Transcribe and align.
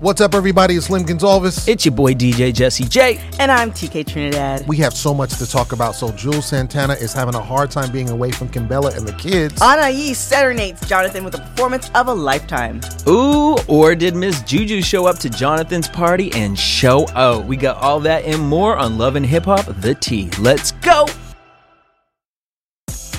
What's 0.00 0.22
up, 0.22 0.34
everybody? 0.34 0.76
It's 0.76 0.88
Lim 0.88 1.02
Gonzalez. 1.02 1.68
It's 1.68 1.84
your 1.84 1.94
boy 1.94 2.14
DJ 2.14 2.54
Jesse 2.54 2.84
J. 2.84 3.20
And 3.38 3.52
I'm 3.52 3.70
TK 3.70 4.06
Trinidad. 4.06 4.66
we 4.66 4.78
have 4.78 4.94
so 4.94 5.12
much 5.12 5.36
to 5.36 5.46
talk 5.46 5.72
about. 5.72 5.94
So, 5.94 6.08
Juelz 6.08 6.44
Santana 6.44 6.94
is 6.94 7.12
having 7.12 7.34
a 7.34 7.40
hard 7.40 7.70
time 7.70 7.92
being 7.92 8.08
away 8.08 8.30
from 8.30 8.48
Kimbella 8.48 8.96
and 8.96 9.06
the 9.06 9.12
kids. 9.12 9.60
Anais 9.60 10.14
serenades 10.14 10.80
Jonathan 10.88 11.22
with 11.22 11.34
a 11.34 11.38
performance 11.38 11.90
of 11.94 12.08
a 12.08 12.14
lifetime. 12.14 12.80
Ooh, 13.06 13.58
or 13.68 13.94
did 13.94 14.16
Miss 14.16 14.40
Juju 14.40 14.80
show 14.80 15.06
up 15.06 15.18
to 15.18 15.28
Jonathan's 15.28 15.86
party 15.86 16.32
and 16.32 16.58
show 16.58 17.06
out? 17.10 17.44
We 17.44 17.58
got 17.58 17.76
all 17.76 18.00
that 18.00 18.24
and 18.24 18.40
more 18.40 18.78
on 18.78 18.96
Love 18.96 19.16
and 19.16 19.26
Hip 19.26 19.44
Hop, 19.44 19.66
The 19.66 19.94
T. 19.96 20.30
Let's 20.38 20.72
go! 20.72 20.79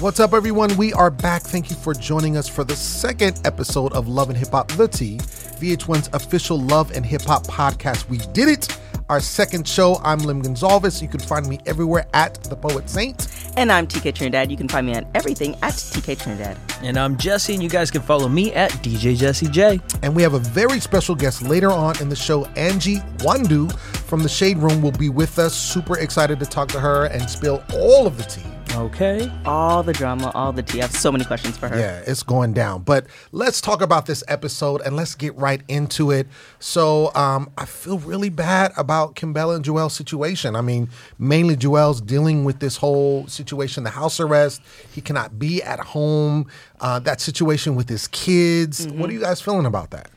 What's 0.01 0.19
up, 0.19 0.33
everyone? 0.33 0.75
We 0.77 0.93
are 0.93 1.11
back. 1.11 1.43
Thank 1.43 1.69
you 1.69 1.75
for 1.75 1.93
joining 1.93 2.35
us 2.35 2.47
for 2.47 2.63
the 2.63 2.75
second 2.75 3.39
episode 3.45 3.93
of 3.93 4.07
Love 4.07 4.29
and 4.29 4.37
Hip 4.37 4.49
Hop 4.49 4.67
The 4.69 4.87
T, 4.87 5.17
VH1's 5.17 6.09
official 6.13 6.59
Love 6.59 6.89
and 6.93 7.05
Hip 7.05 7.21
Hop 7.21 7.45
podcast. 7.45 8.09
We 8.09 8.17
did 8.33 8.49
it. 8.49 8.79
Our 9.09 9.19
second 9.19 9.67
show. 9.67 10.01
I'm 10.03 10.17
Lim 10.17 10.41
Gonzalez. 10.41 11.03
You 11.03 11.07
can 11.07 11.19
find 11.19 11.45
me 11.45 11.59
everywhere 11.67 12.07
at 12.15 12.43
The 12.45 12.55
Poet 12.55 12.89
Saint. 12.89 13.27
And 13.57 13.71
I'm 13.71 13.85
TK 13.85 14.15
Trinidad. 14.15 14.49
You 14.49 14.57
can 14.57 14.67
find 14.67 14.87
me 14.87 14.95
on 14.95 15.05
everything 15.13 15.53
at 15.61 15.73
TK 15.73 16.19
Trinidad. 16.19 16.57
And 16.81 16.97
I'm 16.97 17.15
Jesse, 17.15 17.53
and 17.53 17.61
you 17.61 17.69
guys 17.69 17.91
can 17.91 18.01
follow 18.01 18.27
me 18.27 18.51
at 18.53 18.71
DJ 18.71 19.15
Jesse 19.15 19.49
J. 19.49 19.79
And 20.01 20.15
we 20.15 20.23
have 20.23 20.33
a 20.33 20.39
very 20.39 20.79
special 20.79 21.13
guest 21.13 21.43
later 21.43 21.69
on 21.69 22.01
in 22.01 22.09
the 22.09 22.15
show. 22.15 22.45
Angie 22.55 23.01
Nwandu 23.17 23.71
from 23.77 24.23
the 24.23 24.29
Shade 24.29 24.57
Room 24.57 24.81
will 24.81 24.93
be 24.93 25.09
with 25.09 25.37
us. 25.37 25.53
Super 25.53 25.99
excited 25.99 26.39
to 26.39 26.47
talk 26.47 26.69
to 26.69 26.79
her 26.79 27.05
and 27.05 27.29
spill 27.29 27.63
all 27.71 28.07
of 28.07 28.17
the 28.17 28.23
tea. 28.23 28.50
Okay. 28.75 29.31
All 29.45 29.83
the 29.83 29.93
drama, 29.93 30.31
all 30.33 30.53
the 30.53 30.63
tea. 30.63 30.79
I 30.79 30.85
have 30.85 30.95
so 30.95 31.11
many 31.11 31.25
questions 31.25 31.57
for 31.57 31.67
her. 31.67 31.77
Yeah, 31.77 32.03
it's 32.07 32.23
going 32.23 32.53
down. 32.53 32.83
But 32.83 33.05
let's 33.31 33.59
talk 33.59 33.81
about 33.81 34.05
this 34.05 34.23
episode 34.27 34.81
and 34.81 34.95
let's 34.95 35.13
get 35.13 35.35
right 35.35 35.61
into 35.67 36.11
it. 36.11 36.27
So 36.59 37.13
um, 37.13 37.51
I 37.57 37.65
feel 37.65 37.99
really 37.99 38.29
bad 38.29 38.71
about 38.77 39.15
Kimbella 39.15 39.57
and 39.57 39.65
Juelz 39.65 39.91
situation. 39.91 40.55
I 40.55 40.61
mean, 40.61 40.89
mainly 41.19 41.55
Juelz 41.55 42.05
dealing 42.05 42.45
with 42.45 42.59
this 42.59 42.77
whole 42.77 43.27
situation, 43.27 43.83
the 43.83 43.89
house 43.89 44.19
arrest. 44.19 44.61
He 44.91 45.01
cannot 45.01 45.37
be 45.37 45.61
at 45.61 45.79
home. 45.79 46.47
Uh, 46.79 46.99
that 46.99 47.19
situation 47.21 47.75
with 47.75 47.89
his 47.89 48.07
kids. 48.07 48.87
What 48.87 49.09
are 49.09 49.13
you 49.13 49.21
guys 49.21 49.41
feeling 49.41 49.65
about 49.65 49.91
that? 49.91 50.09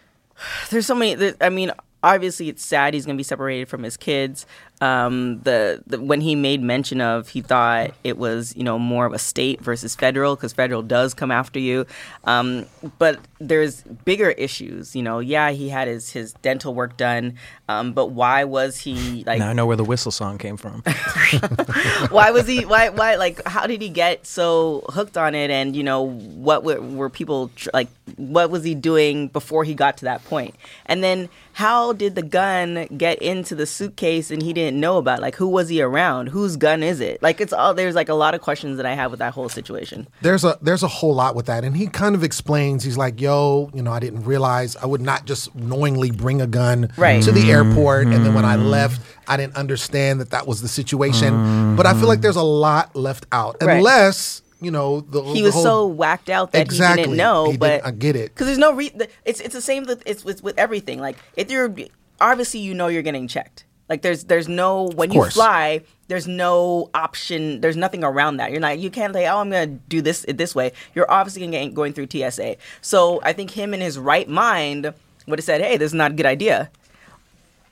There's 0.70 0.86
so 0.86 0.94
many. 0.94 1.34
I 1.40 1.48
mean, 1.48 1.72
obviously, 2.02 2.48
it's 2.48 2.64
sad 2.64 2.94
he's 2.94 3.06
going 3.06 3.16
to 3.16 3.20
be 3.20 3.24
separated 3.24 3.68
from 3.68 3.82
his 3.82 3.96
kids. 3.96 4.46
Um, 4.80 5.40
the, 5.42 5.82
the 5.86 6.00
when 6.00 6.20
he 6.20 6.34
made 6.34 6.62
mention 6.62 7.00
of, 7.00 7.28
he 7.28 7.42
thought 7.42 7.92
it 8.04 8.16
was 8.16 8.56
you 8.56 8.64
know 8.64 8.78
more 8.78 9.04
of 9.04 9.12
a 9.12 9.18
state 9.18 9.60
versus 9.60 9.94
federal 9.94 10.36
because 10.36 10.52
federal 10.52 10.82
does 10.82 11.14
come 11.14 11.30
after 11.30 11.58
you. 11.58 11.86
Um, 12.24 12.66
but 12.98 13.20
there's 13.38 13.82
bigger 13.82 14.30
issues. 14.30 14.96
You 14.96 15.02
know, 15.02 15.18
yeah, 15.18 15.50
he 15.50 15.68
had 15.68 15.88
his 15.88 16.10
his 16.10 16.32
dental 16.34 16.74
work 16.74 16.96
done, 16.96 17.36
um, 17.68 17.92
but 17.92 18.06
why 18.06 18.44
was 18.44 18.78
he 18.78 19.24
like? 19.26 19.40
Now 19.40 19.50
I 19.50 19.52
know 19.52 19.66
where 19.66 19.76
the 19.76 19.84
whistle 19.84 20.12
song 20.12 20.38
came 20.38 20.56
from. 20.56 20.82
why 22.10 22.30
was 22.30 22.46
he 22.46 22.64
why 22.64 22.88
why 22.88 23.16
like 23.16 23.46
how 23.46 23.66
did 23.66 23.82
he 23.82 23.88
get 23.88 24.26
so 24.26 24.84
hooked 24.88 25.18
on 25.18 25.34
it 25.34 25.50
and 25.50 25.76
you 25.76 25.82
know 25.82 26.02
what 26.02 26.64
were, 26.64 26.80
were 26.80 27.10
people 27.10 27.50
tr- 27.56 27.70
like 27.74 27.88
what 28.16 28.50
was 28.50 28.64
he 28.64 28.74
doing 28.74 29.28
before 29.28 29.64
he 29.64 29.74
got 29.74 29.98
to 29.98 30.04
that 30.04 30.24
point? 30.24 30.38
point 30.38 30.54
and 30.86 31.02
then 31.02 31.28
how 31.58 31.92
did 31.92 32.14
the 32.14 32.22
gun 32.22 32.86
get 32.96 33.20
into 33.20 33.52
the 33.52 33.66
suitcase 33.66 34.30
and 34.30 34.40
he 34.40 34.52
didn't 34.52 34.78
know 34.78 34.96
about 34.96 35.20
like 35.20 35.34
who 35.34 35.48
was 35.48 35.68
he 35.68 35.82
around? 35.82 36.28
Whose 36.28 36.56
gun 36.56 36.84
is 36.84 37.00
it? 37.00 37.20
Like 37.20 37.40
it's 37.40 37.52
all 37.52 37.74
there's 37.74 37.96
like 37.96 38.08
a 38.08 38.14
lot 38.14 38.36
of 38.36 38.40
questions 38.40 38.76
that 38.76 38.86
i 38.86 38.94
have 38.94 39.10
with 39.10 39.18
that 39.18 39.32
whole 39.32 39.48
situation. 39.48 40.06
There's 40.22 40.44
a 40.44 40.56
there's 40.62 40.84
a 40.84 40.88
whole 40.88 41.16
lot 41.16 41.34
with 41.34 41.46
that. 41.46 41.64
And 41.64 41.76
he 41.76 41.88
kind 41.88 42.14
of 42.14 42.22
explains 42.22 42.84
he's 42.84 42.96
like 42.96 43.20
yo 43.20 43.72
you 43.74 43.82
know 43.82 43.90
i 43.90 43.98
didn't 43.98 44.22
realize 44.22 44.76
i 44.76 44.86
would 44.86 45.00
not 45.00 45.24
just 45.24 45.52
knowingly 45.56 46.12
bring 46.12 46.40
a 46.40 46.46
gun 46.46 46.92
Right. 46.96 47.20
to 47.24 47.32
the 47.32 47.40
mm-hmm. 47.40 47.70
airport. 47.70 48.06
And 48.06 48.24
then 48.24 48.34
when 48.34 48.44
i 48.44 48.54
mm-hmm. 48.54 48.66
left 48.66 49.00
i 49.26 49.36
didn't 49.36 49.56
understand 49.56 50.20
that 50.20 50.30
that 50.30 50.46
was 50.46 50.62
the 50.62 50.68
situation. 50.68 51.74
But 51.74 51.86
i 51.86 51.92
feel 51.92 52.06
like 52.06 52.20
there's 52.20 52.36
a 52.36 52.42
lot 52.68 52.94
left 52.94 53.26
out 53.32 53.56
Right. 53.60 53.78
unless 53.78 54.42
you 54.60 54.70
know 54.70 55.00
the 55.00 55.22
he 55.22 55.40
the 55.40 55.42
was 55.42 55.54
whole- 55.54 55.62
so 55.62 55.86
whacked 55.86 56.28
out 56.30 56.52
that 56.52 56.70
he 56.70 56.78
didn't 56.78 57.16
know 57.16 57.50
He 57.50 57.56
but 57.56 57.68
didn't- 57.68 57.86
I 57.86 57.90
get 57.92 58.16
it. 58.16 58.34
because 58.34 58.46
there's 58.46 58.58
no 58.58 58.72
re- 58.72 58.88
the- 58.94 59.08
it's 59.24 59.40
it's 59.40 59.54
the 59.54 59.60
same 59.60 59.84
with 59.84 60.02
it's 60.06 60.24
with, 60.24 60.42
with 60.42 60.58
everything. 60.58 60.98
Like 61.00 61.16
if 61.36 61.50
you're 61.50 61.74
obviously 62.20 62.60
you 62.60 62.74
know 62.74 62.88
you're 62.88 63.02
getting 63.02 63.28
checked. 63.28 63.64
Like 63.88 64.02
there's 64.02 64.24
there's 64.24 64.48
no 64.48 64.84
when 64.96 65.10
you 65.12 65.24
fly 65.30 65.80
there's 66.08 66.26
no 66.28 66.90
option 66.92 67.60
there's 67.62 67.76
nothing 67.76 68.04
around 68.04 68.36
that. 68.38 68.50
You're 68.50 68.60
not 68.60 68.78
you 68.78 68.90
can't 68.90 69.14
say 69.14 69.26
oh 69.28 69.38
i'm 69.38 69.48
gonna 69.50 69.66
do 69.66 70.02
this 70.02 70.26
this 70.28 70.54
way. 70.54 70.72
You're 70.94 71.10
obviously 71.10 71.40
gonna 71.42 71.52
get, 71.66 71.72
going 71.74 71.92
through 71.94 72.08
tsa 72.10 72.56
so 72.82 73.20
i 73.22 73.32
think 73.32 73.50
him 73.52 73.72
in 73.72 73.80
his 73.80 73.98
right 73.98 74.28
mind 74.28 74.92
would 75.26 75.38
have 75.38 75.44
said 75.44 75.60
hey 75.62 75.76
this 75.78 75.86
is 75.92 75.94
not 75.94 76.10
a 76.10 76.14
good 76.14 76.26
idea. 76.26 76.70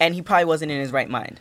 And 0.00 0.14
he 0.14 0.22
probably 0.22 0.44
wasn't 0.46 0.70
in 0.72 0.80
his 0.80 0.92
right 0.92 1.08
mind 1.10 1.40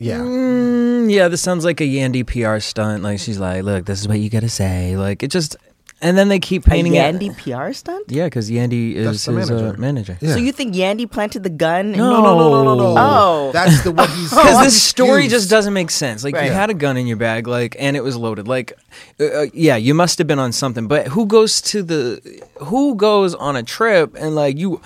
yeah 0.00 0.18
Mm, 0.18 1.10
yeah, 1.12 1.28
this 1.28 1.40
sounds 1.42 1.64
like 1.64 1.80
a 1.80 1.84
Yandy 1.84 2.24
PR 2.26 2.58
stunt. 2.60 3.02
Like 3.02 3.18
she's 3.20 3.38
like, 3.38 3.62
"Look, 3.64 3.84
this 3.86 4.00
is 4.00 4.08
what 4.08 4.18
you 4.18 4.28
gotta 4.30 4.48
say." 4.48 4.96
Like 4.96 5.22
it 5.22 5.30
just, 5.30 5.56
and 6.02 6.16
then 6.16 6.28
they 6.28 6.38
keep 6.38 6.66
a 6.66 6.70
painting 6.70 6.94
yandy 6.94 7.30
it. 7.30 7.36
pr 7.36 7.72
stunt 7.72 8.10
Yeah, 8.10 8.24
because 8.26 8.50
Yandy 8.50 9.02
That's 9.04 9.16
is 9.16 9.24
the 9.26 9.32
his 9.32 9.50
manager. 9.50 9.68
Uh, 9.76 9.78
manager. 9.78 10.18
Yeah. 10.20 10.32
so 10.34 10.38
you 10.38 10.52
think 10.52 10.74
yandy 10.74 11.10
planted 11.10 11.42
the 11.42 11.50
gun 11.50 11.92
No. 11.92 12.10
no 12.10 12.22
no 12.22 12.48
no 12.50 12.64
no 12.64 12.74
no 12.74 12.94
Oh. 12.98 13.50
that's 13.52 13.82
the 13.84 13.92
what 13.92 14.08
he's 14.10 14.30
because 14.34 14.56
his 14.64 14.74
this 14.74 14.82
story 14.82 15.28
just 15.28 15.50
doesn't 15.50 15.74
make 15.74 15.90
sense. 15.90 16.24
Like 16.24 16.34
Right. 16.34 16.46
you 16.46 16.52
had 16.52 16.70
a 16.70 16.74
gun 16.74 16.96
in 16.96 17.06
your 17.06 17.18
bag, 17.18 17.46
like, 17.46 17.76
and 17.78 17.96
it 17.96 18.02
was 18.02 18.16
loaded. 18.16 18.48
Like, 18.48 18.72
uh, 19.20 19.24
uh, 19.24 19.46
yeah, 19.52 19.76
you 19.76 19.92
must 19.94 20.16
have 20.18 20.26
been 20.26 20.38
on 20.38 20.52
something. 20.52 20.86
But 20.88 21.08
who 21.08 21.26
goes 21.26 21.60
to 21.72 21.82
the? 21.82 22.20
Who 22.60 22.94
goes 22.94 23.34
on 23.34 23.56
a 23.56 23.62
trip 23.62 24.16
and 24.18 24.34
like 24.34 24.56
you? 24.58 24.80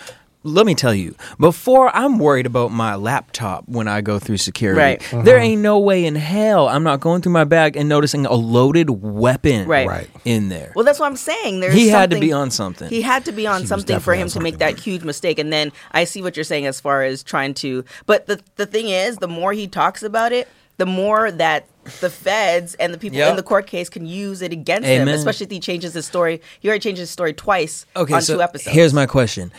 Let 0.46 0.66
me 0.66 0.74
tell 0.74 0.94
you, 0.94 1.14
before 1.40 1.90
I'm 1.96 2.18
worried 2.18 2.44
about 2.44 2.70
my 2.70 2.96
laptop 2.96 3.64
when 3.66 3.88
I 3.88 4.02
go 4.02 4.18
through 4.18 4.36
security, 4.36 4.78
Right. 4.78 5.00
there 5.10 5.36
Mm-hmm. 5.38 5.42
ain't 5.44 5.62
no 5.62 5.78
way 5.78 6.04
in 6.04 6.16
hell 6.16 6.68
I'm 6.68 6.82
not 6.82 7.00
going 7.00 7.22
through 7.22 7.32
my 7.32 7.44
bag 7.44 7.76
and 7.78 7.88
noticing 7.88 8.26
a 8.26 8.34
loaded 8.34 8.90
weapon 8.90 9.66
Right. 9.66 9.88
Right. 9.88 10.10
in 10.26 10.50
there. 10.50 10.72
Well, 10.76 10.84
that's 10.84 11.00
what 11.00 11.06
I'm 11.06 11.16
saying. 11.16 11.60
There's 11.60 11.72
He 11.74 11.88
had 11.88 12.10
to 12.10 12.20
be 12.20 12.30
on 12.30 12.50
something. 12.50 12.90
He 12.90 13.00
had 13.00 13.24
to 13.24 13.32
be 13.32 13.46
on 13.46 13.62
was 13.62 13.70
something 13.70 14.00
for 14.00 14.14
him 14.14 14.28
to 14.28 14.40
make 14.40 14.58
that 14.58 14.78
huge 14.78 15.02
mistake. 15.02 15.38
And 15.38 15.50
then 15.50 15.72
I 15.92 16.04
see 16.04 16.20
what 16.20 16.36
you're 16.36 16.44
saying 16.44 16.66
as 16.66 16.78
far 16.78 17.02
as 17.02 17.22
trying 17.22 17.54
to. 17.54 17.82
But 18.04 18.26
the 18.26 18.38
the 18.56 18.66
thing 18.66 18.88
is, 18.90 19.16
the 19.16 19.28
more 19.28 19.54
he 19.54 19.66
talks 19.66 20.02
about 20.02 20.32
it, 20.32 20.46
the 20.76 20.84
more 20.86 21.30
that 21.30 21.66
the 22.00 22.10
feds 22.10 22.74
and 22.74 22.92
the 22.92 22.98
people 22.98 23.16
Yep. 23.16 23.30
in 23.30 23.36
the 23.36 23.42
court 23.42 23.66
case 23.66 23.88
can 23.88 24.04
use 24.04 24.42
it 24.42 24.52
against 24.52 24.86
Amen. 24.88 25.08
him. 25.08 25.14
Especially 25.14 25.44
if 25.44 25.50
he 25.50 25.60
changes 25.60 25.94
his 25.94 26.04
story. 26.04 26.42
He 26.60 26.68
already 26.68 26.82
changed 26.82 26.98
his 26.98 27.10
story 27.10 27.32
twice 27.32 27.86
Okay, 27.96 28.12
on 28.12 28.20
so 28.20 28.34
two 28.36 28.42
episodes. 28.42 28.74
here's 28.74 28.92
my 28.92 29.06
question. 29.06 29.50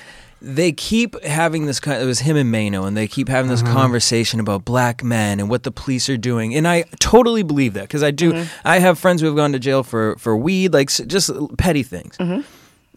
They 0.47 0.71
keep 0.71 1.19
having 1.23 1.65
this 1.65 1.79
kind. 1.79 2.01
It 2.01 2.05
was 2.05 2.19
him 2.19 2.37
and 2.37 2.51
Mano, 2.51 2.85
and 2.85 2.95
they 2.95 3.07
keep 3.07 3.27
having 3.27 3.49
this 3.49 3.63
Mm-hmm. 3.63 3.73
conversation 3.73 4.39
about 4.39 4.63
black 4.63 5.03
men 5.03 5.39
and 5.39 5.49
what 5.49 5.63
the 5.63 5.71
police 5.71 6.07
are 6.07 6.17
doing. 6.17 6.53
And 6.55 6.67
I 6.67 6.83
totally 6.99 7.41
believe 7.41 7.73
that 7.73 7.83
because 7.83 8.03
I 8.03 8.11
do. 8.11 8.31
Mm-hmm. 8.33 8.67
I 8.67 8.79
have 8.79 8.99
friends 8.99 9.21
who 9.21 9.27
have 9.27 9.35
gone 9.35 9.53
to 9.53 9.59
jail 9.59 9.81
for 9.83 10.15
for 10.17 10.37
weed, 10.37 10.71
like 10.73 10.89
just 10.89 11.31
petty 11.57 11.81
things. 11.83 12.15
Mm-hmm. 12.17 12.41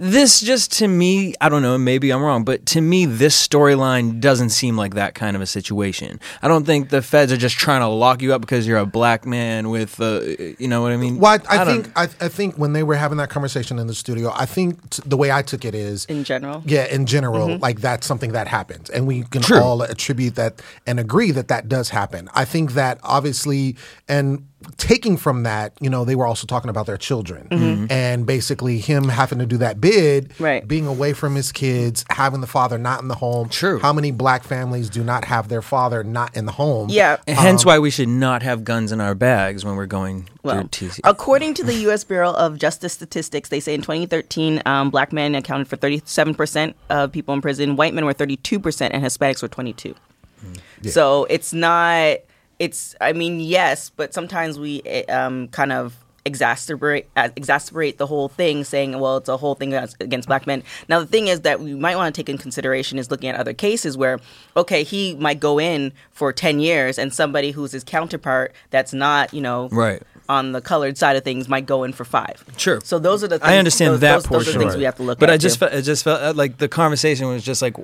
This 0.01 0.41
just 0.41 0.73
to 0.79 0.87
me, 0.89 1.35
I 1.41 1.49
don't 1.49 1.63
know, 1.63 1.77
maybe 1.77 2.11
I'm 2.13 2.23
wrong, 2.23 2.45
but 2.45 2.65
to 2.67 2.81
me, 2.81 3.05
this 3.05 3.37
storyline 3.49 4.21
doesn't 4.21 4.51
seem 4.51 4.77
like 4.77 4.95
that 4.95 5.15
kind 5.15 5.35
of 5.35 5.43
a 5.43 5.47
situation. 5.47 6.21
I 6.41 6.49
don't 6.49 6.65
think 6.65 6.91
the 6.91 7.03
feds 7.03 7.33
are 7.33 7.37
just 7.37 7.57
trying 7.57 7.81
to 7.81 7.89
lock 7.89 8.23
you 8.23 8.33
up 8.33 8.41
because 8.41 8.67
you're 8.67 8.79
a 8.79 8.87
black 8.87 9.27
man 9.27 9.71
with, 9.71 10.01
uh, 10.01 10.21
you 10.59 10.69
know 10.69 10.83
what 10.83 10.93
I 10.93 10.97
mean? 10.97 11.19
well, 11.19 11.39
I, 11.49 11.61
I, 11.61 11.65
don't- 11.65 11.83
think 11.83 11.99
I, 11.99 12.05
I 12.25 12.29
think 12.29 12.57
when 12.57 12.73
they 12.73 12.83
were 12.83 12.95
having 12.97 13.19
that 13.19 13.29
conversation 13.31 13.79
in 13.79 13.87
the 13.89 13.95
studio, 13.95 14.33
I 14.35 14.47
think 14.47 14.89
t- 14.91 15.03
the 15.05 15.17
way 15.17 15.31
I 15.33 15.43
took 15.43 15.65
it 15.65 15.75
is 15.75 16.05
in 16.07 16.25
general. 16.25 16.63
Yeah, 16.65 16.85
in 16.87 17.05
general, 17.07 17.59
like 17.59 17.81
that's 17.81 18.07
something 18.07 18.33
that 18.33 18.49
happens, 18.49 18.91
and 18.91 19.07
we 19.07 19.25
can 19.25 19.43
True. 19.43 19.59
all 19.61 19.83
attribute 19.83 20.37
that 20.37 20.63
and 20.87 20.99
agree 21.01 21.31
that 21.33 21.49
that 21.49 21.69
does 21.69 21.89
happen. 21.91 22.29
I 22.35 22.45
think 22.45 22.73
that 22.73 22.99
obviously, 23.03 23.77
and 24.09 24.48
taking 24.77 25.17
from 25.17 25.45
that, 25.45 25.73
you 25.81 25.89
know, 25.89 26.05
they 26.05 26.17
were 26.17 26.27
also 26.27 26.47
talking 26.47 26.69
about 26.69 26.87
their 26.87 26.97
children, 26.97 27.47
and 27.91 28.27
basically 28.27 28.79
him 28.79 29.09
having 29.09 29.39
to 29.39 29.47
do 29.47 29.57
that 29.59 29.81
bid, 29.81 30.33
Right. 30.41 30.67
being 30.67 30.87
away 30.87 31.13
from 31.13 31.37
his 31.37 31.53
kids, 31.53 32.05
having 32.11 32.41
the 32.41 32.47
father 32.49 32.77
not 32.77 33.01
in 33.01 33.07
the 33.09 33.15
home. 33.15 33.49
True. 33.51 33.79
How 33.79 33.93
many 33.93 34.11
black 34.11 34.43
families 34.43 34.91
do 34.91 35.05
not 35.05 35.25
have 35.27 35.49
their 35.49 35.63
father 35.63 36.03
not 36.03 36.37
in 36.37 36.47
the 36.47 36.53
home? 36.53 36.89
Yeah. 36.91 37.19
And 37.29 37.39
hence 37.39 37.65
why 37.65 37.79
we 37.79 37.91
should 37.91 38.09
not 38.09 38.43
have 38.43 38.65
guns 38.65 38.91
in 38.91 39.01
our 39.01 39.15
bags 39.15 39.65
when 39.65 39.77
we're 39.77 39.87
going 39.87 40.29
Well, 40.43 40.57
through 40.73 40.89
TC. 40.89 41.01
according 41.05 41.55
to 41.55 41.63
the 41.65 41.75
U.S. 41.87 42.03
Bureau 42.03 42.33
of 42.33 42.59
Justice 42.59 42.93
Statistics, 42.93 43.51
they 43.51 43.61
say 43.61 43.75
in 43.75 43.83
2013, 43.83 44.61
um, 44.67 44.91
black 44.91 45.13
men 45.13 45.37
accounted 45.37 45.69
for 45.69 45.77
37% 45.77 46.75
of 46.91 47.13
people 47.13 47.33
in 47.35 47.41
prison, 47.41 47.77
white 47.77 47.95
men 47.95 48.05
were 48.05 48.15
32%, 48.15 48.91
and 48.93 49.05
Hispanics 49.05 49.41
were 49.41 49.49
22. 49.49 49.95
So 50.89 51.25
it's 51.31 51.53
not. 51.53 52.19
It's. 52.59 52.95
I 53.01 53.13
mean, 53.13 53.41
yes, 53.41 53.91
but 53.91 54.13
sometimes 54.15 54.59
we 54.59 54.83
eh, 54.85 55.05
um, 55.13 55.49
kind 55.49 55.73
of 55.73 55.97
exacerbate 56.27 57.07
uh, 57.17 57.29
exacerbate 57.37 57.97
the 57.97 58.07
whole 58.07 58.29
thing, 58.29 58.65
saying, 58.65 58.99
"Well, 58.99 59.17
it's 59.19 59.29
a 59.29 59.37
whole 59.37 59.55
thing 59.55 59.75
against 59.75 60.29
black 60.29 60.47
men." 60.47 60.63
Now, 60.89 61.01
the 61.01 61.07
thing 61.07 61.29
is 61.29 61.41
that 61.43 61.61
we 61.61 61.75
might 61.75 61.97
want 61.97 62.15
to 62.15 62.19
take 62.19 62.29
in 62.29 62.39
consideration 62.39 62.99
is 62.99 63.11
looking 63.11 63.29
at 63.29 63.37
other 63.37 63.55
cases 63.55 63.97
where, 63.97 64.19
okay, 64.57 64.83
he 64.83 65.15
might 65.17 65.41
go 65.41 65.59
in 65.59 65.93
for 66.11 66.33
ten 66.33 66.61
years, 66.61 66.99
and 66.99 67.13
somebody 67.13 67.51
who's 67.53 67.73
his 67.73 67.85
counterpart 67.85 68.53
that's 68.71 68.93
not, 68.93 69.33
you 69.33 69.41
know, 69.41 69.69
Right. 69.71 70.03
On 70.31 70.53
the 70.53 70.61
colored 70.61 70.99
side 70.99 71.17
of 71.17 71.25
things 71.25 71.49
might 71.49 71.65
go 71.65 71.85
in 71.85 71.93
for 71.95 72.05
five. 72.05 72.45
Sure. 72.59 72.81
So 72.83 72.99
those 72.99 73.25
are 73.25 73.29
the. 73.29 73.39
Things, 73.39 73.49
I 73.51 73.57
understand 73.57 73.95
those, 73.95 74.01
that 74.01 74.15
those, 74.15 74.27
portion. 74.27 74.47
Those 74.53 74.57
are 74.57 74.59
things 74.59 74.77
we 74.77 74.85
have 74.85 74.97
to 74.97 75.03
look 75.03 75.19
but 75.19 75.31
at. 75.31 75.33
But 75.33 75.35
I 75.35 75.37
just 75.39 75.59
felt, 75.59 75.73
it 75.73 75.83
just 75.83 76.05
felt 76.05 76.21
uh, 76.21 76.33
like 76.37 76.59
the 76.59 76.69
conversation 76.69 77.29
was 77.29 77.43
just 77.43 77.63
like, 77.63 77.77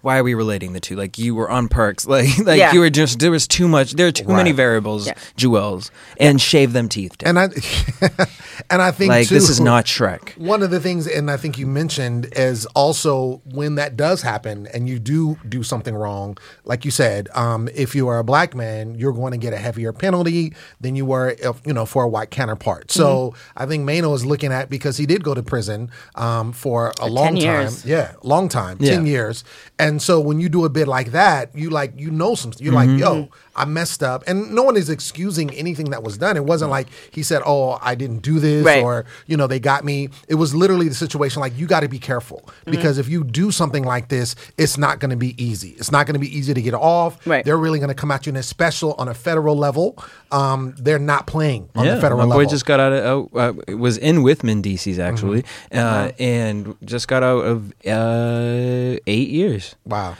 why 0.00 0.16
are 0.18 0.24
we 0.24 0.32
relating 0.32 0.72
the 0.72 0.80
two? 0.80 0.96
Like 0.96 1.18
you 1.18 1.34
were 1.34 1.50
on 1.50 1.68
perks, 1.68 2.06
like 2.06 2.38
like 2.38 2.58
Yeah. 2.58 2.72
you 2.72 2.80
were 2.80 2.88
just 2.88 3.18
there 3.18 3.30
was 3.30 3.46
too 3.46 3.68
much. 3.68 3.92
There 3.92 4.06
are 4.06 4.12
too 4.12 4.28
many 4.28 4.52
variables, 4.52 5.06
Yeah. 5.06 5.12
Juelz, 5.36 5.90
and 6.18 6.40
shave 6.40 6.72
them 6.72 6.88
teeth. 6.88 7.18
down. 7.18 7.36
And 7.36 7.38
I 7.38 8.26
and 8.70 8.80
I 8.80 8.92
think 8.92 9.10
like 9.10 9.28
too, 9.28 9.34
this 9.34 9.50
is 9.50 9.60
not 9.60 9.84
Shrek. 9.84 10.38
One 10.38 10.62
of 10.62 10.70
the 10.70 10.80
things, 10.80 11.06
and 11.06 11.30
I 11.30 11.36
think 11.36 11.58
you 11.58 11.66
mentioned, 11.66 12.28
is 12.32 12.64
also 12.74 13.42
when 13.44 13.74
that 13.74 13.96
does 13.96 14.22
happen 14.22 14.66
and 14.72 14.88
you 14.88 14.98
do 14.98 15.38
do 15.48 15.62
something 15.62 15.94
wrong, 15.94 16.38
like 16.64 16.84
you 16.86 16.90
said, 16.90 17.28
um, 17.34 17.68
if 17.74 17.94
you 17.94 18.08
are 18.08 18.18
a 18.18 18.24
black 18.24 18.54
man, 18.54 18.94
you're 18.94 19.12
going 19.12 19.32
to 19.32 19.38
get 19.38 19.52
a 19.52 19.58
heavier 19.58 19.92
penalty 19.92 20.54
than 20.80 20.96
you 20.96 21.04
were, 21.04 21.36
if, 21.38 21.60
you 21.66 21.72
know, 21.74 21.84
for 21.90 22.04
a 22.04 22.08
white 22.08 22.30
counterpart. 22.30 22.90
So 22.92 23.34
I 23.56 23.66
think 23.66 23.84
Mano 23.84 24.14
is 24.14 24.24
looking 24.24 24.52
at 24.52 24.70
because 24.70 24.96
he 24.96 25.06
did 25.06 25.24
go 25.24 25.34
to 25.34 25.42
prison 25.42 25.90
um, 26.14 26.52
for 26.52 26.92
a 27.00 27.08
long 27.08 27.34
10 27.34 27.34
time, 27.34 27.42
years. 27.62 27.84
yeah, 27.84 28.12
long 28.22 28.48
time, 28.48 28.76
Yeah. 28.80 28.92
ten 28.94 29.06
years. 29.06 29.42
And 29.78 30.00
so 30.00 30.20
when 30.20 30.38
you 30.40 30.48
do 30.48 30.64
a 30.64 30.68
bid 30.68 30.86
like 30.88 31.10
that, 31.12 31.50
you 31.54 31.68
like 31.70 31.92
you 31.96 32.10
know 32.10 32.34
some, 32.36 32.52
you're 32.58 32.72
like, 32.72 32.88
yo, 32.98 33.28
I 33.56 33.64
messed 33.64 34.02
up, 34.02 34.22
and 34.26 34.54
no 34.54 34.62
one 34.62 34.76
is 34.76 34.88
excusing 34.88 35.50
anything 35.54 35.90
that 35.90 36.02
was 36.02 36.16
done. 36.16 36.36
It 36.36 36.44
wasn't 36.44 36.70
like 36.70 36.86
he 37.10 37.22
said, 37.22 37.42
oh, 37.44 37.78
I 37.82 37.94
didn't 37.94 38.18
do 38.22 38.38
this, 38.38 38.64
Right. 38.64 38.82
or 38.82 39.04
you 39.26 39.36
know, 39.36 39.46
they 39.46 39.58
got 39.60 39.84
me. 39.84 40.08
It 40.28 40.36
was 40.36 40.54
literally 40.54 40.88
the 40.88 40.94
situation 40.94 41.40
like 41.40 41.56
you 41.58 41.66
got 41.66 41.80
to 41.80 41.88
be 41.88 41.98
careful 41.98 42.38
Mm-hmm. 42.46 42.70
because 42.70 42.98
if 42.98 43.08
you 43.08 43.24
do 43.24 43.50
something 43.50 43.84
like 43.84 44.08
this, 44.08 44.34
it's 44.56 44.78
not 44.78 45.00
going 45.00 45.10
to 45.10 45.16
be 45.16 45.34
easy. 45.42 45.70
It's 45.70 45.90
not 45.90 46.06
going 46.06 46.14
to 46.14 46.20
be 46.20 46.34
easy 46.36 46.54
to 46.54 46.62
get 46.62 46.74
off. 46.74 47.26
Right. 47.26 47.44
They're 47.44 47.58
really 47.58 47.78
going 47.78 47.88
to 47.88 47.94
come 47.94 48.10
at 48.10 48.26
you 48.26 48.30
in 48.30 48.36
a 48.36 48.42
special 48.42 48.94
on 48.94 49.08
a 49.08 49.14
federal 49.14 49.56
level. 49.56 49.96
Um, 50.30 50.74
they're 50.78 50.98
not 50.98 51.26
playing 51.26 51.68
on 51.74 51.84
yeah, 51.84 51.94
the 51.96 52.00
federal 52.00 52.18
my 52.18 52.24
level. 52.24 52.44
boy 52.44 52.50
just 52.50 52.66
got 52.66 52.78
out 52.80 52.92
of 52.92 53.34
uh, 53.34 53.38
uh, 53.72 53.76
was 53.76 53.98
in 53.98 54.22
with 54.22 54.42
Mendeecees 54.42 54.98
actually, 54.98 55.42
Mm-hmm. 55.42 55.78
uh, 55.78 55.80
Uh-huh. 55.82 56.12
and 56.18 56.76
just 56.84 57.08
got 57.08 57.22
out 57.22 57.44
of 57.44 57.72
uh, 57.86 58.98
eight 59.06 59.28
years 59.28 59.74
wow. 59.84 60.16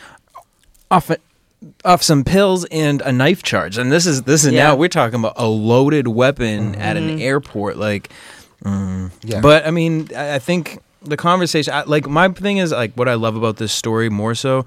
off 0.91 1.11
off 1.85 2.03
some 2.03 2.25
pills 2.25 2.65
and 2.67 3.03
a 3.03 3.13
knife 3.13 3.43
charge. 3.43 3.77
And 3.79 3.91
this 3.93 4.07
is 4.07 4.23
this 4.23 4.45
is 4.45 4.53
Yeah. 4.53 4.69
now 4.69 4.77
we're 4.77 4.89
talking 4.89 5.19
about 5.21 5.35
a 5.37 5.47
loaded 5.47 6.09
weapon 6.09 6.75
at 6.77 6.97
an 6.97 7.21
airport, 7.21 7.77
like. 7.77 8.11
mm. 8.65 9.11
Yeah. 9.23 9.41
But 9.41 9.67
I 9.67 9.71
mean, 9.71 10.09
I 10.17 10.35
I 10.35 10.39
think 10.39 10.79
the 11.03 11.17
conversation, 11.17 11.73
I, 11.73 11.83
like 11.85 12.09
my 12.09 12.29
thing 12.29 12.59
is 12.59 12.73
like 12.73 12.93
what 12.95 13.09
I 13.09 13.15
love 13.15 13.37
about 13.37 13.57
this 13.57 13.73
story 13.73 14.09
more 14.11 14.35
so 14.35 14.65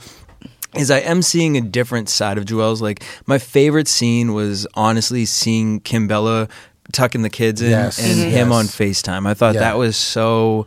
is 0.75 0.90
I 0.90 1.00
am 1.01 1.22
seeing 1.22 1.56
a 1.57 1.62
different 1.62 2.10
side 2.10 2.38
of 2.40 2.45
Juelz. 2.45 2.81
Like 2.81 3.04
my 3.28 3.38
favorite 3.38 3.88
scene 3.88 4.34
was 4.34 4.66
honestly 4.74 5.25
seeing 5.25 5.80
Kimbella 5.81 6.50
tucking 6.92 7.22
the 7.22 7.30
kids 7.30 7.62
in 7.62 7.69
Yes. 7.69 8.00
and 8.00 8.19
Mhm. 8.19 8.30
him 8.31 8.50
Yes. 8.50 8.57
on 8.57 8.66
FaceTime. 8.66 9.28
I 9.28 9.34
thought 9.36 9.54
Yeah. 9.56 9.62
that 9.62 9.78
was 9.78 9.96
so. 9.96 10.66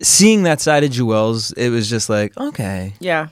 Seeing 0.00 0.44
that 0.44 0.60
side 0.60 0.84
of 0.84 0.90
Juelz, 0.90 1.52
it 1.56 1.70
was 1.70 1.90
just 1.90 2.08
like 2.08 2.36
okay, 2.38 2.94
yeah. 3.00 3.28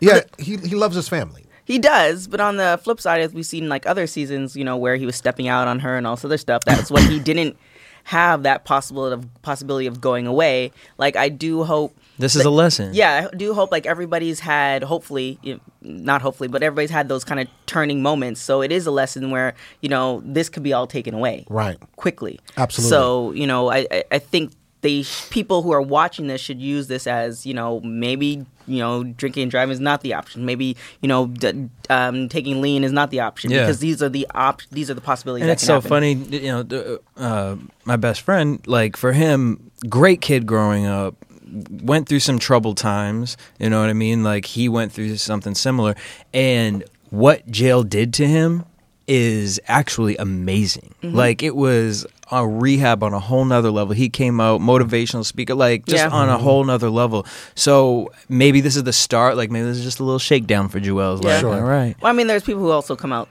Yeah, 0.00 0.20
he 0.38 0.56
he 0.56 0.74
loves 0.74 0.96
his 0.96 1.08
family. 1.08 1.44
He 1.66 1.78
does, 1.78 2.26
but 2.26 2.40
on 2.40 2.56
the 2.58 2.78
flip 2.82 3.00
side, 3.00 3.20
as 3.22 3.32
we've 3.32 3.46
seen 3.46 3.68
like 3.70 3.86
other 3.86 4.06
seasons, 4.06 4.54
you 4.54 4.64
know, 4.64 4.76
where 4.76 4.96
he 4.96 5.06
was 5.06 5.16
stepping 5.16 5.48
out 5.48 5.66
on 5.66 5.78
her 5.80 5.96
and 5.96 6.06
all 6.06 6.14
this 6.16 6.24
other 6.24 6.36
stuff, 6.38 6.62
that's 6.66 6.90
when 6.90 7.08
he 7.10 7.18
didn't 7.30 7.56
have 8.04 8.42
that 8.42 8.66
possible 8.66 9.06
of 9.06 9.26
possibility 9.40 9.86
of 9.86 9.98
going 10.00 10.26
away. 10.26 10.72
Like 10.98 11.16
I 11.16 11.30
do 11.30 11.64
hope 11.64 11.96
this 12.18 12.36
is 12.36 12.44
a 12.44 12.50
lesson. 12.50 12.92
yeah, 12.92 13.28
I 13.32 13.34
do 13.34 13.54
hope 13.54 13.72
like 13.72 13.86
everybody's 13.86 14.40
had 14.40 14.82
hopefully 14.82 15.38
you 15.42 15.54
know, 15.54 15.60
not 15.80 16.20
hopefully, 16.20 16.48
but 16.48 16.62
everybody's 16.62 16.90
had 16.90 17.08
those 17.08 17.24
kind 17.24 17.40
of 17.40 17.48
turning 17.64 18.02
moments. 18.02 18.42
So 18.42 18.60
it 18.60 18.70
is 18.70 18.86
a 18.86 18.90
lesson 18.90 19.30
where, 19.30 19.54
you 19.80 19.88
know, 19.88 20.20
this 20.22 20.50
could 20.50 20.62
be 20.62 20.74
all 20.74 20.86
taken 20.86 21.14
away 21.14 21.46
Right. 21.48 21.78
quickly. 21.96 22.40
Absolutely. 22.58 22.90
So, 22.90 23.32
you 23.32 23.46
know, 23.46 23.70
I 23.70 23.86
I, 23.90 24.04
I 24.12 24.18
think 24.18 24.52
they 24.84 25.02
sh- 25.02 25.28
people 25.30 25.62
who 25.62 25.72
are 25.72 25.82
watching 25.82 26.26
this 26.28 26.40
should 26.40 26.60
use 26.60 26.86
this 26.86 27.06
as, 27.08 27.44
you 27.44 27.54
know, 27.54 27.80
maybe 27.80 28.44
you 28.66 28.78
know, 28.78 29.04
drinking 29.04 29.42
and 29.42 29.50
driving 29.50 29.72
is 29.74 29.80
not 29.80 30.00
the 30.00 30.14
option. 30.14 30.44
Maybe 30.46 30.76
you 31.02 31.08
know, 31.08 31.26
d- 31.26 31.68
um, 31.90 32.28
taking 32.30 32.60
lean 32.62 32.84
is 32.84 32.92
not 32.92 33.10
the 33.10 33.20
option 33.20 33.50
Yeah. 33.50 33.60
because 33.60 33.80
these 33.80 34.02
are 34.02 34.08
the 34.08 34.26
op- 34.34 34.62
these 34.70 34.88
are 34.90 34.94
the 34.94 35.00
possibilities. 35.02 35.42
and 35.42 35.50
it's 35.50 35.62
so 35.64 35.74
happen. 35.80 35.88
funny 35.88 36.12
you 36.12 36.50
know 36.52 36.98
uh, 37.16 37.56
my 37.84 37.96
best 37.96 38.20
friend 38.22 38.64
like 38.66 38.96
for 38.96 39.12
him 39.12 39.70
great 39.88 40.20
kid 40.22 40.46
growing 40.46 40.86
up 40.86 41.14
went 41.82 42.08
through 42.08 42.20
some 42.20 42.38
troubled 42.38 42.76
times 42.78 43.36
you 43.60 43.68
know 43.70 43.80
what 43.80 43.90
i 43.90 43.92
mean 43.92 44.24
like 44.24 44.46
he 44.46 44.68
went 44.68 44.90
through 44.92 45.14
something 45.18 45.54
similar 45.54 45.94
and 46.32 46.82
what 47.10 47.46
jail 47.50 47.82
did 47.82 48.12
to 48.14 48.26
him 48.26 48.64
is 49.06 49.60
actually 49.68 50.16
amazing 50.16 50.94
Mm-hmm. 51.02 51.14
like 51.16 51.42
it 51.42 51.54
was 51.54 52.06
a 52.30 52.46
rehab 52.46 53.02
on 53.02 53.12
a 53.12 53.20
whole 53.20 53.44
nother 53.44 53.70
level 53.70 53.94
he 53.94 54.08
came 54.08 54.40
out 54.40 54.60
motivational 54.60 55.24
speaker 55.24 55.54
like 55.54 55.84
just 55.86 56.04
Yeah. 56.04 56.10
on 56.10 56.28
a 56.28 56.32
mm-hmm. 56.34 56.42
whole 56.42 56.64
nother 56.64 56.88
level 56.88 57.26
so 57.54 58.10
maybe 58.28 58.60
this 58.60 58.76
is 58.76 58.84
the 58.84 58.92
start 58.94 59.36
like 59.36 59.50
maybe 59.50 59.66
this 59.66 59.76
is 59.78 59.84
just 59.84 60.00
a 60.00 60.04
little 60.04 60.18
shakedown 60.18 60.68
for 60.68 60.80
Juelz 60.80 61.22
Yeah. 61.22 61.30
like 61.30 61.40
Sure. 61.40 61.54
all 61.54 61.60
right 61.60 61.96
Well, 62.00 62.10
I 62.10 62.14
mean, 62.16 62.26
there's 62.26 62.42
people 62.42 62.62
who 62.62 62.70
also 62.70 62.96
come 62.96 63.12
out 63.12 63.28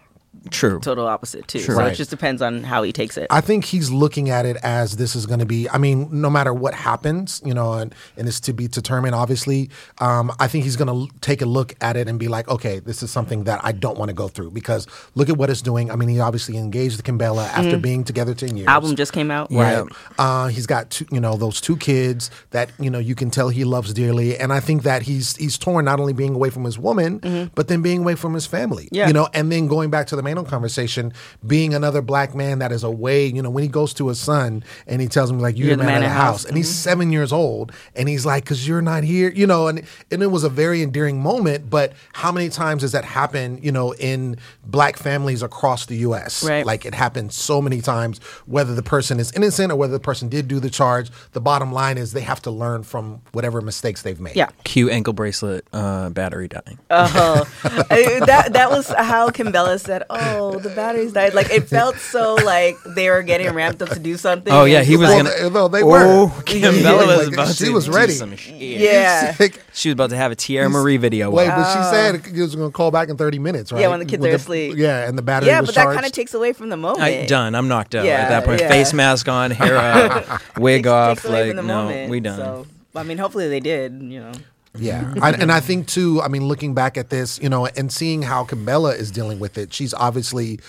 true 0.49 0.79
total 0.79 1.07
opposite 1.07 1.47
too. 1.47 1.59
Sure. 1.59 1.75
So 1.75 1.81
Right. 1.81 1.93
it 1.93 1.95
just 1.95 2.09
depends 2.09 2.41
on 2.41 2.63
how 2.63 2.83
he 2.83 2.91
takes 2.91 3.17
it. 3.17 3.27
I 3.29 3.41
think 3.41 3.65
he's 3.65 3.89
looking 3.91 4.29
at 4.29 4.45
it 4.45 4.57
as 4.63 4.97
this 4.97 5.15
is 5.15 5.25
going 5.25 5.39
to 5.39 5.45
be. 5.45 5.69
I 5.69 5.77
mean, 5.77 6.09
no 6.11 6.29
matter 6.29 6.53
what 6.53 6.73
happens, 6.73 7.41
you 7.45 7.53
know, 7.53 7.73
and, 7.73 7.93
and 8.17 8.27
it's 8.27 8.39
to 8.41 8.53
be 8.53 8.67
determined. 8.67 9.15
Obviously, 9.15 9.69
um, 9.99 10.31
I 10.39 10.47
think 10.47 10.63
he's 10.65 10.75
going 10.75 11.07
to 11.07 11.13
take 11.21 11.41
a 11.41 11.45
look 11.45 11.73
at 11.81 11.95
it 11.95 12.07
and 12.07 12.19
be 12.19 12.27
like, 12.27 12.47
okay, 12.49 12.79
this 12.79 13.01
is 13.03 13.11
something 13.11 13.45
that 13.45 13.61
I 13.63 13.71
don't 13.71 13.97
want 13.97 14.09
to 14.09 14.13
go 14.13 14.27
through 14.27 14.51
because 14.51 14.87
look 15.15 15.29
at 15.29 15.37
what 15.37 15.49
it's 15.49 15.61
doing. 15.61 15.89
I 15.91 15.95
mean, 15.95 16.09
he 16.09 16.19
obviously 16.19 16.57
engaged 16.57 16.97
with 16.97 17.05
Kimbella 17.05 17.47
after 17.49 17.77
being 17.77 18.03
together 18.03 18.33
ten 18.33 18.57
years. 18.57 18.67
Mm-hmm. 18.67 18.69
Album 18.75 18.95
just 18.95 19.13
came 19.13 19.31
out. 19.31 19.51
Right. 19.51 19.85
Uh, 20.17 20.47
he's 20.47 20.67
got 20.67 20.89
two, 20.89 21.05
you 21.11 21.19
know, 21.19 21.35
those 21.37 21.61
two 21.61 21.77
kids 21.77 22.29
that 22.51 22.69
you 22.79 22.89
know 22.89 22.99
you 22.99 23.15
can 23.15 23.29
tell 23.31 23.49
he 23.49 23.63
loves 23.63 23.93
dearly, 23.93 24.37
and 24.37 24.51
I 24.51 24.59
think 24.59 24.83
that 24.83 25.03
he's 25.03 25.35
he's 25.37 25.57
torn 25.57 25.85
not 25.85 25.99
only 25.99 26.13
being 26.13 26.35
away 26.35 26.49
from 26.49 26.63
his 26.63 26.77
woman, 26.79 27.51
but 27.55 27.67
then 27.67 27.81
being 27.81 27.99
away 28.01 28.15
from 28.15 28.33
his 28.33 28.45
family. 28.45 28.85
Mm-hmm. 28.85 28.95
Yeah. 28.95 29.07
You 29.07 29.13
know, 29.13 29.27
and 29.33 29.51
then 29.51 29.67
going 29.67 29.89
back 29.89 30.07
to 30.07 30.15
the 30.15 30.22
Mano 30.23 30.43
conversation, 30.43 31.13
being 31.45 31.73
another 31.73 32.01
black 32.01 32.33
man 32.33 32.59
that 32.59 32.71
is 32.71 32.83
away. 32.83 33.27
You 33.27 33.41
know, 33.41 33.49
when 33.49 33.63
he 33.63 33.67
goes 33.69 33.93
to 33.95 34.07
his 34.07 34.19
son 34.19 34.63
and 34.87 35.01
he 35.01 35.07
tells 35.07 35.29
him 35.29 35.39
like, 35.39 35.57
"You're, 35.57 35.75
the 35.75 35.83
man, 35.83 35.97
of 35.97 36.03
the 36.03 36.09
house," 36.09 36.45
and 36.45 36.57
he's 36.57 36.67
Mm-hmm. 36.67 36.73
seven 36.89 37.11
years 37.11 37.31
old, 37.33 37.71
and 37.95 38.07
he's 38.09 38.25
like, 38.25 38.45
"Cause 38.45 38.67
you're 38.67 38.81
not 38.81 39.03
here," 39.03 39.29
you 39.31 39.45
know, 39.45 39.67
and 39.67 39.83
and 40.11 40.23
it 40.23 40.27
was 40.27 40.43
a 40.43 40.49
very 40.49 40.81
endearing 40.81 41.21
moment. 41.21 41.69
But 41.69 41.93
how 42.13 42.31
many 42.31 42.49
times 42.49 42.81
does 42.81 42.91
that 42.93 43.05
happen? 43.05 43.59
You 43.61 43.71
know, 43.71 43.93
in 43.95 44.37
black 44.65 44.97
families 44.97 45.43
across 45.43 45.85
the 45.85 45.97
U.S. 45.97 46.43
Right. 46.43 46.65
Like 46.65 46.85
it 46.85 46.93
happens 46.93 47.35
so 47.35 47.61
many 47.61 47.81
times, 47.81 48.19
whether 48.45 48.73
the 48.73 48.83
person 48.83 49.19
is 49.19 49.31
innocent 49.33 49.71
or 49.71 49.75
whether 49.75 49.93
the 49.93 49.99
person 49.99 50.29
did 50.29 50.47
do 50.47 50.59
the 50.59 50.69
charge. 50.69 51.09
The 51.33 51.41
bottom 51.41 51.71
line 51.71 51.97
is 51.97 52.13
they 52.13 52.21
have 52.21 52.41
to 52.43 52.51
learn 52.51 52.83
from 52.83 53.21
whatever 53.33 53.61
mistakes 53.61 54.01
they've 54.03 54.19
made. 54.19 54.35
Yeah. 54.35 54.49
cue 54.63 54.89
ankle 54.89 55.13
bracelet 55.13 55.65
uh, 55.73 56.09
battery 56.09 56.47
dying 56.47 56.79
Oh, 56.89 57.45
I- 57.63 58.21
that 58.25 58.53
that 58.53 58.69
was 58.69 58.87
how 58.89 59.29
Kimbella 59.29 59.79
said, 59.79 60.03
"Oh, 60.19 60.59
the 60.59 60.69
batteries 60.75 61.13
died." 61.13 61.33
Like 61.33 61.49
it 61.51 61.67
felt 61.67 61.97
so 61.97 62.35
like 62.45 62.77
they 62.85 63.09
were 63.09 63.23
getting 63.23 63.51
ramped 63.53 63.81
up 63.81 63.89
to 63.89 63.99
do 63.99 64.17
something. 64.17 64.51
Oh 64.53 64.65
yeah, 64.65 64.83
he 64.83 64.97
was 64.97 65.09
Well, 65.09 65.23
gonna. 65.23 65.29
they- 65.35 65.49
no, 65.49 65.67
they 65.67 65.81
oh, 65.83 66.25
were. 66.27 66.41
Kimbella 66.43 67.07
was 67.17 67.27
Like, 67.27 67.33
about 67.33 67.55
she 67.55 67.65
to 67.65 67.71
was 67.71 67.85
do 67.85 67.91
ready. 67.93 68.13
some 68.13 68.35
shit. 68.35 68.55
Yeah. 68.55 69.35
Like, 69.39 69.61
she 69.73 69.89
was 69.89 69.93
about 69.93 70.09
to 70.11 70.15
have 70.15 70.31
a 70.31 70.35
Tierra 70.35 70.69
Marie 70.69 70.97
video. 70.97 71.29
Wait, 71.31 71.47
out. 71.47 71.57
but 71.57 71.73
she 71.73 71.79
oh. 71.79 71.91
said 71.91 72.25
he 72.33 72.41
was 72.41 72.55
going 72.55 72.69
to 72.69 72.73
call 72.73 72.91
back 72.91 73.09
in 73.09 73.17
30 73.17 73.39
minutes, 73.39 73.71
right? 73.71 73.81
Yeah, 73.81 73.87
when 73.89 73.99
the 73.99 74.05
kids 74.05 74.21
With 74.21 74.31
are 74.31 74.35
asleep. 74.35 74.75
Yeah, 74.77 75.07
and 75.07 75.17
the 75.17 75.21
battery 75.21 75.49
Yeah, 75.49 75.61
was 75.61 75.69
but 75.69 75.75
that 75.75 75.93
kind 75.93 76.05
of 76.05 76.11
takes 76.11 76.33
away 76.33 76.53
from 76.53 76.69
the 76.69 76.77
moment. 76.77 77.01
I, 77.01 77.25
done. 77.25 77.55
I'm 77.55 77.67
knocked 77.67 77.95
out 77.95 78.05
Yeah, 78.05 78.13
at 78.21 78.29
that 78.29 78.45
point. 78.45 78.61
yeah. 78.61 78.69
Face 78.69 78.93
mask 78.93 79.27
on, 79.27 79.51
hair 79.51 79.77
up, 79.77 80.41
wig 80.57 80.83
Takes- 80.83 80.87
off. 80.87 81.17
takes 81.17 81.25
away 81.25 81.39
Like 81.39 81.47
from 81.49 81.57
the 81.57 81.63
no, 81.63 81.83
moment, 81.85 82.09
we 82.11 82.19
done. 82.19 82.37
So, 82.37 82.67
I 82.95 83.03
mean, 83.03 83.17
hopefully 83.17 83.47
they 83.49 83.59
did. 83.59 83.93
You 84.01 84.19
know. 84.19 84.31
Yeah, 84.77 85.13
I, 85.21 85.31
and 85.31 85.51
I 85.51 85.59
think 85.59 85.87
too. 85.87 86.21
I 86.21 86.27
mean, 86.27 86.47
looking 86.47 86.73
back 86.73 86.97
at 86.97 87.09
this, 87.09 87.39
you 87.39 87.49
know, 87.49 87.65
and 87.65 87.91
seeing 87.91 88.23
how 88.23 88.43
Cabela 88.43 88.97
is 88.97 89.11
dealing 89.11 89.39
with 89.39 89.57
it, 89.57 89.73
she's 89.73 89.93
obviously, 89.93 90.59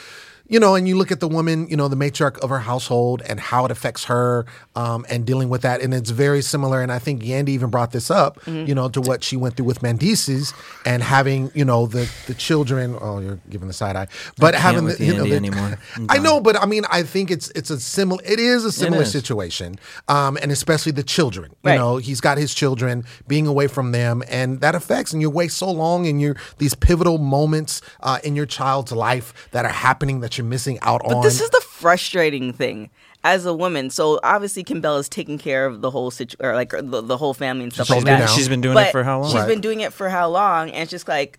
you 0.46 0.60
know, 0.60 0.74
and 0.74 0.86
you 0.86 0.96
look 0.96 1.10
at 1.10 1.20
the 1.20 1.28
woman, 1.28 1.66
you 1.68 1.76
know, 1.76 1.88
the 1.88 1.96
matriarch 1.96 2.38
of 2.40 2.50
her 2.50 2.58
household 2.60 3.22
and 3.28 3.40
how 3.40 3.64
it 3.64 3.70
affects 3.70 4.04
her, 4.04 4.44
um, 4.76 5.06
and 5.08 5.24
dealing 5.24 5.48
with 5.48 5.62
that, 5.62 5.80
and 5.80 5.94
it's 5.94 6.10
very 6.10 6.42
similar. 6.42 6.80
And 6.82 6.92
I 6.92 6.98
think 6.98 7.22
Yandy 7.22 7.48
even 7.50 7.70
brought 7.70 7.92
this 7.92 8.10
up, 8.10 8.40
Mm-hmm. 8.44 8.66
you 8.68 8.74
know, 8.74 8.88
to 8.90 9.00
what 9.00 9.24
she 9.24 9.36
went 9.36 9.56
through 9.56 9.66
with 9.66 9.80
Mendeecees 9.80 10.52
and 10.84 11.02
having, 11.02 11.50
you 11.54 11.64
know, 11.64 11.86
the 11.86 12.10
the 12.26 12.34
children. 12.34 12.96
Oh, 13.00 13.20
you're 13.20 13.38
giving 13.48 13.68
the 13.68 13.74
side 13.74 13.96
eye, 13.96 14.08
but 14.38 14.54
having 14.54 14.84
the, 14.86 14.96
you 15.02 15.14
know, 15.14 15.24
the- 15.24 15.34
anymore. 15.36 15.78
I 16.08 16.18
know, 16.18 16.40
but 16.40 16.60
I 16.60 16.66
mean, 16.66 16.84
I 16.90 17.02
think 17.04 17.30
it's 17.30 17.48
it's 17.50 17.70
a 17.70 17.80
similar. 17.80 18.22
It 18.24 18.38
is 18.38 18.64
a 18.64 18.72
similar 18.72 19.02
is. 19.02 19.12
situation, 19.12 19.76
um, 20.08 20.36
and 20.42 20.52
especially 20.52 20.92
the 20.92 21.02
children. 21.02 21.50
You 21.64 21.70
Right. 21.70 21.76
know, 21.78 21.96
he's 21.96 22.20
got 22.20 22.36
his 22.38 22.54
children 22.54 23.04
being 23.26 23.46
away 23.46 23.66
from 23.66 23.92
them, 23.92 24.22
and 24.28 24.60
that 24.60 24.74
affects. 24.74 25.12
And 25.12 25.22
you 25.22 25.30
wait 25.30 25.52
so 25.52 25.70
long, 25.70 26.06
and 26.06 26.20
you're 26.20 26.36
these 26.58 26.74
pivotal 26.74 27.18
moments 27.18 27.80
uh, 28.00 28.18
in 28.22 28.36
your 28.36 28.46
child's 28.46 28.92
life 28.92 29.32
that 29.52 29.64
are 29.64 29.68
happening 29.72 30.20
that 30.20 30.33
that 30.34 30.38
you're 30.42 30.46
missing 30.48 30.78
out 30.82 31.02
But 31.04 31.16
on. 31.16 31.22
this 31.22 31.40
is 31.40 31.50
the 31.50 31.60
frustrating 31.60 32.52
thing 32.52 32.90
as 33.22 33.46
a 33.46 33.54
woman. 33.54 33.90
So 33.90 34.20
obviously, 34.22 34.64
Kim 34.64 34.80
Bell 34.80 34.98
is 34.98 35.08
taking 35.08 35.38
care 35.38 35.66
of 35.66 35.80
the 35.80 35.90
whole 35.90 36.10
situ- 36.10 36.36
or 36.40 36.54
like 36.54 36.70
the, 36.70 37.00
the 37.00 37.16
whole 37.16 37.34
family 37.34 37.64
and 37.64 37.72
stuff 37.72 37.90
like 37.90 38.04
that. 38.04 38.18
down. 38.18 38.28
She's 38.28 38.48
been 38.48 38.60
doing 38.60 38.74
But 38.74 38.88
it 38.88 38.92
for 38.92 39.04
how 39.04 39.20
long? 39.20 39.30
She's 39.30 39.40
Right. 39.40 39.48
been 39.48 39.60
doing 39.60 39.80
it 39.80 39.92
for 39.92 40.08
how 40.08 40.28
long? 40.28 40.70
And 40.70 40.82
it's 40.82 40.90
just 40.90 41.08
like 41.08 41.38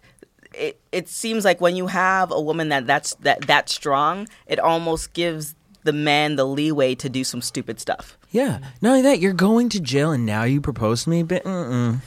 it. 0.53 0.79
It 0.91 1.09
seems 1.09 1.43
like 1.45 1.59
when 1.61 1.75
you 1.75 1.87
have 1.87 2.31
a 2.31 2.39
woman 2.41 2.69
that 2.69 2.87
that's 2.87 3.13
that 3.15 3.47
that 3.47 3.69
strong, 3.69 4.27
it 4.47 4.59
almost 4.59 5.13
gives 5.13 5.55
the 5.83 5.93
man 5.93 6.35
the 6.35 6.45
leeway 6.45 6.95
to 6.95 7.09
do 7.09 7.23
some 7.23 7.41
stupid 7.41 7.79
stuff. 7.79 8.17
Yeah. 8.31 8.57
Not 8.81 8.89
only 8.89 9.01
that, 9.03 9.19
you're 9.19 9.33
going 9.33 9.69
to 9.69 9.79
jail 9.79 10.11
and 10.11 10.25
now 10.25 10.43
you 10.43 10.59
propose 10.59 11.03
to 11.03 11.09
me, 11.11 11.21
but 11.23 11.43
mm-mm. 11.43 11.99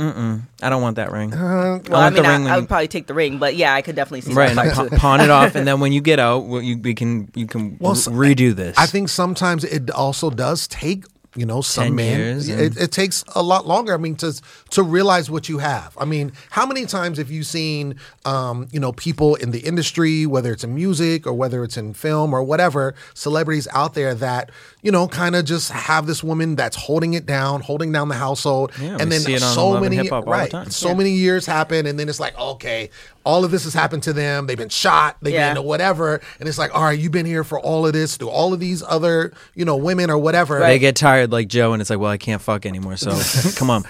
Mm-mm. 0.00 0.42
I 0.62 0.70
don't 0.70 0.80
want 0.82 0.96
that 0.96 1.12
ring. 1.12 1.30
Well, 1.30 1.80
I 1.92 2.06
I, 2.06 2.10
mean, 2.10 2.22
the 2.22 2.28
I, 2.28 2.54
I 2.54 2.58
would 2.58 2.68
probably 2.68 2.88
take 2.88 3.06
the 3.06 3.14
ring, 3.14 3.38
but 3.38 3.54
yeah, 3.54 3.74
I 3.74 3.82
could 3.82 3.96
definitely 3.96 4.22
see 4.22 4.32
Right, 4.32 4.54
that 4.54 4.66
and 4.66 4.74
part 4.74 4.90
pa- 4.90 4.96
pawn 4.96 5.20
it 5.20 5.30
off, 5.30 5.54
and 5.54 5.66
then 5.66 5.78
when 5.84 5.92
you 5.92 6.00
get 6.00 6.18
out, 6.18 6.46
well, 6.46 6.62
you 6.62 6.78
we 6.78 6.94
can 6.94 7.30
you 7.34 7.46
can 7.46 7.76
Well, 7.78 7.90
r- 7.90 7.96
so- 7.96 8.10
redo 8.10 8.54
this. 8.54 8.76
I 8.78 8.86
think 8.86 9.08
sometimes 9.10 9.62
it 9.64 9.90
also 9.90 10.30
does 10.30 10.66
take 10.66 11.04
you 11.36 11.46
know 11.46 11.60
some 11.60 11.84
10 11.84 11.94
men 11.94 12.18
years 12.18 12.48
it, 12.48 12.58
and- 12.60 12.76
it 12.76 12.90
takes 12.90 13.22
a 13.36 13.40
lot 13.42 13.64
longer 13.64 13.94
i 13.94 13.96
mean 13.96 14.16
to 14.16 14.32
to 14.70 14.82
realize 14.82 15.30
what 15.30 15.48
you 15.48 15.58
have 15.58 15.96
i 15.96 16.04
mean 16.04 16.32
how 16.50 16.66
many 16.66 16.84
times 16.84 17.18
have 17.18 17.30
you 17.30 17.44
seen 17.44 17.94
um, 18.24 18.66
you 18.72 18.80
know 18.80 18.90
people 18.90 19.36
in 19.36 19.52
the 19.52 19.60
industry 19.60 20.26
whether 20.26 20.50
it's 20.52 20.64
in 20.64 20.74
music 20.74 21.28
or 21.28 21.32
whether 21.32 21.62
it's 21.62 21.76
in 21.76 21.94
film 21.94 22.34
or 22.34 22.42
whatever 22.42 22.96
celebrities 23.14 23.68
out 23.72 23.94
there 23.94 24.12
that 24.12 24.50
you 24.82 24.90
know 24.90 25.06
kind 25.08 25.36
of 25.36 25.44
just 25.44 25.70
have 25.70 26.06
this 26.06 26.22
woman 26.24 26.56
that's 26.56 26.76
holding 26.76 27.14
it 27.14 27.26
down 27.26 27.60
holding 27.60 27.92
down 27.92 28.08
the 28.08 28.14
household 28.14 28.72
Yeah, 28.80 28.96
and 29.00 29.12
then 29.12 29.20
see 29.20 29.34
it 29.34 29.42
on 29.42 29.54
so 29.54 29.78
many 29.80 29.96
Hip 29.96 30.06
Hop 30.08 30.12
all 30.12 30.22
the 30.22 30.30
right 30.30 30.50
time. 30.50 30.70
so 30.70 30.88
Yeah. 30.88 30.94
many 30.94 31.10
years 31.10 31.46
happen 31.46 31.86
and 31.86 31.98
then 31.98 32.08
it's 32.08 32.20
like 32.20 32.38
okay 32.38 32.90
all 33.24 33.44
of 33.44 33.50
this 33.50 33.64
has 33.64 33.74
happened 33.74 34.02
to 34.04 34.12
them 34.12 34.46
they've 34.46 34.56
been 34.56 34.68
shot 34.70 35.16
they've 35.22 35.34
Yeah. 35.34 35.52
been 35.54 35.62
whatever 35.64 36.20
and 36.38 36.48
it's 36.48 36.58
like 36.58 36.74
all 36.74 36.82
right 36.84 36.98
you've 36.98 37.12
been 37.12 37.26
here 37.26 37.44
for 37.44 37.60
all 37.60 37.86
of 37.86 37.92
this 37.92 38.16
to 38.18 38.28
all 38.28 38.52
of 38.54 38.60
these 38.60 38.82
other 38.86 39.32
you 39.54 39.64
know 39.64 39.76
women 39.76 40.10
or 40.10 40.18
whatever 40.18 40.60
they 40.60 40.78
get 40.78 40.96
tired 40.96 41.30
like 41.32 41.48
Joe, 41.48 41.72
and 41.72 41.80
it's 41.80 41.90
like, 41.90 41.98
well, 41.98 42.10
I 42.10 42.16
can't 42.18 42.40
fuck 42.40 42.64
anymore. 42.64 42.96
So 42.96 43.10
come 43.56 43.68
on. 43.70 43.84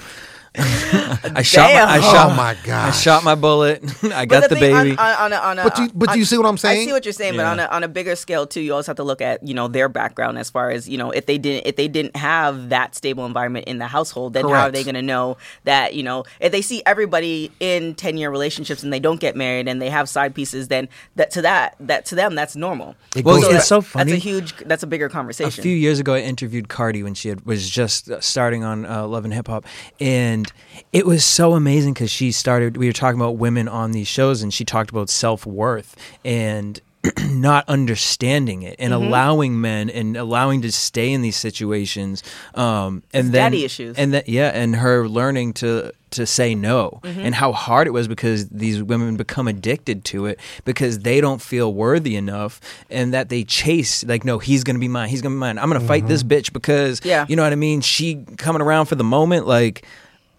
I 0.56 1.42
shot. 1.42 1.72
My, 1.72 1.80
I 1.80 1.98
Damn. 1.98 2.02
shot. 2.02 2.30
Oh 2.30 2.34
my 2.34 2.56
I 2.86 2.90
shot 2.90 3.24
my 3.24 3.34
bullet. 3.36 3.82
I 4.04 4.26
But 4.26 4.28
got 4.28 4.42
the, 4.50 4.56
thing 4.56 4.60
baby. 4.74 4.90
On, 4.92 4.98
on, 4.98 5.32
on 5.32 5.32
a, 5.32 5.36
on 5.36 5.58
a, 5.60 5.62
But 5.64 5.78
you- 5.78 5.90
but 5.94 6.08
on- 6.10 6.18
you 6.18 6.24
see 6.24 6.36
what 6.36 6.46
I'm 6.46 6.58
saying? 6.58 6.82
I 6.82 6.84
see 6.86 6.92
what 6.92 7.04
you're 7.04 7.12
saying, 7.12 7.36
but 7.36 7.46
on 7.46 7.60
a, 7.60 7.66
on 7.66 7.84
a 7.84 7.88
bigger 7.88 8.16
scale 8.16 8.46
too, 8.46 8.60
you 8.60 8.74
also 8.74 8.90
have 8.90 8.96
to 8.96 9.04
look 9.04 9.20
at 9.20 9.46
you 9.46 9.54
know 9.54 9.68
their 9.68 9.88
background 9.88 10.38
as 10.38 10.50
far 10.50 10.70
as 10.70 10.88
you 10.88 10.98
know 10.98 11.10
if 11.12 11.26
they 11.26 11.38
didn't 11.38 11.66
if 11.68 11.76
they 11.76 11.86
didn't 11.88 12.16
have 12.16 12.70
that 12.70 12.94
stable 12.96 13.26
environment 13.26 13.66
in 13.68 13.78
the 13.78 13.86
household, 13.86 14.32
then 14.32 14.44
how 14.44 14.62
are 14.66 14.70
they 14.72 14.82
going 14.82 14.94
to 14.96 15.02
know 15.02 15.36
that 15.64 15.94
you 15.94 16.02
know 16.02 16.24
if 16.40 16.50
they 16.50 16.62
see 16.62 16.82
everybody 16.84 17.52
in 17.60 17.94
ten 17.94 18.16
year 18.16 18.30
relationships 18.30 18.82
and 18.82 18.92
they 18.92 19.00
don't 19.00 19.20
get 19.20 19.36
married 19.36 19.68
and 19.68 19.80
they 19.80 19.90
have 19.90 20.08
side 20.08 20.34
pieces, 20.34 20.66
then 20.68 20.88
that 21.16 21.30
to 21.30 21.42
that 21.42 21.76
that 21.80 22.04
to 22.06 22.14
them 22.16 22.34
that's 22.34 22.56
normal. 22.56 22.96
It 23.14 23.24
Well, 23.24 23.36
goes 23.36 23.44
it's 23.44 23.54
back- 23.54 23.62
so 23.62 23.80
funny. 23.80 24.12
That's 24.12 24.24
a 24.24 24.28
huge. 24.28 24.56
That's 24.66 24.82
a 24.82 24.86
bigger 24.88 25.08
conversation. 25.08 25.60
a 25.60 25.62
few 25.62 25.76
years 25.76 26.00
ago, 26.00 26.14
I 26.14 26.20
interviewed 26.20 26.68
Cardi 26.68 27.02
when 27.04 27.14
she 27.14 27.28
had, 27.28 27.46
was 27.46 27.68
just 27.70 28.10
uh, 28.10 28.20
starting 28.20 28.64
on 28.64 28.84
uh, 28.84 29.06
Love 29.06 29.24
and 29.24 29.32
Hip 29.34 29.46
Hop, 29.48 29.64
and 30.00 30.39
it 30.92 31.06
was 31.06 31.24
so 31.24 31.54
amazing 31.54 31.94
because 31.94 32.10
she 32.10 32.32
started. 32.32 32.76
We 32.76 32.86
were 32.86 32.92
talking 32.92 33.20
about 33.20 33.36
women 33.36 33.68
on 33.68 33.92
these 33.92 34.08
shows, 34.08 34.42
and 34.42 34.52
she 34.52 34.64
talked 34.64 34.90
about 34.90 35.08
self 35.08 35.46
worth 35.46 35.96
and 36.24 36.80
not 37.30 37.66
understanding 37.68 38.62
it 38.62 38.76
and 38.78 38.92
mm-hmm. 38.92 39.06
allowing 39.06 39.60
men 39.60 39.88
and 39.88 40.16
allowing 40.16 40.62
to 40.62 40.72
stay 40.72 41.12
in 41.12 41.22
these 41.22 41.36
situations. 41.36 42.22
Um, 42.54 43.02
and 43.12 43.26
It's 43.26 43.32
then 43.32 43.52
daddy 43.52 43.64
issues. 43.64 43.96
and 43.96 44.12
that 44.14 44.28
yeah, 44.28 44.48
and 44.48 44.76
her 44.76 45.08
learning 45.08 45.54
to 45.54 45.92
to 46.10 46.26
say 46.26 46.54
no 46.54 47.00
mm-hmm. 47.02 47.20
and 47.20 47.34
how 47.34 47.52
hard 47.52 47.86
it 47.86 47.90
was 47.92 48.08
because 48.08 48.48
these 48.48 48.82
women 48.82 49.16
become 49.16 49.46
addicted 49.46 50.04
to 50.04 50.26
it 50.26 50.40
because 50.64 51.00
they 51.00 51.20
don't 51.20 51.40
feel 51.40 51.72
worthy 51.72 52.16
enough 52.16 52.60
and 52.90 53.14
that 53.14 53.28
they 53.28 53.44
chase 53.44 54.04
like 54.04 54.24
no 54.24 54.38
he's 54.38 54.64
gonna 54.64 54.80
be 54.80 54.88
mine 54.88 55.08
he's 55.08 55.22
gonna 55.22 55.36
be 55.36 55.38
mine 55.38 55.56
i'm 55.56 55.68
gonna 55.70 55.78
fight 55.78 56.08
this 56.08 56.24
mm-hmm. 56.24 56.32
bitch 56.32 56.52
because 56.52 57.00
Yeah. 57.04 57.26
you 57.28 57.36
know 57.36 57.44
what 57.44 57.52
i 57.52 57.56
mean 57.56 57.80
she 57.80 58.24
coming 58.38 58.60
around 58.60 58.86
for 58.86 58.96
the 58.96 59.04
moment 59.04 59.46
like 59.46 59.86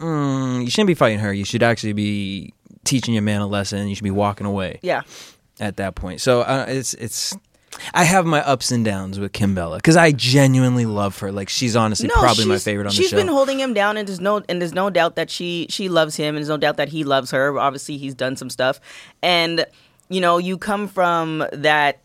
mm, 0.02 0.64
you 0.64 0.70
shouldn't 0.70 0.88
be 0.88 0.96
fighting 0.96 1.20
her 1.20 1.32
you 1.32 1.46
should 1.46 1.64
actually 1.64 1.94
be 1.94 2.54
teaching 2.84 3.14
your 3.14 3.24
man 3.24 3.42
a 3.42 3.48
lesson 3.48 3.88
you 3.88 3.96
should 3.96 4.04
be 4.04 4.12
walking 4.12 4.46
away 4.46 4.80
yeah. 4.82 5.02
at 5.60 5.78
that 5.78 5.96
point 5.96 6.20
so 6.20 6.42
uh, 6.42 6.66
it's 6.68 6.94
it's 6.96 7.36
I 7.94 8.04
have 8.04 8.26
my 8.26 8.42
ups 8.42 8.72
and 8.72 8.84
downs 8.84 9.20
with 9.20 9.32
Kimbella 9.32 9.78
because 9.78 9.96
I 9.96 10.12
genuinely 10.12 10.86
love 10.86 11.18
her. 11.20 11.32
Like 11.32 11.50
she's 11.50 11.76
honestly 11.76 12.10
probably 12.10 12.46
my 12.46 12.58
favorite 12.58 12.86
on 12.86 12.90
the 12.90 12.96
She's 12.96 13.10
show. 13.10 13.18
been 13.18 13.28
holding 13.28 13.60
him 13.60 13.74
down, 13.74 13.98
and 13.98 14.08
there's 14.08 14.20
no 14.20 14.44
and 14.50 14.62
there's 14.62 14.74
no 14.74 14.90
doubt 14.90 15.16
that 15.16 15.30
she 15.30 15.68
she 15.70 15.90
loves 15.90 16.16
him, 16.16 16.36
and 16.36 16.38
there's 16.38 16.50
no 16.50 16.58
doubt 16.58 16.78
that 16.78 16.90
he 16.90 17.04
loves 17.04 17.32
her. 17.32 17.58
Obviously, 17.58 17.98
he's 17.98 18.14
done 18.14 18.36
some 18.36 18.50
stuff, 18.50 18.80
and 19.22 19.66
you 20.12 20.22
know, 20.22 20.38
you 20.38 20.58
come 20.58 20.88
from 20.88 21.44
that. 21.54 22.00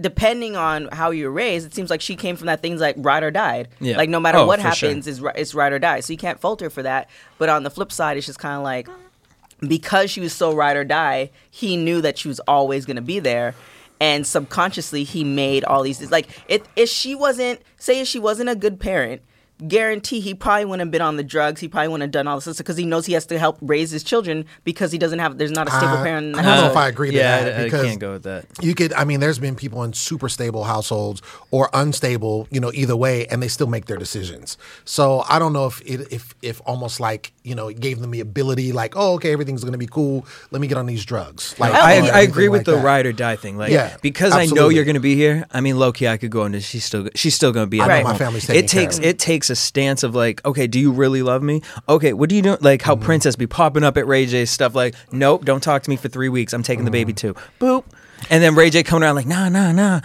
Depending 0.00 0.56
on 0.56 0.88
how 0.92 1.10
you're 1.10 1.30
raised, 1.30 1.66
it 1.66 1.74
seems 1.74 1.90
like 1.90 2.00
she 2.00 2.16
came 2.16 2.36
from 2.36 2.46
that 2.46 2.62
things 2.62 2.80
like 2.80 2.96
ride 2.98 3.22
or 3.22 3.30
died. 3.30 3.68
Yeah. 3.80 3.96
Like 3.96 4.08
no 4.08 4.18
matter 4.18 4.38
Oh, 4.38 4.46
what 4.46 4.60
for 4.60 4.70
sure. 4.72 4.88
happens, 4.88 5.06
is 5.06 5.22
it's 5.36 5.54
ride 5.54 5.72
or 5.72 5.78
die. 5.78 6.00
So 6.00 6.12
you 6.12 6.16
can't 6.18 6.40
fault 6.40 6.60
her 6.60 6.70
for 6.70 6.82
that. 6.82 7.10
But 7.38 7.48
on 7.50 7.62
the 7.62 7.70
flip 7.70 7.92
side, 7.92 8.16
it's 8.16 8.26
just 8.26 8.38
kind 8.38 8.56
of 8.56 8.62
like 8.62 8.88
because 9.60 10.10
she 10.10 10.20
was 10.20 10.32
so 10.32 10.54
ride 10.54 10.76
or 10.76 10.84
die, 10.84 11.30
he 11.50 11.76
knew 11.76 12.00
that 12.00 12.18
she 12.18 12.28
was 12.28 12.40
always 12.40 12.84
going 12.86 12.96
to 12.96 13.02
be 13.02 13.18
there. 13.20 13.54
And 14.00 14.26
subconsciously, 14.26 15.04
he 15.04 15.22
made 15.24 15.64
all 15.64 15.82
these 15.82 16.10
like 16.10 16.28
if 16.48 16.62
if 16.76 16.88
she 16.88 17.14
wasn't 17.14 17.60
say 17.76 18.00
if 18.00 18.08
she 18.08 18.18
wasn't 18.18 18.48
a 18.48 18.56
good 18.56 18.80
parent, 18.80 19.22
guarantee 19.68 20.20
he 20.20 20.34
probably 20.34 20.64
wouldn't 20.64 20.80
have 20.86 20.90
been 20.90 21.00
on 21.02 21.16
the 21.16 21.22
drugs. 21.22 21.60
He 21.60 21.68
probably 21.68 21.88
wouldn't 21.88 22.02
have 22.02 22.10
done 22.10 22.26
all 22.26 22.40
this 22.40 22.58
because 22.58 22.76
he 22.76 22.84
knows 22.84 23.06
he 23.06 23.12
has 23.12 23.24
to 23.26 23.38
help 23.38 23.56
raise 23.60 23.90
his 23.90 24.02
children 24.02 24.44
because 24.64 24.90
he 24.92 24.98
doesn't 24.98 25.18
have 25.20 25.38
there's 25.38 25.52
not 25.52 25.68
a 25.68 25.70
stable 25.70 25.98
I- 25.98 26.02
parent. 26.02 26.26
In 26.26 26.32
the 26.32 26.38
I 26.38 26.42
don't 26.42 26.64
know 26.64 26.70
if 26.70 26.76
I 26.76 26.88
agree 26.88 27.10
to 27.10 27.16
yeah, 27.16 27.44
that 27.44 27.60
I, 27.60 27.64
I 27.66 27.70
can't 27.70 28.00
go 28.00 28.12
with 28.12 28.24
that. 28.24 28.46
you 28.60 28.74
could 28.74 28.92
i 28.94 29.04
mean 29.04 29.20
there's 29.20 29.38
been 29.38 29.54
people 29.54 29.82
in 29.84 29.92
super 29.92 30.28
stable 30.28 30.64
households 30.64 31.22
or 31.50 31.70
unstable 31.72 32.48
you 32.50 32.60
know 32.60 32.72
either 32.72 32.96
way 32.96 33.26
and 33.28 33.42
they 33.42 33.48
still 33.48 33.66
make 33.66 33.86
their 33.86 33.96
decisions 33.96 34.56
so 34.84 35.24
i 35.28 35.38
don't 35.38 35.52
know 35.52 35.66
if 35.66 35.80
it 35.82 36.12
if 36.12 36.34
if 36.42 36.60
almost 36.66 37.00
like 37.00 37.32
you 37.42 37.54
know 37.54 37.68
it 37.68 37.80
gave 37.80 38.00
them 38.00 38.10
the 38.10 38.20
ability 38.20 38.72
like 38.72 38.94
oh 38.96 39.14
okay 39.14 39.32
everything's 39.32 39.62
gonna 39.64 39.78
be 39.78 39.86
cool 39.86 40.26
let 40.50 40.60
me 40.60 40.66
get 40.66 40.76
on 40.78 40.86
these 40.86 41.04
drugs 41.04 41.58
like 41.58 41.72
I, 41.72 42.08
I 42.08 42.20
agree 42.20 42.48
with 42.48 42.60
like 42.60 42.66
the 42.66 42.76
that. 42.76 42.84
ride 42.84 43.06
or 43.06 43.12
die 43.12 43.36
thing. 43.36 43.56
Like, 43.56 43.70
Yeah, 43.70 43.96
because 44.02 44.32
I 44.32 44.46
know 44.46 44.68
you're 44.68 44.84
going 44.84 44.94
to 44.94 45.00
be 45.00 45.14
here. 45.14 45.46
I 45.50 45.60
mean, 45.60 45.78
low 45.78 45.92
key, 45.92 46.08
I 46.08 46.16
could 46.16 46.30
go 46.30 46.44
into. 46.44 46.60
She's 46.60 46.84
still. 46.84 47.08
She's 47.14 47.34
still 47.34 47.52
going 47.52 47.66
to 47.66 47.70
be. 47.70 47.80
I 47.80 47.84
at 47.84 47.88
know 47.88 47.94
home. 47.96 48.12
my 48.12 48.18
family's 48.18 48.46
taking 48.46 48.64
It 48.64 48.68
takes. 48.68 48.98
care 48.98 49.08
of 49.08 49.14
It 49.14 49.18
takes 49.18 49.43
a 49.50 49.56
stance 49.56 50.02
of 50.02 50.14
like, 50.14 50.44
okay, 50.44 50.66
do 50.66 50.78
you 50.78 50.92
really 50.92 51.22
love 51.22 51.42
me? 51.42 51.62
Okay, 51.88 52.12
what 52.12 52.28
do 52.28 52.36
you 52.36 52.42
do? 52.42 52.56
Like 52.60 52.80
Mm-hmm. 52.80 52.86
how 52.86 52.96
Princess 52.96 53.36
be 53.36 53.46
popping 53.46 53.84
up 53.84 53.96
at 53.96 54.06
Ray 54.06 54.26
J 54.26 54.44
stuff. 54.44 54.74
Like, 54.74 54.94
nope, 55.12 55.44
don't 55.44 55.62
talk 55.62 55.82
to 55.84 55.90
me 55.90 55.96
for 55.96 56.08
three 56.08 56.28
weeks. 56.28 56.52
I'm 56.52 56.62
taking 56.62 56.84
the 56.84 56.90
baby 56.90 57.12
Mm-hmm. 57.12 57.34
too. 57.34 57.40
Boop, 57.60 57.84
and 58.30 58.42
then 58.42 58.54
Ray 58.54 58.70
J 58.70 58.82
coming 58.82 59.02
around 59.04 59.14
like, 59.16 59.26
nah, 59.26 59.48
nah, 59.48 59.72
nah. 59.72 60.00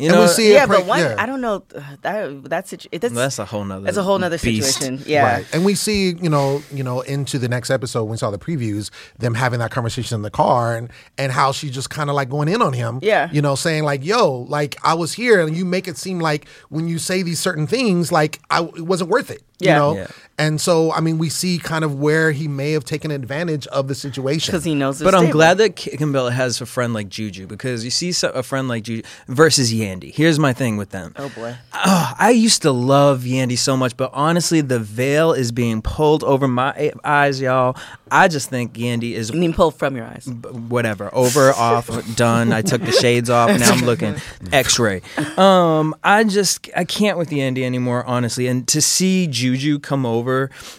You 0.00 0.06
And 0.08 0.14
know, 0.16 0.22
we 0.22 0.28
see 0.28 0.50
it 0.50 0.54
yeah, 0.54 0.66
pre- 0.66 0.78
but 0.78 0.86
one 0.86 1.00
yeah. 1.00 1.16
I 1.18 1.26
don't 1.26 1.40
know 1.40 1.62
uh, 1.74 1.80
that 2.02 2.44
that's 2.44 2.70
situ- 2.70 2.88
that's 2.98 3.12
that's 3.14 3.38
a 3.38 3.44
whole 3.44 3.64
nother. 3.64 3.84
that's 3.84 3.96
a 3.96 4.02
whole 4.02 4.18
nother 4.18 4.38
beast. 4.38 4.72
situation. 4.78 5.02
Yeah. 5.06 5.34
Right. 5.36 5.46
And 5.52 5.64
we 5.64 5.74
see, 5.74 6.10
you 6.14 6.30
know, 6.30 6.62
you 6.72 6.82
know, 6.82 7.02
into 7.02 7.38
the 7.38 7.48
next 7.48 7.70
episode 7.70 8.04
when 8.04 8.12
we 8.12 8.16
saw 8.16 8.30
the 8.30 8.38
previews, 8.38 8.90
them 9.18 9.34
having 9.34 9.58
that 9.60 9.70
conversation 9.70 10.16
in 10.16 10.22
the 10.22 10.30
car 10.30 10.76
and 10.76 10.90
and 11.18 11.30
how 11.32 11.52
she 11.52 11.70
just 11.70 11.90
kind 11.90 12.08
of 12.10 12.16
like 12.16 12.28
going 12.30 12.48
in 12.48 12.62
on 12.62 12.72
him. 12.72 12.98
Yeah. 13.02 13.28
You 13.30 13.42
know, 13.42 13.54
saying 13.54 13.84
like, 13.84 14.04
yo, 14.04 14.46
like 14.48 14.76
I 14.82 14.94
was 14.94 15.12
here 15.12 15.40
and 15.46 15.56
you 15.56 15.64
make 15.64 15.86
it 15.86 15.96
seem 15.96 16.18
like 16.18 16.48
when 16.70 16.88
you 16.88 16.98
say 16.98 17.22
these 17.22 17.38
certain 17.40 17.66
things, 17.66 18.10
like 18.10 18.40
I 18.50 18.62
it 18.62 18.82
wasn't 18.86 19.10
worth 19.10 19.30
it. 19.30 19.42
Yeah. 19.58 19.72
You 19.74 19.78
know? 19.78 19.94
Yeah. 19.96 20.06
And 20.40 20.58
so 20.58 20.90
I 20.92 21.00
mean 21.00 21.18
we 21.18 21.28
see 21.28 21.58
kind 21.58 21.84
of 21.84 21.94
where 22.00 22.32
he 22.32 22.48
may 22.48 22.72
have 22.72 22.84
taken 22.84 23.10
advantage 23.10 23.66
of 23.66 23.88
the 23.88 23.94
situation. 23.94 24.50
Because 24.50 24.64
he 24.64 24.74
knows. 24.74 25.02
But 25.02 25.14
I'm 25.14 25.30
glad 25.30 25.58
that 25.58 25.76
Kimbella 25.76 26.32
has 26.32 26.60
a 26.62 26.66
friend 26.66 26.94
like 26.94 27.10
Juju 27.10 27.46
because 27.46 27.84
you 27.84 27.90
see 27.90 28.12
a 28.26 28.42
friend 28.42 28.66
like 28.66 28.84
Juju 28.84 29.02
versus 29.28 29.72
Yandy. 29.72 30.14
Here's 30.14 30.38
my 30.38 30.54
thing 30.54 30.78
with 30.78 30.90
them. 30.90 31.12
Oh 31.16 31.28
boy. 31.28 31.56
Oh, 31.74 32.14
I 32.18 32.30
used 32.30 32.62
to 32.62 32.72
love 32.72 33.22
Yandy 33.22 33.58
so 33.58 33.76
much, 33.76 33.96
but 33.96 34.10
honestly, 34.14 34.62
the 34.62 34.78
veil 34.78 35.32
is 35.32 35.52
being 35.52 35.82
pulled 35.82 36.24
over 36.24 36.48
my 36.48 36.92
eyes, 37.04 37.40
y'all. 37.40 37.76
I 38.10 38.28
just 38.28 38.48
think 38.50 38.72
Yandy 38.74 39.12
is 39.12 39.30
I 39.30 39.34
mean, 39.34 39.52
pull 39.52 39.70
from 39.70 39.96
your 39.96 40.06
eyes. 40.06 40.26
whatever 40.26 41.14
over 41.14 41.52
off 41.56 41.88
done 42.16 42.52
i 42.52 42.62
took 42.62 42.82
the 42.82 42.92
shades 42.92 43.30
off 43.30 43.48
now 43.58 43.70
i'm 43.72 43.84
looking 43.84 44.16
x-ray 44.52 45.00
um 45.36 45.94
i 46.02 46.24
just 46.24 46.68
i 46.76 46.84
can't 46.84 47.18
with 47.18 47.28
the 47.28 47.40
andy 47.40 47.64
anymore 47.64 48.04
honestly 48.06 48.46
and 48.46 48.66
to 48.68 48.80
see 48.80 49.26
juju 49.26 49.78
come 49.78 50.04
over 50.04 50.29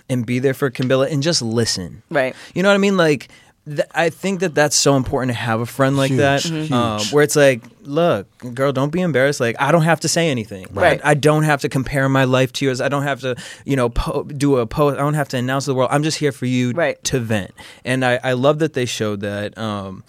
and 0.10 0.26
be 0.26 0.40
there 0.40 0.54
for 0.54 0.70
Kimbella 0.72 1.12
and 1.12 1.22
just 1.24 1.42
listen 1.42 2.02
Right. 2.10 2.36
you 2.56 2.62
know 2.64 2.70
what 2.70 2.76
i 2.76 2.86
mean 2.88 2.98
like 2.98 3.28
th- 3.68 3.88
I 3.94 4.10
think 4.10 4.40
that 4.40 4.56
that's 4.56 4.76
so 4.76 4.96
important 4.96 5.30
to 5.34 5.38
have 5.38 5.60
a 5.62 5.66
friend 5.68 5.96
like 5.96 6.10
Huge, 6.10 6.20
that, 6.20 6.72
um, 6.72 7.00
where 7.14 7.24
it's 7.24 7.36
like, 7.36 7.62
look, 7.84 8.26
girl, 8.56 8.72
don't 8.74 8.90
be 8.92 9.02
embarrassed. 9.02 9.40
Like, 9.40 9.56
I 9.62 9.72
don't 9.72 9.84
have 9.84 10.00
to 10.00 10.08
say 10.08 10.30
anything. 10.32 10.66
Right. 10.74 11.00
I, 11.06 11.12
I 11.12 11.14
don't 11.14 11.44
have 11.44 11.62
to 11.62 11.70
compare 11.70 12.10
my 12.10 12.24
life 12.24 12.52
to 12.54 12.66
yours. 12.66 12.82
I 12.82 12.90
don't 12.90 13.04
have 13.04 13.22
to, 13.22 13.36
you 13.64 13.76
know, 13.76 13.90
po- 13.90 14.24
do 14.24 14.58
a 14.58 14.66
post. 14.66 14.96
I 14.98 15.02
don't 15.02 15.14
have 15.14 15.28
to 15.30 15.38
announce 15.38 15.66
to 15.66 15.72
the 15.72 15.76
world. 15.76 15.90
I'm 15.94 16.02
just 16.02 16.18
here 16.18 16.32
for 16.32 16.48
you 16.48 16.72
Right. 16.72 17.02
to 17.04 17.20
vent. 17.20 17.52
And 17.86 18.04
I, 18.04 18.20
I 18.24 18.34
love 18.34 18.58
that 18.60 18.74
they 18.74 18.86
showed 18.86 19.20
that, 19.22 19.56
um, 19.60 20.04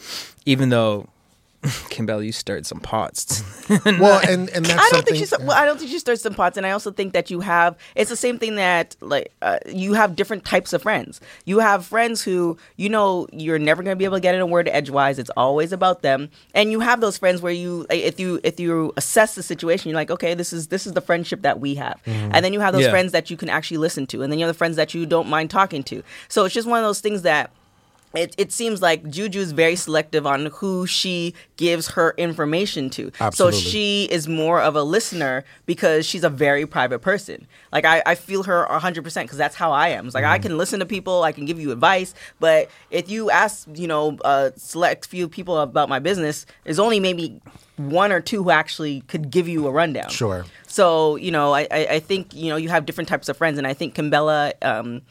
even 0.46 0.70
though 0.70 1.08
Kimbella, 1.90 2.24
you 2.26 2.32
stirred 2.32 2.66
some 2.66 2.80
pots. 2.80 3.44
well, 3.86 4.20
and 4.28 4.48
and 4.50 4.66
that's 4.66 4.72
I 4.72 4.76
don't 4.76 4.90
something. 4.90 5.14
think 5.14 5.28
she. 5.28 5.36
Well, 5.46 5.52
I 5.56 5.64
don't 5.64 5.78
think 5.78 5.90
she 5.92 5.98
stirred 6.00 6.18
some 6.18 6.34
pots, 6.34 6.56
and 6.56 6.66
I 6.66 6.72
also 6.72 6.90
think 6.90 7.12
that 7.12 7.30
you 7.30 7.38
have. 7.40 7.76
It's 7.94 8.10
the 8.10 8.16
same 8.16 8.36
thing 8.38 8.56
that 8.56 8.96
like 9.00 9.32
uh, 9.42 9.58
you 9.68 9.92
have 9.94 10.16
different 10.16 10.44
types 10.44 10.72
of 10.72 10.82
friends. 10.82 11.20
You 11.44 11.60
have 11.60 11.86
friends 11.86 12.20
who 12.22 12.58
you 12.76 12.88
know 12.88 13.28
you're 13.32 13.60
never 13.60 13.84
going 13.84 13.94
to 13.94 13.98
be 13.98 14.04
able 14.04 14.16
to 14.16 14.20
get 14.20 14.34
in 14.34 14.40
a 14.40 14.46
word 14.46 14.68
edgewise. 14.68 15.20
It's 15.20 15.30
always 15.36 15.72
about 15.72 16.02
them, 16.02 16.30
and 16.52 16.72
you 16.72 16.80
have 16.80 17.00
those 17.00 17.16
friends 17.16 17.40
where 17.40 17.52
you, 17.52 17.86
if 17.90 18.18
you 18.18 18.40
if 18.42 18.58
you 18.58 18.92
assess 18.96 19.36
the 19.36 19.42
situation, 19.44 19.88
you're 19.90 19.96
like, 19.96 20.10
okay, 20.10 20.34
this 20.34 20.52
is 20.52 20.66
this 20.66 20.84
is 20.84 20.94
the 20.94 21.00
friendship 21.00 21.42
that 21.42 21.60
we 21.60 21.76
have, 21.76 22.00
and 22.06 22.44
then 22.44 22.52
you 22.52 22.58
have 22.60 22.72
those 22.72 22.82
Yeah. 22.84 22.90
friends 22.90 23.12
that 23.12 23.30
you 23.30 23.36
can 23.36 23.48
actually 23.48 23.78
listen 23.78 24.06
to, 24.08 24.22
and 24.22 24.32
then 24.32 24.40
you 24.40 24.46
have 24.46 24.52
the 24.54 24.58
friends 24.58 24.74
that 24.76 24.94
you 24.94 25.06
don't 25.06 25.28
mind 25.28 25.50
talking 25.50 25.84
to. 25.84 26.02
So 26.28 26.44
it's 26.44 26.54
just 26.54 26.66
one 26.66 26.80
of 26.80 26.84
those 26.84 27.00
things 27.00 27.22
that 27.22 27.50
it, 28.14 28.34
it 28.38 28.52
seems 28.52 28.82
like 28.82 29.04
Juju's 29.04 29.52
very 29.52 29.76
selective 29.76 30.26
on 30.26 30.46
who 30.46 30.86
she 30.86 31.34
gives 31.56 31.88
her 31.88 32.14
information 32.18 32.90
to. 32.90 33.10
Absolutely. 33.20 33.60
So 33.60 33.68
she 33.70 34.04
is 34.10 34.28
more 34.28 34.60
of 34.60 34.76
a 34.76 34.82
listener 34.82 35.44
because 35.66 36.04
she's 36.06 36.24
a 36.24 36.28
very 36.30 36.66
private 36.66 36.98
person. 37.00 37.46
Like 37.72 37.84
I, 37.84 38.02
I 38.04 38.14
feel 38.14 38.42
her 38.44 38.66
100% 38.70 39.02
because 39.22 39.38
that's 39.38 39.54
how 39.56 39.72
I 39.72 39.88
am. 39.88 40.06
It's 40.06 40.14
like 40.14 40.24
I 40.24 40.36
Mm-hmm. 40.38 40.42
can 40.48 40.58
listen 40.58 40.80
to 40.80 40.86
people, 40.86 41.22
I 41.22 41.32
can 41.32 41.44
give 41.46 41.58
you 41.60 41.70
advice, 41.72 42.14
but 42.40 42.70
if 42.90 43.10
you 43.10 43.30
ask, 43.30 43.66
you 43.74 43.86
know, 43.86 44.18
a 44.24 44.52
select 44.56 45.06
few 45.06 45.28
people 45.28 45.58
about 45.58 45.88
my 45.88 45.98
business, 45.98 46.44
there's 46.64 46.78
only 46.78 47.00
maybe 47.00 47.40
one 47.76 48.12
or 48.12 48.20
two 48.20 48.42
who 48.44 48.50
actually 48.50 49.00
could 49.02 49.30
give 49.30 49.48
you 49.48 49.66
a 49.66 49.70
rundown. 49.70 50.10
Sure. 50.10 50.44
So, 50.66 51.16
you 51.16 51.30
know, 51.30 51.52
I, 51.54 51.66
I, 51.70 51.86
I 51.92 52.00
think, 52.00 52.34
you 52.34 52.50
know, 52.50 52.56
you 52.56 52.68
have 52.68 52.84
different 52.86 53.08
types 53.08 53.28
of 53.28 53.36
friends 53.36 53.58
and 53.58 53.66
I 53.66 53.72
think 53.74 53.94
Kimbella 53.94 54.52
um, 54.62 55.02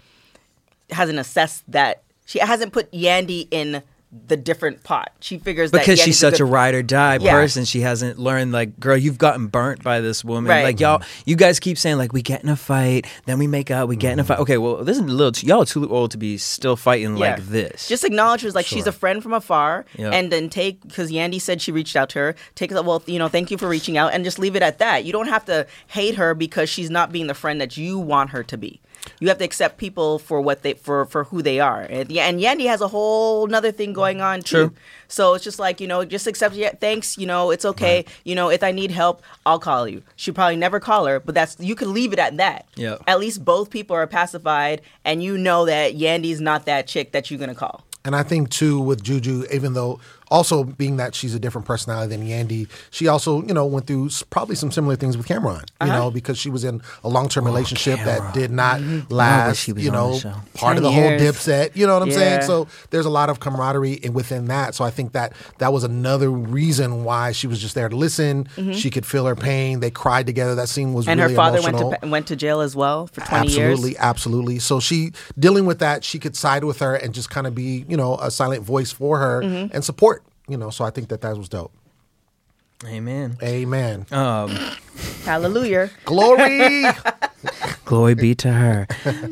hasn't 0.92 1.20
assessed 1.20 1.64
that 1.72 2.04
she 2.32 2.40
hasn't 2.40 2.72
put 2.74 2.92
Yandy 2.92 3.48
in 3.52 3.84
the 4.28 4.36
different 4.36 4.84
pot. 4.84 5.14
She 5.22 5.38
figures 5.38 5.72
because 5.72 5.98
that 6.00 6.04
she's 6.04 6.20
such 6.20 6.42
a 6.42 6.44
good- 6.44 6.52
ride 6.52 6.74
or 6.76 6.84
die 6.84 7.18
Yeah. 7.22 7.32
person 7.32 7.64
she 7.64 7.80
hasn't 7.80 8.20
learned 8.20 8.52
like 8.52 8.78
girl 8.78 8.98
you've 8.98 9.18
gotten 9.18 9.48
burnt 9.48 9.82
by 9.84 10.02
this 10.02 10.22
woman 10.22 10.50
Right. 10.50 10.66
like 10.66 10.82
y'all 10.82 11.02
you 11.26 11.38
guys 11.38 11.62
keep 11.62 11.78
saying 11.78 11.96
like 11.98 12.12
we 12.12 12.22
get 12.22 12.44
in 12.44 12.50
a 12.50 12.58
fight 12.58 13.08
then 13.26 13.40
we 13.40 13.48
make 13.48 13.72
out 13.72 13.88
we 13.88 13.96
get 13.96 14.12
in 14.12 14.20
a 14.20 14.26
mm. 14.26 14.28
fight 14.28 14.40
okay 14.40 14.58
well 14.58 14.84
this 14.84 14.98
is 14.98 15.04
a 15.04 15.08
little 15.08 15.32
too, 15.32 15.48
y'all 15.48 15.62
are 15.62 15.66
too 15.66 15.90
old 15.90 16.12
to 16.12 16.18
be 16.18 16.38
still 16.38 16.76
fighting 16.76 17.16
Yeah. 17.16 17.36
like 17.36 17.46
this 17.46 17.88
Just 17.88 18.04
acknowledge 18.04 18.42
her 18.42 18.50
as 18.50 18.54
like 18.56 18.66
she's 18.66 18.86
a 18.86 18.92
friend 18.92 19.24
from 19.24 19.32
afar, 19.32 19.86
Yep. 19.98 20.14
and 20.14 20.30
then 20.30 20.50
take 20.50 20.82
because 20.82 21.10
Yandy 21.10 21.40
said 21.40 21.62
she 21.62 21.72
reached 21.72 21.96
out 21.96 22.10
to 22.10 22.20
her. 22.20 22.36
Take 22.56 22.74
it 22.74 22.84
well, 22.84 23.02
you 23.06 23.18
know, 23.18 23.30
thank 23.30 23.50
you 23.50 23.58
for 23.58 23.70
reaching 23.70 23.98
out, 23.98 24.14
and 24.14 24.26
just 24.26 24.40
leave 24.40 24.58
it 24.58 24.62
at 24.62 24.80
that. 24.80 25.06
You 25.06 25.14
don't 25.14 25.30
have 25.30 25.46
to 25.46 25.66
hate 25.88 26.16
her 26.16 26.34
because 26.34 26.70
she's 26.70 26.90
not 26.90 27.14
being 27.14 27.28
the 27.28 27.34
friend 27.34 27.62
that 27.62 27.78
you 27.78 27.98
want 27.98 28.32
her 28.32 28.44
to 28.44 28.58
be. 28.58 28.82
You 29.20 29.28
have 29.30 29.38
to 29.40 29.44
accept 29.44 29.78
people 29.78 30.20
for 30.20 30.42
what 30.42 30.62
they 30.62 30.74
for 30.74 31.06
for 31.06 31.24
who 31.26 31.42
they 31.42 31.60
are, 31.60 31.82
and 31.82 32.12
yeah, 32.12 32.28
and 32.28 32.40
Yandy 32.40 32.68
has 32.68 32.82
a 32.82 32.88
whole 32.88 33.46
another 33.46 33.72
thing 33.72 33.94
going 33.94 34.22
on 34.22 34.42
too. 34.42 34.68
True. 34.68 34.74
So 35.08 35.34
it's 35.34 35.44
just 35.44 35.60
like 35.60 35.82
you 35.82 35.88
know, 35.88 36.06
just 36.06 36.28
accept. 36.28 36.56
Yeah, 36.56 36.72
thanks. 36.72 37.18
You 37.18 37.28
know, 37.28 37.52
it's 37.52 37.66
okay. 37.66 38.06
You 38.24 38.36
know, 38.36 38.50
if 38.50 38.64
I 38.64 38.72
need 38.72 38.92
help, 38.92 39.22
I'll 39.46 39.60
call 39.60 39.88
you. 39.88 40.04
She 40.16 40.32
probably 40.32 40.56
never 40.56 40.80
call 40.80 41.06
her, 41.06 41.20
but 41.20 41.36
that's 41.36 41.60
you 41.60 41.76
can 41.76 41.94
leave 41.94 42.14
it 42.14 42.20
at 42.20 42.38
that. 42.38 42.68
Yeah. 42.76 42.98
At 43.08 43.20
least 43.20 43.44
both 43.44 43.70
people 43.70 43.96
are 43.96 44.08
pacified, 44.08 44.82
and 45.04 45.24
you 45.24 45.38
know 45.38 45.66
that 45.66 45.96
Yandy's 45.98 46.42
not 46.42 46.66
that 46.66 46.88
chick 46.88 47.12
that 47.12 47.30
you're 47.30 47.40
gonna 47.40 47.56
call. 47.56 47.84
And 48.04 48.16
I 48.16 48.24
think 48.24 48.50
too 48.50 48.80
with 48.80 49.04
Juju, 49.04 49.46
even 49.52 49.74
though 49.74 50.00
also 50.32 50.64
being 50.64 50.98
that 50.98 51.14
she's 51.14 51.36
a 51.36 51.40
different 51.40 51.68
personality 51.68 52.16
than 52.16 52.26
Yandy, 52.28 52.68
she 52.90 53.08
also 53.08 53.44
you 53.44 53.54
know 53.54 53.66
went 53.68 53.86
through 53.86 54.10
probably 54.32 54.56
some 54.56 54.72
similar 54.72 54.96
things 54.96 55.16
with 55.18 55.28
Cam'ron. 55.28 55.60
You 55.60 55.66
Uh-huh. 55.82 55.98
know 56.00 56.10
because 56.12 56.38
she 56.40 56.50
was 56.50 56.64
in 56.64 56.82
a 57.04 57.10
long 57.10 57.30
term 57.30 57.46
relationship 57.46 58.00
that 58.06 58.34
did 58.34 58.50
not 58.50 58.80
I 58.82 58.96
wish 58.96 59.04
last. 59.12 59.58
she 59.60 59.74
was 59.74 59.84
You 59.86 59.92
know 59.92 60.20
part 60.56 60.78
of 60.78 60.82
10 60.82 60.84
the 60.84 60.92
whole 60.92 61.04
years. 61.12 61.22
Dipset. 61.22 61.76
You 61.76 61.86
know 61.86 61.94
what 61.94 62.02
I'm 62.04 62.12
saying? 62.12 62.42
So 62.44 62.68
there's 62.90 63.06
a 63.06 63.10
lot 63.10 63.30
of 63.30 63.40
camaraderie 63.40 63.94
in, 63.94 64.14
within 64.14 64.46
that. 64.46 64.74
So 64.74 64.86
I 64.86 64.90
think 64.90 65.12
that 65.12 65.34
that 65.60 65.74
was 65.74 65.84
another 65.84 66.32
reason 66.32 67.04
why 67.04 67.34
she 67.34 67.46
was 67.48 67.60
just 67.60 67.76
there 67.76 67.90
to 67.90 67.96
listen. 67.96 68.48
She 68.74 68.90
could 68.90 69.06
feel 69.06 69.26
her 69.26 69.36
pain. 69.36 69.82
They 69.82 69.92
cried 69.92 70.26
together. 70.26 70.56
That 70.56 70.70
scene 70.70 70.94
was 70.94 71.02
Mm-hmm. 71.06 71.12
And 71.12 71.20
really 71.22 71.34
her 71.34 71.36
father 71.36 71.58
emotional. 71.60 71.90
went 71.90 72.02
to 72.04 72.08
went 72.10 72.28
to 72.28 72.36
jail 72.38 72.62
as 72.62 72.76
well 72.76 73.08
for 73.08 73.22
20 73.22 73.36
absolutely, 73.48 73.90
years. 73.92 74.00
absolutely. 74.00 74.60
So 74.60 74.80
she 74.80 75.12
dealing 75.38 75.66
with 75.66 75.80
that, 75.80 76.04
she 76.06 76.20
could 76.20 76.36
side 76.38 76.64
with 76.64 76.80
her 76.80 76.96
and 76.96 77.14
just 77.14 77.30
kind 77.30 77.48
of 77.48 77.54
be, 77.56 77.86
you 77.90 77.98
know, 77.98 78.16
a 78.18 78.32
silent 78.32 78.64
voice 78.64 78.92
for 78.92 79.18
her 79.18 79.42
Mm-hmm. 79.42 79.74
and 79.76 79.84
support. 79.84 80.21
You 80.52 80.58
know, 80.58 80.70
so 80.70 80.84
I 80.84 80.90
think 80.92 81.08
that 81.10 81.22
that 81.22 81.38
was 81.38 81.48
dope. 81.48 81.72
amen 82.86 83.38
Amen. 83.42 84.06
um 84.12 84.50
Hallelujah. 85.24 85.90
Glory. 86.04 86.86
glory 87.86 88.14
be 88.16 88.36
to 88.36 88.52
her 88.52 88.88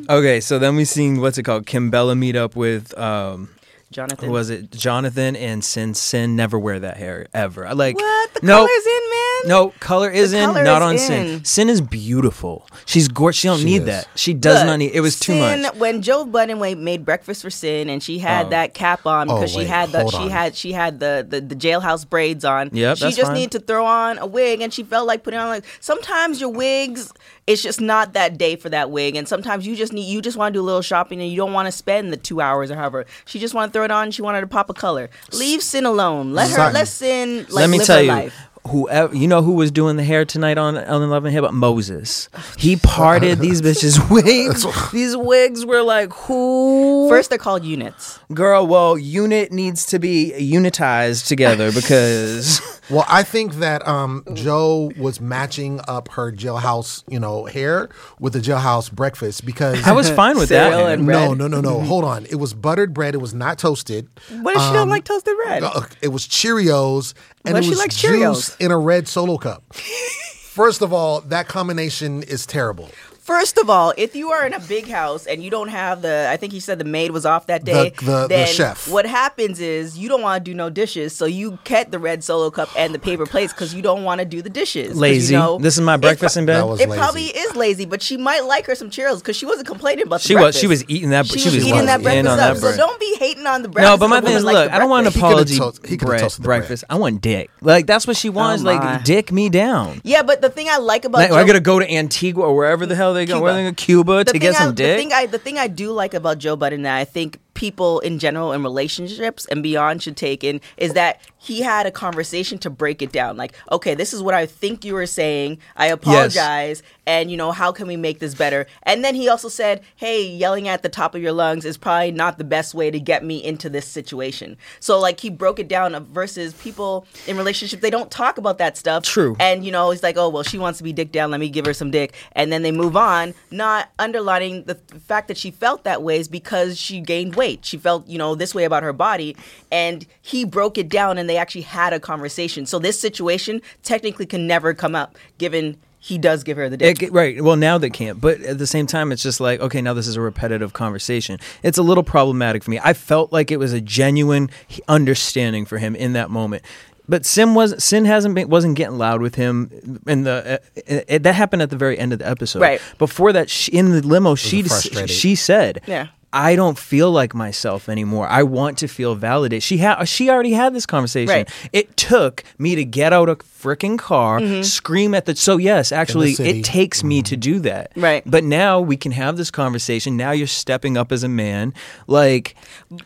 okay 0.09 0.39
so 0.39 0.57
then 0.59 0.75
we 0.75 0.83
seen 0.85 1.19
what's 1.21 1.37
it 1.37 1.43
called 1.43 1.65
kimbella 1.65 2.17
meet 2.17 2.35
up 2.35 2.55
with 2.55 2.97
um 2.97 3.49
Jonathan. 3.91 4.27
who 4.27 4.31
was 4.33 4.49
it 4.49 4.71
jonathan 4.71 5.35
and 5.35 5.63
sin 5.63 5.93
sin 5.93 6.35
never 6.35 6.59
wear 6.59 6.79
that 6.79 6.97
hair 6.97 7.25
ever 7.33 7.65
i 7.65 7.71
like 7.73 7.95
What? 7.95 8.33
The 8.35 8.45
no 8.45 8.57
color's 8.57 8.85
in, 8.85 9.09
man. 9.09 9.25
No, 9.45 9.69
color 9.79 10.09
is 10.09 10.33
in, 10.33 10.45
color 10.45 10.63
not 10.65 10.81
is 10.81 10.85
on 10.87 10.93
in. 10.93 10.99
Sin. 10.99 11.45
Sin 11.45 11.69
is 11.69 11.79
beautiful. 11.81 12.67
She's 12.85 13.07
gorgeous. 13.07 13.39
She 13.39 13.47
don't 13.47 13.59
She 13.59 13.65
need 13.65 13.81
is. 13.83 13.85
that. 13.85 14.07
She 14.15 14.33
does 14.33 14.59
Look, 14.59 14.65
not 14.67 14.75
need. 14.77 14.91
It 14.93 14.99
was 14.99 15.17
too 15.17 15.31
Sin, 15.33 15.61
much. 15.61 15.75
When 15.75 16.01
Joe 16.01 16.25
Budden 16.25 16.59
wa- 16.59 16.75
made 16.75 17.05
breakfast 17.05 17.41
for 17.41 17.49
Sin, 17.49 17.89
and 17.89 18.03
she 18.03 18.19
had 18.19 18.47
Oh. 18.47 18.49
that 18.49 18.73
cap 18.73 19.05
on 19.05 19.29
Oh, 19.31 19.35
because 19.35 19.51
she 19.53 19.63
had 19.63 19.91
the 19.93 20.07
she 20.09 20.17
on. 20.17 20.29
had 20.29 20.55
she 20.55 20.71
had 20.73 20.99
the, 20.99 21.25
the 21.27 21.39
the 21.39 21.55
jailhouse 21.55 22.07
braids 22.09 22.43
on. 22.43 22.69
Yep, 22.73 22.97
she 22.97 23.03
that's 23.05 23.15
just 23.15 23.27
fine. 23.27 23.35
needed 23.35 23.51
to 23.53 23.59
throw 23.59 23.85
on 23.85 24.17
a 24.17 24.25
wig, 24.25 24.59
and 24.61 24.73
she 24.73 24.83
felt 24.83 25.07
like 25.07 25.23
putting 25.23 25.39
on 25.39 25.47
like 25.47 25.63
sometimes 25.79 26.41
your 26.41 26.49
wigs. 26.51 27.13
It's 27.47 27.63
just 27.63 27.81
not 27.81 28.13
that 28.13 28.37
day 28.37 28.55
for 28.57 28.69
that 28.69 28.91
wig, 28.91 29.15
and 29.15 29.27
sometimes 29.27 29.65
you 29.65 29.75
just 29.75 29.91
need 29.93 30.03
you 30.11 30.21
just 30.21 30.37
want 30.37 30.53
to 30.53 30.57
do 30.59 30.61
a 30.61 30.67
little 30.67 30.81
shopping, 30.81 31.21
and 31.21 31.29
you 31.31 31.37
don't 31.37 31.53
want 31.53 31.65
to 31.67 31.71
spend 31.71 32.11
the 32.13 32.17
two 32.17 32.41
hours 32.41 32.69
or 32.71 32.75
however. 32.75 33.05
She 33.25 33.39
just 33.39 33.53
want 33.53 33.71
to 33.73 33.78
throw 33.79 33.85
it 33.85 33.91
on. 33.91 34.11
She 34.11 34.21
wanted 34.21 34.41
to 34.41 34.47
pop 34.47 34.69
a 34.69 34.73
color. 34.73 35.09
Leave 35.33 35.61
Sin 35.63 35.85
alone. 35.85 36.33
Let 36.33 36.51
her 36.51 36.71
let 36.71 36.87
Sin 36.87 37.37
like 37.45 37.51
Let 37.51 37.69
me 37.69 37.77
live 37.77 37.87
tell 37.87 37.97
her 37.97 38.03
you, 38.03 38.07
life. 38.11 38.35
whoever 38.67 39.15
you 39.15 39.27
know 39.27 39.41
who 39.41 39.53
was 39.53 39.71
doing 39.71 39.95
the 39.95 40.03
hair 40.03 40.25
tonight 40.25 40.57
on 40.57 40.77
Ellen 40.77 41.09
Love 41.09 41.23
and 41.25 41.33
Hip 41.33 41.43
Hop? 41.45 41.53
Moses. 41.53 42.27
He 42.57 42.75
parted 42.75 43.39
these 43.45 43.61
bitches' 43.61 44.09
wigs. 44.11 44.65
these 44.91 45.15
wigs 45.15 45.65
were 45.65 45.81
like 45.81 46.11
who? 46.13 47.07
First, 47.09 47.29
they're 47.29 47.39
called 47.39 47.63
units. 47.63 48.19
girl. 48.33 48.67
Well, 48.67 48.97
unit 48.97 49.51
needs 49.51 49.85
to 49.87 49.99
be 49.99 50.33
unitized 50.37 51.27
together 51.27 51.71
because 51.71 52.59
well, 52.89 53.05
I 53.07 53.23
think 53.23 53.55
that 53.55 53.87
um, 53.87 54.23
Joe 54.33 54.91
was 54.97 55.21
matching 55.21 55.79
up 55.87 56.09
her 56.09 56.31
jailhouse, 56.31 57.03
you 57.07 57.19
know, 57.19 57.45
hair 57.45 57.89
with 58.19 58.33
the 58.33 58.39
jailhouse 58.39 58.91
breakfast 58.91 59.45
because 59.45 59.85
I 59.87 59.91
was 59.91 60.09
fine 60.21 60.37
with 60.37 60.49
that. 60.49 60.73
and 60.73 61.05
no, 61.05 61.33
no, 61.33 61.47
no, 61.47 61.61
no. 61.61 61.79
Hold 61.81 62.03
on. 62.03 62.25
It 62.25 62.35
was 62.35 62.53
buttered 62.53 62.93
bread. 62.93 63.13
It 63.13 63.19
was 63.19 63.33
not 63.33 63.57
toasted. 63.59 64.07
What 64.41 64.55
if 64.55 64.61
she 64.61 64.73
don't 64.73 64.89
like 64.89 65.03
toasted 65.05 65.35
bread? 65.43 65.63
Uh, 65.63 65.81
it 66.01 66.09
was 66.09 66.27
Cheerios, 66.27 67.13
and 67.45 67.53
Well, 67.53 67.61
it 67.61 67.63
she 67.63 67.69
was 67.71 67.79
likes 67.79 67.95
juice 67.97 68.11
Cheerios. 68.51 68.59
in 68.59 68.71
a 68.71 68.77
red 68.77 69.07
solo 69.07 69.37
cup. 69.37 69.63
First 69.73 70.81
of 70.81 70.91
all, 70.91 71.21
that 71.21 71.47
combination 71.47 72.23
is 72.23 72.45
terrible. 72.45 72.89
First 73.29 73.59
of 73.59 73.69
all, 73.69 73.93
if 73.95 74.15
you 74.15 74.31
are 74.31 74.43
in 74.47 74.53
a 74.55 74.59
big 74.59 74.87
house 74.87 75.27
and 75.27 75.43
you 75.43 75.51
don't 75.51 75.67
have 75.67 76.01
the, 76.01 76.27
I 76.31 76.35
think 76.35 76.51
he 76.51 76.59
said 76.59 76.79
the 76.79 76.83
maid 76.83 77.11
was 77.11 77.27
off 77.27 77.45
that 77.45 77.63
day. 77.63 77.93
The- 77.99 78.05
the- 78.05 78.21
the 78.23 78.27
then 78.27 78.47
chef. 78.47 78.87
What 78.89 79.05
happens 79.05 79.59
is 79.59 79.95
you 79.99 80.09
don't 80.09 80.23
want 80.23 80.43
to 80.43 80.51
do 80.51 80.55
no 80.55 80.71
dishes, 80.71 81.15
so 81.15 81.25
you 81.25 81.59
get 81.63 81.91
the 81.91 81.99
red 81.99 82.23
solo 82.23 82.49
cup 82.49 82.69
and 82.75 82.91
the 82.91 82.97
oh 82.97 83.01
paper 83.03 83.27
plates 83.27 83.53
because 83.53 83.75
you 83.75 83.83
don't 83.83 84.03
want 84.03 84.17
to 84.17 84.25
do 84.25 84.41
the 84.41 84.49
dishes. 84.49 84.97
Lazy. 84.97 85.35
You 85.35 85.39
know, 85.41 85.59
this 85.59 85.75
is 85.75 85.81
my 85.81 85.95
breakfast 85.95 86.33
pro- 86.33 86.41
in 86.41 86.45
bed. 86.47 86.61
It 86.63 86.65
lazy. 86.89 86.97
probably 86.99 87.25
is 87.25 87.55
lazy, 87.55 87.85
but 87.85 88.01
she 88.01 88.17
might 88.17 88.45
like 88.45 88.65
her 88.65 88.73
some 88.73 88.89
Cheerios 88.89 89.19
because 89.19 89.35
she 89.35 89.45
wasn't 89.45 89.67
complaining 89.67 90.07
about 90.07 90.21
the 90.21 90.27
She 90.27 90.35
was- 90.35 90.57
she 90.57 90.65
was 90.65 90.83
eating 90.89 91.11
that- 91.11 91.27
She, 91.27 91.37
she 91.37 91.45
was, 91.49 91.55
was 91.57 91.67
eating 91.67 91.85
that 91.85 92.01
breakfast 92.01 92.39
up. 92.39 92.57
that 92.57 92.59
so 92.71 92.75
don't 92.77 92.99
be 92.99 93.15
hating 93.19 93.45
on 93.45 93.61
the 93.61 93.69
breakfast. 93.69 93.91
No, 93.93 93.97
but 93.99 94.07
my 94.07 94.21
thing 94.21 94.37
is, 94.37 94.43
look, 94.43 94.53
the 94.69 94.73
I 94.75 94.79
don't 94.79 94.89
want 94.89 95.05
an 95.05 95.13
He 95.13 95.19
breakfast. 95.19 95.37
could've 95.37 95.55
apology. 95.55 95.77
toast- 95.77 95.85
he 95.87 95.97
could've 95.97 96.07
bread, 96.07 96.21
toasted 96.21 96.43
the 96.43 96.47
bread. 96.47 96.59
breakfast. 96.61 96.83
I 96.89 96.95
want 96.95 97.21
dick. 97.21 97.51
Like 97.61 97.85
that's 97.85 98.07
what 98.07 98.17
she 98.17 98.29
wants. 98.29 98.63
Oh, 98.63 98.65
like 98.65 99.03
dick 99.03 99.31
me 99.31 99.49
down. 99.49 100.01
Yeah, 100.03 100.23
but 100.23 100.41
the 100.41 100.49
thing 100.49 100.67
I 100.67 100.77
like 100.77 101.05
about 101.05 101.19
Like, 101.19 101.29
Joe- 101.29 101.35
I 101.35 101.43
gotta 101.45 101.59
go 101.59 101.77
to 101.77 101.87
Antigua 101.93 102.43
or 102.45 102.55
wherever 102.55 102.87
the 102.87 102.95
hell 102.95 103.18
they 103.19 103.25
go. 103.25 103.35
Cuba. 103.35 103.43
Where 103.43 103.53
they 103.53 103.63
go? 103.69 103.73
Cuba 103.73 104.23
to 104.25 104.31
the 104.33 104.39
get 104.39 104.53
thing 104.53 104.55
I, 104.55 104.59
some 104.65 104.75
The 104.75 104.83
dick. 104.83 104.97
thing 104.99 105.13
I 105.13 105.25
the 105.27 105.37
thing 105.39 105.57
I 105.57 105.67
do 105.67 105.91
like 105.91 106.13
about 106.13 106.37
Joe 106.39 106.55
Budden 106.55 106.81
that 106.83 106.95
I 106.97 107.05
think 107.05 107.39
people 107.59 107.99
in 107.99 108.19
general 108.19 108.53
in 108.53 108.63
relationships 108.63 109.45
and 109.47 109.61
beyond 109.61 110.01
should 110.01 110.15
take 110.15 110.45
in 110.45 110.61
is 110.77 110.93
that 110.93 111.19
he 111.37 111.61
had 111.61 111.85
a 111.85 111.91
conversation 111.91 112.57
to 112.57 112.69
break 112.69 113.01
it 113.01 113.11
down. 113.11 113.35
Like, 113.35 113.53
okay, 113.69 113.95
this 113.95 114.13
is 114.13 114.23
what 114.23 114.33
I 114.33 114.45
think 114.45 114.85
you 114.85 114.93
were 114.93 115.05
saying. 115.05 115.57
I 115.75 115.87
apologize, 115.87 116.83
and 117.05 117.29
you 117.29 117.35
know 117.35 117.51
how 117.51 117.73
can 117.73 117.85
we 117.85 117.97
make 117.97 118.19
this 118.19 118.33
better? 118.33 118.65
And 118.83 119.03
then 119.03 119.13
he 119.13 119.27
also 119.27 119.49
said, 119.49 119.81
hey, 119.97 120.25
yelling 120.25 120.69
at 120.69 120.83
the 120.83 120.89
top 120.89 121.15
of 121.15 121.21
your 121.21 121.33
lungs 121.33 121.65
is 121.65 121.77
probably 121.77 122.13
not 122.13 122.37
the 122.37 122.45
best 122.45 122.73
way 122.73 122.91
to 122.91 122.99
get 122.99 123.25
me 123.25 123.43
into 123.43 123.69
this 123.69 123.85
situation. 123.85 124.55
So 124.79 124.97
like 124.97 125.19
he 125.19 125.29
broke 125.29 125.59
it 125.59 125.67
down 125.67 126.01
versus 126.05 126.53
people 126.53 127.05
in 127.27 127.35
relationships 127.35 127.81
they 127.81 127.89
don't 127.89 128.09
talk 128.09 128.37
about 128.37 128.57
that 128.59 128.77
stuff. 128.77 129.03
True. 129.03 129.35
And 129.37 129.65
you 129.65 129.71
know, 129.73 129.91
it's 129.91 130.03
like, 130.03 130.15
oh 130.15 130.29
well, 130.29 130.43
she 130.43 130.57
wants 130.57 130.77
to 130.77 130.83
be 130.85 130.93
dick 130.93 131.11
down. 131.11 131.29
Let 131.29 131.41
me 131.41 131.49
give 131.49 131.65
her 131.65 131.73
some 131.73 131.91
dick, 131.91 132.13
and 132.31 132.53
then 132.53 132.61
they 132.61 132.71
move 132.71 132.95
on, 132.95 133.33
not 133.51 133.89
underlining 133.99 134.63
the 134.63 134.75
th- 134.75 135.01
fact 135.01 135.27
that 135.27 135.37
she 135.37 135.51
felt 135.51 135.83
that 135.83 136.01
way 136.03 136.19
is 136.19 136.29
because 136.29 136.79
she 136.79 137.01
gained 137.01 137.35
weight. 137.35 137.48
She 137.61 137.77
felt, 137.77 138.07
you 138.07 138.17
know, 138.17 138.35
this 138.35 138.53
way 138.53 138.63
about 138.65 138.83
her 138.83 138.93
body, 138.93 139.35
and 139.71 140.05
he 140.21 140.45
broke 140.45 140.77
it 140.77 140.89
down, 140.89 141.17
and 141.17 141.29
they 141.29 141.37
actually 141.37 141.61
had 141.61 141.93
a 141.93 141.99
conversation. 141.99 142.65
So 142.65 142.79
this 142.79 142.99
situation 142.99 143.61
technically 143.83 144.25
can 144.25 144.47
never 144.47 144.73
come 144.73 144.95
up, 144.95 145.17
given 145.37 145.77
he 146.01 146.17
does 146.17 146.43
give 146.45 146.55
her 146.55 146.69
the 146.69 146.75
It, 146.75 146.79
dick. 146.79 146.97
get- 146.99 147.11
right. 147.11 147.43
Well, 147.43 147.57
now 147.57 147.77
they 147.77 147.89
can't. 147.89 148.21
But 148.21 148.39
at 148.41 148.57
the 148.57 148.65
same 148.67 148.87
time, 148.87 149.11
it's 149.11 149.21
just 149.21 149.41
like, 149.41 149.59
okay, 149.59 149.81
now 149.81 149.93
this 149.93 150.07
is 150.07 150.15
a 150.15 150.21
repetitive 150.21 150.71
conversation. 150.71 151.39
It's 151.61 151.77
a 151.77 151.83
little 151.83 152.03
problematic 152.03 152.63
for 152.63 152.71
me. 152.71 152.79
I 152.81 152.93
felt 152.93 153.33
like 153.33 153.51
it 153.51 153.57
was 153.57 153.73
a 153.73 153.81
genuine 153.81 154.49
understanding 154.87 155.65
for 155.65 155.77
him 155.77 155.95
in 155.95 156.13
that 156.13 156.29
moment. 156.29 156.63
But 157.07 157.25
Sin 157.25 157.55
was 157.55 157.83
Sin 157.83 158.05
hasn't 158.05 158.35
been 158.35 158.49
wasn't 158.49 158.75
getting 158.75 158.97
loud 158.99 159.19
with 159.21 159.33
him, 159.33 159.99
and 160.05 160.27
the 160.27 160.61
uh, 160.77 160.81
it, 161.07 161.23
that 161.23 161.33
happened 161.33 161.63
at 161.63 161.71
the 161.71 161.75
very 161.75 161.97
end 161.97 162.13
of 162.13 162.19
the 162.19 162.27
episode. 162.29 162.61
Right. 162.61 162.79
before 162.99 163.33
that, 163.33 163.49
she, 163.49 163.71
in 163.71 163.89
the 163.89 164.01
limo, 164.05 164.35
she 164.35 164.61
she 165.07 165.33
said, 165.35 165.81
Yeah. 165.87 166.07
I 166.31 166.55
don't 166.55 166.77
feel 166.77 167.11
like 167.11 167.33
myself 167.33 167.89
anymore. 167.89 168.27
I 168.27 168.43
want 168.43 168.77
to 168.79 168.87
feel 168.87 169.15
validated. 169.15 169.63
She 169.63 169.77
had 169.77 170.03
she 170.05 170.29
already 170.29 170.51
had 170.51 170.73
this 170.73 170.85
conversation. 170.85 171.29
Right. 171.33 171.49
It 171.73 171.97
took 171.97 172.43
me 172.57 172.75
to 172.75 172.85
get 172.85 173.13
out 173.13 173.29
a 173.29 173.35
freaking 173.35 173.97
car, 173.97 174.39
Mm-hmm. 174.39 174.61
scream 174.61 175.13
at 175.15 175.25
the. 175.25 175.35
So 175.35 175.57
yes, 175.57 175.91
actually, 175.91 176.31
it 176.33 176.63
takes 176.63 177.03
me 177.03 177.21
to 177.23 177.35
do 177.35 177.59
that. 177.61 177.91
Right. 177.95 178.23
But 178.25 178.43
now 178.43 178.79
we 178.79 178.95
can 178.95 179.11
have 179.11 179.37
this 179.37 179.49
conversation. 179.51 180.15
Now 180.17 180.31
you're 180.31 180.47
stepping 180.47 180.97
up 180.97 181.11
as 181.11 181.23
a 181.23 181.27
man. 181.29 181.73
Like, 182.07 182.55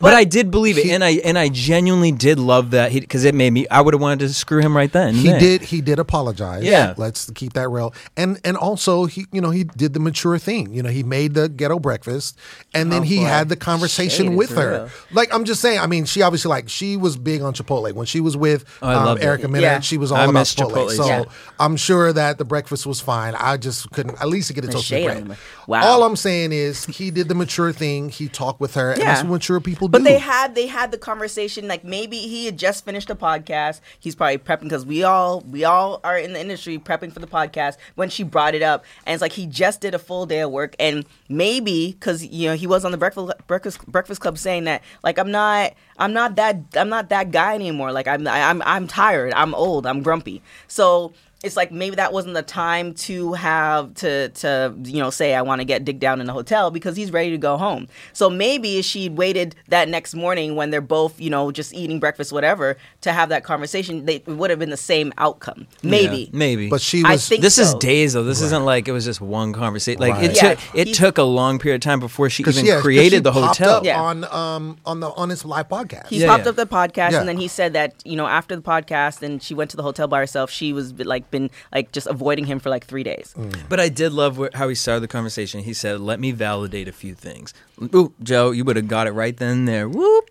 but, 0.00 0.14
I 0.14 0.24
did 0.24 0.50
believe 0.50 0.78
it, 0.78 0.86
and 0.86 1.02
I 1.02 1.10
and 1.24 1.38
I 1.38 1.48
genuinely 1.48 2.12
did 2.12 2.38
love 2.38 2.70
that 2.72 2.92
because 2.92 3.24
it 3.24 3.34
made 3.34 3.50
me. 3.50 3.66
I 3.68 3.80
would 3.80 3.94
have 3.94 4.00
wanted 4.00 4.20
to 4.20 4.34
screw 4.34 4.60
him 4.60 4.76
right 4.76 4.92
then. 4.92 5.14
he 5.14 5.28
there. 5.30 5.38
did 5.40 5.62
he 5.62 5.80
did 5.80 5.98
apologize 5.98 6.62
Yeah. 6.64 6.94
let's 6.96 7.30
keep 7.30 7.54
that 7.54 7.68
real 7.68 7.92
and 8.16 8.38
and 8.44 8.56
also 8.56 9.06
he 9.06 9.26
you 9.32 9.40
know 9.40 9.50
he 9.50 9.64
did 9.64 9.92
the 9.94 10.00
mature 10.00 10.38
thing 10.38 10.72
you 10.74 10.82
know 10.82 10.90
he 10.90 11.02
made 11.02 11.34
the 11.34 11.48
ghetto 11.48 11.78
breakfast 11.78 12.36
and 12.74 12.92
then 12.92 13.00
Oh, 13.00 13.04
he 13.04 13.13
boy. 13.18 13.24
had 13.24 13.48
the 13.48 13.56
conversation 13.56 14.36
with 14.36 14.50
her 14.50 14.70
real. 14.72 14.90
like 15.12 15.32
i'm 15.34 15.44
just 15.44 15.60
saying 15.60 15.78
i 15.78 15.86
mean 15.86 16.04
she 16.04 16.22
obviously 16.22 16.48
like 16.48 16.68
she 16.68 16.96
was 16.96 17.16
big 17.16 17.42
on 17.42 17.52
chipotle 17.54 17.92
when 17.92 18.06
she 18.06 18.20
was 18.20 18.36
with 18.36 18.64
Oh, 18.82 18.88
um, 19.12 19.18
erica 19.20 19.48
Mena, 19.48 19.62
Yeah. 19.62 19.80
she 19.80 19.98
was 19.98 20.10
all 20.12 20.18
I 20.18 20.24
about 20.24 20.46
chipotle, 20.46 20.88
Chipotle, 20.88 20.90
so 20.96 21.06
yeah. 21.06 21.24
i'm 21.60 21.76
sure 21.76 22.12
that 22.12 22.38
the 22.38 22.44
breakfast 22.44 22.86
was 22.86 23.00
fine 23.00 23.34
i 23.36 23.56
just 23.56 23.90
couldn't 23.92 24.20
at 24.20 24.28
least 24.28 24.52
get 24.54 24.64
a 24.64 24.66
The 24.68 24.72
toasted 24.74 25.04
bread. 25.04 25.36
Wow. 25.66 25.84
all 25.84 26.02
i'm 26.04 26.16
saying 26.16 26.52
is 26.52 26.84
he 26.86 27.10
did 27.10 27.28
the 27.28 27.34
mature 27.34 27.72
thing 27.72 28.08
he 28.08 28.28
talked 28.28 28.60
with 28.60 28.74
her 28.74 28.90
and 28.92 29.00
Yeah. 29.00 29.06
that's 29.14 29.22
what 29.24 29.32
mature 29.32 29.60
people 29.60 29.88
do 29.88 29.92
But 29.92 30.04
they 30.04 30.18
had 30.18 30.54
they 30.54 30.66
had 30.66 30.90
the 30.92 30.98
conversation 30.98 31.68
like 31.68 31.84
maybe 31.84 32.18
he 32.18 32.46
had 32.46 32.58
just 32.58 32.84
finished 32.84 33.10
a 33.10 33.14
podcast. 33.14 33.80
He's 33.98 34.14
probably 34.14 34.38
prepping 34.38 34.64
because 34.64 34.84
we 34.86 35.02
all 35.04 35.40
we 35.42 35.64
all 35.64 36.00
are 36.04 36.16
in 36.18 36.32
the 36.32 36.40
industry 36.40 36.78
prepping 36.78 37.12
for 37.12 37.20
the 37.20 37.26
podcast 37.26 37.76
when 37.94 38.08
she 38.08 38.22
brought 38.22 38.54
it 38.54 38.62
up, 38.62 38.84
and 39.06 39.14
it's 39.14 39.22
like 39.22 39.32
he 39.32 39.46
just 39.46 39.80
did 39.80 39.94
a 39.94 39.98
full 39.98 40.26
day 40.26 40.40
of 40.40 40.50
work, 40.50 40.74
and 40.78 41.04
maybe 41.28 41.92
because 41.92 42.24
you 42.26 42.48
know 42.48 42.54
he 42.54 42.66
was 42.66 42.84
on 42.84 42.92
the 42.92 42.98
breakfast 43.04 43.46
breakfast 43.46 43.86
breakfast 43.86 44.20
club 44.20 44.38
saying 44.38 44.64
that 44.64 44.82
like 45.02 45.18
I'm 45.18 45.30
not 45.30 45.74
I'm 45.98 46.12
not 46.12 46.36
that 46.36 46.56
I'm 46.74 46.88
not 46.88 47.10
that 47.10 47.30
guy 47.30 47.54
anymore. 47.54 47.92
Like 47.92 48.08
I'm 48.08 48.26
I'm 48.26 48.62
I'm 48.62 48.86
tired. 48.86 49.32
I'm 49.34 49.54
old. 49.54 49.86
I'm 49.86 50.02
grumpy. 50.02 50.42
So 50.68 51.12
it's 51.44 51.56
like 51.56 51.70
maybe 51.70 51.96
that 51.96 52.12
wasn't 52.12 52.34
the 52.34 52.42
time 52.42 52.94
to 52.94 53.32
have 53.34 53.94
to 53.94 54.28
to 54.30 54.74
you 54.84 54.98
know 55.00 55.10
say 55.10 55.34
I 55.34 55.42
want 55.42 55.60
to 55.60 55.64
get 55.64 55.84
dig 55.84 56.00
down 56.00 56.20
in 56.20 56.26
the 56.26 56.32
hotel 56.32 56.70
because 56.70 56.96
he's 56.96 57.10
ready 57.12 57.30
to 57.30 57.38
go 57.38 57.56
home. 57.56 57.88
So 58.12 58.30
maybe 58.30 58.78
if 58.78 58.84
she'd 58.84 59.16
waited 59.16 59.54
that 59.68 59.88
next 59.88 60.14
morning 60.14 60.56
when 60.56 60.70
they're 60.70 60.80
both 60.80 61.20
you 61.20 61.30
know 61.30 61.50
just 61.52 61.74
eating 61.74 62.00
breakfast 62.00 62.32
whatever 62.32 62.76
to 63.02 63.12
have 63.12 63.28
that 63.28 63.44
conversation, 63.44 64.06
they, 64.06 64.16
it 64.16 64.26
would 64.26 64.50
have 64.50 64.58
been 64.58 64.70
the 64.70 64.76
same 64.76 65.12
outcome. 65.18 65.66
Maybe. 65.82 66.16
Yeah, 66.24 66.28
maybe. 66.32 66.68
but 66.68 66.80
she 66.80 67.02
I 67.04 67.12
was 67.12 67.28
think 67.28 67.42
this 67.42 67.58
is 67.58 67.70
so. 67.72 67.78
days 67.78 68.14
though. 68.14 68.24
This 68.24 68.40
isn't 68.40 68.64
like 68.64 68.88
it 68.88 68.92
was 68.92 69.04
just 69.04 69.20
one 69.20 69.52
conversation. 69.52 70.00
Like 70.00 70.14
Right. 70.14 70.24
it 70.30 70.36
Yeah, 70.36 70.54
took 70.54 70.58
it 70.74 70.86
he's- 70.88 70.96
took 70.98 71.18
a 71.18 71.22
long 71.22 71.58
period 71.58 71.76
of 71.76 71.80
time 71.82 72.00
before 72.00 72.30
she 72.30 72.42
even 72.42 72.64
yeah, 72.64 72.74
'cause 72.74 72.80
she 72.80 72.84
created 72.84 73.24
the 73.24 73.32
hotel. 73.32 73.70
up 73.76 73.84
Yeah. 73.84 74.00
on 74.00 74.24
um 74.24 74.76
on 74.86 75.00
the 75.00 75.10
on 75.10 75.28
his 75.30 75.44
live 75.44 75.68
podcast 75.68 76.08
He 76.08 76.20
Yeah, 76.20 76.28
popped 76.28 76.44
yeah. 76.44 76.50
up 76.50 76.56
the 76.56 76.66
podcast 76.66 77.10
Yeah. 77.12 77.20
and 77.20 77.28
then 77.28 77.36
he 77.38 77.48
said 77.48 77.72
that 77.74 77.94
you 78.04 78.16
know 78.16 78.26
after 78.26 78.54
the 78.56 78.62
podcast 78.62 79.22
and 79.22 79.42
she 79.42 79.54
went 79.54 79.70
to 79.72 79.76
the 79.76 79.82
hotel 79.82 80.08
by 80.08 80.18
herself. 80.18 80.50
She 80.50 80.72
was 80.72 80.92
like 80.98 81.30
been 81.34 81.50
like 81.74 81.92
just 81.92 82.06
avoiding 82.06 82.46
him 82.46 82.58
for 82.62 82.70
like 82.70 82.84
three 82.86 83.02
days. 83.02 83.34
Mm. 83.36 83.68
But 83.68 83.78
I 83.80 83.88
did 84.00 84.12
love 84.12 84.38
wh- 84.38 84.54
how 84.56 84.68
he 84.68 84.74
started 84.74 85.02
the 85.02 85.12
conversation. 85.18 85.60
He 85.70 85.74
said, 85.74 86.00
"Let 86.00 86.18
me 86.24 86.30
validate 86.32 86.88
a 86.88 86.92
few 87.02 87.14
things." 87.14 87.52
Ooh, 87.94 88.12
Joe, 88.22 88.50
you 88.56 88.64
would 88.64 88.76
have 88.76 88.88
got 88.88 89.06
it 89.06 89.12
right 89.12 89.36
then 89.36 89.52
and 89.58 89.68
there. 89.68 89.88
Whoop. 89.88 90.30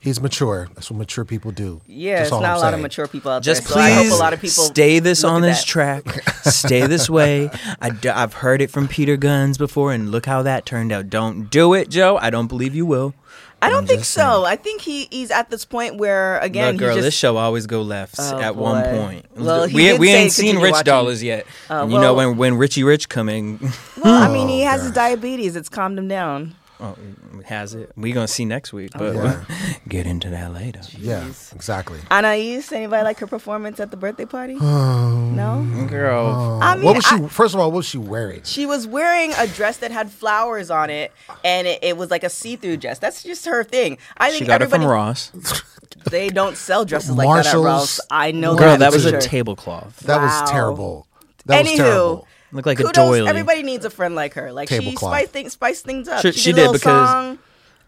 He's 0.00 0.20
mature. 0.20 0.68
That's 0.74 0.90
what 0.90 0.98
mature 0.98 1.24
people 1.24 1.50
do. 1.50 1.80
Yeah, 1.86 2.16
That's 2.18 2.28
it's 2.28 2.32
all 2.32 2.40
not 2.40 2.50
I'm 2.52 2.56
a 2.56 2.60
lot 2.60 2.74
of 2.74 2.80
mature 2.80 3.08
people 3.08 3.32
out 3.32 3.42
Just 3.42 3.62
there. 3.64 3.72
So 3.72 3.80
I 3.80 3.90
please 3.96 4.10
hope 4.10 4.18
a 4.18 4.22
lot 4.22 4.32
of 4.32 4.40
people 4.40 4.64
stay 4.64 5.00
this 5.00 5.24
look 5.24 5.32
on 5.32 5.44
at 5.44 5.48
this 5.48 5.58
that. 5.60 5.66
track. 5.66 6.04
stay 6.44 6.86
this 6.86 7.10
way. 7.10 7.50
I, 7.80 7.90
have 8.04 8.34
heard 8.34 8.62
it 8.62 8.70
from 8.70 8.86
Peter 8.86 9.16
Gunz 9.16 9.58
before, 9.58 9.92
and 9.92 10.10
look 10.12 10.26
how 10.26 10.42
that 10.42 10.64
turned 10.64 10.92
out. 10.92 11.10
Don't 11.10 11.50
do 11.50 11.74
it, 11.74 11.88
Joe. 11.88 12.16
I 12.22 12.30
don't 12.30 12.46
believe 12.46 12.76
you 12.76 12.86
will. 12.86 13.14
I 13.60 13.70
don't 13.70 13.78
I'm 13.80 13.86
think 13.88 14.00
just 14.02 14.12
so. 14.12 14.44
I 14.44 14.54
think 14.54 14.82
he, 14.82 15.08
he's 15.10 15.32
at 15.32 15.50
this 15.50 15.64
point 15.64 15.96
where 15.96 16.38
again 16.38 16.74
Look, 16.74 16.78
girl, 16.78 16.88
he 16.90 16.94
just 16.98 17.06
this 17.06 17.14
show 17.14 17.36
always 17.36 17.66
go 17.66 17.82
left 17.82 18.14
Oh, 18.20 18.38
at 18.38 18.54
one 18.54 18.84
boy. 18.84 18.90
point. 18.96 19.26
Well, 19.34 19.64
he 19.66 19.74
we 19.74 19.82
did 19.82 19.98
we 20.00 20.06
say 20.06 20.22
ain't 20.22 20.30
seen 20.32 20.44
continue 20.50 20.62
Rich 20.64 20.72
watching. 20.74 20.84
Dollars 20.84 21.22
yet. 21.24 21.44
Uh, 21.68 21.82
and 21.82 21.90
you 21.90 21.98
know 21.98 22.14
well- 22.14 22.28
when 22.28 22.36
when 22.38 22.54
Richie 22.54 22.84
Rich 22.84 23.08
coming, 23.08 23.58
Well, 24.00 24.14
I 24.22 24.32
mean, 24.32 24.46
he 24.46 24.62
Oh, 24.62 24.66
has 24.68 24.82
his 24.84 24.92
diabetes. 24.92 25.56
It's 25.56 25.68
calmed 25.68 25.98
him 25.98 26.06
down. 26.06 26.54
Oh, 26.80 26.96
has 27.44 27.74
it? 27.74 27.92
We're 27.96 28.14
gonna 28.14 28.28
see 28.28 28.44
next 28.44 28.72
week, 28.72 28.92
but 28.96 29.14
Yeah. 29.14 29.44
get 29.88 30.06
into 30.06 30.30
that 30.30 30.52
later. 30.52 30.80
Yeah, 30.98 31.26
exactly. 31.54 32.00
Anais, 32.10 32.62
anybody 32.72 33.02
like 33.04 33.18
her 33.18 33.26
performance 33.26 33.80
at 33.80 33.90
the 33.90 33.96
birthday 33.96 34.24
party? 34.26 34.54
Um, 34.60 35.34
no. 35.36 35.86
Girl, 35.88 36.58
I 36.62 36.76
mean, 36.76 36.84
what 36.84 36.96
was 36.96 37.04
she? 37.06 37.16
I- 37.16 37.28
first 37.28 37.54
of 37.54 37.60
all, 37.60 37.70
what 37.70 37.76
was 37.78 37.86
she 37.86 37.98
wearing? 37.98 38.42
she 38.44 38.66
was 38.66 38.86
wearing 38.86 39.32
a 39.38 39.46
dress 39.46 39.78
that 39.78 39.90
had 39.90 40.10
flowers 40.10 40.70
on 40.70 40.90
it, 40.90 41.12
and 41.44 41.66
it, 41.66 41.78
it 41.82 41.96
was 41.96 42.10
like 42.10 42.24
a 42.24 42.30
see-through 42.30 42.76
dress. 42.78 42.98
That's 42.98 43.22
just 43.22 43.44
her 43.46 43.64
thing. 43.64 43.98
I 44.16 44.30
think 44.30 44.40
she 44.42 44.46
got 44.46 44.60
it 44.60 44.64
everybody 44.64 44.82
from 44.84 44.90
Ross. 44.92 45.30
they 46.10 46.28
don't 46.28 46.56
sell 46.56 46.84
dresses 46.84 47.10
like 47.12 47.26
that 47.26 47.30
at 47.46 47.54
Marshalls. 47.56 47.64
Ross. 47.64 48.00
I 48.10 48.30
know 48.32 48.56
Girl, 48.56 48.68
that 48.70 48.78
that 48.80 48.90
for 48.92 48.96
was 48.96 49.04
a 49.06 49.10
sure. 49.10 49.20
tablecloth. 49.20 49.98
That 50.00 50.18
Wow. 50.18 50.40
was 50.42 50.50
terrible. 50.50 51.06
That 51.46 51.62
was 51.64 51.72
Anywho, 51.72 51.76
terrible. 51.76 52.28
Looked 52.52 52.66
like 52.66 52.80
a 52.80 52.84
kudos. 52.84 52.94
doily. 52.94 53.28
Everybody 53.28 53.62
needs 53.62 53.84
a 53.84 53.90
friend 53.90 54.14
like 54.14 54.34
her. 54.34 54.52
Like 54.52 54.68
she 54.68 54.76
Tablecloth. 54.78 55.12
spice 55.12 55.28
things, 55.28 55.52
spice 55.52 55.82
things 55.82 56.08
up. 56.08 56.22
She- 56.22 56.30
did, 56.32 56.36
a 56.38 56.42
did 56.42 56.56
little 56.56 56.72
because- 56.74 57.08
song. 57.10 57.38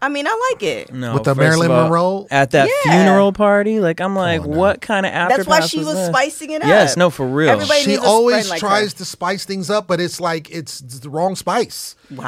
I 0.01 0.09
mean, 0.09 0.25
I 0.27 0.49
like 0.51 0.63
it. 0.63 0.93
No, 0.93 1.13
With 1.13 1.23
the 1.25 1.35
Marilyn 1.35 1.69
all, 1.71 1.83
Monroe? 1.83 2.27
at 2.31 2.51
that 2.51 2.67
Yeah. 2.85 2.91
funeral 3.03 3.31
party. 3.33 3.79
Like 3.79 4.01
I'm 4.01 4.15
like, 4.15 4.41
on 4.41 4.49
now. 4.51 4.57
what 4.57 4.81
kind 4.81 5.05
of 5.05 5.11
after? 5.13 5.37
That's 5.37 5.47
why 5.47 5.59
she 5.61 5.79
was 5.79 6.07
spicing 6.07 6.51
it 6.51 6.61
up. 6.63 6.67
Yes, 6.67 6.97
no, 6.97 7.09
for 7.09 7.27
real. 7.27 7.49
Everybody 7.51 7.81
She 7.81 7.91
needs 7.91 8.03
a 8.03 8.05
always 8.07 8.49
like 8.49 8.59
tries 8.59 8.93
her. 8.93 8.97
to 8.99 9.05
spice 9.05 9.45
things 9.45 9.69
up, 9.69 9.87
but 9.87 9.99
it's 10.01 10.19
like 10.19 10.49
it's 10.49 10.79
the 10.79 11.09
wrong 11.09 11.35
spice. 11.35 11.95
Wow. 12.09 12.27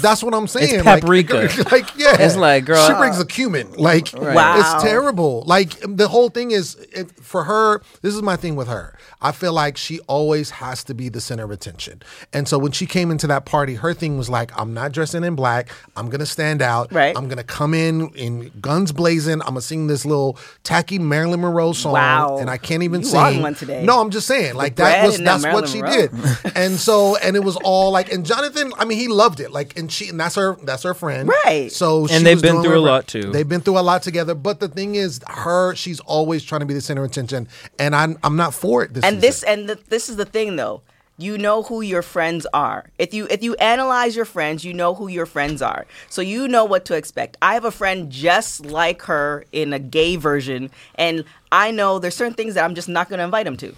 That's 0.00 0.22
what 0.22 0.34
I'm 0.34 0.46
saying. 0.48 0.74
It's 0.76 0.84
Like- 0.84 1.02
paprika. 1.02 1.48
Like, 1.72 1.96
yeah, 1.96 2.20
It's 2.20 2.36
like, 2.36 2.64
girl, 2.66 2.84
she 2.86 2.92
uh, 2.92 2.98
brings 2.98 3.18
a 3.18 3.24
cumin. 3.24 3.72
Like, 3.72 4.08
Wow. 4.12 4.58
it's 4.58 4.82
terrible. 4.82 5.42
Like 5.46 5.74
the 5.86 6.08
whole 6.08 6.28
thing 6.28 6.50
is 6.50 6.74
it, 6.92 7.10
for 7.22 7.44
her. 7.44 7.80
This 8.02 8.14
is 8.14 8.20
my 8.22 8.36
thing 8.36 8.56
with 8.56 8.68
her. 8.68 8.98
I 9.22 9.32
feel 9.32 9.52
like 9.52 9.76
she 9.76 10.00
always 10.00 10.50
has 10.50 10.82
to 10.84 10.94
be 10.94 11.08
the 11.08 11.20
center 11.20 11.44
of 11.44 11.50
attention. 11.50 12.02
And 12.32 12.46
so 12.48 12.58
when 12.58 12.72
she 12.72 12.84
came 12.86 13.10
into 13.10 13.26
that 13.28 13.44
party, 13.46 13.76
her 13.76 13.94
thing 13.94 14.18
was 14.18 14.28
like, 14.28 14.50
I'm 14.58 14.74
not 14.74 14.92
dressing 14.92 15.22
in 15.24 15.34
black. 15.36 15.70
I'm 15.96 16.10
gonna 16.10 16.26
stand 16.26 16.60
out. 16.60 16.92
Right. 16.92 17.11
I'm 17.16 17.28
gonna 17.28 17.44
come 17.44 17.74
in 17.74 18.08
in 18.14 18.50
guns 18.60 18.92
blazing. 18.92 19.40
I'm 19.42 19.48
gonna 19.48 19.60
sing 19.60 19.86
this 19.86 20.04
little 20.04 20.38
tacky 20.64 20.98
Marilyn 20.98 21.40
Monroe 21.40 21.72
song. 21.72 21.92
Wow. 21.92 22.38
And 22.38 22.48
I 22.50 22.56
can't 22.58 22.82
even 22.82 23.00
You 23.02 23.06
sing. 23.06 23.42
one 23.42 23.54
today. 23.54 23.84
No, 23.84 24.00
I'm 24.00 24.10
just 24.10 24.26
saying. 24.26 24.54
Like 24.54 24.76
that 24.76 25.04
was 25.06 25.18
and 25.18 25.26
that 25.26 25.40
that's 25.42 25.54
what 25.54 25.68
she 25.68 25.82
Monroe. 25.82 26.08
did. 26.08 26.12
and 26.56 26.74
so 26.78 27.16
and 27.16 27.36
it 27.36 27.44
was 27.44 27.56
all 27.56 27.90
like 27.90 28.12
and 28.12 28.24
Jonathan, 28.26 28.72
I 28.78 28.84
mean, 28.84 28.98
he 28.98 29.08
loved 29.08 29.40
it. 29.40 29.50
Like 29.50 29.78
and 29.78 29.90
she 29.90 30.08
and 30.08 30.18
that's 30.18 30.34
her 30.36 30.56
that's 30.62 30.82
her 30.82 30.94
friend. 30.94 31.28
Right. 31.44 31.70
So 31.70 32.06
she 32.06 32.14
And 32.14 32.26
they've 32.26 32.36
was 32.36 32.42
been 32.42 32.52
doing 32.56 32.64
through 32.64 32.78
a 32.78 32.80
lot, 32.80 33.06
too. 33.06 33.30
They've 33.32 33.48
been 33.48 33.60
through 33.60 33.78
a 33.78 33.80
lot 33.80 34.02
together. 34.02 34.34
But 34.34 34.60
the 34.60 34.68
thing 34.68 34.94
is, 34.94 35.20
her 35.28 35.74
she's 35.74 36.00
always 36.00 36.42
trying 36.44 36.60
to 36.60 36.66
be 36.66 36.74
the 36.74 36.80
center 36.80 37.04
of 37.04 37.10
attention, 37.10 37.48
and 37.78 37.94
I'm 37.94 38.18
I'm 38.22 38.36
not 38.36 38.54
for 38.54 38.82
it. 38.84 38.94
This 38.94 39.04
and 39.04 39.20
this 39.20 39.42
and 39.42 39.68
the, 39.68 39.78
this 39.88 40.08
is 40.08 40.16
the 40.16 40.24
thing 40.24 40.56
though 40.56 40.82
you 41.18 41.38
know 41.38 41.62
who 41.62 41.80
your 41.80 42.02
friends 42.02 42.46
are. 42.52 42.90
If 42.98 43.14
you 43.14 43.26
if 43.30 43.42
you 43.42 43.54
analyze 43.56 44.16
your 44.16 44.24
friends 44.24 44.64
you 44.64 44.74
know 44.74 44.94
who 44.94 45.08
your 45.08 45.26
friends 45.26 45.62
are. 45.62 45.86
So 46.08 46.22
you 46.22 46.48
know 46.48 46.64
what 46.64 46.84
to 46.86 46.96
expect. 46.96 47.36
I 47.42 47.54
have 47.54 47.64
a 47.64 47.70
friend 47.70 48.10
just 48.10 48.66
like 48.66 49.02
her 49.02 49.44
in 49.52 49.72
a 49.72 49.78
gay 49.78 50.16
version 50.16 50.70
and 50.94 51.24
i 51.50 51.70
know 51.70 51.98
there's 51.98 52.16
certain 52.16 52.34
things 52.34 52.54
that 52.54 52.64
i'm 52.64 52.74
just 52.74 52.88
not 52.88 53.08
going 53.08 53.18
to 53.18 53.24
invite 53.24 53.46
him 53.46 53.56
to. 53.58 53.74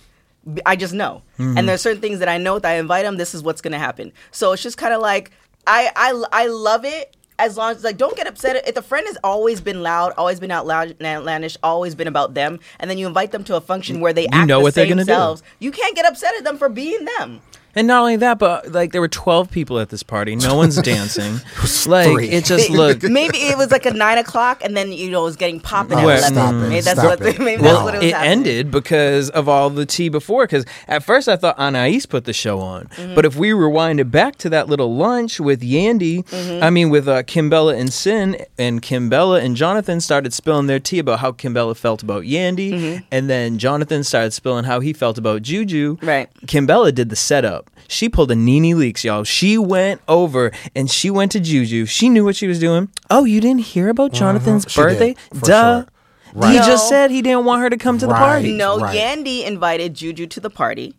I 0.67 0.77
just 0.77 0.93
know. 0.93 1.23
And 1.39 1.57
mm-hmm. 1.57 1.67
there's 1.67 1.81
certain 1.81 2.01
things 2.01 2.19
that 2.21 2.29
i 2.29 2.39
know 2.39 2.59
that 2.59 2.71
i 2.71 2.75
invite 2.75 3.05
him 3.05 3.17
this 3.17 3.35
is 3.35 3.43
what's 3.43 3.61
going 3.61 3.73
to 3.73 3.79
happen. 3.79 4.13
So 4.31 4.53
it's 4.53 4.63
just 4.63 4.79
kind 4.79 4.95
of 4.95 5.01
like 5.01 5.31
I, 5.67 5.91
I 5.97 6.25
i 6.33 6.47
love 6.47 6.85
it 6.85 7.14
as 7.39 7.57
long 7.57 7.73
as 7.73 7.83
like 7.83 7.97
don't 7.97 8.17
get 8.17 8.27
upset 8.27 8.57
if 8.67 8.75
the 8.75 8.83
friend 8.83 9.07
has 9.07 9.19
always 9.25 9.61
been 9.61 9.83
loud 9.83 10.13
always 10.17 10.39
been 10.39 10.51
out 10.51 10.67
loud, 10.67 10.95
outlandish 11.03 11.57
always 11.63 11.95
been 11.95 12.09
about 12.09 12.35
them 12.35 12.61
and 12.79 12.91
then 12.91 12.99
you 12.99 13.07
invite 13.07 13.33
them 13.33 13.45
to 13.45 13.57
a 13.57 13.61
function 13.61 14.01
where 14.01 14.13
they 14.13 14.27
act 14.29 14.49
know 14.49 14.59
the 14.59 14.63
what 14.63 14.75
they're 14.75 14.87
gonna 14.87 15.05
do. 15.05 15.37
you 15.59 15.71
can't 15.71 15.97
get 15.97 16.07
upset 16.07 16.33
at 16.37 16.45
them 16.45 16.59
for 16.59 16.69
being 16.69 17.07
them 17.19 17.41
And 17.77 17.87
not 17.87 18.01
only 18.01 18.17
that, 18.17 18.39
but 18.39 18.71
like 18.73 18.93
there 18.93 19.01
were 19.01 19.09
twelve 19.09 19.51
people 19.51 19.79
at 19.81 19.89
this 19.89 20.03
party. 20.03 20.37
No 20.37 20.55
one's 20.63 20.77
dancing. 20.81 21.41
like 21.87 22.09
three. 22.09 22.29
it 22.31 22.45
just 22.45 22.71
looked. 22.71 23.03
maybe 23.21 23.39
it 23.39 23.57
was 23.59 23.71
like 23.71 23.87
a 23.87 23.93
nine 23.93 24.19
o'clock 24.19 24.63
and 24.65 24.77
then 24.77 24.93
you 24.93 25.11
know 25.11 25.23
it 25.23 25.25
was 25.25 25.37
getting 25.37 25.61
popping 25.61 25.99
at 25.99 26.05
Well, 26.05 26.19
11 26.19 26.35
stop 26.35 26.55
it, 26.55 26.57
maybe 26.69 26.81
that's 26.81 27.01
stop 27.01 27.21
what 27.21 27.29
it. 27.29 27.39
maybe 27.41 27.63
Well, 27.63 27.73
that's 27.75 27.85
what 27.85 27.95
it 27.95 27.99
was 27.99 28.07
it 28.09 28.13
happening. 28.15 28.33
ended 28.33 28.71
because 28.71 29.31
of 29.31 29.49
all 29.49 29.71
the 29.71 29.87
tea 29.87 30.09
before. 30.09 30.45
Because 30.47 30.65
at 30.89 31.03
first 31.05 31.29
I 31.29 31.37
thought 31.37 31.59
Anais 31.59 32.01
put 32.09 32.25
the 32.25 32.33
show 32.33 32.61
on, 32.61 32.87
Mm-hmm. 32.95 33.15
but 33.15 33.25
if 33.25 33.37
we 33.37 33.53
rewind 33.53 33.99
it 34.01 34.11
back 34.11 34.37
to 34.37 34.49
that 34.51 34.69
little 34.69 34.95
lunch 34.97 35.41
with 35.41 35.61
Yandy, 35.63 36.25
Mm-hmm. 36.25 36.63
I 36.63 36.71
mean 36.71 36.91
with 36.91 37.09
uh, 37.09 37.23
Kimbella 37.25 37.79
and 37.79 37.93
Sin, 37.93 38.37
and 38.59 38.83
Kimbella 38.83 39.43
and 39.43 39.57
Jonathan 39.57 40.01
started 40.01 40.33
spilling 40.33 40.67
their 40.67 40.79
tea 40.81 40.99
about 40.99 41.19
how 41.21 41.33
Kimbella 41.33 41.77
felt 41.77 42.03
about 42.03 42.23
Yandy, 42.25 43.03
and 43.11 43.29
then 43.29 43.59
Jonathan 43.59 44.05
started 44.05 44.33
spilling 44.33 44.65
how 44.65 44.81
he 44.81 44.93
felt 44.93 45.19
about 45.19 45.43
Juju. 45.43 45.97
Mm-hmm. 45.97 46.07
Right. 46.07 46.29
Kimbella 46.47 46.95
did 46.95 47.09
the 47.11 47.17
setup. 47.17 47.64
She 47.89 48.09
pulled 48.09 48.31
a 48.31 48.35
NeNe 48.35 48.75
Leakes, 48.77 49.05
y'all. 49.05 49.25
She 49.25 49.59
went 49.59 50.01
over 50.09 50.51
and 50.75 50.91
she 50.91 51.11
went 51.11 51.33
to 51.33 51.41
Juju. 51.41 51.87
She 51.87 52.09
knew 52.09 52.25
what 52.25 52.35
she 52.37 52.47
was 52.47 52.59
doing. 52.59 52.89
Oh, 53.11 53.25
you 53.25 53.41
didn't 53.41 53.61
hear 53.63 53.89
about 53.91 54.13
Jonathan's 54.13 54.65
Mm-hmm. 54.65 54.71
She 54.91 54.97
did, 54.97 55.17
birthday? 55.17 55.47
Duh. 55.47 55.81
sure. 55.83 55.87
Right. 56.35 56.53
He 56.53 56.59
No. 56.59 56.67
just 56.67 56.89
said 56.89 57.11
he 57.11 57.23
didn't 57.23 57.45
want 57.45 57.63
her 57.63 57.71
to 57.71 57.77
come 57.77 57.99
to 57.99 58.07
the 58.07 58.15
party. 58.15 58.57
No, 58.57 58.79
Right. 58.81 58.97
Yandy 58.97 59.45
invited 59.45 59.95
Juju 59.95 60.27
to 60.29 60.41
the 60.41 60.51
party. 60.51 60.95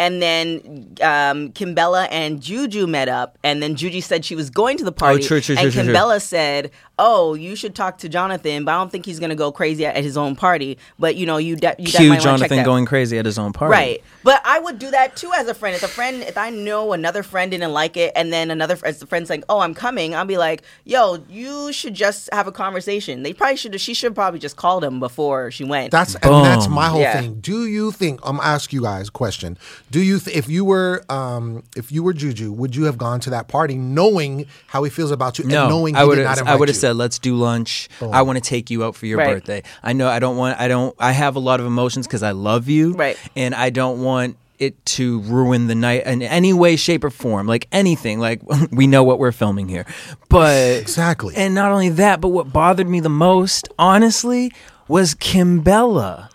And 0.00 0.22
then 0.22 0.94
um, 1.02 1.50
Kimbella 1.52 2.06
and 2.12 2.40
Juju 2.40 2.86
met 2.86 3.08
up, 3.08 3.36
and 3.42 3.60
then 3.60 3.74
Juju 3.74 4.00
said 4.00 4.24
she 4.24 4.36
was 4.36 4.48
going 4.48 4.76
to 4.78 4.84
the 4.84 4.92
party. 4.92 5.24
Oh, 5.24 5.26
true, 5.26 5.40
true, 5.40 5.56
and 5.58 5.72
true, 5.72 5.82
true, 5.82 5.82
true. 5.82 5.92
Kimbella 5.92 6.22
said, 6.22 6.70
"Oh, 6.98 7.34
you 7.34 7.54
should 7.56 7.74
talk 7.74 7.98
to 7.98 8.08
Jonathan, 8.08 8.64
but 8.64 8.72
I 8.72 8.78
don't 8.78 8.90
think 8.90 9.06
he's 9.06 9.18
going 9.18 9.30
to 9.30 9.36
go 9.36 9.50
crazy 9.52 9.86
at, 9.86 9.96
at 9.96 10.04
his 10.04 10.16
own 10.16 10.36
party. 10.36 10.78
But 10.98 11.16
you 11.16 11.26
know, 11.26 11.36
you, 11.36 11.56
de- 11.56 11.74
you 11.78 11.86
Cue 11.86 12.08
might 12.08 12.16
want 12.16 12.20
to 12.20 12.24
check 12.24 12.38
Jonathan 12.38 12.56
that." 12.58 12.64
going 12.64 12.86
crazy 12.86 13.18
at 13.18 13.24
his 13.26 13.38
own 13.38 13.52
party. 13.52 13.70
Right, 13.72 14.04
but 14.24 14.40
I 14.44 14.58
would 14.58 14.78
do 14.78 14.90
that 14.90 15.16
too 15.16 15.30
as 15.36 15.48
a 15.48 15.54
friend. 15.54 15.74
If 15.76 15.82
a 15.82 15.88
friend, 15.88 16.22
if 16.22 16.36
I 16.36 16.50
know 16.50 16.92
another 16.92 17.22
friend 17.22 17.50
didn't 17.50 17.72
like 17.72 17.96
it, 17.96 18.12
and 18.16 18.32
then 18.32 18.50
another 18.50 18.76
as 18.84 18.98
the 18.98 19.06
friend's 19.06 19.30
like, 19.30 19.44
"Oh, 19.48 19.60
I'm 19.60 19.74
coming," 19.74 20.14
I'll 20.14 20.24
be 20.24 20.38
like, 20.38 20.62
"Yo, 20.84 21.18
you 21.28 21.72
should 21.72 21.94
just 21.94 22.28
have 22.32 22.46
a 22.46 22.52
conversation." 22.52 23.22
They 23.22 23.32
probably 23.32 23.56
should. 23.56 23.80
She 23.80 23.94
should 23.94 24.14
probably 24.14 24.40
just 24.40 24.56
called 24.56 24.82
him 24.84 25.00
before 25.00 25.50
she 25.50 25.64
went. 25.64 25.90
That's 25.90 26.14
and 26.16 26.44
that's 26.44 26.68
my 26.68 26.88
whole 26.88 27.00
Yeah. 27.00 27.20
thing. 27.20 27.40
Do 27.40 27.66
you 27.66 27.92
think? 27.92 28.20
I'm 28.24 28.36
gonna 28.36 28.48
ask 28.48 28.72
you 28.72 28.82
guys 28.82 29.08
a 29.08 29.10
question. 29.12 29.56
Do 29.90 30.00
you 30.00 30.18
th- 30.18 30.36
if 30.36 30.48
you 30.48 30.64
were 30.64 31.04
um 31.08 31.62
if 31.76 31.92
you 31.92 32.02
were 32.02 32.12
Juju, 32.12 32.52
would 32.52 32.74
you 32.74 32.84
have 32.84 32.98
gone 32.98 33.20
to 33.20 33.30
that 33.30 33.48
party 33.48 33.76
knowing 33.76 34.46
how 34.66 34.82
he 34.82 34.90
feels 34.90 35.10
about 35.10 35.38
you 35.38 35.44
and 35.44 35.52
No, 35.52 35.68
knowing 35.68 35.96
I 35.96 36.02
he 36.02 36.08
would 36.08 36.14
did 36.16 36.24
not 36.24 36.30
have. 36.30 36.38
invite 36.40 36.52
I 36.54 36.56
would 36.56 36.68
have 36.68 36.76
you? 36.76 36.80
Said, 36.88 36.96
"Let's 36.96 37.18
do 37.18 37.34
lunch. 37.36 37.88
I 38.00 38.22
want 38.22 38.36
to 38.36 38.42
take 38.42 38.70
you 38.70 38.84
out 38.84 38.94
for 38.96 39.06
your 39.06 39.18
Right. 39.18 39.34
birthday. 39.34 39.62
I 39.82 39.92
know 39.92 40.08
I 40.08 40.18
don't 40.18 40.36
want. 40.36 40.58
I 40.60 40.68
don't. 40.68 40.94
I 40.98 41.12
have 41.12 41.36
a 41.36 41.40
lot 41.40 41.60
of 41.60 41.66
emotions 41.66 42.06
because 42.06 42.22
I 42.22 42.32
love 42.32 42.68
you. 42.68 42.92
Right. 42.94 43.16
And 43.36 43.54
I 43.54 43.70
don't 43.70 44.02
want 44.02 44.36
it 44.58 44.74
to 44.84 45.20
ruin 45.20 45.68
the 45.68 45.74
night 45.76 46.04
in 46.04 46.20
any 46.20 46.52
way, 46.52 46.74
shape, 46.74 47.04
or 47.04 47.10
form. 47.10 47.46
Like 47.46 47.68
anything. 47.70 48.18
Like 48.18 48.40
we 48.72 48.86
know 48.86 49.04
what 49.04 49.18
we're 49.20 49.30
filming 49.32 49.68
here, 49.68 49.86
but 50.28 50.80
Exactly. 50.80 51.34
And 51.36 51.54
not 51.54 51.70
only 51.72 51.90
that, 51.90 52.20
but 52.20 52.28
what 52.28 52.52
bothered 52.52 52.88
me 52.88 52.98
the 53.00 53.08
most, 53.08 53.68
honestly, 53.78 54.50
was 54.88 55.14
Kimbella. 55.14 56.28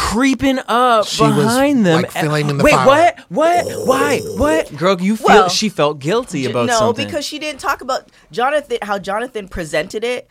Creeping 0.00 0.58
up 0.66 1.06
She 1.06 1.22
was, 1.22 1.36
behind 1.36 1.84
them, 1.86 2.02
like, 2.02 2.10
filling 2.10 2.48
in 2.48 2.56
the 2.58 2.64
Wait, 2.64 2.72
fire. 2.74 2.86
what? 3.28 3.66
What? 3.66 3.86
Why? 3.86 4.20
What? 4.20 4.76
Girl, 4.76 5.00
you 5.00 5.16
feel 5.16 5.26
Well, 5.26 5.48
she 5.48 5.68
felt 5.68 5.98
guilty 6.00 6.46
about 6.46 6.66
no, 6.66 6.78
something. 6.78 7.06
because 7.06 7.24
she 7.24 7.38
didn't 7.38 7.60
talk 7.60 7.80
about 7.80 8.08
Jonathan. 8.32 8.78
How 8.82 8.98
Jonathan 8.98 9.46
presented 9.46 10.02
it. 10.02 10.28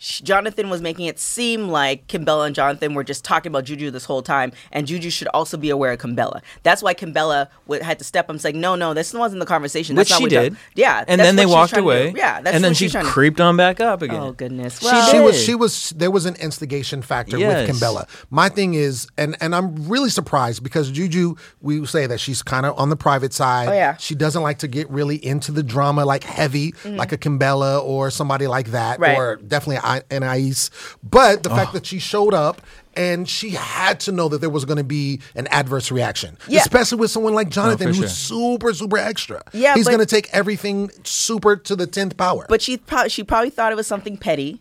Sh- 0.00 0.20
Jonathan 0.22 0.68
was 0.70 0.80
making 0.82 1.06
it 1.06 1.20
seem 1.20 1.68
like 1.68 2.08
Kimbella 2.08 2.46
and 2.46 2.54
Jonathan 2.56 2.94
were 2.94 3.04
just 3.04 3.22
talking 3.24 3.50
about 3.50 3.62
Juju 3.64 3.92
this 3.92 4.04
whole 4.04 4.22
time, 4.22 4.50
and 4.72 4.88
Juju 4.88 5.10
should 5.10 5.28
also 5.28 5.56
be 5.56 5.70
aware 5.70 5.92
of 5.92 6.00
Kimbella. 6.00 6.40
That's 6.64 6.82
why 6.82 6.94
Kimbella 6.94 7.46
w- 7.68 7.82
had 7.84 7.98
to 8.00 8.04
step 8.04 8.24
up 8.24 8.30
and 8.30 8.40
say, 8.40 8.50
"No, 8.50 8.74
no, 8.74 8.94
this 8.94 9.14
wasn't 9.14 9.38
the 9.38 9.46
conversation." 9.46 9.94
Which 9.94 10.08
That's 10.08 10.20
not 10.20 10.30
she 10.30 10.36
what 10.36 10.42
Jon-" 10.42 10.42
did. 10.54 10.56
Yeah, 10.74 11.04
And 11.06 11.20
that's 11.20 11.28
then 11.28 11.36
they 11.36 11.46
walked 11.46 11.70
trying 11.74 11.84
to 11.84 11.86
do. 11.86 11.90
away. 11.90 12.14
Yeah, 12.16 12.40
that's 12.40 12.54
and 12.56 12.64
then 12.64 12.74
she 12.74 12.86
she's 12.86 12.92
to- 12.92 13.02
creeped 13.04 13.40
on 13.40 13.56
back 13.56 13.80
up 13.80 14.02
again. 14.02 14.16
Oh 14.20 14.32
goodness! 14.32 14.80
She 14.80 14.86
Well, 14.86 15.06
she 15.06 15.12
did. 15.18 15.24
was 15.24 15.40
she 15.40 15.54
was 15.54 15.90
there 15.90 16.10
was 16.10 16.26
an 16.26 16.34
instigation 16.36 17.02
factor 17.02 17.38
Yes. 17.38 17.68
with 17.68 17.76
Kimbella. 17.80 18.08
My 18.30 18.48
thing 18.48 18.74
is 18.74 19.06
and 19.16 19.36
and 19.40 19.54
I'm 19.54 19.88
really 19.88 20.10
surprised 20.10 20.62
because 20.64 20.90
Juju 20.90 21.34
we 21.60 21.84
say 21.86 22.06
that 22.06 22.18
she's 22.20 22.42
kind 22.42 22.66
of 22.66 22.76
on 22.78 22.88
the 22.88 22.96
private 22.96 23.32
side. 23.34 23.68
Oh, 23.68 23.72
yeah. 23.72 23.96
She 23.98 24.14
doesn't 24.14 24.42
like 24.42 24.58
to 24.58 24.68
get 24.68 24.88
really 24.90 25.16
into 25.24 25.52
the 25.52 25.62
drama 25.62 26.04
like 26.04 26.24
heavy 26.24 26.74
like 26.84 27.12
a 27.12 27.18
Kimbella 27.18 27.82
or 27.82 28.10
somebody 28.10 28.46
like 28.46 28.70
that 28.70 28.94
Mm-hmm. 28.94 29.02
Right. 29.02 29.16
or 29.18 29.36
definitely 29.36 29.78
I- 29.90 30.02
an 30.10 30.22
Ice. 30.22 30.70
But 31.02 31.42
the 31.42 31.50
fact 31.50 31.72
that 31.72 31.86
she 31.86 31.98
showed 31.98 32.34
up 32.34 32.62
and 32.94 33.28
she 33.28 33.50
had 33.50 34.00
to 34.00 34.12
know 34.12 34.28
that 34.28 34.40
there 34.40 34.50
was 34.50 34.64
going 34.64 34.76
to 34.78 34.84
be 34.84 35.20
an 35.36 35.46
adverse 35.48 35.90
reaction, 35.92 36.36
Yeah. 36.48 36.60
especially 36.60 36.98
with 36.98 37.10
someone 37.10 37.34
like 37.34 37.48
Jonathan, 37.48 37.92
for 37.92 38.00
who's 38.00 38.16
super, 38.16 38.74
super 38.74 38.98
extra. 38.98 39.42
Yeah, 39.52 39.74
he's 39.74 39.86
going 39.86 40.00
to 40.00 40.06
take 40.06 40.28
everything 40.32 40.90
super 41.04 41.56
to 41.56 41.76
the 41.76 41.86
tenth 41.86 42.16
power. 42.16 42.46
But 42.48 42.62
she 42.62 42.76
probably 42.78 43.10
she 43.10 43.22
probably 43.22 43.50
thought 43.50 43.70
it 43.72 43.76
was 43.76 43.86
something 43.86 44.16
petty, 44.16 44.60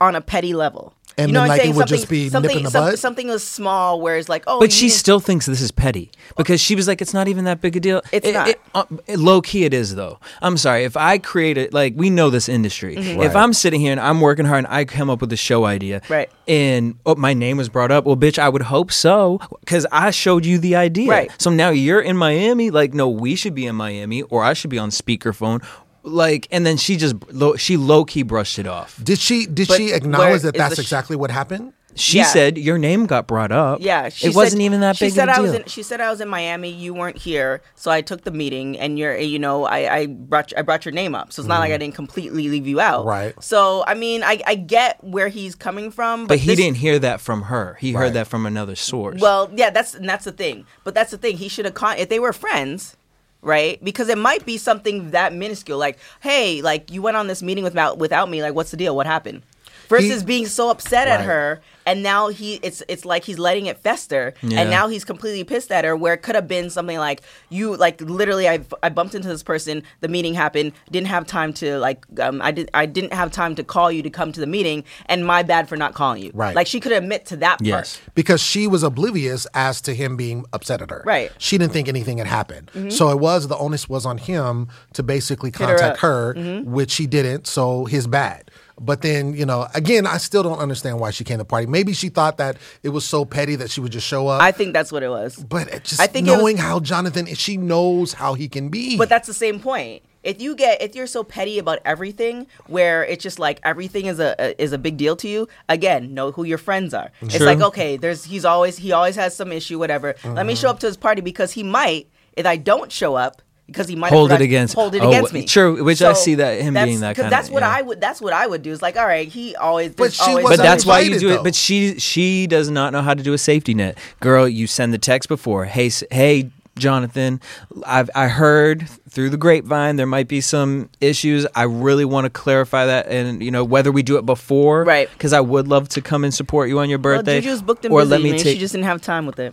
on 0.00 0.14
a 0.14 0.20
petty 0.20 0.52
level. 0.54 0.94
And 1.18 1.28
you 1.28 1.34
know 1.34 1.40
then, 1.40 1.42
what 1.42 1.44
I'm 1.44 1.48
like, 1.48 1.58
it 1.58 1.62
saying? 1.64 1.74
would 1.76 1.88
something, 1.88 1.96
just 1.98 2.08
be 2.08 2.22
nip 2.24 2.32
something, 2.32 2.62
the 2.64 2.70
some- 2.70 2.84
bud? 2.84 2.98
something 2.98 3.28
was 3.28 3.44
small, 3.44 4.00
where 4.00 4.16
it's 4.16 4.28
like, 4.28 4.44
oh, 4.46 4.60
But 4.60 4.72
she 4.72 4.86
didn't- 4.86 4.98
still 4.98 5.20
thinks 5.20 5.46
this 5.46 5.60
is 5.60 5.70
petty 5.70 6.10
because 6.36 6.60
she 6.60 6.74
was 6.74 6.86
like, 6.88 7.02
"It's 7.02 7.12
not 7.14 7.28
even 7.28 7.44
that 7.44 7.60
big 7.60 7.76
a 7.76 7.80
deal." 7.80 8.02
It's 8.12 8.26
It- 8.26 8.32
not. 8.34 8.48
it- 8.48 8.60
uh, 8.74 8.84
low 9.16 9.42
key, 9.42 9.64
it 9.64 9.74
is 9.74 9.94
though. 9.94 10.18
I'm 10.42 10.56
sorry 10.56 10.84
if 10.84 10.96
I 10.96 11.18
create 11.18 11.58
it. 11.58 11.72
Like 11.74 11.94
we 11.96 12.10
know 12.10 12.30
this 12.30 12.48
industry. 12.48 12.96
Mm-hmm. 12.96 13.22
If 13.22 13.34
I'm 13.36 13.52
sitting 13.52 13.80
here 13.80 13.92
and 13.92 14.00
I'm 14.00 14.20
working 14.20 14.44
hard 14.46 14.58
and 14.64 14.66
I 14.72 14.84
come 14.84 15.10
up 15.10 15.20
with 15.20 15.32
a 15.32 15.36
show 15.36 15.64
idea, 15.64 16.00
Right. 16.08 16.30
And 16.48 16.94
oh, 17.06 17.14
my 17.14 17.34
name 17.34 17.56
was 17.58 17.68
brought 17.68 17.90
up. 17.92 18.04
Well, 18.04 18.16
bitch, 18.16 18.38
I 18.38 18.48
would 18.48 18.62
hope 18.62 18.90
so 18.92 19.40
because 19.60 19.86
I 19.92 20.10
showed 20.10 20.44
you 20.44 20.58
the 20.58 20.76
idea. 20.76 21.10
Right. 21.10 21.30
So 21.38 21.50
now 21.50 21.70
you're 21.70 22.00
in 22.00 22.16
Miami. 22.16 22.70
Like, 22.70 22.92
no, 22.94 23.08
we 23.08 23.34
should 23.36 23.54
be 23.54 23.66
in 23.66 23.76
Miami, 23.76 24.22
or 24.22 24.42
I 24.42 24.52
should 24.54 24.70
be 24.70 24.78
on 24.78 24.90
speakerphone. 24.90 25.62
Like, 26.02 26.48
and 26.50 26.64
then 26.64 26.76
she 26.76 26.96
just 26.96 27.14
low, 27.32 27.56
she 27.56 27.76
low 27.76 28.04
key 28.04 28.22
brushed 28.22 28.58
it 28.58 28.66
off. 28.66 28.98
did 29.02 29.18
she 29.18 29.46
did 29.46 29.68
But 29.68 29.76
she 29.76 29.86
where 29.88 29.96
acknowledge 29.96 30.42
that 30.42 30.54
is 30.54 30.58
that's 30.58 30.76
the 30.76 30.82
sh- 30.82 30.86
exactly 30.86 31.16
what 31.16 31.30
happened? 31.30 31.72
She 31.96 32.18
Yeah. 32.18 32.24
said 32.24 32.56
your 32.56 32.78
name 32.78 33.06
got 33.06 33.26
brought 33.26 33.50
up. 33.50 33.80
Yeah, 33.82 34.10
she 34.10 34.28
it 34.28 34.34
wasn't 34.34 34.62
even 34.62 34.80
that 34.80 34.96
she 34.96 35.06
big 35.06 35.14
said 35.14 35.28
of 35.28 35.34
a 35.34 35.38
I 35.38 35.40
was 35.40 35.50
deal. 35.50 35.60
in, 35.62 35.66
she 35.66 35.82
said 35.82 36.00
I 36.00 36.08
was 36.08 36.20
in 36.20 36.28
Miami. 36.28 36.70
You 36.70 36.94
weren't 36.94 37.18
here, 37.18 37.62
so 37.74 37.90
I 37.90 38.00
took 38.00 38.22
the 38.22 38.30
meeting, 38.30 38.78
and 38.78 38.96
you're, 38.96 39.18
you 39.18 39.40
know, 39.40 39.64
I, 39.64 39.94
I 39.96 40.06
brought 40.06 40.52
I 40.56 40.62
brought 40.62 40.84
your 40.84 40.92
name 40.94 41.16
up. 41.16 41.32
So 41.32 41.42
it's 41.42 41.48
not 41.48 41.58
like 41.58 41.72
I 41.72 41.78
didn't 41.78 41.96
completely 41.96 42.48
leave 42.48 42.66
you 42.68 42.80
out. 42.80 43.00
Mm-hmm. 43.00 43.08
Right. 43.08 43.42
So 43.42 43.82
I 43.88 43.94
mean, 43.94 44.22
I, 44.22 44.40
I 44.46 44.54
get 44.54 45.02
where 45.02 45.26
he's 45.28 45.56
coming 45.56 45.90
from, 45.90 46.22
but, 46.24 46.28
But 46.28 46.38
he 46.38 46.46
this- 46.46 46.58
didn't 46.60 46.76
hear 46.76 46.98
that 47.00 47.20
from 47.20 47.42
her. 47.42 47.76
He 47.80 47.92
Right. 47.92 48.04
heard 48.04 48.12
that 48.14 48.28
from 48.28 48.46
another 48.46 48.76
source. 48.76 49.20
Well, 49.20 49.50
yeah, 49.54 49.70
that's 49.70 49.92
and 49.94 50.08
that's 50.08 50.24
the 50.24 50.32
thing. 50.32 50.66
But 50.84 50.94
that's 50.94 51.10
the 51.10 51.18
thing. 51.18 51.38
He 51.38 51.48
should 51.48 51.64
have 51.64 51.74
con 51.74 51.98
if 51.98 52.08
they 52.08 52.20
were 52.20 52.32
friends, 52.32 52.96
right? 53.42 53.82
Because 53.82 54.08
it 54.08 54.18
might 54.18 54.44
be 54.46 54.56
something 54.56 55.10
that 55.10 55.32
minuscule, 55.32 55.78
like, 55.78 55.98
hey, 56.20 56.62
like 56.62 56.90
you 56.90 57.02
went 57.02 57.16
on 57.16 57.26
this 57.26 57.42
meeting 57.42 57.64
without 57.64 57.98
without 57.98 58.28
me. 58.28 58.42
Like, 58.42 58.54
what's 58.54 58.70
the 58.70 58.76
deal? 58.76 58.94
What 58.96 59.06
happened? 59.06 59.42
Versus 59.90 60.20
He- 60.20 60.26
being 60.26 60.46
so 60.46 60.70
upset 60.70 61.06
at 61.08 61.20
her, 61.22 61.60
and 61.84 62.02
now 62.02 62.28
he 62.28 62.54
it's 62.62 62.82
it's 62.88 63.04
like 63.04 63.24
he's 63.24 63.38
letting 63.38 63.66
it 63.66 63.76
fester, 63.78 64.32
Yeah. 64.40 64.60
and 64.60 64.70
now 64.70 64.88
he's 64.88 65.04
completely 65.04 65.44
pissed 65.44 65.70
at 65.70 65.84
her. 65.84 65.94
Where 65.96 66.14
it 66.14 66.22
could 66.22 66.36
have 66.36 66.46
been 66.48 66.70
something 66.70 66.96
like 66.96 67.20
you 67.50 67.76
like 67.76 68.00
literally, 68.00 68.48
I 68.48 68.60
I 68.82 68.88
bumped 68.88 69.14
into 69.14 69.28
this 69.28 69.42
person. 69.42 69.82
The 70.00 70.08
meeting 70.08 70.32
happened. 70.34 70.72
Didn't 70.92 71.08
have 71.08 71.26
time 71.26 71.52
to 71.54 71.78
like 71.78 72.06
um 72.20 72.40
I 72.40 72.52
did 72.52 72.70
I 72.72 72.86
didn't 72.86 73.12
have 73.12 73.30
time 73.32 73.54
to 73.56 73.64
call 73.64 73.90
you 73.90 74.02
to 74.04 74.10
come 74.10 74.30
to 74.32 74.40
the 74.40 74.46
meeting, 74.46 74.84
and 75.06 75.26
my 75.26 75.42
bad 75.42 75.68
for 75.68 75.76
not 75.76 75.94
calling 75.94 76.22
you. 76.22 76.30
Right. 76.34 76.54
Like 76.54 76.68
she 76.68 76.78
could 76.80 76.92
admit 76.92 77.26
to 77.26 77.36
that 77.38 77.58
yes. 77.60 77.96
part. 77.98 78.14
because 78.14 78.40
she 78.40 78.66
was 78.68 78.82
oblivious 78.84 79.46
as 79.54 79.80
to 79.82 79.92
him 79.92 80.16
being 80.16 80.44
upset 80.52 80.80
at 80.82 80.90
her. 80.90 81.02
Right. 81.04 81.30
Mm-hmm. 81.30 81.38
She 81.38 81.58
didn't 81.58 81.72
think 81.72 81.88
anything 81.88 82.18
had 82.18 82.28
happened. 82.28 82.70
So 82.90 83.10
it 83.10 83.18
was 83.18 83.48
the 83.48 83.56
onus 83.56 83.88
was 83.88 84.06
on 84.06 84.18
him 84.18 84.68
to 84.92 85.02
basically 85.02 85.50
her 85.50 85.66
contact 85.66 85.82
up. 85.82 85.96
her, 85.98 86.34
Mm-hmm. 86.34 86.70
which 86.70 86.94
he 86.94 87.08
didn't. 87.08 87.48
So 87.48 87.86
his 87.86 88.06
bad. 88.06 88.50
But 88.82 89.02
then 89.02 89.34
you 89.34 89.44
know, 89.44 89.68
again, 89.74 90.06
I 90.06 90.16
still 90.16 90.42
don't 90.42 90.58
understand 90.58 90.98
why 90.98 91.10
she 91.10 91.22
came 91.22 91.34
to 91.36 91.42
the 91.42 91.44
party. 91.44 91.66
Maybe 91.66 91.92
she 91.92 92.08
thought 92.08 92.38
that 92.38 92.56
it 92.82 92.88
was 92.88 93.04
so 93.04 93.24
petty 93.26 93.54
that 93.56 93.70
she 93.70 93.80
would 93.82 93.92
just 93.92 94.06
show 94.06 94.26
up. 94.28 94.40
I 94.40 94.52
think 94.52 94.72
that's 94.72 94.90
what 94.90 95.02
it 95.02 95.10
was. 95.10 95.36
but 95.36 95.68
it 95.68 95.84
just 95.84 96.00
I 96.00 96.06
think 96.06 96.26
it 96.26 96.30
was- 96.30 96.38
knowing 96.40 96.56
how 96.56 96.80
Jonathan, 96.80 97.26
she 97.34 97.56
knows 97.58 98.14
how 98.14 98.34
he 98.34 98.48
can 98.48 98.70
be. 98.70 98.96
But 98.96 99.10
that's 99.10 99.26
the 99.26 99.34
same 99.34 99.60
point. 99.60 100.02
If 100.22 100.40
you 100.40 100.54
get 100.54 100.80
if 100.82 100.94
you're 100.94 101.06
so 101.06 101.22
petty 101.24 101.58
about 101.58 101.78
everything, 101.84 102.46
where 102.66 103.04
it's 103.04 103.22
just 103.22 103.38
like 103.38 103.58
everything 103.64 104.04
is 104.06 104.18
a, 104.20 104.34
a 104.38 104.62
is 104.62 104.72
a 104.72 104.78
big 104.78 104.96
deal 104.98 105.16
to 105.16 105.28
you. 105.28 105.46
Again, 105.68 106.12
know 106.14 106.30
who 106.30 106.44
your 106.44 106.58
friends 106.58 106.92
are. 106.94 107.10
It's 107.22 107.40
like 107.40 107.60
okay, 107.60 107.96
there's 107.96 108.24
he's 108.24 108.44
always 108.44 108.76
he 108.78 108.92
always 108.92 109.16
has 109.16 109.34
some 109.36 109.50
issue, 109.52 109.78
whatever. 109.78 110.08
Let 110.08 110.16
Mm-hmm. 110.22 110.46
me 110.46 110.54
show 110.56 110.68
up 110.70 110.80
to 110.80 110.86
his 110.86 110.96
party 110.96 111.20
because 111.22 111.52
he 111.52 111.62
might. 111.62 112.08
If 112.34 112.46
I 112.46 112.56
don't 112.58 112.92
show 112.92 113.14
up, 113.16 113.42
because 113.72 113.88
he 113.88 113.96
might 113.96 114.10
Hold 114.12 114.32
it 114.32 114.40
against- 114.40 114.74
hold 114.74 114.94
it 114.94 115.02
oh, 115.02 115.08
against 115.08 115.32
me. 115.32 115.44
true, 115.46 115.82
which 115.84 116.02
I 116.02 116.12
see 116.12 116.34
that 116.36 116.60
him 116.60 116.74
being 116.74 117.00
that 117.00 117.16
'cause 117.16 117.22
kinda- 117.24 117.30
That's 117.30 117.48
what 117.50 117.62
yeah. 117.62 117.74
I 117.76 117.82
would. 117.82 118.00
That's 118.00 118.20
what 118.20 118.32
I 118.32 118.46
would 118.46 118.62
do. 118.62 118.70
Is 118.72 118.82
like, 118.82 118.96
all 118.96 119.06
right, 119.06 119.28
he 119.28 119.54
always. 119.56 119.92
But 119.92 120.12
she 120.12 120.22
always 120.22 120.46
But 120.46 120.58
that's 120.58 120.84
why 120.84 121.00
you 121.00 121.18
do 121.18 121.28
though. 121.28 121.34
it. 121.36 121.44
But 121.44 121.54
she 121.54 121.98
she 121.98 122.46
does 122.46 122.70
not 122.70 122.92
know 122.92 123.02
how 123.02 123.14
to 123.14 123.22
do 123.22 123.32
a 123.32 123.38
safety 123.38 123.74
net. 123.74 123.96
Girl, 124.20 124.48
you 124.48 124.66
send 124.66 124.92
the 124.92 124.98
text 124.98 125.28
before. 125.28 125.64
Hey, 125.66 125.90
hey, 126.10 126.50
Jonathan, 126.78 127.40
I've 127.86 128.08
I 128.14 128.28
heard 128.28 128.88
through 129.10 129.30
the 129.30 129.36
grapevine 129.36 129.96
there 129.96 130.06
might 130.06 130.28
be 130.28 130.40
some 130.40 130.88
issues. 131.00 131.46
I 131.54 131.64
really 131.64 132.04
want 132.04 132.24
to 132.24 132.30
clarify 132.30 132.86
that, 132.86 133.08
and 133.08 133.42
you 133.42 133.50
know 133.50 133.64
whether 133.64 133.92
we 133.92 134.02
do 134.02 134.16
it 134.16 134.24
before, 134.24 134.84
Right. 134.84 135.10
Because 135.12 135.32
I 135.32 135.40
would 135.40 135.68
love 135.68 135.88
to 135.90 136.00
come 136.00 136.24
and 136.24 136.32
support 136.32 136.68
you 136.68 136.78
on 136.78 136.88
your 136.88 136.98
Well, 136.98 137.16
birthday. 137.18 137.40
Juju's 137.40 137.60
booked 137.62 137.84
and 137.84 137.92
or 137.92 138.00
busy. 138.00 138.10
let 138.10 138.22
me 138.22 138.30
Maybe 138.30 138.42
take. 138.42 138.54
she 138.54 138.60
just 138.60 138.72
didn't 138.72 138.86
have 138.86 139.02
time 139.02 139.26
with 139.26 139.38
it. 139.38 139.52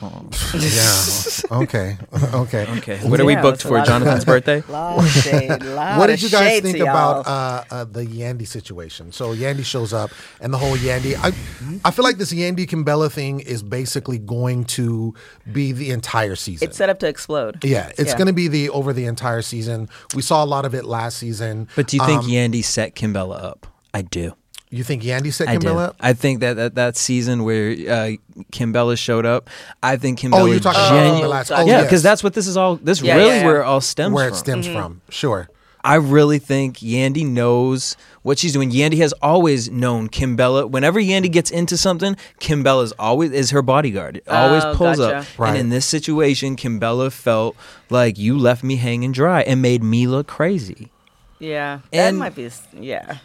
Yeah. 0.00 1.22
okay. 1.62 1.96
Okay. 2.36 2.66
okay, 2.78 2.98
what 3.08 3.20
are 3.20 3.24
we 3.24 3.32
Yeah, 3.34 3.42
booked 3.42 3.56
it's 3.56 3.64
a 3.64 3.68
for? 3.68 3.74
lot 3.78 3.80
of- 3.82 3.86
Jonathan's 3.88 4.24
birthday. 4.24 4.62
Lot 4.68 4.98
of 4.98 5.10
shade. 5.10 5.48
Lot 5.62 5.98
what 5.98 6.10
of 6.10 6.16
did 6.16 6.22
you 6.22 6.30
guys 6.30 6.48
shade 6.48 6.62
think 6.62 6.76
to 6.78 6.84
y'all. 6.84 7.20
about 7.20 7.26
uh, 7.26 7.64
uh, 7.74 7.84
the 7.84 8.04
Yandy 8.04 8.46
situation? 8.46 9.12
So 9.12 9.34
Yandy 9.34 9.64
shows 9.64 9.92
up, 9.92 10.10
and 10.40 10.52
the 10.52 10.58
whole 10.58 10.76
Yandy. 10.76 11.14
I, 11.16 11.28
I 11.84 11.90
feel 11.90 12.04
like 12.04 12.18
this 12.18 12.32
Yandy 12.32 12.66
Kimbella 12.66 13.10
thing 13.10 13.40
is 13.40 13.62
basically 13.62 14.18
going 14.18 14.64
to 14.76 15.14
be 15.52 15.72
the 15.72 15.90
entire 15.90 16.36
season. 16.36 16.68
It's 16.68 16.76
set 16.76 16.88
up 16.90 16.98
to 17.00 17.08
explode. 17.08 17.64
yeah, 17.64 17.88
it's 17.96 18.10
Yeah. 18.10 18.16
going 18.16 18.26
to 18.28 18.32
be 18.32 18.48
the 18.48 18.70
over 18.70 18.92
the 18.92 19.06
entire 19.06 19.42
season. 19.42 19.88
We 20.14 20.22
saw 20.22 20.44
a 20.44 20.46
lot 20.46 20.64
of 20.64 20.74
it 20.74 20.84
last 20.84 21.18
season. 21.18 21.68
But 21.76 21.86
do 21.88 21.96
you 21.96 22.04
think 22.04 22.22
Um, 22.24 22.28
Yandy 22.28 22.64
set 22.64 22.94
Kimbella 22.94 23.42
up? 23.42 23.66
I 23.94 24.02
do. 24.02 24.34
You 24.70 24.82
think 24.84 25.02
Yandy 25.02 25.32
set 25.32 25.48
I 25.48 25.56
do. 25.56 25.68
Kimbella? 25.68 25.88
up? 25.88 25.96
I 26.00 26.12
think 26.12 26.40
that 26.40 26.54
that, 26.56 26.74
that 26.74 26.96
season 26.96 27.44
where 27.44 27.70
uh, 27.70 28.10
Kimbella 28.52 28.98
showed 28.98 29.24
up, 29.26 29.48
I 29.82 29.96
think 29.96 30.18
Kimbella. 30.18 30.40
Oh, 30.40 30.46
you're 30.46 30.60
talking 30.60 30.80
genu- 30.88 31.10
about 31.10 31.20
the 31.22 31.28
last. 31.28 31.50
Oh, 31.52 31.58
yeah, 31.60 31.64
yes. 31.66 31.84
because 31.84 32.02
that's 32.02 32.22
what 32.24 32.34
this 32.34 32.46
is 32.46 32.56
all. 32.56 32.76
This 32.76 33.00
Yeah, 33.00 33.16
really 33.16 33.28
yeah, 33.28 33.40
yeah. 33.40 33.46
where 33.46 33.60
it 33.62 33.64
all 33.64 33.80
stems 33.80 34.06
from. 34.08 34.14
where 34.14 34.28
from. 34.28 34.34
it 34.34 34.38
stems 34.38 34.66
from. 34.66 35.00
Sure. 35.08 35.48
I 35.84 35.94
really 35.94 36.40
think 36.40 36.78
Yandy 36.78 37.24
knows 37.24 37.96
what 38.22 38.40
she's 38.40 38.52
doing. 38.52 38.72
Yandy 38.72 38.96
has 38.98 39.12
always 39.22 39.70
known 39.70 40.08
Kimbella. 40.08 40.68
Whenever 40.68 40.98
Yandy 41.00 41.30
gets 41.30 41.48
into 41.52 41.76
something, 41.76 42.16
Kimbella 42.40 42.82
is 42.82 42.92
always 42.98 43.30
is 43.30 43.50
her 43.50 43.62
bodyguard. 43.62 44.16
It 44.16 44.28
always 44.28 44.64
Oh, 44.64 44.74
pulls 44.74 44.98
gotcha. 44.98 45.18
up. 45.18 45.26
Right. 45.38 45.50
And 45.50 45.58
in 45.58 45.68
this 45.68 45.86
situation, 45.86 46.56
Kimbella 46.56 47.12
felt 47.12 47.54
like 47.88 48.18
you 48.18 48.36
left 48.36 48.64
me 48.64 48.76
hanging 48.76 49.12
dry 49.12 49.42
and 49.42 49.62
made 49.62 49.84
me 49.84 50.08
look 50.08 50.26
crazy. 50.26 50.90
Yeah, 51.38 51.78
that 51.92 52.08
And- 52.08 52.18
might 52.18 52.34
be. 52.34 52.50
Yeah, 52.80 53.18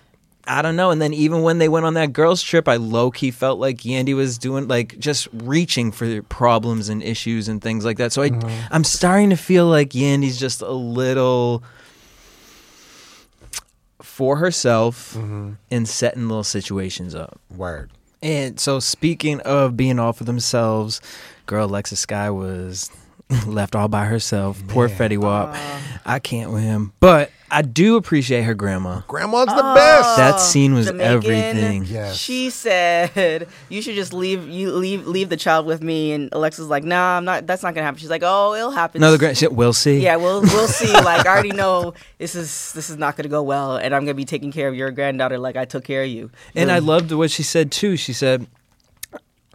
I 0.51 0.61
don't 0.61 0.75
know. 0.75 0.91
And 0.91 1.01
then 1.01 1.13
even 1.13 1.43
when 1.43 1.59
they 1.59 1.69
went 1.69 1.85
on 1.85 1.93
that 1.93 2.11
girls' 2.11 2.43
trip, 2.43 2.67
I 2.67 2.75
low 2.75 3.09
key 3.09 3.31
felt 3.31 3.57
like 3.57 3.77
Yandy 3.77 4.13
was 4.13 4.37
doing 4.37 4.67
like 4.67 4.99
just 4.99 5.29
reaching 5.31 5.93
for 5.93 6.21
problems 6.23 6.89
and 6.89 7.01
issues 7.01 7.47
and 7.47 7.61
things 7.61 7.85
like 7.85 7.97
that. 7.97 8.11
So 8.11 8.21
I, 8.21 8.31
mm-hmm. 8.31 8.73
I'm 8.73 8.83
starting 8.83 9.29
to 9.29 9.37
feel 9.37 9.67
like 9.67 9.91
Yandy's 9.91 10.37
just 10.37 10.61
a 10.61 10.71
little 10.71 11.63
for 14.01 14.37
herself 14.37 15.13
mm-hmm. 15.13 15.53
and 15.71 15.87
setting 15.87 16.27
little 16.27 16.43
situations 16.43 17.15
up. 17.15 17.39
Word. 17.55 17.91
And 18.21 18.59
so 18.59 18.81
speaking 18.81 19.39
of 19.41 19.77
being 19.77 19.99
all 19.99 20.11
for 20.11 20.25
themselves, 20.25 20.99
girl 21.45 21.65
Alexis 21.65 22.01
Sky 22.01 22.29
was 22.29 22.91
left 23.47 23.73
all 23.73 23.87
by 23.87 24.03
herself. 24.03 24.61
Poor 24.67 24.89
Fetty 24.89 25.17
Wap. 25.17 25.55
Uh. 25.55 25.79
I 26.05 26.19
can't 26.19 26.51
with 26.51 26.63
him. 26.63 26.91
But 26.99 27.31
I 27.53 27.61
do 27.61 27.97
appreciate 27.97 28.43
her 28.43 28.53
grandma. 28.53 29.01
Grandma's 29.07 29.47
the 29.47 29.73
best. 29.75 30.15
That 30.17 30.37
scene 30.39 30.73
was 30.73 30.85
Jamaican. 30.87 31.11
everything. 31.13 31.83
Yes. 31.85 32.15
She 32.17 32.49
said, 32.49 33.47
"You 33.67 33.81
should 33.81 33.95
just 33.95 34.13
leave 34.13 34.47
you 34.47 34.71
leave 34.71 35.05
leave 35.05 35.29
the 35.29 35.35
child 35.37 35.65
with 35.65 35.81
me." 35.81 36.13
And 36.13 36.29
Alexa's 36.31 36.67
like, 36.67 36.83
"Nah, 36.83 37.17
I'm 37.17 37.25
not. 37.25 37.45
That's 37.45 37.61
not 37.63 37.73
gonna 37.75 37.83
happen." 37.85 37.99
She's 37.99 38.09
like, 38.09 38.23
"Oh, 38.23 38.53
it'll 38.55 38.71
happen." 38.71 39.01
No, 39.01 39.11
the 39.11 39.17
grand 39.17 39.37
shit. 39.37 39.51
We'll 39.51 39.73
see. 39.73 39.99
Yeah, 39.99 40.15
we'll 40.15 40.41
we'll 40.41 40.67
see. 40.69 40.91
Like, 40.93 41.25
I 41.27 41.33
already 41.33 41.51
know 41.51 41.93
this 42.17 42.35
is 42.35 42.71
this 42.73 42.89
is 42.89 42.97
not 42.97 43.17
gonna 43.17 43.27
go 43.29 43.43
well, 43.43 43.75
and 43.75 43.93
I'm 43.93 44.03
gonna 44.05 44.13
be 44.13 44.25
taking 44.25 44.51
care 44.51 44.69
of 44.69 44.75
your 44.75 44.89
granddaughter 44.91 45.37
like 45.37 45.57
I 45.57 45.65
took 45.65 45.83
care 45.83 46.03
of 46.03 46.09
you. 46.09 46.31
And 46.55 46.71
I 46.71 46.79
loved 46.79 47.11
what 47.11 47.31
she 47.31 47.43
said 47.43 47.71
too. 47.71 47.97
She 47.97 48.13
said, 48.13 48.47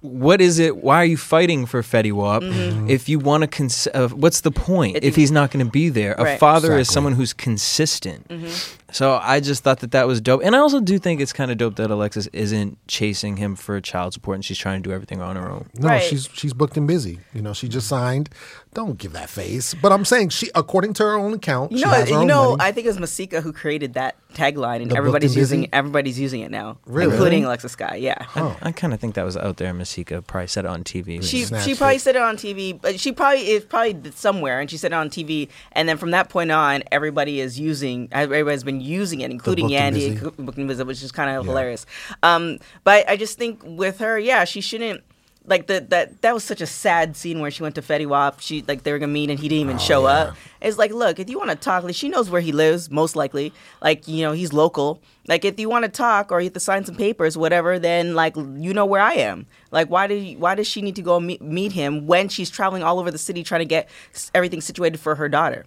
"What 0.02 0.40
is 0.40 0.58
it? 0.58 0.76
Why 0.84 0.96
are 0.96 1.04
you 1.04 1.16
fighting 1.16 1.66
for 1.66 1.82
Fetty 1.82 2.12
Wap? 2.12 2.42
Mm-hmm. 2.42 2.58
Mm-hmm. 2.60 2.90
If 2.90 3.08
you 3.08 3.18
want 3.18 3.42
to, 3.42 3.46
cons- 3.48 3.88
uh, 3.94 4.08
what's 4.08 4.42
the 4.42 4.50
point 4.50 4.96
It- 4.96 5.04
if 5.04 5.16
he's 5.16 5.30
not 5.32 5.50
going 5.50 5.64
to 5.64 5.70
be 5.70 5.88
there? 5.88 6.14
A 6.18 6.22
Right. 6.24 6.38
father 6.38 6.78
is 6.78 6.88
someone 6.88 7.14
who's 7.14 7.32
consistent. 7.32 8.28
Mm-hmm. 8.28 8.85
So 8.92 9.18
I 9.20 9.40
just 9.40 9.64
thought 9.64 9.80
that 9.80 9.90
that 9.90 10.06
was 10.06 10.20
dope, 10.20 10.42
and 10.44 10.54
I 10.54 10.60
also 10.60 10.80
do 10.80 10.98
think 10.98 11.20
it's 11.20 11.32
kind 11.32 11.50
of 11.50 11.58
dope 11.58 11.74
that 11.76 11.90
Alexis 11.90 12.28
isn't 12.32 12.78
chasing 12.86 13.36
him 13.36 13.56
for 13.56 13.80
child 13.80 14.12
support 14.14 14.36
and 14.36 14.44
she's 14.44 14.58
trying 14.58 14.80
to 14.82 14.88
do 14.88 14.94
everything 14.94 15.20
on 15.20 15.34
her 15.36 15.50
own. 15.50 15.68
No, 15.74 15.88
Right. 15.88 16.02
she's 16.02 16.28
she's 16.32 16.52
booked 16.54 16.76
and 16.76 16.86
busy. 16.86 17.18
You 17.34 17.42
know, 17.42 17.52
she 17.52 17.68
just 17.68 17.88
signed. 17.88 18.30
Don't 18.74 18.98
give 18.98 19.12
that 19.14 19.30
face. 19.30 19.72
But 19.74 19.90
I'm 19.90 20.04
saying 20.04 20.28
she, 20.28 20.50
according 20.54 20.92
to 20.94 21.02
her 21.02 21.14
own 21.14 21.32
account, 21.32 21.72
You 21.72 21.78
she 21.78 21.84
know, 21.84 21.90
has 21.90 22.04
her 22.08 22.14
you 22.14 22.20
own 22.20 22.26
know. 22.26 22.50
money. 22.50 22.62
I 22.62 22.72
think 22.72 22.84
it 22.84 22.90
was 22.90 23.00
Masika 23.00 23.40
who 23.40 23.52
created 23.52 23.94
that 23.94 24.16
tagline, 24.34 24.82
and 24.82 24.90
The 24.90 24.96
everybody's 24.98 25.30
booked 25.30 25.36
and 25.36 25.40
using 25.40 25.60
busy? 25.62 25.72
everybody's 25.72 26.20
using 26.20 26.40
it 26.42 26.50
now, 26.50 26.76
Really? 26.86 27.10
including 27.12 27.44
Alexis 27.46 27.72
Sky. 27.72 27.96
Yeah. 27.96 28.26
I 28.60 28.72
kind 28.72 28.92
of 28.92 29.00
think 29.00 29.14
that 29.14 29.24
was 29.24 29.36
out 29.36 29.56
there. 29.56 29.72
Masika 29.72 30.20
probably 30.20 30.46
said 30.48 30.66
it 30.66 30.68
on 30.68 30.84
TV. 30.84 31.22
She 31.24 31.44
Snatched 31.44 31.64
she 31.64 31.74
probably 31.74 31.96
it. 31.96 32.00
said 32.02 32.16
it 32.16 32.22
on 32.22 32.36
TV, 32.36 32.78
but 32.78 33.00
she 33.00 33.12
probably 33.12 33.48
is 33.48 33.64
probably 33.64 33.96
somewhere, 34.14 34.60
and 34.60 34.70
she 34.70 34.76
said 34.76 34.92
it 34.92 34.94
on 34.94 35.08
TV, 35.08 35.48
and 35.72 35.88
then 35.88 35.96
from 35.96 36.10
that 36.10 36.28
point 36.28 36.52
on, 36.52 36.82
everybody 36.92 37.40
is 37.40 37.58
using 37.58 38.08
everybody's 38.12 38.62
been 38.62 38.75
using 38.80 39.20
it, 39.20 39.30
including 39.30 39.68
Yandy, 39.68 39.92
Busy. 39.94 40.52
And 40.58 40.68
Busy, 40.68 40.82
which 40.84 41.02
is 41.02 41.12
kind 41.12 41.30
of 41.30 41.44
Yeah. 41.44 41.50
hilarious. 41.50 41.86
Um, 42.22 42.58
but 42.84 43.08
I 43.08 43.16
just 43.16 43.38
think 43.38 43.60
with 43.64 43.98
her, 43.98 44.18
yeah, 44.18 44.44
she 44.44 44.60
shouldn't. 44.60 45.02
Like 45.48 45.68
the, 45.68 45.78
that 45.90 46.22
that 46.22 46.34
was 46.34 46.42
such 46.42 46.60
a 46.60 46.66
sad 46.66 47.16
scene 47.16 47.38
where 47.40 47.52
she 47.52 47.62
went 47.62 47.76
to 47.76 47.80
Fetty 47.80 48.04
Wap. 48.04 48.40
She 48.40 48.64
like 48.66 48.82
they 48.82 48.90
were 48.90 48.98
gonna 48.98 49.12
meet 49.12 49.30
and 49.30 49.38
he 49.38 49.48
didn't 49.48 49.60
even 49.62 49.78
show 49.78 50.04
Oh, 50.04 50.08
yeah. 50.08 50.14
up. 50.30 50.36
It's 50.60 50.76
like, 50.76 50.90
look, 50.92 51.20
if 51.20 51.30
you 51.30 51.38
want 51.38 51.50
to 51.50 51.56
talk, 51.56 51.84
like, 51.84 51.94
she 51.94 52.08
knows 52.08 52.28
where 52.28 52.40
he 52.40 52.50
lives, 52.50 52.90
most 52.90 53.14
likely. 53.14 53.52
Like 53.80 54.08
you 54.08 54.22
know, 54.22 54.32
he's 54.32 54.52
local. 54.52 55.00
Like 55.28 55.44
if 55.44 55.60
you 55.60 55.68
want 55.68 55.84
to 55.84 55.88
talk 55.88 56.32
or 56.32 56.40
you 56.40 56.46
have 56.46 56.54
to 56.54 56.58
sign 56.58 56.84
some 56.84 56.96
papers, 56.96 57.38
whatever, 57.38 57.78
then 57.78 58.16
like 58.16 58.34
you 58.34 58.74
know 58.74 58.84
where 58.86 59.00
I 59.00 59.12
am. 59.12 59.46
Like 59.70 59.86
why 59.88 60.08
did 60.08 60.40
why 60.40 60.56
does 60.56 60.66
she 60.66 60.82
need 60.82 60.96
to 60.96 61.02
go 61.02 61.20
meet, 61.20 61.40
meet 61.40 61.70
him 61.70 62.08
when 62.08 62.28
she's 62.28 62.50
traveling 62.50 62.82
all 62.82 62.98
over 62.98 63.12
the 63.12 63.18
city 63.18 63.44
trying 63.44 63.60
to 63.60 63.66
get 63.66 63.88
everything 64.34 64.60
situated 64.60 64.98
for 64.98 65.14
her 65.14 65.28
daughter? 65.28 65.64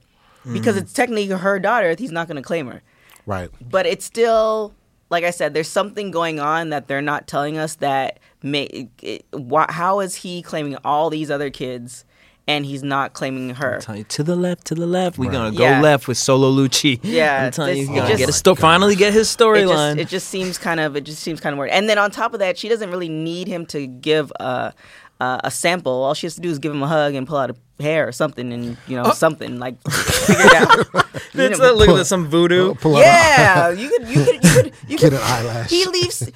Because 0.51 0.75
it's 0.77 0.91
technically 0.91 1.27
her 1.27 1.57
daughter. 1.59 1.95
He's 1.97 2.11
not 2.11 2.27
going 2.27 2.37
to 2.37 2.41
claim 2.41 2.67
her 2.67 2.81
right. 3.29 3.49
but 3.61 3.85
it's 3.85 4.05
still 4.05 4.73
like 5.11 5.23
I 5.23 5.31
said, 5.31 5.53
there's 5.55 5.67
something 5.67 6.11
going 6.11 6.39
on 6.39 6.69
that 6.69 6.87
they're 6.87 7.01
not 7.01 7.25
telling 7.25 7.57
us 7.57 7.75
that 7.77 8.19
may, 8.43 8.89
it, 9.01 9.25
why, 9.31 9.65
how 9.67 10.01
is 10.01 10.13
he 10.13 10.43
claiming 10.43 10.77
all 10.85 11.09
these 11.09 11.31
other 11.31 11.49
kids 11.49 12.05
and 12.47 12.63
he's 12.63 12.83
not 12.83 13.13
claiming 13.13 13.49
her? 13.55 13.79
Tell 13.81 13.95
you 13.95 14.03
to 14.03 14.23
the 14.23 14.35
left, 14.35 14.65
to 14.65 14.75
the 14.75 14.85
left. 14.85 15.17
We're 15.17 15.31
gonna 15.31 15.51
go 15.55 15.63
Yeah. 15.63 15.81
left 15.81 16.07
with 16.07 16.17
Solo 16.19 16.51
Lucci. 16.51 16.99
Yeah, 17.03 17.45
I'm 17.45 17.51
telling 17.51 17.77
you, 17.77 17.87
he's 17.87 17.95
gonna 17.95 18.17
get 18.17 18.29
a 18.29 18.33
sto- 18.33 18.53
finally 18.53 18.95
get 18.95 19.11
his 19.13 19.33
It 19.33 19.37
storyline. 19.39 19.97
it 19.97 20.09
just 20.09 20.27
seems 20.27 20.59
kind 20.59 20.79
of 20.79 20.95
it 20.95 21.05
just 21.05 21.23
seems 21.23 21.39
kind 21.39 21.53
of 21.53 21.57
weird. 21.59 21.71
And 21.71 21.89
then 21.89 21.97
on 21.97 22.11
top 22.11 22.33
of 22.35 22.39
that, 22.41 22.57
she 22.59 22.69
doesn't 22.69 22.91
really 22.91 23.09
need 23.09 23.47
him 23.47 23.65
to 23.67 23.87
give 23.87 24.31
a 24.39 24.73
a, 25.19 25.41
a 25.45 25.51
sample. 25.51 26.03
All 26.03 26.13
she 26.13 26.27
has 26.27 26.35
to 26.35 26.41
do 26.41 26.49
is 26.49 26.59
give 26.59 26.71
him 26.71 26.81
a 26.83 26.87
hug 26.87 27.13
and 27.15 27.25
pull 27.27 27.37
out 27.37 27.49
a 27.49 27.55
hair 27.79 28.07
or 28.07 28.11
something, 28.11 28.51
and 28.51 28.77
you 28.87 28.95
know 28.95 29.03
oh. 29.07 29.13
something 29.13 29.59
like 29.59 29.81
figure 29.89 30.45
it 30.45 30.53
out. 30.55 30.87
You 31.33 31.43
It's 31.43 31.59
know, 31.59 31.73
look 31.73 31.89
at 31.89 32.07
some 32.07 32.27
voodoo. 32.27 32.75
Pull 32.75 32.97
out 32.97 33.01
Yeah, 33.01 33.69
you 33.81 33.89
could, 33.89 34.07
you 34.07 34.25
could, 34.25 34.43
you 34.43 34.51
could, 34.51 34.73
you 34.87 34.97
Get 34.97 35.11
could. 35.11 35.13
an 35.13 35.19
eyelash. 35.23 35.69
He 35.69 35.85
leaves. 35.85 36.29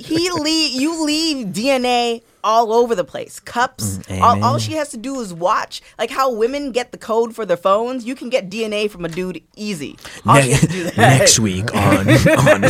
He 0.00 0.30
leave. 0.30 0.80
You 0.80 1.04
leave 1.04 1.46
DNA 1.48 2.22
all 2.44 2.72
over 2.72 2.94
the 2.94 3.04
place. 3.04 3.40
Cups. 3.40 3.98
Mm, 3.98 4.20
all, 4.20 4.44
all 4.44 4.58
she 4.58 4.72
has 4.72 4.90
to 4.90 4.96
do 4.96 5.20
is 5.20 5.32
watch. 5.34 5.82
Like 5.98 6.10
how 6.10 6.32
women 6.32 6.72
get 6.72 6.92
the 6.92 6.98
code 6.98 7.34
for 7.34 7.44
their 7.44 7.56
phones. 7.56 8.04
You 8.04 8.14
can 8.14 8.28
get 8.28 8.50
DNA 8.50 8.90
from 8.90 9.04
a 9.04 9.08
dude 9.08 9.42
easy. 9.56 9.96
All 10.26 10.40
she 10.40 10.50
has 10.50 10.60
to 10.60 10.66
do 10.66 10.84
that. 10.90 10.96
next 10.96 11.38
week 11.38 11.74
on, 11.74 12.08
on 12.08 12.62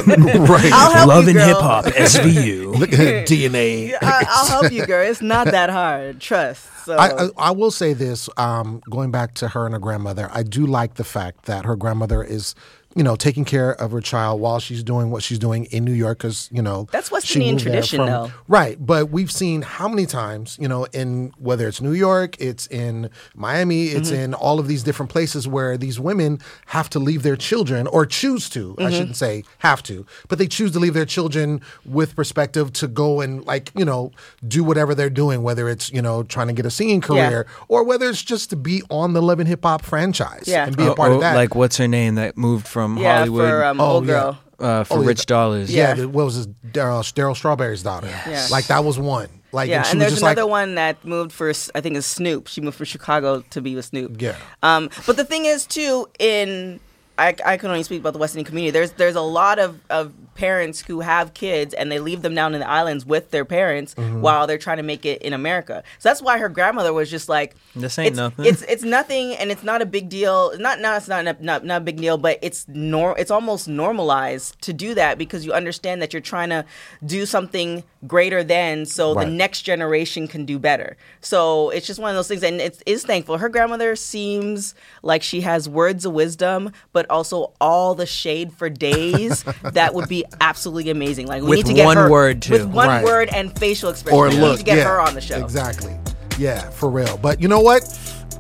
right. 0.47 0.71
I'll 0.73 0.93
help 0.93 1.09
Love 1.09 1.25
you, 1.25 1.31
and. 1.31 1.41
Hip 1.41 1.57
Hop 1.59 1.85
SVU. 1.87 2.79
Look 2.79 2.93
at 2.93 3.27
DNA. 3.27 3.95
I, 4.01 4.25
I'll 4.29 4.47
help 4.47 4.73
you, 4.73 4.87
girl. 4.87 5.07
It's 5.09 5.23
not 5.23 5.47
that 5.49 5.71
hard. 5.71 6.21
Trust. 6.21 6.67
So 6.85 6.97
I, 6.97 7.25
I, 7.25 7.29
I 7.37 7.51
will 7.51 7.71
say 7.71 7.93
this, 7.93 8.31
um, 8.39 8.81
going 8.89 9.11
back 9.11 9.35
to 9.35 9.49
her 9.49 9.67
and 9.67 9.75
her 9.75 9.79
grandmother, 9.79 10.31
I 10.33 10.43
do 10.43 10.65
like 10.65 10.95
the 10.95 11.05
fact 11.05 11.45
that 11.45 11.67
her 11.67 11.77
grandmother 11.77 12.23
is, 12.25 12.55
you 12.99 13.05
know, 13.05 13.15
taking 13.17 13.45
care 13.45 13.71
of 13.81 13.93
her 13.93 14.01
child 14.01 14.41
while 14.41 14.59
she's 14.59 14.83
doing 14.83 15.11
what 15.11 15.23
she's 15.23 15.39
doing 15.39 15.67
in 15.67 15.85
New 15.85 15.93
York 15.93 16.19
because, 16.19 16.49
you 16.53 16.61
know, 16.61 16.89
That's 16.91 17.11
West 17.13 17.27
she 17.27 17.35
Indian 17.39 17.55
moved 17.55 17.65
there 17.67 17.73
tradition, 17.75 18.07
though. 18.07 18.33
Right. 18.49 18.77
But 18.85 19.11
we've 19.11 19.31
seen 19.31 19.63
how 19.63 19.87
many 19.89 20.05
times, 20.05 20.59
you 20.61 20.67
know, 20.67 20.85
in 20.93 21.33
whether 21.39 21.69
it's 21.69 21.81
New 21.81 21.93
York, 21.93 22.35
it's 22.41 22.67
in 22.67 23.09
Miami, 23.37 23.85
it's 23.87 24.11
Mm-hmm. 24.11 24.21
in 24.21 24.35
all 24.35 24.59
of 24.59 24.67
these 24.69 24.83
different 24.83 25.13
places 25.13 25.47
where 25.47 25.77
these 25.77 26.01
women 26.01 26.41
have 26.67 26.89
to 26.91 26.99
leave 26.99 27.23
their 27.23 27.37
children 27.37 27.87
or 27.87 28.05
choose 28.05 28.49
to, 28.51 28.75
Mm-hmm. 28.75 28.87
I 28.87 28.91
shouldn't 28.91 29.17
say 29.17 29.45
have 29.59 29.83
to, 29.85 30.05
but 30.29 30.39
they 30.39 30.49
choose 30.49 30.73
to 30.73 30.79
leave 30.81 30.95
their 30.95 31.07
children 31.07 31.61
with 31.85 32.17
perspective 32.17 32.73
to 32.75 32.89
go 32.89 33.21
and 33.21 33.45
like, 33.47 33.71
you 33.77 33.85
know, 33.85 34.11
do 34.47 34.65
whatever 34.65 34.95
they're 34.95 35.09
doing, 35.11 35.43
whether 35.43 35.69
it's, 35.69 35.93
you 35.93 36.03
know, 36.03 36.25
trying 36.25 36.49
to 36.49 36.53
get 36.53 36.67
a 36.67 36.71
singing 36.71 37.01
career 37.01 37.47
or 37.69 37.85
whether 37.85 38.09
it's 38.09 38.23
just 38.23 38.51
to 38.51 38.57
be 38.57 38.83
on 38.91 39.13
the 39.13 39.23
Love 39.23 39.39
and 39.39 39.49
Hip 39.49 39.63
Hop 39.63 39.83
franchise 39.83 40.45
Yeah. 40.47 40.67
and 40.67 40.77
be 40.77 40.85
a 40.85 40.93
Oh, 40.93 40.95
part 40.95 41.13
oh, 41.13 41.17
of 41.17 41.21
that. 41.21 41.37
Like 41.37 41.55
what's 41.55 41.77
her 41.77 41.87
name 41.87 42.15
that 42.17 42.37
moved 42.37 42.67
from 42.67 42.88
yeah, 42.97 43.19
Hollywood 43.19 43.49
for 43.51 43.65
um, 43.65 43.81
Oh, 43.81 43.85
old 43.87 44.07
yeah. 44.07 44.13
girl. 44.13 44.39
uh, 44.61 44.85
for 44.85 44.95
Oh, 44.99 45.01
yeah. 45.03 45.07
Rich 45.09 45.27
Dollaz? 45.27 45.69
yeah, 45.69 45.89
yeah. 45.89 45.95
the- 45.95 46.09
what 46.09 46.25
was 46.25 46.35
his 46.37 46.47
Darryl 46.47 47.03
Darryl 47.13 47.37
Strawberry's 47.37 47.83
daughter? 47.83 48.09
Yeah. 48.27 48.47
Like 48.51 48.69
that 48.69 48.85
was 48.85 48.99
one. 48.99 49.29
Like 49.53 49.69
Yeah, 49.71 49.79
and 49.79 49.87
she 49.87 49.91
and 49.93 49.99
was 50.01 50.05
there's 50.05 50.13
just 50.13 50.23
another 50.23 50.43
like 50.43 50.51
one 50.51 50.75
that 50.77 51.05
moved 51.05 51.33
for 51.33 51.49
I 51.75 51.81
think 51.81 51.97
it's 51.97 52.07
Snoop. 52.07 52.47
She 52.49 52.61
moved 52.61 52.77
from 52.77 52.87
Chicago 52.87 53.43
to 53.51 53.61
be 53.61 53.75
with 53.75 53.85
Snoop. 53.87 54.21
Yeah. 54.21 54.37
Um, 54.63 54.91
but 55.07 55.17
the 55.17 55.25
thing 55.25 55.45
is 55.47 55.67
too 55.67 56.07
in 56.19 56.81
I, 57.19 57.35
I 57.45 57.57
can 57.57 57.69
only 57.71 57.83
speak 57.83 57.99
about 58.01 58.13
the 58.13 58.19
West 58.21 58.35
Indian 58.37 58.47
community. 58.47 58.71
There's 58.71 58.93
there's 58.93 59.17
a 59.17 59.21
lot 59.23 59.59
of, 59.59 59.81
of 59.91 60.13
parents 60.39 60.81
who 60.87 61.01
have 61.01 61.35
kids 61.35 61.75
and 61.75 61.91
they 61.93 61.99
leave 61.99 62.23
them 62.23 62.35
down 62.35 62.55
in 62.55 62.61
the 62.61 62.69
islands 62.69 63.05
with 63.05 63.31
their 63.31 63.45
parents 63.45 63.95
Mm-hmm. 63.99 64.21
while 64.21 64.47
they're 64.47 64.59
trying 64.59 64.77
to 64.77 64.83
make 64.83 65.05
it 65.05 65.21
in 65.23 65.33
America. 65.33 65.83
So 65.99 66.09
that's 66.09 66.23
why 66.23 66.39
her 66.39 66.49
grandmother 66.49 66.93
was 66.93 67.11
just 67.11 67.29
like, 67.29 67.57
This 67.75 67.99
ain't 67.99 68.09
it's, 68.09 68.17
nothing. 68.17 68.45
It's 68.47 68.63
it's 68.63 68.83
nothing, 68.85 69.35
and 69.35 69.51
it's 69.51 69.63
not 69.65 69.83
a 69.83 69.87
big 69.87 70.09
deal. 70.09 70.53
Not 70.59 70.81
not 70.81 70.99
it's 70.99 71.09
not 71.09 71.25
not 71.43 71.65
not, 71.65 71.77
a 71.83 71.85
big 71.85 71.97
deal, 71.97 72.17
but 72.17 72.39
it's 72.41 72.67
nor 72.69 73.19
it's 73.19 73.31
almost 73.31 73.67
normalized 73.69 74.61
to 74.63 74.73
do 74.73 74.95
that 74.95 75.19
because 75.19 75.45
you 75.45 75.53
understand 75.53 76.01
that 76.03 76.13
you're 76.13 76.23
trying 76.23 76.51
to 76.51 76.65
do 77.05 77.27
something 77.27 77.83
greater 78.07 78.45
than 78.45 78.87
so 78.87 79.15
Right. 79.15 79.25
the 79.27 79.31
next 79.33 79.63
generation 79.63 80.29
can 80.29 80.45
do 80.45 80.59
better. 80.59 80.97
So 81.21 81.71
it's 81.71 81.87
just 81.87 81.99
one 82.01 82.11
of 82.11 82.17
those 82.17 82.29
things, 82.29 82.43
and 82.45 82.61
it 82.61 82.81
is 82.87 83.05
thankful. 83.05 83.39
Her 83.39 83.49
grandmother 83.49 83.97
seems 83.97 84.75
like 85.03 85.23
she 85.23 85.41
has 85.41 85.69
words 85.69 86.05
of 86.05 86.13
wisdom, 86.13 86.73
but 86.93 87.09
also 87.11 87.53
all 87.61 87.95
the 87.97 88.07
shade 88.07 88.53
for 88.53 88.69
days 88.71 89.43
that 89.63 89.95
would 89.95 90.09
be 90.09 90.25
absolutely 90.41 90.91
amazing. 90.91 91.27
Like 91.27 91.43
we 91.43 91.49
With 91.51 91.57
need 91.59 91.67
to 91.67 91.75
get 91.75 91.85
one 91.87 91.97
her, 91.97 92.11
word, 92.11 92.43
too. 92.43 92.53
with 92.55 92.67
one 92.67 92.89
Right. 92.89 93.05
word 93.05 93.29
and 93.33 93.57
facial 93.59 93.91
expression. 93.91 94.19
or 94.19 94.29
we 94.29 94.37
look. 94.37 94.53
need 94.53 94.59
to 94.59 94.65
get 94.65 94.79
yeah, 94.79 94.85
her 94.85 95.01
on 95.01 95.15
the 95.15 95.21
show. 95.21 95.43
Exactly. 95.43 95.97
Yeah, 96.39 96.61
for 96.71 96.89
real. 96.91 97.17
But 97.19 97.41
you 97.41 97.49
know 97.49 97.61
what? 97.61 97.83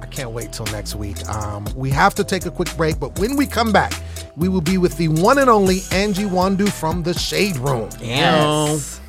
I 0.00 0.06
can't 0.06 0.30
wait 0.30 0.52
till 0.52 0.66
next 0.66 0.94
week. 0.94 1.26
Um, 1.28 1.66
we 1.74 1.90
have 1.90 2.14
to 2.16 2.24
take 2.24 2.46
a 2.46 2.50
quick 2.50 2.74
break, 2.76 2.98
but 3.00 3.18
when 3.18 3.36
we 3.36 3.46
come 3.46 3.72
back, 3.72 3.92
we 4.36 4.48
will 4.48 4.60
be 4.60 4.78
with 4.78 4.96
the 4.96 5.08
one 5.08 5.38
and 5.38 5.50
only 5.50 5.80
Angie 5.92 6.24
Nwandu 6.24 6.70
from 6.70 7.02
the 7.02 7.12
Shade 7.14 7.56
Room. 7.56 7.88
Yes. 8.00 9.00
And 9.00 9.07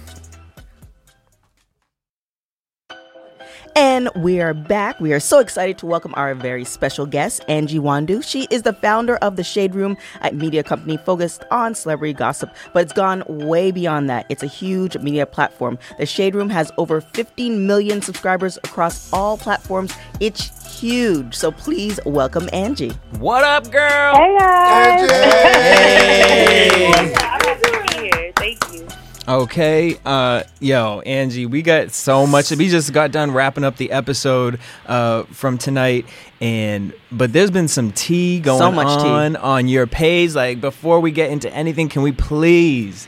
And 3.75 4.09
we 4.15 4.41
are 4.41 4.53
back. 4.53 4.99
We 4.99 5.13
are 5.13 5.19
so 5.19 5.39
excited 5.39 5.77
to 5.79 5.85
welcome 5.85 6.13
our 6.15 6.35
very 6.35 6.65
special 6.65 7.05
guest, 7.05 7.43
Angie 7.47 7.79
Nwandu. 7.79 8.23
She 8.23 8.47
is 8.49 8.63
the 8.63 8.73
founder 8.73 9.15
of 9.17 9.35
the 9.35 9.43
Shade 9.43 9.73
Room, 9.75 9.97
a 10.21 10.31
media 10.31 10.63
company 10.63 10.97
focused 10.97 11.43
on 11.51 11.75
celebrity 11.75 12.13
gossip, 12.13 12.53
but 12.73 12.83
it's 12.83 12.93
gone 12.93 13.23
way 13.27 13.71
beyond 13.71 14.09
that. 14.09 14.25
It's 14.29 14.43
a 14.43 14.47
huge 14.47 14.97
media 14.97 15.25
platform. 15.25 15.77
The 15.97 16.05
Shade 16.05 16.35
Room 16.35 16.49
has 16.49 16.71
over 16.77 17.01
15 17.01 17.65
million 17.67 18.01
subscribers 18.01 18.57
across 18.57 19.11
all 19.13 19.37
platforms. 19.37 19.93
It's 20.19 20.79
huge. 20.79 21.35
So 21.35 21.51
please 21.51 21.99
welcome 22.05 22.49
Angie. 22.53 22.91
What 23.19 23.43
up, 23.43 23.71
girl? 23.71 24.15
Hey 24.15 24.35
guys. 24.37 25.11
Angie! 25.11 26.85
I'm 26.85 27.13
happy 27.13 27.61
to 27.61 27.83
be 27.87 27.93
here. 28.07 28.33
Thank 28.35 28.73
you. 28.73 28.87
Okay, 29.29 29.99
uh, 30.05 30.41
yo, 30.59 31.01
Angie, 31.01 31.45
we 31.45 31.61
got 31.61 31.91
so 31.91 32.25
much. 32.25 32.49
We 32.49 32.67
just 32.67 32.91
got 32.91 33.11
done 33.11 33.29
wrapping 33.29 33.63
up 33.63 33.77
the 33.77 33.91
episode 33.91 34.59
uh, 34.87 35.21
from 35.25 35.59
tonight, 35.59 36.07
and 36.41 36.93
but 37.11 37.31
there's 37.31 37.51
been 37.51 37.67
some 37.67 37.91
tea 37.91 38.39
going 38.39 38.57
So 38.57 38.71
much 38.71 39.03
tea. 39.03 39.07
on 39.07 39.35
on 39.35 39.67
your 39.67 39.85
page. 39.85 40.33
Like 40.33 40.59
before 40.59 40.99
we 40.99 41.11
get 41.11 41.29
into 41.29 41.53
anything, 41.53 41.89
can 41.89 42.01
we 42.01 42.11
please 42.11 43.07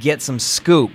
get 0.00 0.20
some 0.20 0.40
scoop? 0.40 0.90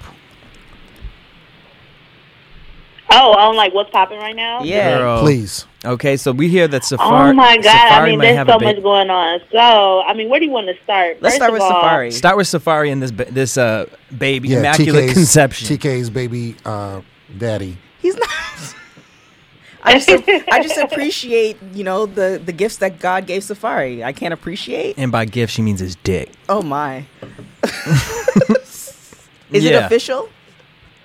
Oh, 3.12 3.32
on 3.32 3.56
like 3.56 3.74
what's 3.74 3.92
popping 3.92 4.20
right 4.20 4.36
now? 4.36 4.62
Yeah. 4.64 4.98
Girl. 4.98 5.22
Please. 5.22 5.68
Okay, 5.86 6.18
so 6.18 6.34
we 6.34 6.50
hear 6.50 6.68
that 6.68 6.82
Safaree. 6.82 7.30
Oh 7.30 7.34
my 7.34 7.58
god! 7.58 7.64
Safaree 7.66 7.92
I 7.92 8.06
mean, 8.10 8.20
there's 8.20 8.48
so 8.48 8.60
much 8.60 8.82
going 8.84 9.10
on. 9.10 9.40
So, 9.50 10.02
I 10.02 10.14
mean, 10.14 10.28
where 10.30 10.40
do 10.40 10.46
you 10.46 10.52
want 10.52 10.68
to 10.68 10.74
start? 10.84 11.22
Let's 11.22 11.36
First 11.36 11.36
start 11.38 11.54
with 11.54 11.62
all, 11.62 11.72
Safaree. 11.72 12.12
Start 12.12 12.36
with 12.36 12.48
Safaree 12.48 12.92
and 12.92 13.02
this 13.02 13.12
ba- 13.12 13.32
this 13.32 13.58
uh 13.58 13.86
baby 14.18 14.50
Yeah, 14.50 14.60
immaculate 14.60 15.06
TK's, 15.06 15.14
conception. 15.14 15.68
TK's 15.78 16.10
baby 16.10 16.58
uh, 16.66 17.02
daddy. 17.38 17.78
He's 18.02 18.16
not. 18.18 18.30
I 19.82 19.98
just, 19.98 20.10
I 20.52 20.62
just 20.62 20.78
appreciate, 20.78 21.58
you 21.74 21.86
know, 21.86 22.06
the, 22.06 22.42
the 22.44 22.52
gifts 22.52 22.78
that 22.78 23.00
God 23.00 23.26
gave 23.26 23.44
Safaree. 23.44 24.04
I 24.04 24.12
can't 24.12 24.34
appreciate. 24.34 24.96
and 24.98 25.10
by 25.10 25.24
gift, 25.24 25.54
she 25.54 25.62
means 25.62 25.80
his 25.80 25.96
dick. 25.96 26.34
Oh 26.50 26.62
my. 26.62 27.06
Is 29.52 29.66
it 29.66 29.74
official? 29.74 30.30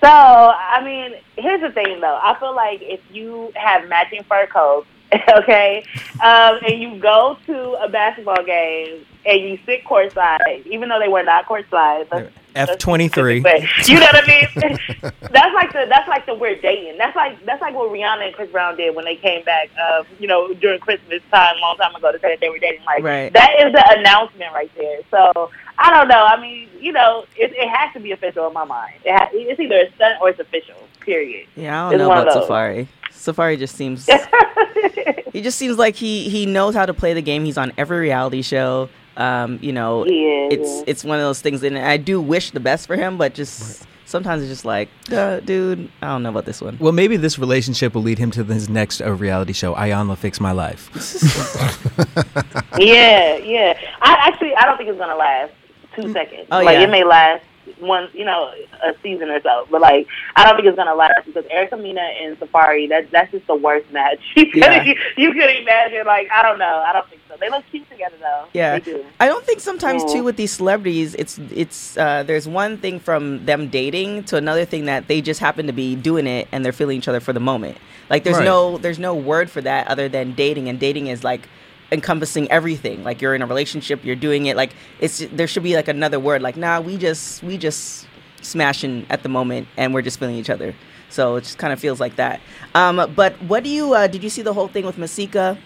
So, 0.01 0.09
I 0.09 0.83
mean, 0.83 1.15
here's 1.37 1.61
the 1.61 1.71
thing 1.71 1.99
though. 2.01 2.19
I 2.21 2.37
feel 2.39 2.55
like 2.55 2.81
if 2.81 2.99
you 3.11 3.51
have 3.55 3.87
matching 3.87 4.23
fur 4.23 4.45
coats, 4.47 4.87
okay, 5.37 5.83
um, 6.23 6.59
and 6.67 6.81
you 6.81 6.99
go 6.99 7.37
to 7.45 7.73
a 7.83 7.87
basketball 7.89 8.43
game 8.43 9.05
and 9.25 9.39
you 9.41 9.57
sit 9.65 9.83
courtside, 9.85 10.65
even 10.65 10.89
though 10.89 10.99
they 10.99 11.07
were 11.07 11.23
not 11.23 11.45
courtside, 11.45 12.09
that's- 12.09 12.31
F 12.55 12.77
twenty 12.77 13.07
three. 13.07 13.37
You 13.85 13.99
know 13.99 14.05
what 14.11 14.23
I 14.23 14.27
mean? 14.27 14.79
that's 15.31 15.53
like 15.53 15.73
the 15.73 15.85
that's 15.89 16.07
like 16.07 16.25
the 16.25 16.33
we're 16.33 16.55
dating. 16.59 16.97
That's 16.97 17.15
like 17.15 17.43
that's 17.45 17.61
like 17.61 17.75
what 17.75 17.91
Rihanna 17.91 18.25
and 18.27 18.35
Chris 18.35 18.49
Brown 18.51 18.77
did 18.77 18.95
when 18.95 19.05
they 19.05 19.15
came 19.15 19.43
back. 19.43 19.69
Uh, 19.79 20.03
you 20.19 20.27
know, 20.27 20.53
during 20.53 20.79
Christmas 20.79 21.21
time, 21.31 21.55
a 21.57 21.61
long 21.61 21.77
time 21.77 21.93
ago, 21.95 22.11
to 22.11 22.19
say 22.19 22.29
that 22.31 22.39
they 22.39 22.49
were 22.49 22.59
dating. 22.59 22.83
Like 22.85 23.03
Right. 23.03 23.31
that 23.33 23.51
is 23.59 23.71
the 23.73 23.99
announcement 23.99 24.53
right 24.53 24.71
there. 24.77 24.99
So 25.11 25.51
I 25.77 25.91
don't 25.91 26.07
know. 26.07 26.23
I 26.25 26.39
mean, 26.41 26.69
you 26.79 26.91
know, 26.91 27.25
it, 27.35 27.51
it 27.53 27.69
has 27.69 27.93
to 27.93 27.99
be 27.99 28.11
official 28.11 28.47
in 28.47 28.53
my 28.53 28.63
mind. 28.65 28.95
It 29.03 29.11
ha- 29.13 29.29
it's 29.33 29.59
either 29.59 29.75
a 29.81 29.91
stunt 29.95 30.21
or 30.21 30.29
it's 30.29 30.39
official. 30.39 30.75
Period. 31.01 31.47
Yeah, 31.55 31.87
I 31.87 31.89
don't 31.91 31.99
know 31.99 32.09
one 32.09 32.17
about. 32.27 32.47
Safaree. 32.49 32.87
Safaree 33.11 33.57
just 33.59 33.75
seems 33.75 34.05
he 35.33 35.41
just 35.41 35.57
seems 35.57 35.77
like 35.77 35.95
he 35.95 36.29
he 36.29 36.45
knows 36.45 36.73
how 36.75 36.85
to 36.85 36.93
play 36.93 37.13
the 37.13 37.21
game. 37.21 37.45
He's 37.45 37.57
on 37.57 37.71
every 37.77 37.99
reality 37.99 38.41
show. 38.41 38.89
Um, 39.17 39.59
you 39.61 39.71
know, 39.71 40.03
He 40.03 40.25
is, 40.25 40.53
it's 40.53 40.77
yeah. 40.77 40.83
it's 40.87 41.03
one 41.03 41.17
of 41.19 41.23
those 41.23 41.41
things, 41.41 41.63
and 41.63 41.77
I 41.77 41.97
do 41.97 42.19
wish 42.19 42.51
the 42.51 42.59
best 42.59 42.87
for 42.87 42.95
him, 42.95 43.17
but 43.17 43.33
just 43.33 43.85
sometimes 44.05 44.43
it's 44.43 44.51
just 44.51 44.65
like, 44.65 44.89
uh, 45.11 45.39
dude, 45.39 45.89
I 46.01 46.07
don't 46.07 46.23
know 46.23 46.29
about 46.29 46.45
this 46.45 46.61
one. 46.61 46.77
Well, 46.79 46.91
maybe 46.91 47.17
this 47.17 47.39
relationship 47.39 47.95
will 47.95 48.03
lead 48.03 48.17
him 48.17 48.31
to 48.31 48.43
his 48.43 48.69
next 48.69 49.01
uh, 49.01 49.11
reality 49.11 49.53
show, 49.53 49.73
Iyanla 49.75 50.17
Fix 50.17 50.39
My 50.39 50.51
Life. 50.51 50.89
yeah, 52.77 53.37
yeah. 53.37 53.77
I 54.01 54.13
actually 54.27 54.55
I 54.55 54.65
don't 54.65 54.77
think 54.77 54.89
it's 54.89 54.99
gonna 54.99 55.15
last 55.15 55.53
two 55.95 56.11
seconds. 56.11 56.47
Oh, 56.51 56.61
like 56.61 56.77
yeah. 56.77 56.83
it 56.83 56.89
may 56.89 57.03
last 57.03 57.43
one, 57.79 58.09
you 58.13 58.25
know, 58.25 58.51
a 58.83 58.93
season 59.03 59.29
or 59.29 59.41
so, 59.41 59.67
but 59.69 59.81
like 59.81 60.07
I 60.35 60.43
don't 60.45 60.55
think 60.55 60.67
it's 60.67 60.75
gonna 60.77 60.95
last 60.95 61.25
because 61.25 61.45
Erica 61.49 61.77
Mena 61.77 62.01
and 62.01 62.39
Safaree 62.39 62.89
that 62.89 63.11
that's 63.11 63.31
just 63.31 63.47
the 63.47 63.55
worst 63.55 63.91
match. 63.91 64.19
you, 64.35 64.45
could, 64.51 64.61
Yeah. 64.63 64.93
you 65.17 65.31
could 65.33 65.49
imagine. 65.49 66.05
Like 66.05 66.29
I 66.31 66.41
don't 66.43 66.59
know. 66.59 66.83
I 66.85 66.93
don't 66.93 67.07
think 67.09 67.21
so. 67.27 67.35
They 67.39 67.49
look 67.49 67.63
cute 67.71 67.89
together 67.89 68.15
though. 68.19 68.45
Yeah. 68.53 68.79
they 68.79 68.91
do. 68.91 69.05
I 69.19 69.27
don't 69.27 69.45
think 69.45 69.59
sometimes 69.59 70.03
Yeah. 70.07 70.13
too 70.13 70.23
with 70.23 70.37
these 70.37 70.51
celebrities, 70.51 71.15
it's 71.15 71.37
it's 71.53 71.97
uh, 71.97 72.23
there's 72.23 72.47
one 72.47 72.77
thing 72.77 72.99
from 72.99 73.45
them 73.45 73.67
dating 73.69 74.23
to 74.25 74.37
another 74.37 74.65
thing 74.65 74.85
that 74.85 75.07
they 75.07 75.21
just 75.21 75.39
happen 75.39 75.67
to 75.67 75.73
be 75.73 75.95
doing 75.95 76.27
it 76.27 76.47
and 76.51 76.63
they're 76.63 76.71
feeling 76.71 76.97
each 76.97 77.07
other 77.07 77.19
for 77.19 77.33
the 77.33 77.39
moment. 77.39 77.77
Like 78.09 78.23
there's 78.23 78.37
Right. 78.37 78.45
no 78.45 78.77
there's 78.77 78.99
no 78.99 79.15
word 79.15 79.49
for 79.49 79.61
that 79.61 79.87
other 79.87 80.07
than 80.07 80.33
dating, 80.33 80.69
and 80.69 80.79
dating 80.79 81.07
is 81.07 81.23
like 81.23 81.47
encompassing 81.91 82.49
everything. 82.51 83.03
Like 83.03 83.21
you're 83.21 83.35
in 83.35 83.41
a 83.41 83.45
relationship, 83.45 84.03
you're 84.03 84.15
doing 84.15 84.45
it. 84.47 84.55
Like 84.57 84.71
it's 84.99 85.19
there 85.31 85.47
should 85.47 85.63
be 85.63 85.75
like 85.75 85.87
another 85.87 86.19
word. 86.19 86.41
Like 86.41 86.57
nah, 86.57 86.79
we 86.81 86.97
just 86.97 87.43
we 87.43 87.57
just 87.57 88.07
smashing 88.41 89.05
at 89.09 89.23
the 89.23 89.29
moment, 89.29 89.67
and 89.77 89.93
we're 89.93 90.01
just 90.01 90.19
feeling 90.19 90.35
each 90.35 90.49
other. 90.49 90.73
So 91.09 91.35
it 91.37 91.41
just 91.41 91.57
kind 91.57 91.71
of 91.71 91.79
feels 91.79 91.99
like 91.99 92.15
that. 92.17 92.41
Um, 92.73 93.11
but 93.15 93.33
what 93.43 93.63
do 93.63 93.69
you 93.69 93.93
uh, 93.93 94.07
did 94.07 94.23
you 94.23 94.29
see 94.29 94.41
the 94.41 94.53
whole 94.53 94.67
thing 94.67 94.85
with 94.85 94.97
Masika? 94.97 95.57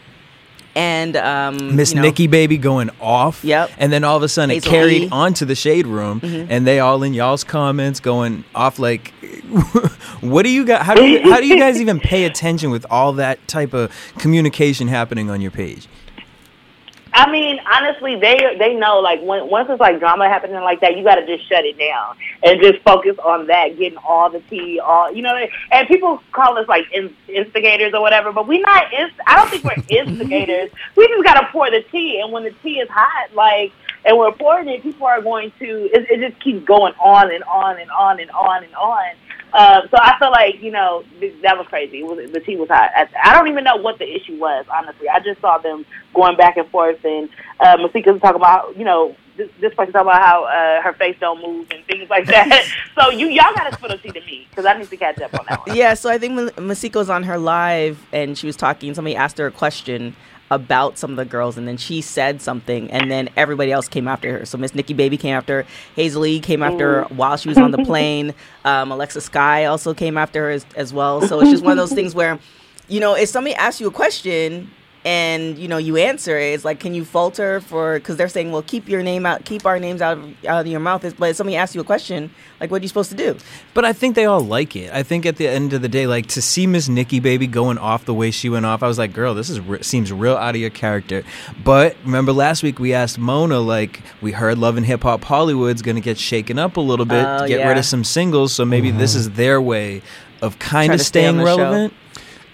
And 0.75 1.17
um, 1.17 1.75
Miss 1.75 1.89
you 1.89 1.95
know- 1.95 2.03
Nikki 2.03 2.27
Baby 2.27 2.57
going 2.57 2.91
off. 3.01 3.43
Yep. 3.43 3.71
And 3.79 3.91
then 3.91 4.03
all 4.03 4.15
of 4.15 4.21
a 4.23 4.29
sudden 4.29 4.51
Hazel 4.51 4.71
it 4.71 4.75
carried 4.75 5.01
E. 5.03 5.09
onto 5.11 5.43
the 5.43 5.55
shade 5.55 5.87
room, 5.87 6.21
Mhm. 6.21 6.45
and 6.49 6.67
they 6.67 6.79
all 6.79 7.01
in 7.01 7.15
y'all's 7.15 7.43
comments 7.43 7.99
going 7.99 8.43
off 8.53 8.77
like, 8.77 9.11
what 10.21 10.43
do 10.43 10.49
you 10.49 10.65
got? 10.65 10.85
How 10.85 10.93
do 10.93 11.03
you 11.05 11.21
how 11.31 11.39
do 11.39 11.47
you 11.47 11.57
guys 11.57 11.81
even 11.81 11.99
pay 11.99 12.25
attention 12.25 12.69
with 12.69 12.85
all 12.89 13.13
that 13.13 13.45
type 13.47 13.73
of 13.73 13.91
communication 14.19 14.87
happening 14.87 15.29
on 15.29 15.41
your 15.41 15.51
page? 15.51 15.87
I 17.19 17.29
mean, 17.29 17.59
honestly, 17.69 18.15
they 18.15 18.55
they 18.57 18.75
know 18.75 18.99
like 18.99 19.19
when 19.21 19.49
once 19.49 19.67
it's 19.69 19.81
like 19.81 19.99
drama 19.99 20.29
happening 20.29 20.55
like 20.61 20.79
that, 20.79 20.95
you 20.95 21.03
got 21.03 21.15
to 21.15 21.25
just 21.25 21.49
shut 21.49 21.65
it 21.65 21.77
down 21.77 22.15
and 22.43 22.61
just 22.61 22.81
focus 22.83 23.17
on 23.21 23.47
that, 23.47 23.77
getting 23.77 23.97
all 23.97 24.29
the 24.29 24.39
tea, 24.49 24.79
all 24.79 25.11
you 25.11 25.21
know. 25.21 25.37
And 25.71 25.87
people 25.89 26.23
call 26.31 26.57
us 26.57 26.69
like 26.69 26.85
in, 26.93 27.13
instigators 27.27 27.93
or 27.93 27.99
whatever, 28.01 28.31
but 28.31 28.47
we're 28.47 28.61
not. 28.61 28.93
Inst- 28.93 29.19
I 29.27 29.35
don't 29.35 29.49
think 29.49 29.65
we're 29.65 29.97
instigators. 29.97 30.71
we 30.95 31.09
just 31.09 31.25
got 31.25 31.41
to 31.41 31.47
pour 31.51 31.69
the 31.69 31.83
tea, 31.91 32.21
and 32.21 32.31
when 32.31 32.45
the 32.45 32.53
tea 32.63 32.79
is 32.79 32.87
hot, 32.89 33.35
like 33.35 33.73
and 34.05 34.17
we're 34.17 34.31
pouring 34.31 34.69
it, 34.69 34.81
people 34.81 35.05
are 35.05 35.21
going 35.21 35.51
to. 35.59 35.89
It, 35.93 36.09
it 36.09 36.29
just 36.29 36.41
keeps 36.41 36.65
going 36.65 36.93
on 37.03 37.33
and 37.33 37.43
on 37.43 37.81
and 37.81 37.91
on 37.91 38.21
and 38.21 38.31
on 38.31 38.63
and 38.63 38.73
on. 38.75 39.11
Uh, 39.51 39.81
so 39.89 39.97
I 39.99 40.17
feel 40.19 40.31
like 40.31 40.61
you 40.61 40.71
know 40.71 41.03
that 41.41 41.57
was 41.57 41.67
crazy. 41.67 41.99
It 41.99 42.05
was 42.05 42.31
the 42.31 42.39
tea 42.39 42.55
was 42.55 42.69
hot. 42.69 42.91
I, 42.95 43.07
I 43.23 43.33
don't 43.33 43.47
even 43.47 43.63
know 43.63 43.77
what 43.77 43.97
the 43.97 44.05
issue 44.05 44.37
was. 44.39 44.65
Honestly, 44.71 45.09
I 45.09 45.19
just 45.19 45.41
saw 45.41 45.57
them 45.57 45.85
going 46.13 46.37
back 46.37 46.57
and 46.57 46.67
forth, 46.69 47.03
and 47.03 47.29
uh, 47.59 47.77
was 47.79 47.91
talking 47.93 48.35
about 48.35 48.77
you 48.77 48.85
know 48.85 49.15
this, 49.37 49.49
this 49.59 49.73
person 49.73 49.93
talking 49.93 50.07
about 50.07 50.21
how 50.21 50.43
uh, 50.43 50.81
her 50.81 50.93
face 50.93 51.15
don't 51.19 51.41
move 51.41 51.67
and 51.71 51.83
things 51.85 52.09
like 52.09 52.27
that. 52.27 52.65
so 52.99 53.09
you 53.09 53.27
y'all 53.27 53.53
got 53.55 53.69
to 53.69 53.75
spill 53.75 53.89
the 53.89 53.97
tea 53.97 54.11
to 54.11 54.21
me 54.21 54.45
because 54.49 54.65
I 54.65 54.77
need 54.77 54.89
to 54.89 54.97
catch 54.97 55.19
up 55.21 55.33
on 55.33 55.45
that 55.49 55.65
one. 55.65 55.75
Yeah, 55.75 55.95
so 55.95 56.09
I 56.09 56.19
think 56.19 56.57
Masika 56.57 56.99
was 56.99 57.09
on 57.09 57.23
her 57.23 57.37
live 57.37 58.05
and 58.11 58.37
she 58.37 58.45
was 58.45 58.55
talking. 58.55 58.93
Somebody 58.93 59.15
asked 59.15 59.37
her 59.39 59.47
a 59.47 59.51
question 59.51 60.15
about 60.51 60.97
some 60.97 61.11
of 61.11 61.17
the 61.17 61.25
girls, 61.25 61.57
and 61.57 61.67
then 61.67 61.77
she 61.77 62.01
said 62.01 62.41
something, 62.41 62.89
and 62.91 63.09
then 63.11 63.29
everybody 63.35 63.71
else 63.71 63.87
came 63.87 64.07
after 64.07 64.39
her. 64.39 64.45
So 64.45 64.57
Miss 64.57 64.73
Nikki 64.73 64.93
Baby 64.93 65.17
came 65.17 65.35
after 65.35 65.63
her. 65.63 65.67
Hazel 65.95 66.25
E 66.25 66.39
came 66.39 66.63
after 66.63 67.03
her 67.03 67.15
while 67.15 67.37
she 67.37 67.49
was 67.49 67.57
on 67.57 67.71
the 67.71 67.77
plane. 67.85 68.33
Um, 68.65 68.91
Alexa 68.91 69.21
Sky 69.21 69.65
also 69.65 69.93
came 69.93 70.17
after 70.17 70.45
her 70.45 70.49
as, 70.51 70.65
as 70.75 70.93
well. 70.93 71.21
So 71.21 71.39
it's 71.39 71.51
just 71.51 71.63
one 71.63 71.73
of 71.73 71.77
those 71.77 71.93
things 71.93 72.15
where, 72.15 72.39
you 72.87 72.99
know, 72.99 73.15
if 73.15 73.29
somebody 73.29 73.55
asks 73.55 73.79
you 73.79 73.87
a 73.87 73.91
question 73.91 74.71
and 75.05 75.57
you 75.57 75.67
know 75.67 75.77
you 75.77 75.97
answer 75.97 76.37
it, 76.37 76.53
it's 76.53 76.65
like, 76.65 76.79
can 76.79 76.93
you 76.93 77.05
falter 77.05 77.61
for? 77.61 77.99
Because 77.99 78.17
they're 78.17 78.27
saying, 78.27 78.51
well, 78.51 78.61
keep 78.61 78.89
your 78.89 79.01
name 79.01 79.25
out, 79.25 79.45
keep 79.45 79.65
our 79.65 79.79
names 79.79 80.01
out 80.01 80.17
of, 80.17 80.45
out 80.45 80.61
of 80.61 80.67
your 80.67 80.79
mouth. 80.81 81.01
But 81.17 81.29
if 81.29 81.35
somebody 81.37 81.55
asks 81.55 81.73
you 81.73 81.81
a 81.81 81.85
question, 81.85 82.31
like, 82.59 82.69
what 82.69 82.81
are 82.81 82.83
you 82.83 82.89
supposed 82.89 83.09
to 83.11 83.15
do? 83.15 83.37
But 83.73 83.85
I 83.85 83.93
think 83.93 84.15
they 84.15 84.25
all 84.25 84.41
like 84.41 84.75
it. 84.75 84.91
I 84.91 85.03
think 85.03 85.25
at 85.25 85.37
the 85.37 85.47
end 85.47 85.71
of 85.71 85.81
the 85.81 85.87
day, 85.87 86.05
like 86.05 86.27
to 86.27 86.41
see 86.41 86.67
Miss 86.67 86.89
Nikki 86.89 87.19
Baby 87.19 87.47
going 87.47 87.77
off 87.77 88.03
the 88.05 88.13
way 88.13 88.29
she 88.29 88.49
went 88.49 88.65
off, 88.65 88.83
I 88.83 88.87
was 88.87 88.97
like, 88.97 89.13
girl, 89.13 89.33
this 89.33 89.49
is 89.49 89.59
re- 89.61 89.81
seems 89.81 90.11
real 90.11 90.35
out 90.35 90.55
of 90.55 90.61
your 90.61 90.69
character. 90.69 91.23
But 91.63 91.95
remember 92.03 92.33
last 92.33 92.61
week 92.61 92.79
we 92.79 92.93
asked 92.93 93.17
Mona, 93.17 93.59
like, 93.59 94.01
we 94.21 94.33
heard 94.33 94.57
Love 94.57 94.75
and 94.75 94.85
Hip 94.85 95.03
Hop 95.03 95.23
Hollywood's 95.23 95.81
going 95.81 95.95
to 95.95 96.01
get 96.01 96.17
shaken 96.17 96.59
up 96.59 96.75
a 96.77 96.81
little 96.81 97.05
bit, 97.05 97.25
Oh, 97.25 97.41
to 97.43 97.47
get 97.47 97.59
yeah. 97.61 97.69
rid 97.69 97.77
of 97.77 97.85
some 97.85 98.03
singles. 98.03 98.51
So 98.53 98.65
maybe 98.65 98.91
this 98.91 99.11
mm-hmm. 99.11 99.19
is 99.19 99.31
their 99.31 99.61
way 99.61 100.01
of 100.41 100.59
kind 100.59 100.93
of 100.93 100.99
to 100.99 101.03
stay 101.03 101.25
on 101.25 101.35
staying 101.35 101.45
the 101.45 101.55
show. 101.89 101.95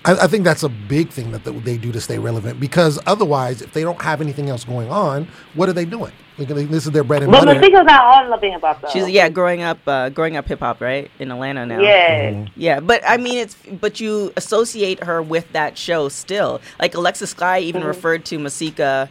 Relevant. 0.05 0.21
I, 0.21 0.25
I 0.25 0.27
think 0.27 0.43
that's 0.43 0.63
a 0.63 0.69
big 0.69 1.09
thing 1.09 1.31
that 1.31 1.43
th- 1.43 1.63
they 1.63 1.77
do 1.77 1.91
to 1.91 2.01
stay 2.01 2.17
relevant 2.17 2.59
because 2.59 2.99
otherwise, 3.05 3.61
if 3.61 3.73
they 3.73 3.81
don't 3.81 4.01
have 4.01 4.21
anything 4.21 4.49
else 4.49 4.63
going 4.63 4.89
on, 4.89 5.27
what 5.53 5.69
are 5.69 5.73
they 5.73 5.85
doing? 5.85 6.13
Like, 6.37 6.49
this 6.49 6.85
is 6.85 6.91
their 6.91 7.03
bread 7.03 7.23
and 7.23 7.31
But 7.31 7.45
butter. 7.45 7.59
Masika's 7.59 7.85
not 7.85 8.23
on 8.23 8.29
Love 8.29 8.43
and 8.43 8.53
Hip 8.53 8.61
Hop 8.61 8.81
though. 8.81 8.89
She's 8.89 9.09
yeah, 9.09 9.29
growing 9.29 9.61
up, 9.61 9.79
uh, 9.87 10.09
growing 10.09 10.35
up 10.35 10.47
hip 10.47 10.59
hop, 10.59 10.81
right 10.81 11.09
in 11.17 11.31
Atlanta 11.31 11.65
now. 11.65 11.79
Yeah. 11.79 12.45
yeah. 12.57 12.79
But 12.81 13.03
I 13.07 13.17
mean, 13.17 13.37
it's 13.37 13.55
but 13.79 14.01
you 14.01 14.33
associate 14.35 15.03
her 15.03 15.21
with 15.21 15.51
that 15.53 15.77
show 15.77 16.09
still. 16.09 16.61
Like 16.79 16.93
Alexa 16.93 17.27
Sky 17.27 17.59
even 17.59 17.83
referred 17.83 18.25
to 18.25 18.39
Masika 18.39 19.09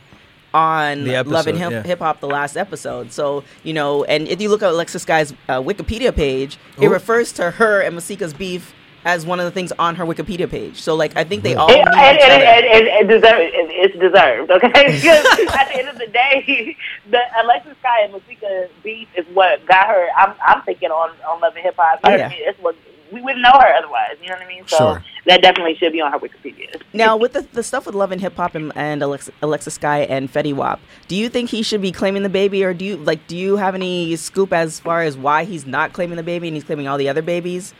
on 0.52 1.04
The 1.04 1.24
Love 1.24 1.46
and 1.46 1.58
Hip 1.58 1.86
yeah. 1.86 1.96
Hop, 1.96 2.20
the 2.20 2.28
last 2.28 2.56
episode. 2.56 3.10
So 3.10 3.42
you 3.62 3.72
know, 3.72 4.04
and 4.04 4.28
if 4.28 4.42
you 4.42 4.50
look 4.50 4.62
at 4.62 4.70
Alexa 4.70 4.98
Sky's 4.98 5.32
uh, 5.48 5.62
Wikipedia 5.62 6.14
page, 6.14 6.58
it 6.78 6.88
refers 6.88 7.32
to 7.32 7.52
her 7.52 7.80
and 7.80 7.94
Masika's 7.94 8.34
beef 8.34 8.74
as 9.04 9.26
one 9.26 9.38
of 9.38 9.44
the 9.44 9.50
things 9.50 9.72
on 9.78 9.94
her 9.96 10.04
Wikipedia 10.04 10.48
page. 10.48 10.80
So 10.80 10.94
like 10.94 11.16
I 11.16 11.24
think 11.24 11.42
they 11.42 11.54
all 11.54 11.68
It, 11.70 11.74
need 11.76 11.84
and, 11.96 12.16
each 12.16 12.24
and, 12.24 12.32
other. 12.32 12.44
and, 12.44 12.64
and, 12.66 12.88
and 12.88 13.08
deserve, 13.08 13.38
it, 13.40 13.52
it's 13.54 13.98
deserved, 13.98 14.50
okay? 14.50 14.84
Because 15.04 15.24
at 15.54 15.68
the 15.68 15.76
end 15.78 15.88
of 15.88 15.98
the 15.98 16.06
day, 16.06 16.76
the 17.10 17.20
Alexis 17.42 17.76
Sky 17.80 18.02
and 18.04 18.12
Masika 18.12 18.68
beef 18.82 19.08
is 19.16 19.26
what 19.34 19.64
got 19.66 19.86
her. 19.88 20.08
I'm, 20.16 20.34
I'm 20.46 20.62
thinking 20.62 20.90
on 20.90 21.10
on 21.28 21.40
Love 21.40 21.54
and 21.56 21.64
Hip 21.64 21.74
Hop. 21.78 22.00
Oh, 22.04 22.10
yeah. 22.10 22.16
what 22.16 22.24
I 22.24 22.28
mean? 22.28 22.38
It's 22.42 22.58
what 22.60 22.76
we 23.12 23.20
wouldn't 23.20 23.42
know 23.42 23.52
her 23.52 23.74
otherwise. 23.74 24.16
You 24.22 24.28
know 24.28 24.34
what 24.36 24.42
I 24.44 24.48
mean? 24.48 24.66
So 24.66 24.76
Sure. 24.78 25.04
that 25.26 25.42
definitely 25.42 25.74
should 25.76 25.92
be 25.92 26.00
on 26.00 26.10
her 26.10 26.18
Wikipedia. 26.18 26.80
Now, 26.92 27.16
with 27.16 27.34
the, 27.34 27.42
the 27.52 27.62
stuff 27.62 27.86
with 27.86 27.94
Love 27.94 28.10
and 28.10 28.20
Hip 28.20 28.34
Hop 28.36 28.54
and, 28.54 28.72
and 28.74 29.02
Alexa, 29.02 29.30
Alexa 29.42 29.70
Sky 29.72 30.00
and 30.00 30.32
Fetty 30.32 30.52
Wap, 30.54 30.80
do 31.06 31.14
you 31.14 31.28
think 31.28 31.50
he 31.50 31.62
should 31.62 31.82
be 31.82 31.92
claiming 31.92 32.22
the 32.22 32.28
baby, 32.28 32.64
or 32.64 32.72
do 32.74 32.84
you 32.84 32.96
like? 32.96 33.26
Do 33.26 33.36
you 33.36 33.56
have 33.56 33.74
any 33.74 34.16
scoop 34.16 34.52
as 34.52 34.80
far 34.80 35.02
as 35.02 35.16
why 35.16 35.44
he's 35.44 35.66
not 35.66 35.92
claiming 35.92 36.16
the 36.16 36.22
baby 36.22 36.48
and 36.48 36.56
he's 36.56 36.64
claiming 36.64 36.88
all 36.88 36.96
the 36.98 37.08
other 37.08 37.22
babies? 37.22 37.74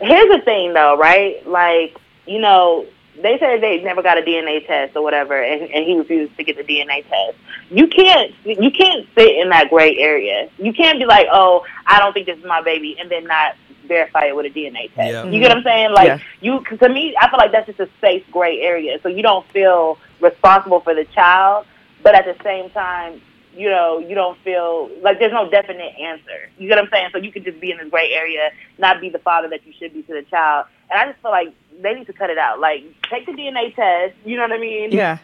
Here's 0.00 0.28
the 0.28 0.42
thing, 0.44 0.72
though, 0.74 0.96
right? 0.96 1.46
Like, 1.46 1.96
you 2.26 2.38
know, 2.38 2.86
they 3.20 3.38
said 3.38 3.60
they 3.60 3.82
never 3.82 4.02
got 4.02 4.18
a 4.18 4.22
DNA 4.22 4.66
test 4.66 4.96
or 4.96 5.02
whatever, 5.02 5.40
and, 5.40 5.62
and 5.62 5.84
he 5.84 5.98
refused 5.98 6.36
to 6.36 6.44
get 6.44 6.56
the 6.56 6.62
DNA 6.64 7.06
test. 7.08 7.36
You 7.70 7.86
can't, 7.86 8.32
you 8.44 8.70
can't 8.70 9.06
sit 9.14 9.36
in 9.36 9.50
that 9.50 9.68
gray 9.68 9.96
area. 9.98 10.48
You 10.58 10.72
can't 10.72 10.98
be 10.98 11.04
like, 11.06 11.26
oh, 11.30 11.66
I 11.86 11.98
don't 11.98 12.12
think 12.12 12.26
this 12.26 12.38
is 12.38 12.44
my 12.44 12.62
baby, 12.62 12.96
and 12.98 13.10
then 13.10 13.24
not 13.24 13.56
verify 13.86 14.26
it 14.26 14.36
with 14.36 14.46
a 14.46 14.50
DNA 14.50 14.92
test. 14.94 15.12
Yeah. 15.12 15.24
You 15.24 15.40
get 15.40 15.48
what 15.48 15.58
I'm 15.58 15.64
saying? 15.64 15.92
Like, 15.92 16.06
Yeah. 16.06 16.18
you, 16.40 16.60
cause 16.60 16.78
to 16.78 16.88
me, 16.88 17.14
I 17.20 17.28
feel 17.28 17.38
like 17.38 17.52
that's 17.52 17.66
just 17.66 17.80
a 17.80 17.88
safe 18.00 18.24
gray 18.30 18.60
area. 18.60 18.98
So 19.02 19.08
you 19.08 19.22
don't 19.22 19.46
feel 19.48 19.98
responsible 20.20 20.80
for 20.80 20.94
the 20.94 21.04
child, 21.06 21.66
but 22.02 22.14
at 22.14 22.24
the 22.24 22.42
same 22.44 22.70
time, 22.70 23.20
you 23.54 23.68
know, 23.68 23.98
you 23.98 24.14
don't 24.14 24.38
feel 24.42 24.90
like 25.02 25.18
there's 25.18 25.32
no 25.32 25.50
definite 25.50 25.94
answer. 25.98 26.48
You 26.58 26.68
get 26.68 26.76
what 26.76 26.84
I'm 26.84 26.90
saying? 26.90 27.08
So 27.12 27.18
you 27.18 27.32
could 27.32 27.44
just 27.44 27.60
be 27.60 27.70
in 27.70 27.78
this 27.78 27.88
gray 27.90 28.12
area, 28.12 28.50
not 28.78 29.00
be 29.00 29.08
the 29.08 29.18
father 29.18 29.48
that 29.48 29.66
you 29.66 29.72
should 29.78 29.92
be 29.92 30.02
to 30.02 30.12
the 30.12 30.22
child. 30.22 30.66
And 30.90 31.00
I 31.00 31.06
just 31.10 31.20
feel 31.22 31.30
like 31.30 31.52
they 31.80 31.94
need 31.94 32.06
to 32.06 32.12
cut 32.12 32.30
it 32.30 32.38
out. 32.38 32.60
Like, 32.60 32.82
take 33.10 33.26
the 33.26 33.32
DNA 33.32 33.74
test. 33.74 34.14
You 34.24 34.36
know 34.36 34.42
what 34.42 34.52
I 34.52 34.58
mean? 34.58 34.92
Yeah, 34.92 35.18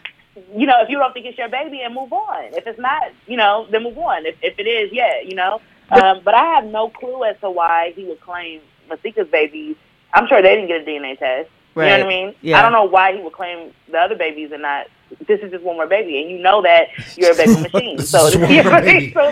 You 0.55 0.65
know, 0.67 0.81
if 0.81 0.89
you 0.89 0.97
don't 0.97 1.13
think 1.13 1.25
it's 1.25 1.37
your 1.37 1.49
baby, 1.49 1.81
and 1.81 1.93
move 1.93 2.11
on. 2.13 2.53
If 2.53 2.67
it's 2.67 2.79
not, 2.79 3.11
you 3.27 3.37
know, 3.37 3.67
then 3.71 3.83
move 3.83 3.97
on. 3.97 4.25
If 4.25 4.35
if 4.41 4.57
it 4.59 4.67
is, 4.67 4.91
yeah, 4.91 5.21
you 5.23 5.35
know. 5.35 5.61
Um, 5.89 6.21
but 6.23 6.33
I 6.33 6.43
have 6.55 6.65
no 6.65 6.89
clue 6.89 7.23
as 7.23 7.39
to 7.41 7.49
why 7.49 7.93
he 7.95 8.03
would 8.05 8.19
claim 8.21 8.61
Masika's 8.89 9.27
baby. 9.29 9.77
I'm 10.13 10.27
sure 10.27 10.41
they 10.41 10.55
didn't 10.55 10.67
get 10.67 10.81
a 10.81 10.85
DNA 10.85 11.17
test. 11.17 11.49
You 11.75 11.83
know 11.83 11.97
what 11.99 12.05
I 12.05 12.09
mean? 12.09 12.35
Yeah. 12.41 12.59
I 12.59 12.61
don't 12.63 12.71
know 12.71 12.85
why 12.85 13.15
he 13.15 13.21
would 13.21 13.33
claim 13.33 13.71
the 13.91 13.97
other 13.97 14.15
babies 14.15 14.51
and 14.51 14.63
not. 14.63 14.87
This 15.27 15.39
is 15.41 15.51
just 15.51 15.63
one 15.63 15.75
more 15.77 15.87
baby, 15.87 16.21
and 16.21 16.29
you 16.31 16.39
know 16.39 16.61
that 16.61 16.87
you're 17.17 17.31
a 17.31 17.35
baby 17.35 17.61
machine. 17.71 17.99
So 17.99 18.27
you 18.29 18.39
know 18.39 18.47
more 18.47 18.63
what 18.63 18.73
I 18.73 18.85
mean? 18.85 18.99
baby. 18.99 19.13
So 19.13 19.29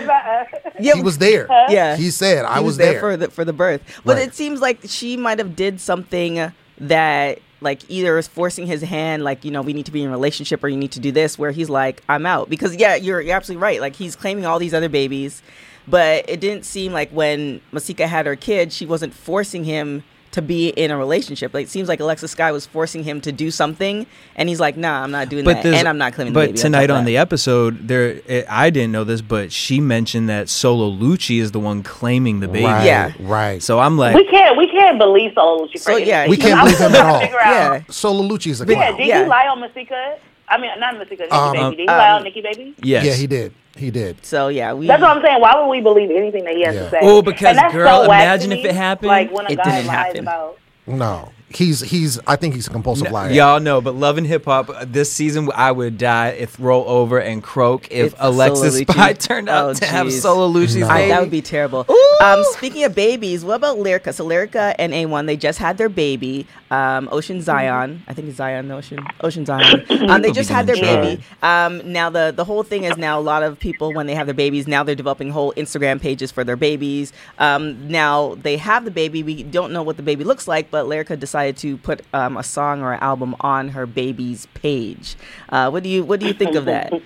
yeah, 0.80 0.94
He 0.94 1.02
was 1.02 1.18
there. 1.18 1.46
Huh? 1.48 1.66
yeah. 1.70 1.96
He 1.96 2.10
said, 2.10 2.44
"I 2.44 2.58
He 2.60 2.64
was, 2.64 2.76
there, 2.76 2.92
there." 2.92 3.00
for 3.00 3.16
the 3.16 3.30
for 3.30 3.44
the 3.44 3.52
birth. 3.52 3.82
But 4.04 4.16
Right. 4.16 4.28
it 4.28 4.34
seems 4.34 4.60
like 4.60 4.78
she 4.86 5.16
might 5.16 5.38
have 5.38 5.54
did 5.56 5.80
something 5.80 6.52
that 6.78 7.38
like 7.62 7.82
either 7.90 8.18
is 8.18 8.28
forcing 8.28 8.66
his 8.66 8.82
hand, 8.82 9.24
like 9.24 9.44
you 9.44 9.50
know 9.50 9.62
we 9.62 9.72
need 9.72 9.86
to 9.86 9.92
be 9.92 10.02
in 10.02 10.08
a 10.08 10.10
relationship 10.12 10.62
or 10.62 10.68
you 10.68 10.76
need 10.76 10.92
to 10.92 11.00
do 11.00 11.12
this, 11.12 11.38
where 11.38 11.50
he's 11.50 11.70
like 11.70 12.02
I'm 12.08 12.26
out 12.26 12.48
because 12.50 12.76
yeah 12.76 12.94
you're 12.96 13.20
you're 13.20 13.36
absolutely 13.36 13.62
right. 13.62 13.80
Like 13.80 13.96
he's 13.96 14.14
claiming 14.16 14.44
all 14.46 14.58
these 14.58 14.74
other 14.74 14.88
babies, 14.90 15.42
but 15.88 16.28
it 16.28 16.40
didn't 16.40 16.64
seem 16.64 16.92
like 16.92 17.10
when 17.10 17.60
Masika 17.72 18.06
had 18.06 18.26
her 18.26 18.36
kid, 18.36 18.72
she 18.72 18.84
wasn't 18.86 19.14
forcing 19.14 19.64
him 19.64 20.04
to 20.36 20.42
be 20.42 20.68
in 20.68 20.90
a 20.90 20.96
relationship. 20.96 21.52
Like 21.52 21.64
it 21.66 21.68
seems 21.70 21.88
like 21.88 21.98
Alexa 22.00 22.28
Sky 22.28 22.52
was 22.52 22.64
forcing 22.66 23.02
him 23.04 23.20
to 23.22 23.32
do 23.32 23.50
something, 23.50 24.06
and 24.36 24.48
he's 24.48 24.60
like, 24.60 24.76
Nah, 24.76 25.02
I'm 25.02 25.10
not 25.10 25.28
doing 25.28 25.44
that, 25.46 25.64
and 25.66 25.88
I'm 25.88 25.98
not 25.98 26.12
claiming 26.12 26.32
But 26.32 26.40
the 26.40 26.46
baby. 26.48 26.56
But 26.58 26.62
tonight 26.62 26.90
on 26.90 27.00
of 27.00 27.06
the 27.06 27.16
episode, 27.16 27.88
there 27.88 28.20
it, 28.26 28.46
I 28.48 28.70
didn't 28.70 28.92
know 28.92 29.04
this, 29.04 29.20
but 29.22 29.50
she 29.50 29.80
mentioned 29.80 30.28
that 30.28 30.48
Solo 30.48 30.90
Lucci 30.90 31.40
is 31.40 31.52
the 31.52 31.60
one 31.60 31.82
claiming 31.82 32.40
the 32.40 32.48
baby. 32.48 32.64
Right, 32.64 32.84
Yeah. 32.86 33.12
right. 33.20 33.62
So 33.62 33.78
I'm 33.80 33.96
like, 33.98 34.14
we 34.14 34.24
can't 34.26 34.56
we 34.56 34.68
can't 34.68 34.98
believe 34.98 35.32
Solo 35.34 35.64
Lucci. 35.66 35.72
for 35.72 35.78
So, 35.78 35.96
yeah. 35.96 36.28
We 36.28 36.36
can't 36.36 36.60
believe 36.60 36.78
him 36.78 36.94
at 36.94 37.04
all. 37.06 37.18
to 37.20 37.26
figure 37.26 37.40
out- 37.40 37.52
Yeah. 37.52 37.82
Solo 37.90 38.22
Lucci 38.28 38.48
is 38.50 38.60
a 38.60 38.66
Yeah, 38.66 38.74
clown. 38.74 38.96
did 38.98 39.06
Yeah. 39.08 39.22
he 39.24 39.28
lie 39.28 39.46
on 39.48 39.60
Masika? 39.60 40.18
I 40.48 40.58
mean, 40.58 40.70
not 40.78 40.96
Masika, 40.96 41.22
Nikki 41.24 41.32
Um, 41.32 41.52
Baby. 41.52 41.70
Did 41.76 41.82
he 41.82 41.88
um, 41.88 41.98
lie 41.98 42.10
on 42.12 42.22
Nikki 42.22 42.40
Baby? 42.40 42.74
yes, 42.82 43.04
Yeah, 43.04 43.14
he 43.14 43.26
did. 43.26 43.52
He 43.76 43.90
did. 43.90 44.24
So 44.24 44.48
yeah, 44.48 44.72
we. 44.72 44.86
That's 44.86 45.02
what 45.02 45.16
I'm 45.16 45.22
saying. 45.22 45.40
Why 45.40 45.54
would 45.60 45.68
we 45.70 45.80
believe 45.80 46.10
anything 46.10 46.44
that 46.44 46.54
he 46.54 46.62
has 46.64 46.74
Yeah. 46.74 46.82
to 46.84 46.90
say? 46.90 46.98
Oh, 47.02 47.22
because, 47.22 47.56
girl, 47.72 47.98
so 48.00 48.04
imagine 48.04 48.52
if 48.52 48.64
it 48.64 48.74
happened. 48.74 49.08
Like 49.08 49.30
when 49.30 49.46
a 49.46 49.50
It 49.50 49.56
guy 49.58 49.64
didn't 49.76 49.86
lies 49.86 49.96
happen. 49.96 50.20
about. 50.20 50.58
No, 50.86 51.28
he's 51.56 51.80
he's. 51.80 52.18
I 52.26 52.36
think 52.36 52.54
he's 52.54 52.66
a 52.66 52.70
compulsive 52.70 53.10
liar. 53.10 53.30
Y'all 53.32 53.60
know, 53.60 53.80
but 53.80 53.94
Love 53.94 54.18
and 54.18 54.26
Hip 54.26 54.44
Hop 54.44 54.70
uh, 54.70 54.84
this 54.86 55.10
season, 55.12 55.48
I 55.54 55.72
would 55.72 55.98
die 55.98 56.28
if 56.28 56.58
roll 56.60 56.84
over 56.88 57.18
and 57.18 57.42
croak 57.42 57.90
if 57.90 58.12
If 58.12 58.14
Alexis 58.18 58.74
Solo 58.74 58.84
Lucci- 58.84 58.92
Spy 58.92 59.12
turned 59.14 59.48
out 59.48 59.70
Oh, 59.70 59.74
to 59.74 59.84
have 59.86 60.06
jeez. 60.08 60.20
Solo 60.20 60.48
Lucci's 60.52 60.76
No. 60.76 60.88
I, 60.88 60.98
baby. 60.98 61.10
that 61.10 61.20
would 61.20 61.30
be 61.30 61.42
terrible. 61.42 61.86
Um, 62.22 62.42
speaking 62.52 62.84
of 62.84 62.94
babies, 62.94 63.44
what 63.44 63.54
about 63.54 63.78
Lyrica? 63.78 64.12
So 64.14 64.26
Lyrica 64.26 64.74
and 64.78 64.92
A1, 64.92 65.26
they 65.26 65.36
just 65.36 65.58
had 65.58 65.76
their 65.78 65.88
baby, 65.88 66.46
um, 66.70 67.08
Ocean 67.12 67.40
Zion. 67.40 68.02
I 68.08 68.14
think 68.14 68.28
it's 68.28 68.36
Zion 68.38 68.70
Ocean. 68.70 68.98
Ocean 69.22 69.44
Zion. 69.46 69.84
Um, 70.06 70.22
they 70.22 70.30
just 70.32 70.50
had 70.50 70.66
their 70.66 70.76
baby. 70.76 71.22
Um, 71.42 71.80
now 71.92 72.10
the 72.10 72.32
the 72.34 72.44
whole 72.44 72.62
thing 72.62 72.84
is 72.84 72.96
now 72.96 73.18
a 73.18 73.20
lot 73.20 73.42
of 73.42 73.58
people 73.58 73.92
when 73.94 74.06
they 74.06 74.14
have 74.14 74.26
their 74.26 74.34
babies 74.34 74.66
now 74.68 74.82
they're 74.84 74.94
developing 74.94 75.30
whole 75.30 75.52
Instagram 75.54 76.00
pages 76.00 76.30
for 76.30 76.44
their 76.44 76.56
babies. 76.56 77.12
Um, 77.38 77.88
now 77.88 78.34
they 78.36 78.56
have 78.56 78.84
the 78.84 78.90
baby. 78.90 79.22
We 79.22 79.42
don't 79.42 79.72
know 79.72 79.82
what 79.82 79.96
the 79.96 80.02
baby 80.02 80.22
looks 80.24 80.46
like, 80.48 80.70
but 80.70 80.86
Lyrica 80.86 81.18
decided 81.18 81.45
to 81.52 81.76
put 81.76 82.02
um, 82.12 82.36
a 82.36 82.42
song 82.42 82.82
or 82.82 82.92
an 82.92 83.00
album 83.00 83.34
on 83.40 83.68
her 83.68 83.86
baby's 83.86 84.46
page. 84.54 85.16
Uh, 85.48 85.70
what 85.70 85.82
do 85.82 85.88
you 85.88 86.04
what 86.04 86.20
do 86.20 86.26
you 86.26 86.32
think 86.32 86.54
of 86.54 86.64
that? 86.66 86.92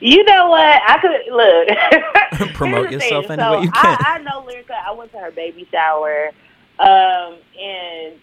You 0.00 0.22
know 0.24 0.50
what? 0.50 0.82
I 0.86 0.98
could 0.98 1.10
look. 1.32 2.50
Promote 2.54 2.90
yourself 2.90 3.26
thing. 3.26 3.40
any 3.40 3.42
so 3.42 3.58
way 3.58 3.64
you 3.64 3.70
can. 3.70 3.96
I, 4.00 4.16
I 4.16 4.22
know 4.22 4.42
Lyrica. 4.46 4.74
I 4.86 4.92
went 4.92 5.10
to 5.12 5.18
her 5.18 5.30
baby 5.30 5.66
shower, 5.70 6.30
um, 6.78 7.36
and 7.58 8.14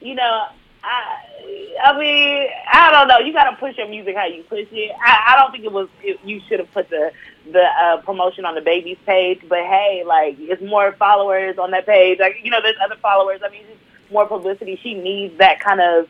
you 0.00 0.14
know, 0.14 0.46
I, 0.82 1.24
I 1.82 1.98
mean, 1.98 2.48
I 2.72 2.90
don't 2.92 3.08
know. 3.08 3.18
You 3.18 3.32
got 3.32 3.50
to 3.50 3.56
push 3.56 3.76
your 3.76 3.88
music 3.88 4.14
how 4.16 4.26
you 4.26 4.42
push 4.44 4.66
it. 4.70 4.92
I, 5.04 5.32
I 5.34 5.40
don't 5.40 5.50
think 5.52 5.64
it 5.64 5.72
was. 5.72 5.88
It, 6.02 6.18
you 6.24 6.40
should 6.48 6.58
have 6.60 6.70
put 6.72 6.88
the 6.90 7.12
the 7.50 7.62
uh, 7.62 7.96
promotion 8.02 8.44
on 8.44 8.54
the 8.54 8.60
baby's 8.60 8.98
page. 9.06 9.40
But 9.48 9.60
hey, 9.60 10.02
like 10.06 10.36
it's 10.38 10.62
more 10.62 10.92
followers 10.98 11.58
on 11.58 11.70
that 11.72 11.86
page. 11.86 12.18
Like 12.18 12.36
you 12.42 12.50
know, 12.50 12.60
there's 12.62 12.76
other 12.84 12.96
followers. 13.00 13.40
I 13.44 13.48
mean, 13.50 13.62
just 13.68 14.12
more 14.12 14.26
publicity. 14.26 14.78
She 14.82 14.94
needs 14.94 15.36
that 15.38 15.60
kind 15.60 15.80
of 15.80 16.08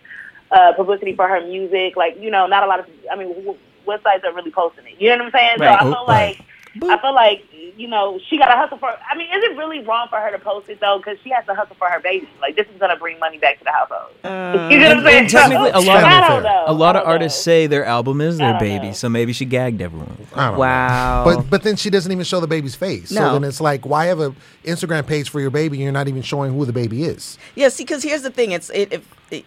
uh, 0.51 0.73
publicity 0.75 1.15
for 1.15 1.29
her 1.29 1.41
music. 1.41 1.97
Like 1.97 2.17
you 2.21 2.31
know, 2.31 2.47
not 2.47 2.63
a 2.65 2.67
lot 2.67 2.81
of. 2.81 2.87
I 3.11 3.17
mean, 3.17 3.29
w- 3.35 3.59
websites 3.87 4.25
are 4.25 4.33
really 4.35 4.51
posting 4.51 4.87
it. 4.87 5.01
You 5.01 5.11
know 5.17 5.25
what 5.25 5.35
I'm 5.35 5.41
saying? 5.41 5.59
Right. 5.61 5.79
So 5.81 5.87
I 5.87 5.91
feel 5.93 6.07
Right. 6.07 6.37
like. 6.39 6.45
I 6.83 6.99
feel 7.01 7.15
like 7.15 7.45
you 7.77 7.89
know 7.89 8.21
she 8.29 8.39
got 8.39 8.47
to 8.47 8.57
hustle 8.57 8.79
for. 8.79 8.89
I 8.89 9.17
mean, 9.17 9.27
is 9.29 9.43
it 9.43 9.57
really 9.57 9.81
wrong 9.81 10.07
for 10.09 10.19
her 10.21 10.31
to 10.31 10.39
post 10.39 10.69
it 10.69 10.79
though? 10.81 10.99
Because 10.99 11.19
she 11.25 11.31
has 11.31 11.45
to 11.47 11.55
hustle 11.55 11.75
for 11.77 11.89
her 11.89 11.99
baby. 11.99 12.29
Like 12.41 12.55
this 12.55 12.67
is 12.73 12.79
gonna 12.79 12.97
bring 12.97 13.19
money 13.19 13.39
back 13.39 13.59
to 13.59 13.65
the 13.65 13.73
household. 13.73 14.13
Uh, 14.23 14.69
you 14.73 14.79
know 14.79 14.89
what 14.89 14.99
I'm 14.99 15.05
saying? 15.05 15.27
technically, 15.29 15.71
a 15.71 15.81
lot 15.81 15.99
of- 15.99 16.05
I 16.05 16.29
don't 16.29 16.43
know. 16.45 16.65
a 16.67 16.73
lot 16.73 16.95
of 16.97 17.07
artists 17.07 17.41
know. 17.41 17.51
say 17.53 17.67
their 17.67 17.85
album 17.85 18.21
is 18.21 18.39
their 18.39 18.59
baby, 18.61 18.87
know. 18.89 18.93
so 18.93 19.09
maybe 19.09 19.33
she 19.33 19.45
gagged 19.45 19.83
everyone. 19.83 20.17
I 20.35 20.47
don't 20.47 20.55
know. 20.55 20.61
Wow. 20.61 21.25
But 21.25 21.51
but 21.51 21.63
then 21.63 21.77
she 21.77 21.91
doesn't 21.91 22.11
even 22.13 22.25
show 22.25 22.39
the 22.41 22.47
baby's 22.47 22.75
face. 22.77 23.11
No. 23.11 23.21
So 23.21 23.33
then 23.33 23.45
it's 23.45 23.61
like, 23.61 23.85
why 23.85 24.07
have 24.07 24.21
a 24.21 24.35
Instagram 24.65 25.07
page 25.07 25.29
for 25.31 25.41
your 25.41 25.51
baby 25.51 25.79
and 25.79 25.83
you're 25.85 25.93
not 25.93 26.07
even 26.09 26.23
showing 26.23 26.53
who 26.53 26.65
the 26.65 26.73
baby 26.73 27.03
is? 27.05 27.37
Yeah, 27.57 27.69
see, 27.69 27.83
because 27.83 28.03
here's 28.05 28.23
the 28.23 28.31
thing: 28.31 28.53
it's 28.53 28.71
it, 28.71 28.93
it, 28.93 29.03
it. 29.33 29.45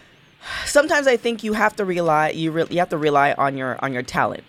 Sometimes 0.66 1.06
I 1.06 1.16
think 1.16 1.42
you 1.42 1.52
have 1.54 1.74
to 1.76 1.84
rely 1.84 2.30
you 2.30 2.52
re, 2.52 2.64
you 2.70 2.78
have 2.78 2.90
to 2.90 2.98
rely 2.98 3.32
on 3.32 3.56
your 3.56 3.76
on 3.84 3.92
your 3.92 4.02
talent, 4.02 4.44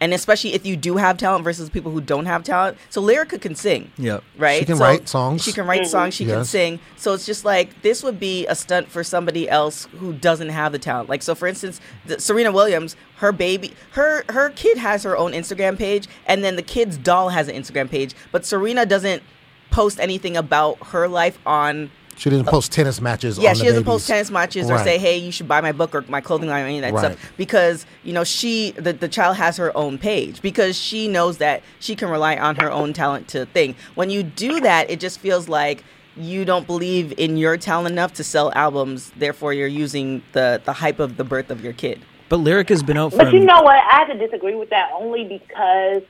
and 0.00 0.12
especially 0.12 0.54
if 0.54 0.66
you 0.66 0.76
do 0.76 0.96
have 0.96 1.16
talent 1.16 1.44
versus 1.44 1.70
people 1.70 1.90
who 1.92 2.00
don't 2.00 2.26
have 2.26 2.42
talent. 2.44 2.76
So 2.90 3.00
Lyrica 3.02 3.40
can 3.40 3.54
sing, 3.54 3.90
Yep. 3.96 4.22
right? 4.36 4.58
She 4.60 4.64
can 4.66 4.76
So 4.76 4.84
write 4.84 5.08
songs. 5.08 5.42
She 5.42 5.52
can 5.52 5.66
write 5.66 5.86
songs. 5.86 6.14
She 6.14 6.24
can 6.26 6.44
sing. 6.44 6.80
So 6.96 7.12
it's 7.14 7.24
just 7.26 7.44
like 7.44 7.82
this 7.82 8.02
would 8.02 8.18
be 8.20 8.46
a 8.46 8.54
stunt 8.54 8.88
for 8.88 9.02
somebody 9.04 9.48
else 9.48 9.86
who 9.98 10.12
doesn't 10.12 10.48
have 10.50 10.72
the 10.72 10.78
talent. 10.78 11.08
Like 11.08 11.22
so, 11.22 11.34
for 11.34 11.46
instance, 11.46 11.80
the, 12.06 12.20
Serena 12.20 12.52
Williams, 12.52 12.96
her 13.18 13.32
baby, 13.32 13.72
her 13.92 14.24
her 14.30 14.50
kid 14.50 14.78
has 14.78 15.02
her 15.04 15.16
own 15.16 15.32
Instagram 15.32 15.78
page, 15.78 16.08
and 16.26 16.42
then 16.44 16.56
the 16.56 16.62
kid's 16.62 16.96
doll 16.96 17.30
has 17.30 17.48
an 17.48 17.54
Instagram 17.56 17.88
page, 17.88 18.14
but 18.32 18.44
Serena 18.44 18.84
doesn't 18.84 19.22
post 19.70 19.98
anything 19.98 20.36
about 20.36 20.78
her 20.88 21.08
life 21.08 21.38
on 21.46 21.90
She 22.16 22.30
didn't 22.30 22.46
post 22.46 22.72
tennis 22.72 23.00
matches. 23.00 23.38
yeah, 23.38 23.50
on 23.50 23.54
she 23.56 23.60
the 23.60 23.64
doesn't 23.66 23.82
babies. 23.82 23.92
post 23.94 24.08
tennis 24.08 24.30
matches 24.30 24.70
or 24.70 24.78
say, 24.78 24.98
"Hey, 24.98 25.18
you 25.18 25.32
should 25.32 25.48
buy 25.48 25.60
my 25.60 25.72
book 25.72 25.94
or 25.94 26.04
my 26.08 26.20
clothing 26.20 26.48
line 26.48 26.62
or 26.64 26.66
any 26.66 26.78
of 26.78 26.82
that 26.82 26.92
Right. 26.94 27.12
stuff," 27.12 27.32
because 27.36 27.86
you 28.04 28.12
know 28.12 28.24
she 28.24 28.72
the, 28.72 28.92
the 28.92 29.08
child 29.08 29.36
has 29.36 29.56
her 29.56 29.76
own 29.76 29.98
page 29.98 30.40
because 30.42 30.78
she 30.78 31.08
knows 31.08 31.38
that 31.38 31.62
she 31.80 31.96
can 31.96 32.08
rely 32.08 32.36
on 32.36 32.56
her 32.56 32.70
own 32.70 32.92
talent 32.92 33.28
to 33.28 33.46
thing. 33.46 33.74
When 33.94 34.10
you 34.10 34.22
do 34.22 34.60
that, 34.60 34.90
it 34.90 35.00
just 35.00 35.18
feels 35.20 35.48
like 35.48 35.82
you 36.16 36.44
don't 36.44 36.66
believe 36.66 37.12
in 37.18 37.36
your 37.36 37.56
talent 37.56 37.90
enough 37.92 38.12
to 38.14 38.22
sell 38.24 38.52
albums. 38.54 39.10
Therefore, 39.16 39.52
you're 39.52 39.66
using 39.66 40.22
the 40.32 40.60
the 40.64 40.72
hype 40.74 41.00
of 41.00 41.16
the 41.16 41.24
birth 41.24 41.50
of 41.50 41.62
your 41.64 41.72
kid. 41.72 42.00
But 42.28 42.36
lyric 42.38 42.68
has 42.70 42.82
been 42.82 42.96
out 42.96 43.12
But 43.16 43.32
you 43.32 43.40
know 43.44 43.60
what? 43.62 43.76
I 43.76 43.98
have 43.98 44.08
to 44.08 44.14
disagree 44.18 44.54
with 44.54 44.70
that 44.70 44.90
only 44.94 45.24
because 45.24 46.02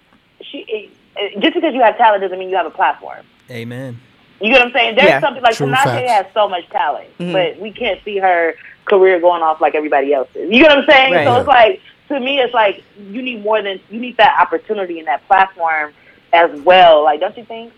she. 0.43 0.59
It, 0.69 0.91
it- 1.17 1.41
just 1.41 1.55
because 1.55 1.75
you 1.75 1.81
have 1.83 1.97
talent 1.97 2.23
doesn't 2.23 2.39
mean 2.39 2.51
you 2.51 2.57
have 2.57 2.67
a 2.67 2.71
platform. 2.71 3.25
Amen. 3.51 4.01
You 4.41 4.51
get 4.53 4.59
what 4.59 4.67
I'm 4.69 4.73
saying? 4.73 4.97
There's 4.97 5.09
Yeah, 5.09 5.21
something 5.21 5.43
like 5.43 5.55
true 5.55 5.69
Tinashe 5.69 6.07
has 6.09 6.27
so 6.35 6.49
much 6.49 6.69
talent, 6.71 7.09
Mhm. 7.19 7.33
but 7.33 7.59
we 7.59 7.71
can't 7.71 8.01
see 8.05 8.19
her 8.19 8.55
career 8.85 9.21
going 9.21 9.43
off 9.43 9.61
like 9.61 9.75
everybody 9.75 10.13
else's. 10.13 10.51
You 10.51 10.61
get 10.63 10.69
what 10.71 10.79
I'm 10.79 10.87
saying? 10.91 11.13
Right. 11.15 11.27
So 11.27 11.37
it's 11.37 11.49
like 11.49 11.81
to 12.09 12.21
me, 12.21 12.41
it's 12.41 12.53
like 12.53 12.83
you 12.99 13.23
need 13.23 13.43
more 13.43 13.63
than 13.63 13.81
you 13.91 14.01
need 14.01 14.17
that 14.19 14.39
opportunity 14.41 14.99
and 14.99 15.09
that 15.09 15.27
platform 15.27 15.93
as 16.33 16.51
well. 16.61 17.03
Like, 17.05 17.21
don't 17.21 17.37
you 17.37 17.45
think? 17.45 17.73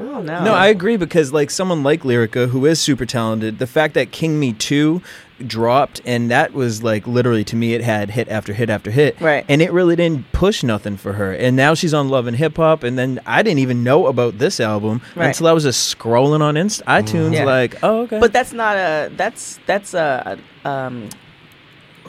Oh, 0.00 0.22
no. 0.22 0.44
No, 0.44 0.54
I 0.54 0.68
agree 0.68 0.96
because 0.96 1.32
like 1.32 1.50
someone 1.50 1.82
like 1.82 2.02
Lyrica, 2.02 2.48
who 2.48 2.64
is 2.66 2.80
super 2.80 3.04
talented, 3.06 3.58
the 3.58 3.66
fact 3.66 3.94
that 3.94 4.10
King 4.12 4.40
Me 4.40 4.52
Two 4.54 5.02
dropped 5.46 6.02
and 6.04 6.30
that 6.30 6.52
was 6.52 6.82
like 6.82 7.06
literally 7.06 7.42
to 7.44 7.56
me 7.56 7.72
it 7.72 7.80
had 7.82 8.10
hit 8.10 8.28
after 8.28 8.52
hit 8.52 8.68
after 8.68 8.90
hit 8.90 9.18
Right. 9.22 9.42
and 9.48 9.62
it 9.62 9.72
really 9.72 9.96
didn't 9.96 10.30
push 10.32 10.62
nothing 10.62 10.98
for 10.98 11.14
her 11.14 11.32
and 11.32 11.56
now 11.56 11.72
she's 11.72 11.94
on 11.94 12.10
love 12.10 12.26
and 12.26 12.36
hip 12.36 12.58
hop 12.58 12.82
and 12.82 12.98
then 12.98 13.20
i 13.24 13.42
didn't 13.42 13.60
even 13.60 13.82
know 13.82 14.06
about 14.06 14.36
this 14.36 14.60
album 14.60 15.00
Right. 15.16 15.28
until 15.28 15.46
i 15.46 15.52
was 15.52 15.62
just 15.64 15.98
scrolling 15.98 16.42
on 16.42 16.58
Inst- 16.58 16.84
itunes 16.84 17.32
Yeah. 17.32 17.44
like 17.46 17.82
oh 17.82 18.00
okay 18.02 18.20
But 18.20 18.34
that's 18.34 18.52
not 18.52 18.76
a 18.76 19.10
that's 19.16 19.58
that's 19.64 19.94
a 19.94 20.38
um 20.66 21.08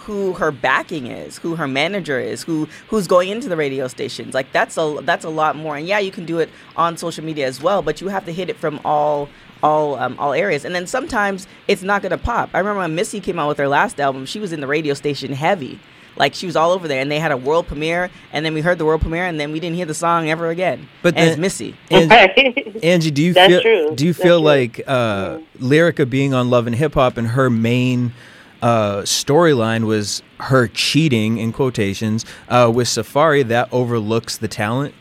who 0.06 0.34
her 0.34 0.52
backing 0.52 1.08
is, 1.08 1.38
who 1.38 1.56
her 1.56 1.68
manager 1.68 2.20
is, 2.20 2.44
who 2.44 2.68
who's 2.90 3.08
going 3.08 3.30
into 3.30 3.48
the 3.50 3.56
radio 3.58 3.88
stations. 3.88 4.34
Like 4.34 4.52
that's 4.52 4.78
a 4.78 5.00
that's 5.04 5.26
a 5.26 5.30
lot 5.30 5.56
more. 5.56 5.76
And 5.78 5.86
yeah, 5.88 6.00
you 6.00 6.12
can 6.12 6.26
do 6.26 6.40
it 6.40 6.50
on 6.76 6.98
social 6.98 7.24
media 7.24 7.48
as 7.48 7.62
well, 7.62 7.82
but 7.82 8.02
you 8.02 8.08
have 8.10 8.26
to 8.26 8.34
hit 8.34 8.50
it 8.50 8.58
from 8.58 8.80
all 8.84 9.30
all 9.64 9.96
um, 9.96 10.16
all 10.20 10.34
areas. 10.34 10.66
And 10.66 10.74
then 10.74 10.88
sometimes 10.88 11.48
it's 11.68 11.84
not 11.84 12.02
gonna 12.02 12.18
pop. 12.18 12.50
I 12.54 12.60
remember 12.60 12.80
when 12.82 12.96
Missy 12.96 13.20
came 13.20 13.38
out 13.40 13.48
with 13.48 13.58
her 13.60 13.68
last 13.68 14.00
album, 14.00 14.26
she 14.26 14.40
was 14.40 14.52
in 14.52 14.60
the 14.60 14.68
radio 14.68 14.94
station 14.94 15.34
heavy. 15.34 15.80
Like 16.18 16.34
she 16.34 16.46
was 16.46 16.58
all 16.58 16.72
over 16.72 16.88
there, 16.90 17.00
and 17.00 17.10
they 17.10 17.20
had 17.20 17.32
a 17.32 17.38
world 17.38 17.68
premiere, 17.68 18.10
and 18.34 18.44
then 18.46 18.54
we 18.54 18.60
heard 18.62 18.78
the 18.78 18.84
world 18.86 19.00
premiere, 19.02 19.26
and 19.26 19.40
then 19.40 19.54
we 19.54 19.62
didn't 19.62 19.78
hear 19.78 19.86
the 19.86 19.94
song 19.94 20.30
ever 20.30 20.50
again. 20.50 20.90
But 21.02 21.16
and 21.16 21.24
it's 21.26 21.36
then- 21.36 21.42
Missy. 21.42 21.76
Angie, 21.90 22.80
Angie, 22.84 23.12
do 23.12 23.24
you 23.24 23.34
That's 23.34 23.50
feel 23.54 23.62
true. 23.62 23.96
do 23.96 24.06
you 24.06 24.12
That's 24.14 24.24
feel 24.24 24.40
true. 24.40 24.46
like 24.46 24.82
uh, 24.88 25.38
Lyrica 25.60 26.10
being 26.10 26.34
on 26.34 26.50
Love 26.50 26.68
and 26.68 26.76
Hip 26.76 26.96
Hop 26.96 27.16
and 27.18 27.28
her 27.30 27.50
main 27.50 28.14
uh, 28.62 29.02
storyline 29.02 29.86
was 29.86 30.22
her 30.40 30.68
cheating 30.68 31.38
in 31.38 31.52
quotations 31.52 32.26
uh, 32.50 32.72
with 32.74 32.88
Safaree 32.88 33.48
that 33.48 33.70
overlooks 33.72 34.38
the 34.38 34.48
talent? 34.48 34.94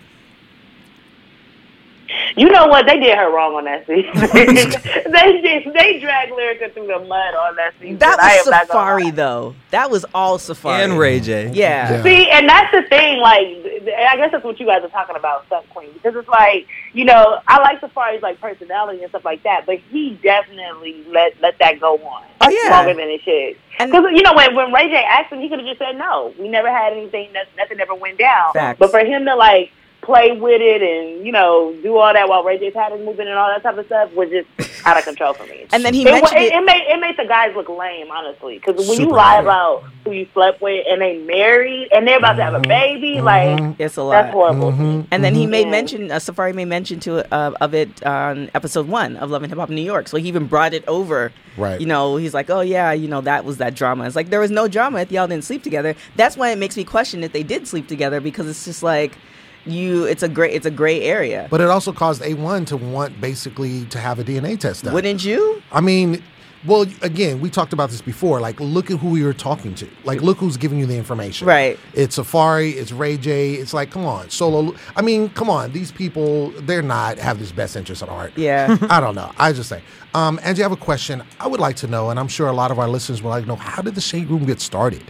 You 2.37 2.49
know 2.51 2.67
what? 2.67 2.87
They 2.87 2.99
did 2.99 3.17
her 3.17 3.33
wrong 3.35 3.55
on 3.55 3.65
that 3.65 3.87
season. 3.87 4.13
they 5.13 5.41
did. 5.41 5.75
They 5.75 5.99
dragged 6.01 6.33
Lyrica 6.33 6.73
through 6.73 6.87
the 6.87 6.99
mud 7.01 7.35
on 7.35 7.57
that 7.57 7.75
season. 7.81 7.99
That 7.99 8.19
was 8.19 8.47
am 8.47 8.51
not 8.51 8.69
Safaree 8.69 9.15
though. 9.15 9.55
That 9.71 9.91
was 9.91 10.05
all 10.15 10.39
Safaree. 10.39 10.85
And 10.85 10.99
Ray 10.99 11.21
J. 11.21 11.51
Yeah. 11.53 11.91
Yeah. 11.91 12.03
See, 12.03 12.29
and 12.31 12.49
that's 12.49 12.73
the 12.73 12.83
thing. 12.89 13.21
Like, 13.21 13.47
I 13.97 14.17
guess 14.17 14.33
that's 14.33 14.45
what 14.45 14.61
you 14.61 14.67
guys 14.67 14.83
are 14.83 14.89
talking 14.89 15.17
about, 15.17 15.47
Stuff 15.47 15.69
Queen, 15.71 15.91
because 15.93 16.15
it's 16.15 16.29
like, 16.29 16.67
you 16.93 17.05
know, 17.05 17.41
I 17.47 17.61
like 17.61 17.81
Safaree's 17.81 18.23
like 18.23 18.41
personality 18.41 19.03
and 19.03 19.11
stuff 19.11 19.25
like 19.25 19.43
that, 19.43 19.67
but 19.67 19.79
he 19.91 20.19
definitely 20.23 21.05
let 21.09 21.41
let 21.41 21.59
that 21.59 21.81
go 21.81 21.97
on. 21.99 22.25
Oh, 22.41 22.49
yeah. 22.49 22.71
longer 22.71 22.95
than 22.95 23.09
it 23.09 23.23
should. 23.23 23.57
Because 23.79 24.05
you 24.13 24.23
know, 24.23 24.35
when 24.35 24.55
when 24.55 24.73
Ray 24.73 24.89
J 24.89 24.97
asked 24.97 25.33
him, 25.33 25.41
he 25.41 25.49
could 25.49 25.59
have 25.59 25.69
just 25.69 25.79
said 25.79 25.97
no. 25.97 26.35
We 26.39 26.49
never 26.49 26.71
had 26.71 26.93
anything. 26.93 27.33
That, 27.33 27.49
nothing 27.57 27.81
ever 27.81 27.95
went 27.95 28.19
down. 28.19 28.53
Facts. 28.53 28.79
But 28.79 28.91
for 28.91 29.01
him 29.01 29.25
to 29.25 29.35
like 29.35 29.73
play 30.11 30.33
with 30.33 30.61
it 30.61 30.83
and 30.83 31.25
you 31.25 31.31
know 31.33 31.73
do 31.83 31.97
all 31.97 32.13
that 32.13 32.29
while 32.29 32.43
Ray 32.43 32.59
J's 32.59 32.75
hat 32.75 32.93
is 32.93 33.05
moving 33.05 33.29
and 33.29 33.37
all 33.37 33.49
that 33.49 33.63
type 33.63 33.79
of 33.79 33.87
stuff 33.87 34.13
was 34.15 34.29
just 34.31 34.49
out 34.87 34.97
of 34.99 35.05
control 35.05 35.35
for 35.35 35.45
me. 35.47 35.67
And 35.73 35.85
then 35.85 35.95
he 35.95 36.03
it, 36.03 36.11
mentioned 36.11 36.41
it, 36.41 36.53
it. 36.53 36.55
it 36.55 36.65
made 36.65 36.83
it 36.89 37.01
made 37.01 37.17
the 37.17 37.27
guys 37.27 37.55
look 37.55 37.69
lame, 37.69 38.11
honestly. 38.11 38.59
Because 38.59 38.89
when 38.89 39.01
you 39.01 39.09
lie 39.11 39.37
lame. 39.37 39.45
about 39.45 39.85
who 40.05 40.13
you 40.13 40.27
slept 40.33 40.61
with 40.61 40.85
and 40.89 41.01
they 41.01 41.19
married 41.19 41.89
and 41.93 42.09
they're 42.09 42.19
about 42.19 42.35
to 42.35 42.43
have 42.43 42.55
a 42.55 42.61
baby, 42.61 43.21
like 43.21 43.77
It's 43.79 43.97
a 43.97 44.03
lot. 44.03 44.23
that's 44.23 44.33
horrible. 44.33 44.73
Mhm. 44.73 45.07
And 45.11 45.23
then 45.23 45.35
he 45.35 45.47
made 45.47 45.67
Yeah. 45.67 45.71
mention, 45.71 46.11
uh, 46.11 46.17
Safaree 46.17 46.55
made 46.55 46.65
mention 46.67 46.99
to 47.01 47.33
uh, 47.33 47.53
of 47.61 47.75
it 47.75 48.05
on 48.05 48.51
episode 48.55 48.89
one 48.89 49.17
of 49.19 49.31
Love 49.31 49.43
and 49.43 49.53
Hip 49.53 49.59
Hop 49.59 49.69
New 49.71 49.83
York. 49.83 50.09
So 50.09 50.17
he 50.17 50.27
even 50.29 50.47
brought 50.47 50.75
it 50.75 50.83
over. 50.89 51.31
Right. 51.57 51.81
You 51.81 51.87
know, 51.87 52.17
he's 52.17 52.33
like, 52.35 52.49
oh 52.51 52.61
yeah, 52.63 52.93
you 52.93 53.07
know 53.09 53.21
that 53.21 53.45
was 53.45 53.59
that 53.59 53.75
drama. 53.75 54.07
It's 54.07 54.17
like 54.17 54.31
there 54.31 54.41
was 54.41 54.51
no 54.51 54.67
drama 54.67 55.01
if 55.01 55.13
y'all 55.13 55.27
didn't 55.29 55.45
sleep 55.45 55.63
together. 55.63 55.95
That's 56.17 56.37
why 56.37 56.51
it 56.51 56.57
makes 56.59 56.77
me 56.77 56.85
question 56.85 57.23
if 57.23 57.33
they 57.33 57.43
did 57.43 57.69
sleep 57.69 57.87
together 57.87 58.21
because 58.21 58.49
it's 58.49 58.65
just 58.65 58.83
like 58.83 59.13
you. 59.67 60.05
It's 60.05 60.23
a 60.23 60.29
great. 60.29 60.55
It's 60.55 60.67
a 60.67 60.71
gray 60.71 61.03
area. 61.03 61.49
But 61.51 61.61
it 61.61 61.69
also 61.69 61.93
caused 61.93 62.23
A1 62.23 62.67
to 62.69 62.77
want 62.77 63.21
basically 63.21 63.85
to 63.87 63.99
have 63.99 64.19
a 64.19 64.25
DNA 64.25 64.59
test 64.59 64.85
done. 64.85 64.95
Wouldn't 64.95 65.25
you? 65.25 65.63
I 65.73 65.81
mean, 65.81 66.23
well, 66.67 66.83
again, 67.01 67.41
we 67.41 67.49
talked 67.49 67.73
about 67.73 67.89
this 67.91 68.03
before. 68.03 68.39
Like, 68.41 68.61
look 68.61 68.91
at 68.91 68.99
who 68.99 69.17
you're 69.17 69.33
talking 69.33 69.75
to. 69.77 69.89
Like, 70.05 70.21
look 70.21 70.37
who's 70.39 70.59
giving 70.59 70.79
you 70.79 70.85
the 70.85 70.97
information. 70.97 71.47
Right. 71.47 71.79
It's 71.95 72.19
Safaree. 72.19 72.75
It's 72.75 72.93
Ray 72.93 73.17
J. 73.17 73.55
It's 73.55 73.73
like, 73.73 73.91
come 73.91 74.05
on, 74.05 74.29
Solo. 74.29 74.75
I 74.95 75.01
mean, 75.01 75.31
come 75.31 75.49
on. 75.49 75.73
These 75.73 75.91
people, 75.91 76.51
they're 76.63 76.83
not 76.83 77.19
have 77.19 77.39
this 77.39 77.51
best 77.51 77.77
interest 77.77 78.03
at 78.03 78.11
heart. 78.11 78.33
Yeah. 78.37 78.77
I 78.91 79.01
don't 79.01 79.15
know. 79.15 79.33
I 79.39 79.53
just 79.53 79.71
say. 79.71 79.83
Um, 80.15 80.39
Angie, 80.43 80.63
I 80.63 80.65
have 80.65 80.73
a 80.73 80.77
question. 80.77 81.23
I 81.39 81.47
would 81.47 81.61
like 81.61 81.77
to 81.77 81.87
know, 81.87 82.11
and 82.11 82.21
I'm 82.21 82.29
sure 82.29 82.49
a 82.49 82.53
lot 82.53 82.71
of 82.71 82.79
our 82.79 82.89
listeners 82.89 83.23
would 83.23 83.31
like 83.31 83.45
to 83.45 83.49
know, 83.49 83.57
how 83.57 83.81
did 83.81 83.95
the 83.95 84.01
Shade 84.01 84.29
Room 84.29 84.45
get 84.45 84.61
started? 84.61 85.03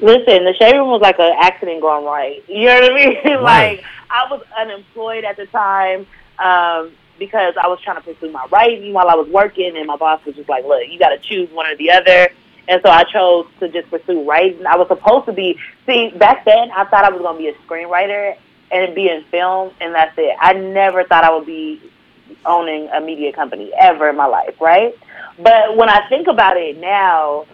Listen, 0.00 0.44
the 0.44 0.54
shade 0.58 0.74
room 0.74 0.88
was 0.88 1.00
like 1.00 1.18
an 1.18 1.34
accident 1.40 1.80
gone 1.80 2.04
right. 2.04 2.42
You 2.48 2.66
know 2.66 2.80
what 2.80 2.92
I 2.92 2.94
mean? 2.94 3.16
Right. 3.24 3.78
like 3.78 3.84
I 4.10 4.26
was 4.30 4.42
unemployed 4.56 5.24
at 5.24 5.36
the 5.36 5.46
time 5.46 6.06
um, 6.38 6.92
because 7.18 7.54
I 7.60 7.68
was 7.68 7.80
trying 7.80 7.96
to 7.96 8.02
pursue 8.02 8.30
my 8.30 8.46
writing 8.50 8.92
while 8.92 9.08
I 9.08 9.14
was 9.14 9.28
working, 9.28 9.76
and 9.76 9.86
my 9.86 9.96
boss 9.96 10.24
was 10.24 10.34
just 10.36 10.48
like, 10.48 10.64
"Look, 10.64 10.82
you 10.88 10.98
got 10.98 11.10
to 11.10 11.18
choose 11.18 11.50
one 11.50 11.66
or 11.66 11.76
the 11.76 11.90
other." 11.90 12.28
And 12.66 12.80
so 12.82 12.90
I 12.90 13.04
chose 13.04 13.46
to 13.60 13.68
just 13.68 13.90
pursue 13.90 14.28
writing. 14.28 14.66
I 14.66 14.76
was 14.76 14.88
supposed 14.88 15.26
to 15.26 15.32
be 15.32 15.58
see 15.86 16.10
back 16.16 16.44
then. 16.44 16.70
I 16.70 16.84
thought 16.84 17.04
I 17.04 17.10
was 17.10 17.20
going 17.20 17.36
to 17.36 17.42
be 17.42 17.48
a 17.48 17.54
screenwriter 17.66 18.36
and 18.70 18.94
be 18.94 19.08
in 19.08 19.24
film, 19.30 19.72
and 19.80 19.94
that's 19.94 20.14
it. 20.16 20.36
I 20.40 20.54
never 20.54 21.04
thought 21.04 21.24
I 21.24 21.34
would 21.34 21.46
be 21.46 21.80
owning 22.46 22.88
a 22.88 23.00
media 23.00 23.32
company 23.32 23.70
ever 23.78 24.08
in 24.08 24.16
my 24.16 24.26
life, 24.26 24.60
right? 24.60 24.94
But 25.38 25.76
when 25.76 25.88
I 25.88 26.08
think 26.08 26.26
about 26.26 26.56
it 26.56 26.78
now, 26.78 27.46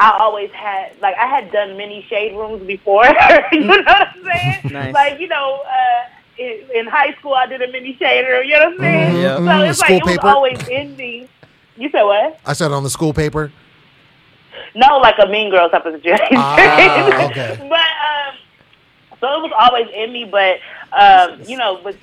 I 0.00 0.16
always 0.18 0.50
had 0.52 0.92
like 1.02 1.16
I 1.16 1.26
had 1.26 1.50
done 1.50 1.76
many 1.76 2.02
shade 2.08 2.36
rooms 2.36 2.64
before. 2.66 3.04
you 3.52 3.60
know 3.60 3.68
what 3.68 3.88
I'm 3.88 4.24
saying? 4.24 4.54
Nice. 4.70 4.94
Like 4.94 5.18
you 5.20 5.26
know, 5.28 5.60
uh, 5.66 6.04
in, 6.38 6.62
in 6.74 6.86
high 6.86 7.14
school 7.18 7.34
I 7.34 7.46
did 7.46 7.60
a 7.62 7.70
mini 7.72 7.96
shade 7.98 8.24
room. 8.26 8.44
You 8.46 8.54
know 8.58 8.66
what 8.66 8.74
I'm 8.74 8.78
saying? 8.80 9.14
Mhm, 9.16 9.22
yeah. 9.22 9.36
So 9.36 9.42
Mhm, 9.42 9.68
it's 9.70 9.78
school 9.80 9.94
like 9.96 10.00
it 10.02 10.04
was 10.06 10.16
paper? 10.18 10.28
always 10.28 10.68
in 10.68 10.96
me. 10.96 11.28
You 11.76 11.90
said 11.90 12.02
what? 12.04 12.38
I 12.46 12.52
said 12.52 12.70
on 12.72 12.82
the 12.84 12.90
school 12.90 13.12
paper. 13.12 13.50
No, 14.74 14.98
like 14.98 15.16
a 15.18 15.26
Mean 15.26 15.50
Girl 15.50 15.68
type 15.68 15.84
of 15.86 15.94
situation. 15.94 16.26
Ah, 16.36 17.26
okay. 17.30 17.56
but 17.58 17.64
um, 17.70 18.34
so 19.20 19.26
it 19.34 19.42
was 19.42 19.52
always 19.58 19.86
in 19.94 20.12
me. 20.12 20.24
But 20.24 20.58
um, 20.92 21.40
you 21.46 21.56
know, 21.56 21.80
but 21.82 21.96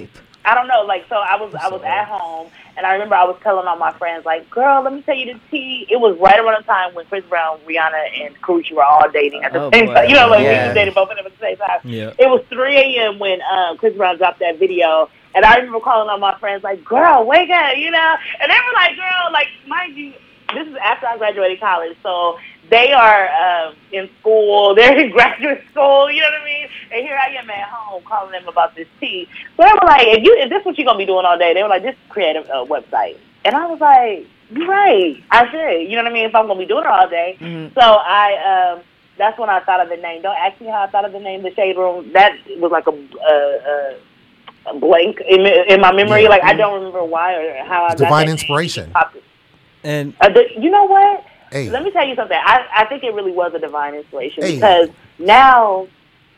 I 0.45 0.53
don't 0.55 0.67
know. 0.67 0.81
Like 0.83 1.05
so, 1.09 1.15
I 1.15 1.35
was 1.41 1.53
I 1.55 1.69
was 1.69 1.81
at 1.83 2.05
home, 2.07 2.49
and 2.77 2.85
I 2.85 2.93
remember 2.93 3.15
I 3.15 3.23
was 3.25 3.37
telling 3.41 3.67
all 3.67 3.77
my 3.77 3.91
friends, 3.93 4.25
like, 4.25 4.49
"Girl, 4.49 4.81
let 4.83 4.93
me 4.93 5.01
tell 5.01 5.15
you 5.15 5.33
the 5.33 5.39
tea." 5.51 5.87
It 5.89 5.99
was 5.99 6.17
right 6.19 6.39
around 6.39 6.61
the 6.61 6.65
time 6.67 6.93
when 6.93 7.05
Chris 7.07 7.23
Brown, 7.25 7.59
Rihanna, 7.67 8.25
and 8.25 8.41
Karrueche 8.41 8.71
were 8.71 8.83
all 8.83 9.09
dating 9.09 9.43
at 9.43 9.53
the 9.53 9.61
Oh, 9.63 9.71
same 9.73 9.87
boy. 9.87 9.93
time. 9.95 10.09
You 10.09 10.15
know, 10.15 10.27
like 10.27 10.39
we 10.39 10.45
Yeah. 10.45 10.67
was 10.67 10.75
dating 10.75 10.93
both 10.93 11.09
of 11.09 11.17
them 11.17 11.25
at 11.25 11.31
the 11.37 11.45
same 11.45 11.57
time. 11.57 11.79
Yeah. 11.83 12.13
It 12.19 12.29
was 12.29 12.43
3 12.49 12.75
a.m. 12.75 13.19
when 13.19 13.39
uh, 13.41 13.75
Chris 13.77 13.95
Brown 13.95 14.17
dropped 14.17 14.39
that 14.39 14.57
video. 14.59 15.09
And 15.33 15.43
I 15.43 15.57
remember 15.57 15.81
calling 15.81 16.09
all 16.09 16.17
my 16.17 16.37
friends 16.39 16.63
like, 16.63 16.83
girl, 16.85 17.25
wake 17.25 17.49
up, 17.49 17.75
you 17.75 17.91
know? 17.91 18.15
And 18.41 18.49
they 18.49 18.55
were 18.55 18.73
like, 18.73 18.95
girl, 18.95 19.31
like, 19.33 19.47
mind 19.67 19.97
you, 19.97 20.13
this 20.53 20.65
is 20.65 20.75
after 20.81 21.07
I 21.07 21.17
graduated 21.17 21.59
college. 21.59 21.97
So 22.01 22.37
they 22.69 22.91
are 22.91 23.29
um, 23.29 23.75
in 23.91 24.09
school. 24.19 24.75
They're 24.77 24.97
in 24.99 25.11
graduate 25.11 25.63
school, 25.71 26.09
you 26.11 26.21
know 26.21 26.29
what 26.29 26.41
I 26.41 26.45
mean? 26.45 26.67
And 26.91 27.05
here 27.05 27.17
I 27.17 27.35
am 27.35 27.49
at 27.49 27.69
home 27.69 28.03
calling 28.03 28.31
them 28.31 28.47
about 28.47 28.75
this 28.75 28.87
tea. 28.99 29.27
So 29.57 29.63
they 29.63 29.71
were 29.71 29.85
like, 29.87 30.07
if, 30.07 30.23
you, 30.23 30.35
if 30.37 30.49
this 30.49 30.59
is 30.61 30.65
what 30.65 30.77
you're 30.77 30.85
going 30.85 30.97
to 30.97 31.01
be 31.01 31.05
doing 31.05 31.25
all 31.25 31.37
day, 31.37 31.53
they 31.53 31.63
were 31.63 31.69
like, 31.69 31.83
just 31.83 31.97
create 32.09 32.35
a, 32.35 32.41
a 32.61 32.65
website. 32.65 33.17
And 33.43 33.55
I 33.55 33.65
was 33.67 33.79
like, 33.79 34.27
you're 34.51 34.67
right. 34.67 35.23
I 35.31 35.49
should. 35.51 35.89
You 35.89 35.95
know 35.95 36.03
what 36.03 36.11
I 36.11 36.13
mean? 36.13 36.25
If 36.25 36.35
I'm 36.35 36.47
going 36.47 36.59
to 36.59 36.63
be 36.65 36.67
doing 36.67 36.83
it 36.83 36.89
all 36.89 37.09
day. 37.09 37.37
Mhm. 37.39 37.73
So 37.73 37.81
I... 37.81 38.73
Um, 38.77 38.83
that's 39.17 39.39
when 39.39 39.49
I 39.49 39.61
thought 39.61 39.79
of 39.79 39.87
the 39.87 39.95
name. 39.95 40.21
Don't 40.23 40.35
ask 40.35 40.59
me 40.59 40.67
how 40.67 40.81
I 40.83 40.87
thought 40.87 41.05
of 41.05 41.13
the 41.13 41.19
name, 41.21 41.41
The 41.41 41.53
Shade 41.53 41.77
Room. 41.77 42.11
That 42.11 42.33
was 42.57 42.69
like 42.69 42.85
a, 42.85 42.91
a, 42.91 43.95
a, 44.69 44.75
a 44.75 44.79
blank 44.79 45.21
in, 45.21 45.45
in 45.45 45.79
my 45.79 45.93
memory. 45.93 46.23
Yeah. 46.23 46.29
Like 46.29 46.43
I 46.43 46.53
don't 46.53 46.73
remember 46.73 47.01
why 47.03 47.33
or 47.35 47.63
how 47.63 47.85
I 47.85 47.89
got 47.89 47.97
Divine 47.97 48.25
that 48.25 48.31
inspiration. 48.33 48.91
And 49.85 50.13
Uh, 50.19 50.27
the, 50.29 50.43
you 50.59 50.69
know 50.69 50.83
what? 50.83 51.23
Hey. 51.55 51.69
Let 51.69 51.83
me 51.83 51.91
tell 51.91 52.05
you 52.05 52.15
something. 52.15 52.37
I, 52.37 52.65
I 52.75 52.85
think 52.87 53.03
it 53.05 53.13
really 53.13 53.31
was 53.31 53.53
a 53.53 53.59
divine 53.59 53.95
inspiration 53.95 54.43
Hey. 54.43 54.55
because 54.55 54.89
now 55.19 55.87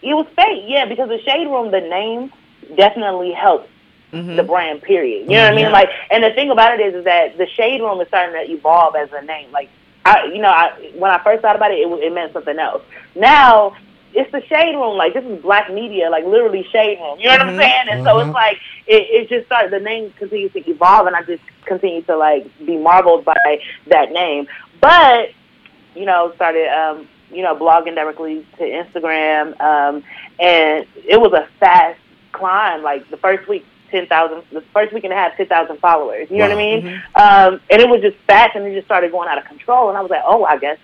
it 0.04 0.14
was 0.14 0.28
fate. 0.36 0.66
Yeah, 0.68 0.86
because 0.86 1.10
the 1.10 1.20
Shade 1.24 1.48
Room, 1.48 1.72
the 1.72 1.82
name 1.82 2.32
definitely 2.76 3.32
helped 3.32 3.68
Mhm. 4.14 4.36
the 4.36 4.44
brand. 4.44 4.84
Period. 4.84 5.28
You 5.28 5.38
know 5.38 5.44
what 5.46 5.54
I 5.54 5.56
mean? 5.56 5.72
Like, 5.72 5.90
and 6.12 6.24
the 6.24 6.30
thing 6.32 6.52
about 6.52 6.80
it 6.80 6.86
is, 6.86 6.94
is 6.94 7.04
that 7.06 7.36
the 7.40 7.48
Shade 7.48 7.82
Room 7.82 8.00
is 8.00 8.08
starting 8.10 8.36
to 8.36 8.52
evolve 8.54 8.96
as 8.96 9.10
a 9.12 9.24
name. 9.26 9.52
Like, 9.52 9.70
I, 10.06 10.26
you 10.26 10.38
know, 10.40 10.50
I 10.50 10.92
when 10.96 11.10
I 11.10 11.18
first 11.24 11.42
thought 11.42 11.56
about 11.56 11.72
it, 11.72 11.80
it, 11.80 11.88
it 12.04 12.14
meant 12.14 12.32
something 12.32 12.60
else. 12.60 12.84
Now 13.16 13.76
it's 14.14 14.32
the 14.32 14.42
Shade 14.46 14.76
Room. 14.76 14.98
Like, 14.98 15.14
this 15.16 15.26
is 15.26 15.42
black 15.42 15.72
media. 15.74 16.10
Like, 16.12 16.26
literally 16.26 16.64
Shade 16.72 17.00
Room. 17.00 17.20
You 17.20 17.26
know 17.26 17.32
what 17.32 17.42
I'm 17.42 17.54
Mhm. 17.56 17.58
saying? 17.58 17.86
And 17.90 18.04
so 18.06 18.16
Mhm. 18.18 18.26
it's 18.28 18.34
like 18.36 18.58
it, 18.86 19.08
it 19.10 19.30
just 19.30 19.48
started. 19.48 19.72
The 19.72 19.80
name 19.80 20.14
continues 20.20 20.54
to 20.54 20.60
evolve, 20.70 21.08
and 21.08 21.16
I 21.16 21.24
just 21.24 21.42
continue 21.66 22.02
to 22.04 22.16
like 22.16 22.46
be 22.66 22.78
marveled 22.78 23.26
by 23.26 23.36
that 23.88 24.12
name. 24.14 24.48
But 24.82 25.30
you 25.96 26.06
know, 26.06 26.32
started 26.36 26.68
um, 26.68 27.08
you 27.32 27.42
know 27.44 27.56
blogging 27.56 27.96
directly 27.96 28.46
to 28.58 28.64
Instagram, 28.64 29.60
um, 29.60 30.04
and 30.40 30.86
it 31.08 31.20
was 31.20 31.34
a 31.34 31.48
fast 31.60 32.00
climb. 32.32 32.84
Like 32.84 33.10
the 33.10 33.18
first 33.18 33.48
week, 33.48 33.66
ten 33.92 34.08
thousand. 34.08 34.44
The 34.52 34.62
first 34.74 34.94
week 34.94 35.04
and 35.04 35.14
a 35.14 35.16
half, 35.16 35.36
ten 35.38 35.48
thousand 35.48 35.80
followers. 35.80 36.30
You 36.30 36.38
know 36.38 36.44
what 36.50 36.52
I 36.52 36.56
Wow. 36.56 36.60
mean? 36.60 36.88
Um, 37.16 37.62
and 37.70 37.82
it 37.82 37.90
was 37.90 38.02
just 38.02 38.18
fast, 38.28 38.56
and 38.56 38.66
it 38.66 38.74
just 38.76 38.86
started 38.88 39.12
going 39.12 39.30
out 39.30 39.38
of 39.38 39.46
control. 39.46 39.90
And 39.90 39.98
I 39.98 40.02
was 40.02 40.12
like, 40.12 40.24
oh, 40.26 40.44
I 40.46 40.58
guess, 40.58 40.78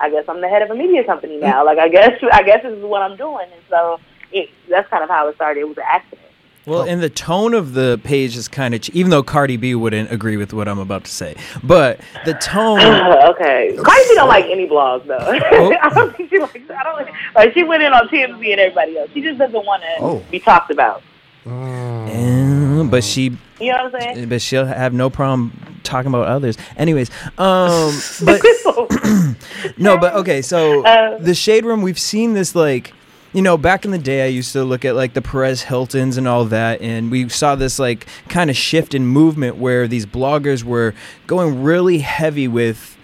I 0.00 0.10
guess 0.10 0.24
I'm 0.28 0.40
the 0.40 0.48
head 0.48 0.62
of 0.62 0.70
a 0.70 0.74
media 0.74 1.04
company 1.04 1.38
now. 1.38 1.64
Like 1.64 1.78
I 1.78 1.88
guess, 1.88 2.12
I 2.32 2.42
guess 2.42 2.62
this 2.62 2.76
is 2.76 2.84
what 2.84 3.02
I'm 3.02 3.16
doing. 3.16 3.46
And 3.52 3.62
so 3.68 4.00
it, 4.32 4.50
that's 4.68 4.88
kind 4.90 5.04
of 5.04 5.10
how 5.10 5.28
it 5.28 5.36
started. 5.36 5.60
It 5.60 5.68
was 5.68 5.78
an 5.78 5.84
accident. 5.86 6.25
Well, 6.66 6.82
and 6.82 7.00
the 7.00 7.08
tone 7.08 7.54
of 7.54 7.74
the 7.74 8.00
page 8.02 8.36
is 8.36 8.48
kind 8.48 8.74
of, 8.74 8.80
ch- 8.80 8.90
even 8.90 9.10
though 9.10 9.22
Cardi 9.22 9.56
B 9.56 9.74
wouldn't 9.76 10.10
agree 10.10 10.36
with 10.36 10.52
what 10.52 10.66
I'm 10.66 10.80
about 10.80 11.04
to 11.04 11.10
say, 11.10 11.36
but 11.62 12.00
the 12.24 12.34
tone. 12.34 12.80
okay. 13.30 13.76
Cardi 13.80 14.02
B 14.08 14.14
don't 14.16 14.28
like 14.28 14.46
any 14.46 14.66
blogs 14.66 15.06
though. 15.06 15.16
I 15.80 15.88
don't 15.94 16.16
think 16.16 16.28
she 16.30 16.38
likes. 16.40 16.58
I 16.68 16.82
don't 16.82 16.96
like, 16.96 17.14
like. 17.36 17.54
She 17.54 17.62
went 17.62 17.84
in 17.84 17.92
on 17.92 18.08
TMZ 18.08 18.50
and 18.50 18.60
everybody 18.60 18.98
else. 18.98 19.10
She 19.14 19.22
just 19.22 19.38
doesn't 19.38 19.64
want 19.64 19.82
to 19.82 19.88
Oh. 20.00 20.24
be 20.30 20.40
talked 20.40 20.70
about. 20.72 21.02
Eh, 21.46 22.82
but 22.90 23.04
she, 23.04 23.36
You 23.60 23.72
know 23.72 23.84
what 23.84 23.94
I'm 23.94 24.00
saying? 24.14 24.28
but 24.28 24.42
she'll 24.42 24.66
have 24.66 24.92
no 24.92 25.08
problem 25.10 25.52
talking 25.84 26.08
about 26.08 26.26
others. 26.26 26.56
Anyways, 26.76 27.10
um, 27.38 27.96
but 28.24 28.40
no, 29.78 29.96
but 29.98 30.14
okay. 30.14 30.42
So 30.42 30.84
Uh, 30.84 31.18
the 31.18 31.34
shade 31.34 31.64
room, 31.64 31.82
we've 31.82 31.98
seen 32.00 32.34
this 32.34 32.54
like. 32.56 32.92
You 33.32 33.42
know, 33.42 33.58
back 33.58 33.84
in 33.84 33.90
the 33.90 33.98
day, 33.98 34.24
I 34.24 34.28
used 34.28 34.52
to 34.52 34.64
look 34.64 34.84
at 34.84 34.94
like 34.94 35.12
the 35.12 35.22
Perez 35.22 35.62
Hiltons 35.62 36.16
and 36.16 36.26
all 36.26 36.44
that, 36.46 36.80
and 36.80 37.10
we 37.10 37.28
saw 37.28 37.54
this 37.54 37.78
like 37.78 38.06
kind 38.28 38.48
of 38.50 38.56
shift 38.56 38.94
in 38.94 39.06
movement 39.06 39.56
where 39.56 39.86
these 39.86 40.06
bloggers 40.06 40.62
were 40.62 40.94
going 41.26 41.62
really 41.62 41.98
heavy 41.98 42.48
with 42.48 42.96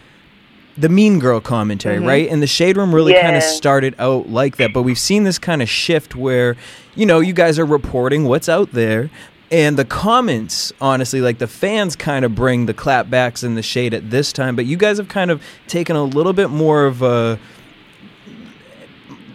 the 0.77 0.89
Mean 0.89 1.18
Girl 1.18 1.41
commentary, 1.41 1.99
mm-hmm. 1.99 2.07
right? 2.07 2.29
And 2.29 2.43
the 2.43 2.47
Shade 2.47 2.77
Room 2.77 2.95
really 2.95 3.12
kind 3.14 3.37
of 3.37 3.43
started 3.43 3.95
out 3.99 4.29
like 4.29 4.57
that, 4.57 4.73
but 4.73 4.83
we've 4.83 4.99
seen 4.99 5.25
this 5.25 5.39
kind 5.39 5.61
of 5.61 5.68
shift 5.68 6.16
where, 6.16 6.57
you 6.95 7.05
know, 7.05 7.20
you 7.20 7.33
guys 7.33 7.59
are 7.59 7.66
reporting 7.66 8.25
what's 8.25 8.49
out 8.49 8.73
there. 8.73 9.11
And 9.51 9.79
the 9.79 9.85
comments, 9.85 10.73
honestly, 10.81 11.20
like 11.20 11.39
the 11.39 11.47
fans 11.47 11.95
kind 11.95 12.25
of 12.25 12.35
bring 12.35 12.64
the 12.64 12.73
clapbacks 12.73 13.43
and 13.43 13.55
the 13.55 13.62
shade 13.62 13.93
at 13.93 14.09
this 14.09 14.33
time, 14.33 14.57
but 14.57 14.64
you 14.64 14.79
guys 14.79 14.97
have 14.97 15.09
kind 15.09 15.31
of 15.31 15.43
taken 15.66 15.95
a 15.95 16.05
little 16.05 16.33
bit 16.33 16.49
more 16.49 16.87
of 16.87 17.03
a 17.03 17.39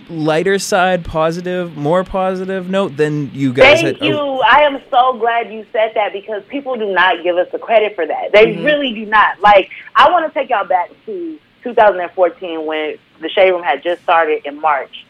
lighter 0.10 0.58
side, 0.60 1.04
positive, 1.06 1.76
more 1.78 2.04
positive 2.04 2.70
note 2.70 2.96
than 2.98 3.30
you 3.34 3.54
guys 3.54 3.82
Thank 3.82 4.00
had. 4.00 4.08
you. 4.08 4.18
I 4.18 4.62
am 4.62 4.82
so 4.90 5.18
glad 5.20 5.52
you 5.52 5.66
said 5.72 5.92
that 5.96 6.14
because 6.14 6.44
people 6.46 6.76
do 6.76 6.94
not 6.94 7.24
give 7.24 7.36
us 7.38 7.48
the 7.52 7.60
credit 7.60 7.96
for 7.96 8.06
that. 8.06 8.32
They 8.32 8.48
Mm-hmm. 8.48 8.64
really 8.64 8.94
do 8.94 9.06
not. 9.06 9.40
Like, 9.42 9.70
I 9.96 10.10
want 10.12 10.26
to 10.32 10.40
take 10.40 10.50
y'all 10.50 10.66
back 10.66 10.90
to 11.06 11.40
2014 11.64 12.66
when 12.66 12.98
the 13.20 13.30
Shade 13.30 13.52
Room 13.52 13.64
had 13.64 13.84
just 13.84 14.02
started 14.04 14.46
in 14.46 14.60
March. 14.62 15.06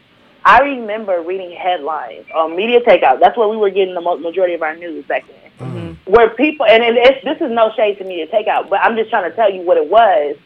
I 0.46 0.60
remember 0.62 1.22
reading 1.22 1.52
headlines 1.52 2.26
on 2.34 2.56
Media 2.56 2.80
Takeout. 2.82 3.20
That's 3.20 3.38
where 3.38 3.48
we 3.50 3.58
were 3.58 3.70
getting 3.70 3.94
the 3.96 4.02
majority 4.02 4.54
of 4.54 4.62
our 4.62 4.76
news 4.76 5.06
back 5.06 5.26
then. 5.28 5.98
Where 6.06 6.30
people, 6.30 6.66
and, 6.66 6.82
and 6.84 6.96
it's, 6.98 7.24
this 7.26 7.36
is 7.42 7.52
no 7.52 7.72
shade 7.76 7.98
to 7.98 8.06
Media 8.06 8.28
Takeout, 8.28 8.70
but 8.70 8.80
I'm 8.80 8.96
just 8.96 9.10
trying 9.10 9.30
to 9.30 9.36
tell 9.36 9.52
you 9.52 9.62
what 9.64 9.76
it 9.78 9.90
was. 9.90 10.38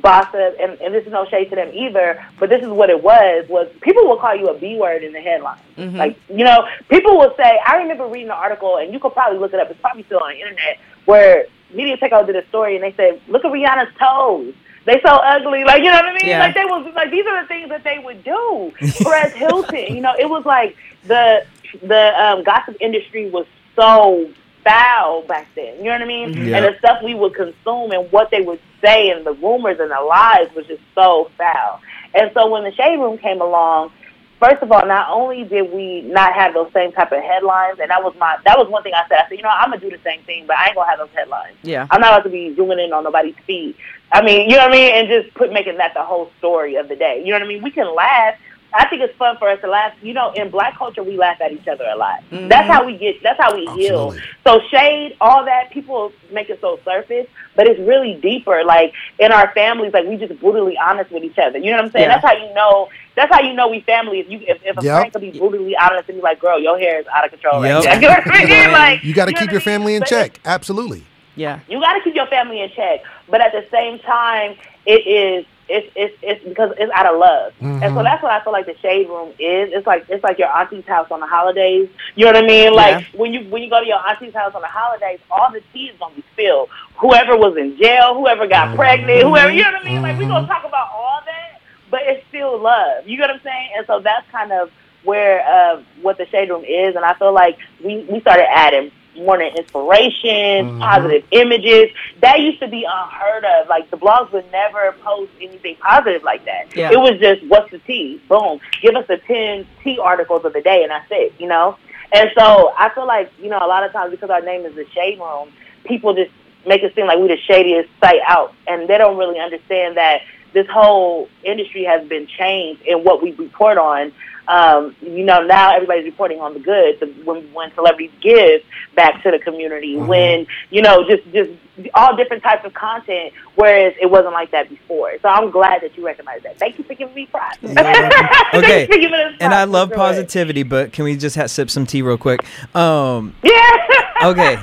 Bossip, 0.00 0.56
and, 0.60 0.80
and 0.80 0.94
this 0.94 1.06
is 1.06 1.12
no 1.12 1.26
shade 1.26 1.50
to 1.50 1.56
them 1.56 1.70
either, 1.72 2.24
but 2.38 2.48
this 2.48 2.62
is 2.62 2.68
what 2.68 2.90
it 2.90 3.02
was, 3.02 3.48
was 3.48 3.68
people 3.80 4.06
will 4.06 4.16
call 4.16 4.34
you 4.34 4.48
a 4.48 4.58
B 4.58 4.76
word 4.76 5.02
in 5.02 5.12
the 5.12 5.20
headline. 5.20 5.60
Like, 5.96 6.18
you 6.28 6.44
know, 6.44 6.66
people 6.88 7.18
will 7.18 7.34
say, 7.36 7.58
I 7.66 7.76
remember 7.76 8.06
reading 8.06 8.28
an 8.28 8.32
article, 8.32 8.76
and 8.76 8.92
you 8.92 8.98
could 8.98 9.12
probably 9.12 9.38
look 9.38 9.52
it 9.52 9.60
up, 9.60 9.70
it's 9.70 9.80
probably 9.80 10.04
still 10.04 10.20
on 10.20 10.30
the 10.30 10.40
internet, 10.40 10.78
where 11.04 11.46
Media 11.72 11.96
Takeout 11.96 12.26
did 12.26 12.36
a 12.36 12.46
story, 12.48 12.74
and 12.76 12.84
they 12.84 12.92
said, 12.92 13.20
look 13.28 13.44
at 13.44 13.52
Rihanna's 13.52 13.94
toes. 13.98 14.54
They 14.84 15.00
so 15.04 15.16
ugly, 15.16 15.64
like 15.64 15.82
you 15.82 15.90
know 15.90 15.96
what 15.96 16.06
I 16.06 16.12
mean. 16.12 16.20
Yeah. 16.24 16.38
Like 16.38 16.54
they 16.54 16.64
was 16.64 16.90
like 16.94 17.10
these 17.10 17.26
are 17.26 17.42
the 17.42 17.48
things 17.48 17.68
that 17.68 17.84
they 17.84 17.98
would 17.98 18.24
do. 18.24 18.72
Perez 19.04 19.34
Hilton, 19.34 19.94
you 19.94 20.00
know, 20.00 20.14
it 20.18 20.30
was 20.30 20.46
like 20.46 20.76
the 21.04 21.44
the 21.82 22.24
um, 22.24 22.42
gossip 22.42 22.74
industry 22.80 23.28
was 23.28 23.44
so 23.76 24.30
foul 24.68 25.22
back 25.22 25.48
then. 25.54 25.76
You 25.78 25.84
know 25.84 25.92
what 25.92 26.02
I 26.02 26.06
mean? 26.06 26.32
Yeah. 26.32 26.58
And 26.58 26.64
the 26.66 26.78
stuff 26.78 27.02
we 27.02 27.14
would 27.14 27.34
consume 27.34 27.92
and 27.92 28.10
what 28.12 28.30
they 28.30 28.42
would 28.42 28.60
say 28.84 29.10
and 29.10 29.26
the 29.26 29.32
rumors 29.32 29.78
and 29.80 29.90
the 29.90 30.00
lies 30.00 30.48
was 30.54 30.66
just 30.66 30.82
so 30.94 31.30
foul. 31.38 31.80
And 32.14 32.30
so 32.34 32.48
when 32.48 32.64
the 32.64 32.72
Shade 32.72 32.98
Room 32.98 33.18
came 33.18 33.40
along, 33.40 33.92
first 34.40 34.62
of 34.62 34.70
all, 34.70 34.86
not 34.86 35.10
only 35.10 35.44
did 35.44 35.72
we 35.72 36.02
not 36.02 36.32
have 36.34 36.54
those 36.54 36.72
same 36.72 36.92
type 36.92 37.12
of 37.12 37.22
headlines, 37.22 37.78
and 37.80 37.90
that 37.90 38.02
was 38.02 38.14
my 38.18 38.36
that 38.44 38.58
was 38.58 38.68
one 38.68 38.82
thing 38.82 38.94
I 38.94 39.06
said. 39.08 39.18
I 39.18 39.28
said, 39.28 39.36
you 39.38 39.42
know, 39.42 39.50
I'm 39.50 39.70
gonna 39.70 39.80
do 39.80 39.90
the 39.90 40.02
same 40.04 40.22
thing, 40.24 40.46
but 40.46 40.56
I 40.56 40.66
ain't 40.66 40.74
gonna 40.74 40.88
have 40.88 40.98
those 40.98 41.14
headlines. 41.14 41.56
Yeah. 41.62 41.86
I'm 41.90 42.00
not 42.00 42.12
about 42.12 42.24
to 42.24 42.30
be 42.30 42.54
zooming 42.54 42.78
in 42.78 42.92
on 42.92 43.04
nobody's 43.04 43.36
feed. 43.46 43.74
I 44.10 44.22
mean, 44.22 44.48
you 44.48 44.56
know 44.56 44.62
what 44.62 44.70
I 44.70 44.72
mean, 44.72 44.94
and 44.94 45.08
just 45.08 45.34
put 45.34 45.52
making 45.52 45.76
that 45.78 45.92
the 45.94 46.02
whole 46.02 46.30
story 46.38 46.76
of 46.76 46.88
the 46.88 46.96
day. 46.96 47.22
You 47.24 47.32
know 47.32 47.40
what 47.40 47.42
I 47.42 47.48
mean? 47.48 47.62
We 47.62 47.70
can 47.70 47.94
laugh. 47.94 48.38
I 48.74 48.86
think 48.88 49.00
it's 49.02 49.16
fun 49.16 49.36
for 49.38 49.48
us 49.48 49.60
to 49.62 49.68
laugh. 49.68 49.94
You 50.02 50.12
know, 50.12 50.30
in 50.32 50.50
black 50.50 50.76
culture, 50.76 51.02
we 51.02 51.16
laugh 51.16 51.40
at 51.40 51.52
each 51.52 51.66
other 51.66 51.84
a 51.90 51.96
lot. 51.96 52.22
Mm-hmm. 52.30 52.48
That's 52.48 52.66
how 52.68 52.84
we 52.84 52.96
get. 52.98 53.22
That's 53.22 53.40
how 53.40 53.54
we 53.56 53.66
heal. 53.80 54.14
So 54.44 54.60
shade, 54.70 55.16
all 55.20 55.44
that 55.46 55.70
people 55.70 56.12
make 56.32 56.50
it 56.50 56.60
so 56.60 56.78
surface, 56.84 57.26
but 57.56 57.66
it's 57.66 57.80
really 57.80 58.14
deeper. 58.14 58.64
Like 58.64 58.92
in 59.18 59.32
our 59.32 59.50
families, 59.54 59.92
like 59.94 60.06
we 60.06 60.16
just 60.16 60.38
brutally 60.40 60.76
honest 60.76 61.10
with 61.10 61.24
each 61.24 61.38
other. 61.38 61.58
You 61.58 61.70
know 61.70 61.78
what 61.78 61.86
I'm 61.86 61.90
saying? 61.92 62.08
Yeah. 62.08 62.18
That's 62.20 62.26
how 62.26 62.46
you 62.46 62.52
know. 62.54 62.88
That's 63.16 63.34
how 63.34 63.40
you 63.42 63.52
know 63.54 63.68
we 63.68 63.80
family. 63.80 64.20
If 64.20 64.30
you 64.30 64.38
if, 64.46 64.62
if 64.64 64.76
a 64.78 64.82
Yep. 64.82 64.96
friend 65.00 65.12
could 65.12 65.22
be 65.22 65.38
brutally 65.38 65.76
honest 65.76 66.08
and 66.08 66.18
be 66.18 66.22
like, 66.22 66.38
"Girl, 66.38 66.60
your 66.60 66.78
hair 66.78 67.00
is 67.00 67.06
out 67.08 67.24
of 67.24 67.30
control." 67.30 67.64
Yep. 67.64 67.84
Right 67.84 67.84
now. 67.84 67.94
You 68.00 68.00
know 68.02 68.08
what 68.08 68.26
I 68.34 68.44
mean? 68.44 68.72
Like 68.72 69.02
You 69.04 69.14
got 69.14 69.24
to 69.26 69.32
know 69.32 69.38
keep 69.40 69.50
your 69.50 69.60
mean? 69.60 69.64
family 69.64 69.94
in 69.94 70.00
But 70.00 70.08
check. 70.08 70.40
Absolutely. 70.44 71.04
Yeah. 71.36 71.60
you 71.68 71.80
got 71.80 71.94
to 71.94 72.00
keep 72.02 72.14
your 72.14 72.26
family 72.26 72.60
in 72.60 72.70
check, 72.70 73.00
but 73.28 73.40
at 73.40 73.52
the 73.52 73.64
same 73.70 73.98
time, 74.00 74.56
it 74.86 75.06
is 75.06 75.46
it's 75.68 75.92
it's, 75.94 76.16
it's 76.22 76.44
because 76.44 76.72
it's 76.78 76.90
out 76.92 77.06
of 77.06 77.18
love, 77.18 77.52
and 77.60 77.80
so 77.80 77.86
mm-hmm. 77.88 78.04
that's 78.04 78.22
what 78.22 78.32
I 78.32 78.42
feel 78.42 78.52
like 78.52 78.66
the 78.66 78.76
shade 78.78 79.08
room 79.08 79.28
is. 79.38 79.70
It's 79.72 79.86
like 79.86 80.06
it's 80.08 80.24
like 80.24 80.38
your 80.38 80.48
auntie's 80.48 80.86
house 80.86 81.10
on 81.10 81.20
the 81.20 81.26
holidays. 81.26 81.88
You 82.14 82.24
know 82.24 82.32
what 82.32 82.44
I 82.44 82.46
mean? 82.46 82.72
Like 82.72 83.04
when 83.14 83.32
you 83.34 83.48
when 83.50 83.62
you 83.62 83.70
go 83.70 83.80
to 83.80 83.86
your 83.86 83.98
auntie's 84.08 84.34
house 84.34 84.54
on 84.54 84.62
the 84.62 84.68
holidays, 84.68 85.20
all 85.30 85.52
the 85.52 85.62
tea 85.72 85.86
is 85.86 85.98
gonna 85.98 86.14
be 86.14 86.24
spilled. 86.32 86.70
Whoever 86.96 87.36
was 87.36 87.56
in 87.56 87.76
jail, 87.76 88.14
whoever 88.14 88.46
got 88.46 88.68
mm-hmm. 88.68 88.76
pregnant, 88.76 89.22
whoever 89.22 89.50
you 89.50 89.62
know 89.62 89.72
what 89.72 89.82
I 89.82 89.84
mean. 89.84 90.02
Like 90.02 90.18
we 90.18 90.24
gonna 90.24 90.46
mm-hmm. 90.46 90.52
talk 90.52 90.64
about 90.64 90.90
all 90.92 91.20
that, 91.26 91.60
but 91.90 92.00
it's 92.04 92.26
still 92.28 92.58
love. 92.58 93.06
You 93.06 93.18
know 93.18 93.24
what 93.24 93.36
I'm 93.36 93.42
saying? 93.42 93.70
And 93.76 93.86
so 93.86 94.00
that's 94.00 94.28
kind 94.30 94.52
of 94.52 94.70
where 95.04 95.46
uh, 95.46 95.82
what 96.02 96.18
the 96.18 96.26
shade 96.26 96.48
room 96.48 96.64
is, 96.64 96.96
and 96.96 97.04
I 97.04 97.14
feel 97.14 97.32
like 97.32 97.58
we 97.84 98.06
we 98.10 98.20
started 98.20 98.48
adding 98.50 98.90
morning 99.16 99.52
inspiration, 99.56 100.66
mm-hmm. 100.66 100.80
positive 100.80 101.24
images. 101.30 101.90
That 102.20 102.40
used 102.40 102.60
to 102.60 102.68
be 102.68 102.86
unheard 102.88 103.44
of. 103.44 103.68
Like 103.68 103.90
the 103.90 103.96
blogs 103.96 104.32
would 104.32 104.50
never 104.52 104.94
post 105.02 105.32
anything 105.40 105.76
positive 105.76 106.22
like 106.22 106.44
that. 106.44 106.74
Yeah. 106.76 106.92
It 106.92 106.98
was 106.98 107.18
just 107.20 107.46
what's 107.48 107.70
the 107.70 107.78
tea? 107.80 108.20
Boom. 108.28 108.60
Give 108.80 108.94
us 108.94 109.06
the 109.08 109.18
ten 109.18 109.66
tea 109.82 109.98
articles 109.98 110.44
of 110.44 110.52
the 110.52 110.60
day 110.60 110.82
and 110.82 110.90
that's 110.90 111.08
it, 111.10 111.34
you 111.38 111.48
know? 111.48 111.76
And 112.12 112.30
so 112.38 112.72
I 112.76 112.90
feel 112.94 113.06
like, 113.06 113.30
you 113.38 113.50
know, 113.50 113.58
a 113.58 113.66
lot 113.66 113.84
of 113.84 113.92
times 113.92 114.10
because 114.10 114.30
our 114.30 114.40
name 114.40 114.64
is 114.64 114.74
the 114.74 114.86
shade 114.94 115.18
room, 115.18 115.52
people 115.84 116.14
just 116.14 116.30
make 116.66 116.82
it 116.82 116.94
seem 116.94 117.06
like 117.06 117.18
we're 117.18 117.28
the 117.28 117.38
shadiest 117.48 117.88
site 118.00 118.20
out 118.26 118.54
and 118.66 118.88
they 118.88 118.98
don't 118.98 119.16
really 119.16 119.38
understand 119.38 119.96
that 119.96 120.22
this 120.52 120.66
whole 120.68 121.28
industry 121.44 121.84
has 121.84 122.06
been 122.08 122.26
changed 122.26 122.82
in 122.82 123.04
what 123.04 123.22
we 123.22 123.32
report 123.32 123.78
on. 123.78 124.12
Um, 124.48 124.96
you 125.02 125.24
know, 125.24 125.42
now 125.42 125.74
everybody's 125.74 126.06
reporting 126.06 126.40
on 126.40 126.54
the 126.54 126.60
good, 126.60 126.98
the, 127.00 127.06
when 127.24 127.52
when 127.52 127.72
celebrities 127.74 128.10
give 128.20 128.62
back 128.96 129.22
to 129.22 129.30
the 129.30 129.38
community, 129.38 129.96
when 129.96 130.46
you 130.70 130.80
know, 130.82 131.06
just 131.06 131.22
just 131.32 131.50
all 131.94 132.16
different 132.16 132.42
types 132.42 132.64
of 132.64 132.72
content. 132.74 133.32
Whereas 133.56 133.94
it 134.00 134.06
wasn't 134.10 134.32
like 134.32 134.50
that 134.52 134.68
before. 134.70 135.12
So 135.20 135.28
I'm 135.28 135.50
glad 135.50 135.82
that 135.82 135.96
you 135.96 136.04
recognize 136.06 136.42
that. 136.44 136.58
Thank 136.58 136.78
you 136.78 136.84
for 136.84 136.94
giving 136.94 137.14
me 137.14 137.26
props. 137.26 137.58
Okay. 137.62 138.86
Thank 138.86 138.88
you 138.88 138.94
for 138.94 138.98
giving 138.98 139.14
us 139.14 139.34
And 139.40 139.52
I 139.52 139.64
love 139.64 139.88
It's 139.90 139.96
great. 139.96 140.06
positivity, 140.06 140.62
but 140.62 140.92
can 140.92 141.04
we 141.04 141.16
just 141.16 141.36
ha- 141.36 141.46
sip 141.46 141.68
some 141.70 141.86
tea 141.86 142.02
real 142.02 142.16
quick? 142.18 142.40
Um, 142.74 143.34
Yeah. 143.42 143.76
okay. 144.24 144.56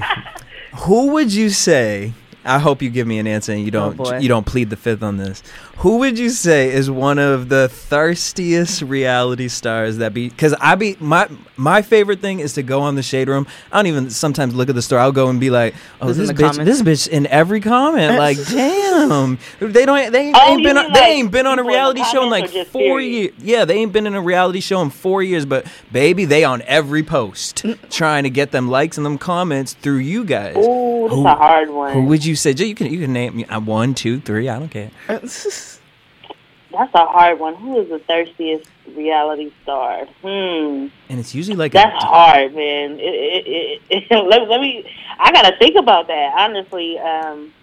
Who 0.80 1.08
would 1.12 1.32
you 1.34 1.50
say? 1.50 2.14
I 2.46 2.60
hope 2.60 2.82
you 2.82 2.90
give 2.90 3.08
me 3.08 3.20
an 3.20 3.28
answer 3.28 3.52
and 3.52 3.62
you 3.62 3.68
oh, 3.70 3.72
don't 3.72 3.98
boy. 3.98 4.20
you 4.20 4.30
don't 4.30 4.46
plead 4.46 4.70
the 4.70 4.76
fifth 4.76 5.04
on 5.04 5.18
this. 5.18 5.42
Who 5.78 5.98
would 5.98 6.18
you 6.18 6.30
say 6.30 6.72
is 6.72 6.90
one 6.90 7.20
of 7.20 7.50
the 7.50 7.68
thirstiest 7.68 8.82
reality 8.84 9.48
stars 9.48 9.98
that 9.98 10.14
be? 10.14 10.30
Because 10.30 10.54
I 10.62 10.76
be 10.76 10.96
my 11.00 11.28
my 11.58 11.82
favorite 11.82 12.20
thing 12.20 12.40
is 12.40 12.54
to 12.54 12.64
go 12.64 12.82
on 12.82 12.96
the 12.96 13.04
shade 13.04 13.28
room. 13.28 13.48
I 13.72 13.78
don't 13.78 13.88
even 13.88 14.10
sometimes 14.10 14.56
look 14.56 14.70
at 14.70 14.76
the 14.76 14.82
store. 14.82 15.00
I'll 15.00 15.12
go 15.12 15.30
and 15.30 15.40
be 15.40 15.50
like, 15.50 15.76
oh 16.02 16.08
Who's 16.08 16.20
in 16.20 16.28
this 16.28 16.34
bitch, 16.34 16.52
comments? 16.52 16.84
this 16.84 17.08
bitch 17.08 17.12
in 17.12 17.28
every 17.28 17.60
comment. 17.60 18.18
Like 18.18 18.38
damn, 18.48 19.40
they 19.60 19.86
don't 19.86 20.12
they 20.12 20.28
ain't, 20.28 20.38
Oh, 20.38 20.54
ain't 20.54 20.64
been 20.64 20.76
mean 20.76 20.86
on, 20.86 20.94
they 20.94 21.00
ain't 21.00 21.32
been 21.32 21.48
on 21.48 21.60
a 21.60 21.64
people 21.64 21.66
in 21.66 21.66
the 21.66 21.72
reality 21.72 22.04
show 22.04 22.24
in 22.24 22.30
like 22.30 22.68
four 22.68 23.02
years. 23.02 23.34
Yeah, 23.40 23.66
they 23.66 23.76
ain't 23.76 23.92
been 23.92 24.08
in 24.08 24.16
a 24.16 24.22
reality 24.22 24.60
show 24.60 24.82
in 24.82 24.90
four 24.90 25.24
years, 25.24 25.46
but 25.46 25.66
baby, 25.92 26.26
they 26.26 26.44
on 26.44 26.62
every 26.64 27.04
post 27.04 27.64
mm. 27.64 27.90
trying 27.90 28.24
to 28.24 28.30
get 28.30 28.52
them 28.52 28.70
likes 28.70 28.98
and 28.98 29.06
them 29.06 29.18
comments 29.18 29.74
through 29.74 29.98
you 29.98 30.24
guys. 30.24 30.56
Ooh, 30.58 31.04
that's 31.04 31.16
Who- 31.16 31.28
a 31.28 31.36
hard 31.36 31.70
one. 31.70 31.94
Who 31.94 32.06
would 32.06 32.26
you 32.26 32.35
say? 32.36 32.54
Ju- 32.54 32.68
You 32.68 32.76
can 32.76 32.88
you 32.88 33.00
can 33.00 33.14
name 33.14 33.38
me 33.38 33.46
uh, 33.46 33.60
one, 33.60 33.94
two, 33.94 34.20
three. 34.20 34.50
I 34.50 34.60
don't 34.60 34.70
care. 34.70 34.92
That's 35.08 36.94
a 36.94 37.06
hard 37.06 37.40
one. 37.40 37.56
Who 37.56 37.80
is 37.80 37.90
the 37.90 38.00
thirstiest 38.00 38.70
reality 38.96 39.54
star? 39.64 40.06
Hmm. 40.22 40.88
And 41.10 41.20
it's 41.20 41.34
usually 41.34 41.56
like 41.56 41.72
That's 41.72 42.04
a, 42.04 42.06
hard, 42.06 42.54
man. 42.54 43.00
It, 43.00 43.04
it, 43.04 43.82
it, 43.90 44.04
it, 44.12 44.26
let, 44.30 44.50
let 44.50 44.60
me. 44.60 44.86
I 45.18 45.32
gotta 45.32 45.56
think 45.58 45.78
about 45.78 46.08
that 46.08 46.34
honestly. 46.38 47.00
Um, 47.00 47.54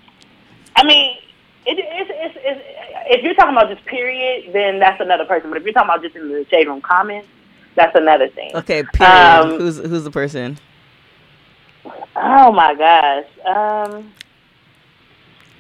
I 0.76 0.84
mean, 0.84 1.16
it, 1.66 1.78
it's, 1.78 2.10
it's, 2.12 2.38
it's, 2.40 2.60
if 3.10 3.22
you're 3.22 3.34
talking 3.34 3.54
about 3.54 3.68
just 3.68 3.84
period, 3.86 4.52
then 4.54 4.78
that's 4.78 5.00
another 5.00 5.26
person. 5.26 5.50
But 5.50 5.58
if 5.58 5.64
you're 5.64 5.74
talking 5.74 5.90
about 5.90 6.02
just 6.02 6.16
in 6.16 6.28
the 6.28 6.46
shade 6.48 6.66
room 6.66 6.80
comments, 6.80 7.28
that's 7.74 7.94
another 7.94 8.28
thing. 8.28 8.52
Okay. 8.54 8.82
Period. 8.94 9.14
Um, 9.14 9.58
who's 9.58 9.78
who's 9.78 10.04
the 10.04 10.10
person? 10.10 10.58
Oh 12.16 12.52
my 12.52 12.74
gosh. 12.74 13.26
Um, 13.44 14.12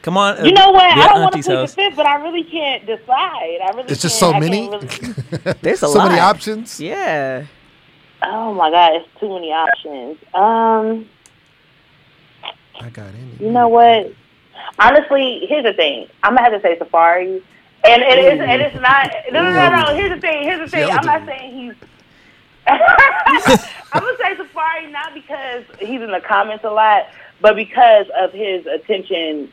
come 0.02 0.16
on. 0.16 0.38
uh, 0.38 0.44
you 0.44 0.52
know 0.52 0.70
what? 0.70 0.96
yeah, 0.96 1.02
I 1.04 1.08
don't 1.08 1.20
want 1.22 1.32
to 1.32 1.38
auntie's 1.38 1.46
plead 1.46 1.58
the 1.62 1.68
fifth, 1.90 1.96
but 1.96 2.06
I 2.06 2.16
really 2.16 2.44
can't 2.44 2.84
decide. 2.86 3.58
I 3.64 3.70
really 3.74 3.88
It's 3.90 4.02
just 4.02 4.18
so 4.18 4.32
I 4.32 4.40
many. 4.40 4.68
really- 4.68 4.86
There's 5.62 5.82
a 5.82 5.88
so 5.88 5.98
lot. 5.98 6.08
many 6.08 6.20
options. 6.20 6.78
Yeah. 6.80 7.46
Oh 8.22 8.54
my 8.54 8.70
God, 8.70 8.94
it's 8.96 9.08
too 9.18 9.28
many 9.28 9.50
options. 9.52 10.16
Um, 10.34 11.08
I 12.80 12.88
got 12.90 13.08
any. 13.14 13.36
you 13.46 13.50
know 13.50 13.68
what? 13.68 14.12
Honestly, 14.78 15.44
here's 15.48 15.64
the 15.64 15.72
thing. 15.72 16.06
I'm 16.22 16.36
gonna 16.36 16.50
have 16.50 16.60
to 16.60 16.66
say 16.66 16.76
Safaree, 16.78 17.42
and 17.84 18.02
it 18.02 18.18
is, 18.18 18.40
and 18.40 18.62
it's 18.62 18.76
not. 18.80 19.12
No, 19.32 19.42
no, 19.42 19.52
no, 19.52 19.70
no. 19.86 19.94
Here's 19.96 20.10
the 20.14 20.20
thing. 20.20 20.42
Here's 20.44 20.60
the 20.60 20.68
thing. 20.68 20.88
I'm 20.90 21.04
not 21.04 21.26
saying 21.26 21.52
he's. 21.54 21.74
I'm 22.66 24.02
gonna 24.02 24.16
say 24.18 24.34
Safaree 24.36 24.90
not 24.92 25.14
because 25.14 25.64
he's 25.80 26.00
in 26.00 26.10
the 26.12 26.20
comments 26.20 26.64
a 26.64 26.70
lot, 26.70 27.06
but 27.40 27.56
because 27.56 28.06
of 28.16 28.32
his 28.32 28.66
attention. 28.66 29.52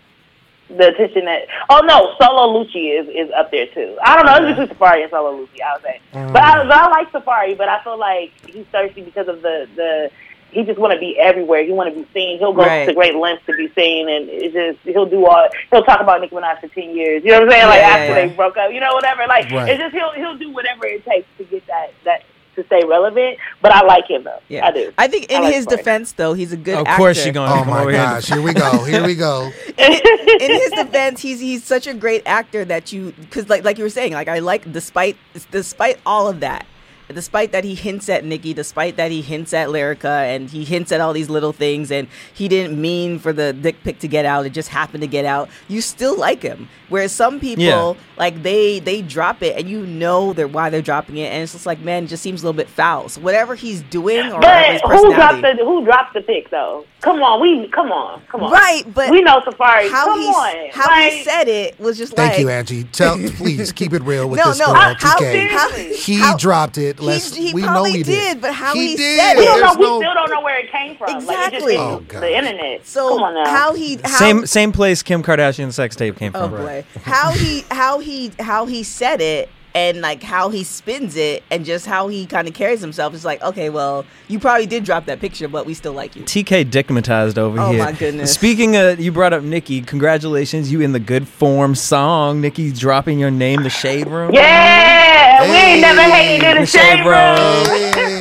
The 0.70 0.90
attention 0.90 1.26
that 1.26 1.48
oh 1.70 1.80
no, 1.84 2.14
Solo 2.22 2.54
Lucci 2.64 3.00
is, 3.00 3.08
is 3.10 3.32
up 3.36 3.50
there 3.52 3.66
too. 3.68 3.98
I 4.04 4.16
don't 4.16 4.26
know, 4.28 4.48
it's 4.50 4.60
between 4.70 4.78
Safaree 4.78 5.02
and 5.04 5.10
Solo 5.12 5.32
Lucci, 5.38 5.62
I 5.62 5.74
would 5.74 5.82
say. 5.82 6.00
Mm. 6.14 6.32
But 6.34 6.44
I, 6.44 6.64
but 6.64 6.72
I 6.74 6.90
like 6.90 7.12
Safaree, 7.12 7.58
but 7.58 7.68
I 7.70 7.84
feel 7.84 7.98
like 7.98 8.32
he's 8.48 8.66
thirsty 8.72 9.02
because 9.02 9.28
of 9.28 9.42
the 9.42 9.68
the 9.76 10.12
he 10.52 10.64
just 10.64 10.80
want 10.80 10.94
to 10.94 11.00
be 11.00 11.18
everywhere. 11.20 11.64
He 11.64 11.72
want 11.72 11.94
to 11.94 12.00
be 12.02 12.08
seen. 12.14 12.40
He'll 12.40 12.54
go 12.54 12.64
Right. 12.66 12.86
to 12.88 12.94
great 12.94 13.16
lengths 13.16 13.46
to 13.46 13.56
be 13.56 13.72
seen, 13.76 14.10
and 14.10 14.28
it's 14.30 14.54
just 14.54 14.80
he'll 14.84 15.06
do 15.06 15.26
all. 15.26 15.48
He'll 15.72 15.84
talk 15.84 16.02
about 16.02 16.22
Nicki 16.22 16.36
Minaj 16.36 16.60
for 16.62 16.68
ten 16.70 16.96
years. 16.96 17.24
You 17.24 17.32
know 17.32 17.40
what 17.42 17.50
I'm 17.50 17.52
saying? 17.52 17.68
Like 17.68 17.80
yeah, 17.80 17.88
after 17.88 18.20
yeah. 18.20 18.28
they 18.28 18.36
broke 18.36 18.58
up, 18.58 18.72
you 18.72 18.80
know, 18.80 18.94
whatever. 18.94 19.26
Like 19.28 19.50
Right. 19.52 19.70
it's 19.70 19.80
just 19.80 19.94
he'll 19.94 20.12
he'll 20.14 20.38
do 20.38 20.52
whatever 20.52 20.86
it 20.86 21.04
takes 21.06 21.28
to 21.38 21.44
get 21.46 21.66
that 21.68 21.94
that 22.06 22.24
to 22.62 22.66
stay 22.68 22.82
relevant. 22.86 23.38
But 23.62 23.72
I 23.72 23.86
like 23.86 24.10
him 24.10 24.24
though. 24.24 24.40
Yeah, 24.50 24.68
I 24.68 24.72
do. 24.72 24.92
I 24.98 25.08
think 25.08 25.32
in 25.32 25.42
like 25.42 25.54
his 25.54 25.66
Safaree. 25.66 25.78
defense, 25.78 26.12
though, 26.14 26.34
he's 26.34 26.52
a 26.54 26.58
good. 26.58 26.78
Of 26.80 26.88
actor. 26.88 26.98
course 26.98 27.24
you're 27.26 27.34
gonna 27.34 27.52
Oh 27.54 27.58
come 27.64 27.68
my 27.70 27.82
over 27.82 27.90
here. 27.92 28.00
gosh! 28.02 28.28
Here 28.28 28.42
we 28.42 28.54
go. 28.54 28.84
Here 28.84 29.06
we 29.06 29.16
go. 29.16 29.52
in 29.78 30.52
his 30.52 30.72
defense, 30.72 31.22
he's 31.22 31.40
he's 31.40 31.64
such 31.64 31.88
a 31.88 31.94
great 31.94 32.24
actor 32.26 32.66
that 32.66 32.92
you 32.92 33.14
because 33.20 33.50
like 33.50 33.64
like 33.64 33.78
you 33.78 33.84
were 33.84 33.90
saying, 33.90 34.14
like 34.14 34.28
I 34.28 34.40
like 34.40 34.72
despite 34.72 35.18
despite 35.52 36.00
all 36.06 36.28
of 36.28 36.40
that, 36.42 36.66
despite 37.14 37.52
that 37.52 37.64
he 37.64 37.76
hints 37.76 38.08
at 38.10 38.24
Nikki, 38.24 38.54
despite 38.54 38.96
that 38.98 39.12
he 39.12 39.22
hints 39.22 39.54
at 39.54 39.70
Lyrica, 39.70 40.24
and 40.36 40.50
he 40.50 40.64
hints 40.66 40.92
at 40.92 41.02
all 41.02 41.14
these 41.14 41.30
little 41.30 41.52
things, 41.54 41.92
and 41.92 42.08
he 42.34 42.48
didn't 42.48 42.80
mean 42.80 43.20
for 43.20 43.34
the 43.34 43.54
dick 43.54 43.84
pic 43.84 44.00
to 44.00 44.08
get 44.08 44.26
out; 44.26 44.46
it 44.46 44.52
just 44.52 44.70
happened 44.70 45.02
to 45.02 45.08
get 45.08 45.26
out. 45.26 45.50
You 45.68 45.82
still 45.82 46.18
like 46.18 46.42
him, 46.42 46.70
whereas 46.90 47.12
some 47.12 47.40
people 47.40 47.64
Yeah. 47.64 47.94
like 48.18 48.44
they 48.44 48.80
they 48.80 49.02
drop 49.02 49.42
it, 49.44 49.58
and 49.58 49.70
you 49.70 49.86
know 49.86 50.34
they're 50.34 50.48
why 50.48 50.70
they're 50.70 50.82
dropping 50.82 51.18
it, 51.18 51.32
and 51.32 51.44
it's 51.44 51.54
just 51.54 51.66
like 51.66 51.80
man, 51.80 52.04
it 52.06 52.08
just 52.08 52.24
seems 52.24 52.42
a 52.42 52.46
little 52.46 52.58
bit 52.58 52.70
foul. 52.70 53.10
So 53.10 53.22
whatever 53.22 53.56
he's 53.56 53.82
doing 53.84 54.32
or 54.32 54.36
whatever 54.36 54.74
his 54.74 54.82
But 54.82 54.98
who 54.98 55.14
dropped 55.14 55.42
the 55.42 55.54
who 55.66 55.84
dropped 55.86 56.14
the 56.14 56.22
pic 56.22 56.50
though? 56.50 56.86
Come 57.02 57.24
on, 57.24 57.40
we 57.42 57.68
come 57.70 57.92
on, 57.92 58.22
come 58.30 58.44
on. 58.44 58.52
Right, 58.52 58.84
but 58.94 59.10
we 59.10 59.22
know 59.22 59.40
Safaree. 59.42 59.90
how 59.90 60.06
come 60.06 60.20
he 60.20 60.26
on, 60.28 60.70
how 60.72 60.88
like, 60.88 61.14
he 61.14 61.24
said 61.24 61.48
it 61.48 61.80
was 61.80 61.98
just 61.98 62.12
like 62.18 62.18
Thank 62.18 62.32
like 62.34 62.40
you, 62.42 62.50
Angie. 62.50 62.84
Tell 62.86 63.18
please 63.38 63.72
keep 63.72 63.94
it 63.94 64.04
real 64.04 64.30
with 64.30 64.38
No, 64.44 64.50
this 64.50 64.60
no, 64.60 64.66
girl, 64.68 64.76
how- 64.76 64.94
TK. 65.18 65.48
how- 65.50 65.70
he 65.70 66.16
how- 66.20 66.36
dropped 66.38 66.78
it. 66.78 66.99
Let's, 67.06 67.36
he 67.36 67.54
we 67.54 67.62
know 67.62 67.68
probably 67.68 67.92
he 67.92 68.04
did. 68.04 68.06
did, 68.36 68.42
but 68.42 68.54
how 68.54 68.74
he 68.74 68.96
did. 68.96 69.18
said 69.20 69.36
We 69.38 69.44
it- 69.44 69.46
don't 69.46 69.62
know. 69.62 69.74
We 69.80 69.86
no- 69.86 70.00
still 70.02 70.14
don't 70.14 70.30
know 70.30 70.42
where 70.42 70.58
it 70.60 70.72
came 70.72 70.96
from. 70.98 71.08
Like, 71.08 71.18
Exactly. 71.18 71.74
it 71.74 71.78
just 71.78 71.80
Oh, 71.80 72.04
God. 72.08 72.22
the 72.24 72.38
internet. 72.38 72.86
So 72.88 73.10
come 73.10 73.24
on 73.24 73.34
now. 73.34 73.46
how 73.50 73.74
he 73.74 74.00
how, 74.04 74.18
Same 74.20 74.46
same 74.46 74.72
place 74.72 75.02
Kim 75.04 75.24
Kardashian's 75.24 75.76
sex 75.76 75.96
tape 75.96 76.18
came 76.18 76.32
oh 76.36 76.50
from. 76.50 76.52
boy 76.58 76.84
how 77.04 77.32
he 77.32 77.64
how 77.72 78.00
he 78.00 78.32
how 78.40 78.66
he 78.66 78.84
said 78.84 79.22
it 79.22 79.50
and 79.76 80.02
like 80.02 80.24
how 80.24 80.50
he 80.50 80.64
spins 80.64 81.16
it 81.16 81.44
and 81.52 81.64
just 81.66 81.86
how 81.86 82.08
he 82.08 82.26
kind 82.26 82.48
of 82.48 82.54
carries 82.54 82.82
himself 82.82 83.14
is 83.14 83.24
like 83.24 83.42
okay 83.44 83.70
well 83.70 84.04
you 84.28 84.40
probably 84.40 84.66
did 84.66 84.84
drop 84.84 85.06
that 85.06 85.20
picture 85.20 85.48
but 85.48 85.66
we 85.66 85.74
still 85.74 85.94
like 85.94 86.16
you 86.16 86.24
TK 86.24 86.66
dickmatized 86.66 87.38
over 87.38 87.60
Oh, 87.60 87.72
here. 87.72 87.84
my 87.84 87.92
goodness. 87.92 88.34
Speaking 88.34 88.76
of, 88.76 89.00
you 89.00 89.12
brought 89.12 89.34
up 89.34 89.44
Nikki. 89.44 89.82
Congratulations, 89.82 90.72
you 90.72 90.82
in 90.82 90.92
the 90.92 91.00
good 91.00 91.28
form 91.28 91.76
song. 91.76 92.42
Nikki 92.42 92.72
dropping 92.72 93.20
your 93.20 93.32
name, 93.32 93.64
the 93.64 93.70
Shade 93.70 94.08
Room. 94.08 94.34
Yeah, 94.34 95.42
we 95.50 95.56
ain't 95.56 95.82
never 95.82 96.02
hated 96.02 96.44
in 96.48 96.54
the 96.56 96.60
Michelle 96.62 96.98
shade 96.98 97.06
Rose. 97.06 97.68
room. 97.68 97.78
Hey, 97.78 97.92
there 97.94 98.19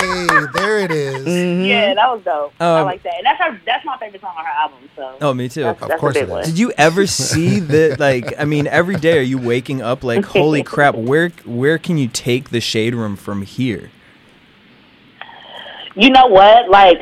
it 0.90 0.96
is. 0.96 1.26
Mm-hmm. 1.26 1.64
Yeah, 1.64 1.94
that 1.94 2.08
was 2.10 2.22
dope. 2.24 2.52
I 2.60 2.78
Um, 2.80 2.84
like 2.84 3.02
that, 3.02 3.14
and 3.16 3.26
that's 3.26 3.40
her. 3.42 3.60
That's 3.66 3.84
my 3.84 3.96
favorite 3.98 4.20
song 4.20 4.34
on 4.38 4.44
her 4.44 4.50
album. 4.50 4.78
So. 4.96 5.16
Oh, 5.20 5.34
me 5.34 5.48
too. 5.48 5.62
That's, 5.62 5.82
Of 5.82 5.88
that's 5.88 6.00
course 6.00 6.16
a 6.16 6.22
it 6.22 6.28
big 6.28 6.44
Did 6.44 6.58
you 6.58 6.72
ever 6.78 7.06
see 7.06 7.58
that? 7.60 7.98
Like, 8.00 8.34
I 8.38 8.44
mean, 8.44 8.66
every 8.66 8.96
day 8.96 9.18
are 9.18 9.22
you 9.22 9.38
waking 9.38 9.82
up 9.82 10.02
like, 10.04 10.24
holy 10.24 10.62
crap? 10.74 10.94
Where 10.94 11.30
where 11.44 11.78
can 11.78 11.98
you 11.98 12.08
take 12.08 12.50
the 12.50 12.60
Shade 12.60 12.94
Room 12.94 13.16
from 13.16 13.42
here? 13.42 13.90
you 15.94 16.10
know 16.10 16.26
what? 16.26 16.68
Like, 16.70 16.98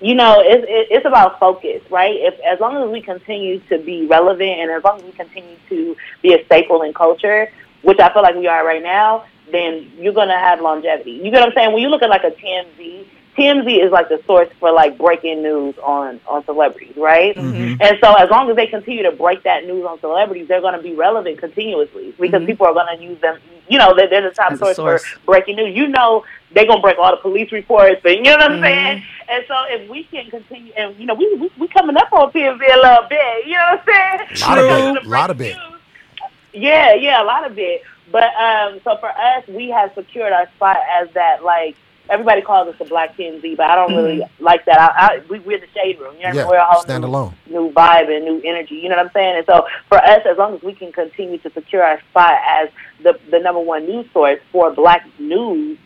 you 0.00 0.14
know, 0.14 0.40
it's 0.40 0.64
it, 0.68 0.88
it's 0.96 1.06
about 1.06 1.38
focus, 1.38 1.82
right? 1.90 2.14
If 2.16 2.34
as 2.40 2.58
long 2.60 2.82
as 2.82 2.90
we 2.90 3.00
continue 3.00 3.60
to 3.68 3.78
be 3.78 4.06
relevant, 4.06 4.50
and 4.50 4.70
as 4.70 4.82
long 4.82 4.98
as 4.98 5.04
we 5.04 5.12
continue 5.12 5.56
to 5.68 5.96
be 6.22 6.34
a 6.34 6.44
staple 6.46 6.82
in 6.82 6.92
culture, 6.92 7.50
which 7.82 7.98
I 8.00 8.12
feel 8.12 8.22
like 8.22 8.34
we 8.34 8.46
are 8.46 8.64
right 8.66 8.82
now, 8.82 9.24
then 9.52 9.90
you're 9.98 10.12
gonna 10.14 10.38
have 10.38 10.60
longevity. 10.60 11.12
You 11.12 11.30
get 11.30 11.40
what 11.40 11.48
I'm 11.48 11.54
saying? 11.54 11.72
When 11.72 11.82
you 11.82 11.88
look 11.90 12.02
at 12.02 12.10
like 12.10 12.24
a 12.24 12.30
TMZ, 12.30 13.06
TMZ 13.36 13.84
is 13.84 13.92
like 13.92 14.08
the 14.08 14.20
source 14.26 14.48
for 14.58 14.72
like 14.72 14.98
breaking 14.98 15.42
news 15.42 15.74
on 15.82 16.20
on 16.26 16.44
celebrities, 16.44 16.96
right? 16.96 17.34
Mm-hmm. 17.36 17.80
And 17.80 17.98
so 18.02 18.14
as 18.14 18.28
long 18.30 18.50
as 18.50 18.56
they 18.56 18.66
continue 18.66 19.02
to 19.04 19.12
break 19.12 19.42
that 19.44 19.64
news 19.64 19.84
on 19.86 20.00
celebrities, 20.00 20.48
they're 20.48 20.60
going 20.60 20.74
to 20.76 20.82
be 20.82 20.94
relevant 20.94 21.38
continuously 21.38 22.12
because 22.18 22.44
people 22.44 22.66
are 22.66 22.74
going 22.74 22.96
to 22.96 23.02
use 23.02 23.20
them. 23.20 23.38
You 23.68 23.78
know, 23.78 23.94
they're, 23.94 24.08
they're 24.08 24.22
the 24.22 24.30
top 24.30 24.52
Mm-hmm. 24.52 24.54
As 24.64 24.70
a 24.70 24.74
source, 24.74 24.76
source. 24.76 25.04
for 25.06 25.20
breaking 25.26 25.56
news. 25.56 25.76
You 25.76 25.86
know, 25.88 26.24
they're 26.52 26.66
going 26.66 26.78
to 26.78 26.82
break 26.82 26.98
all 26.98 27.12
the 27.12 27.18
police 27.22 27.52
reports, 27.52 28.00
and 28.04 28.14
you 28.16 28.22
know 28.22 28.32
what 28.32 28.42
I'm 28.42 28.52
Mm-hmm. 28.52 28.64
saying. 28.64 29.04
And 29.28 29.44
so 29.46 29.54
if 29.68 29.88
we 29.88 30.02
can 30.04 30.28
continue, 30.28 30.72
and 30.76 30.96
you 30.98 31.06
know, 31.06 31.14
we 31.14 31.32
we, 31.36 31.50
we 31.58 31.68
coming 31.68 31.96
up 31.96 32.12
on 32.12 32.32
TMZ 32.32 32.60
a 32.60 32.76
little 32.76 33.08
bit. 33.08 33.46
You 33.46 33.52
know 33.54 33.78
what 33.84 33.94
I'm 33.94 34.26
saying? 34.26 34.42
A 34.42 34.48
Lot 34.48 34.58
of 34.58 34.64
Because 34.64 34.94
bit, 34.94 35.02
the 35.04 35.08
lot 35.08 35.30
of 35.30 35.38
breaking 35.38 35.56
bit. 35.60 36.60
Yeah, 36.62 36.94
yeah, 36.94 37.22
a 37.22 37.24
lot 37.24 37.48
of 37.48 37.56
it. 37.58 37.82
But 38.10 38.34
um, 38.34 38.80
so 38.82 38.96
for 38.98 39.08
us, 39.08 39.46
we 39.46 39.70
have 39.70 39.92
secured 39.94 40.32
our 40.32 40.48
spot 40.56 40.78
as 40.90 41.08
that 41.14 41.44
like. 41.44 41.76
Everybody 42.08 42.42
calls 42.42 42.68
us 42.68 42.78
the 42.78 42.84
Black 42.86 43.16
TMZ, 43.16 43.56
but 43.56 43.70
I 43.70 43.76
don't 43.76 43.94
really 43.94 44.18
mm-hmm. 44.18 44.44
like 44.44 44.64
that. 44.64 44.80
I, 44.80 44.86
I, 44.96 45.22
we, 45.28 45.38
we're 45.40 45.60
the 45.60 45.68
shade 45.68 45.98
room. 46.00 46.16
You 46.16 46.24
know, 46.24 46.32
Yeah, 46.34 46.48
we're 46.48 46.56
a 46.56 46.64
whole 46.64 46.82
stand 46.82 47.02
new, 47.02 47.08
alone. 47.08 47.34
new 47.48 47.70
vibe 47.70 48.14
and 48.14 48.24
new 48.24 48.40
energy. 48.44 48.76
You 48.76 48.88
know 48.88 48.96
what 48.96 49.06
I'm 49.06 49.12
saying? 49.12 49.36
And 49.36 49.46
so 49.46 49.66
for 49.88 49.98
us, 49.98 50.22
as 50.28 50.36
long 50.36 50.54
as 50.54 50.62
we 50.62 50.74
can 50.74 50.90
continue 50.92 51.38
to 51.38 51.50
secure 51.50 51.82
our 51.82 52.00
spot 52.10 52.38
as 52.44 52.68
the 53.02 53.18
the 53.30 53.38
number 53.38 53.60
one 53.60 53.86
news 53.86 54.06
source 54.12 54.40
for 54.50 54.72
Black 54.72 55.06
news, 55.18 55.78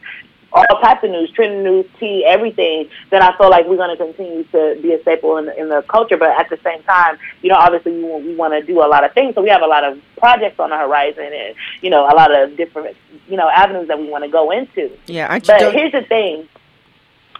all 0.54 0.80
types 0.80 1.02
of 1.02 1.10
news, 1.10 1.30
trending 1.32 1.64
news, 1.64 1.84
tea, 1.98 2.24
everything, 2.24 2.88
then 3.10 3.22
I 3.22 3.36
feel 3.36 3.50
like 3.50 3.66
we're 3.66 3.76
going 3.76 3.96
to 3.96 4.02
continue 4.02 4.44
to 4.44 4.78
be 4.80 4.92
a 4.92 5.02
staple 5.02 5.36
in 5.38 5.46
the, 5.46 5.58
in 5.60 5.68
the 5.68 5.82
culture. 5.88 6.16
But 6.16 6.30
at 6.38 6.48
the 6.48 6.58
same 6.62 6.80
time, 6.84 7.18
you 7.42 7.48
know, 7.48 7.56
obviously 7.56 7.92
we 7.92 8.04
want, 8.04 8.24
we 8.24 8.36
want 8.36 8.52
to 8.54 8.62
do 8.62 8.80
a 8.80 8.86
lot 8.86 9.02
of 9.04 9.12
things. 9.14 9.34
So 9.34 9.42
we 9.42 9.48
have 9.48 9.62
a 9.62 9.66
lot 9.66 9.82
of 9.82 10.00
projects 10.16 10.60
on 10.60 10.70
the 10.70 10.76
horizon 10.78 11.24
and, 11.34 11.56
you 11.82 11.90
know, 11.90 12.04
a 12.04 12.14
lot 12.14 12.30
of 12.32 12.56
different, 12.56 12.96
you 13.28 13.36
know, 13.36 13.48
avenues 13.48 13.88
that 13.88 13.98
we 13.98 14.08
want 14.08 14.22
to 14.24 14.30
go 14.30 14.52
into. 14.52 14.96
yeah 15.06 15.26
aren't 15.28 15.46
But 15.46 15.58
don't- 15.58 15.74
here's 15.74 15.92
the 15.92 16.02
thing. 16.02 16.48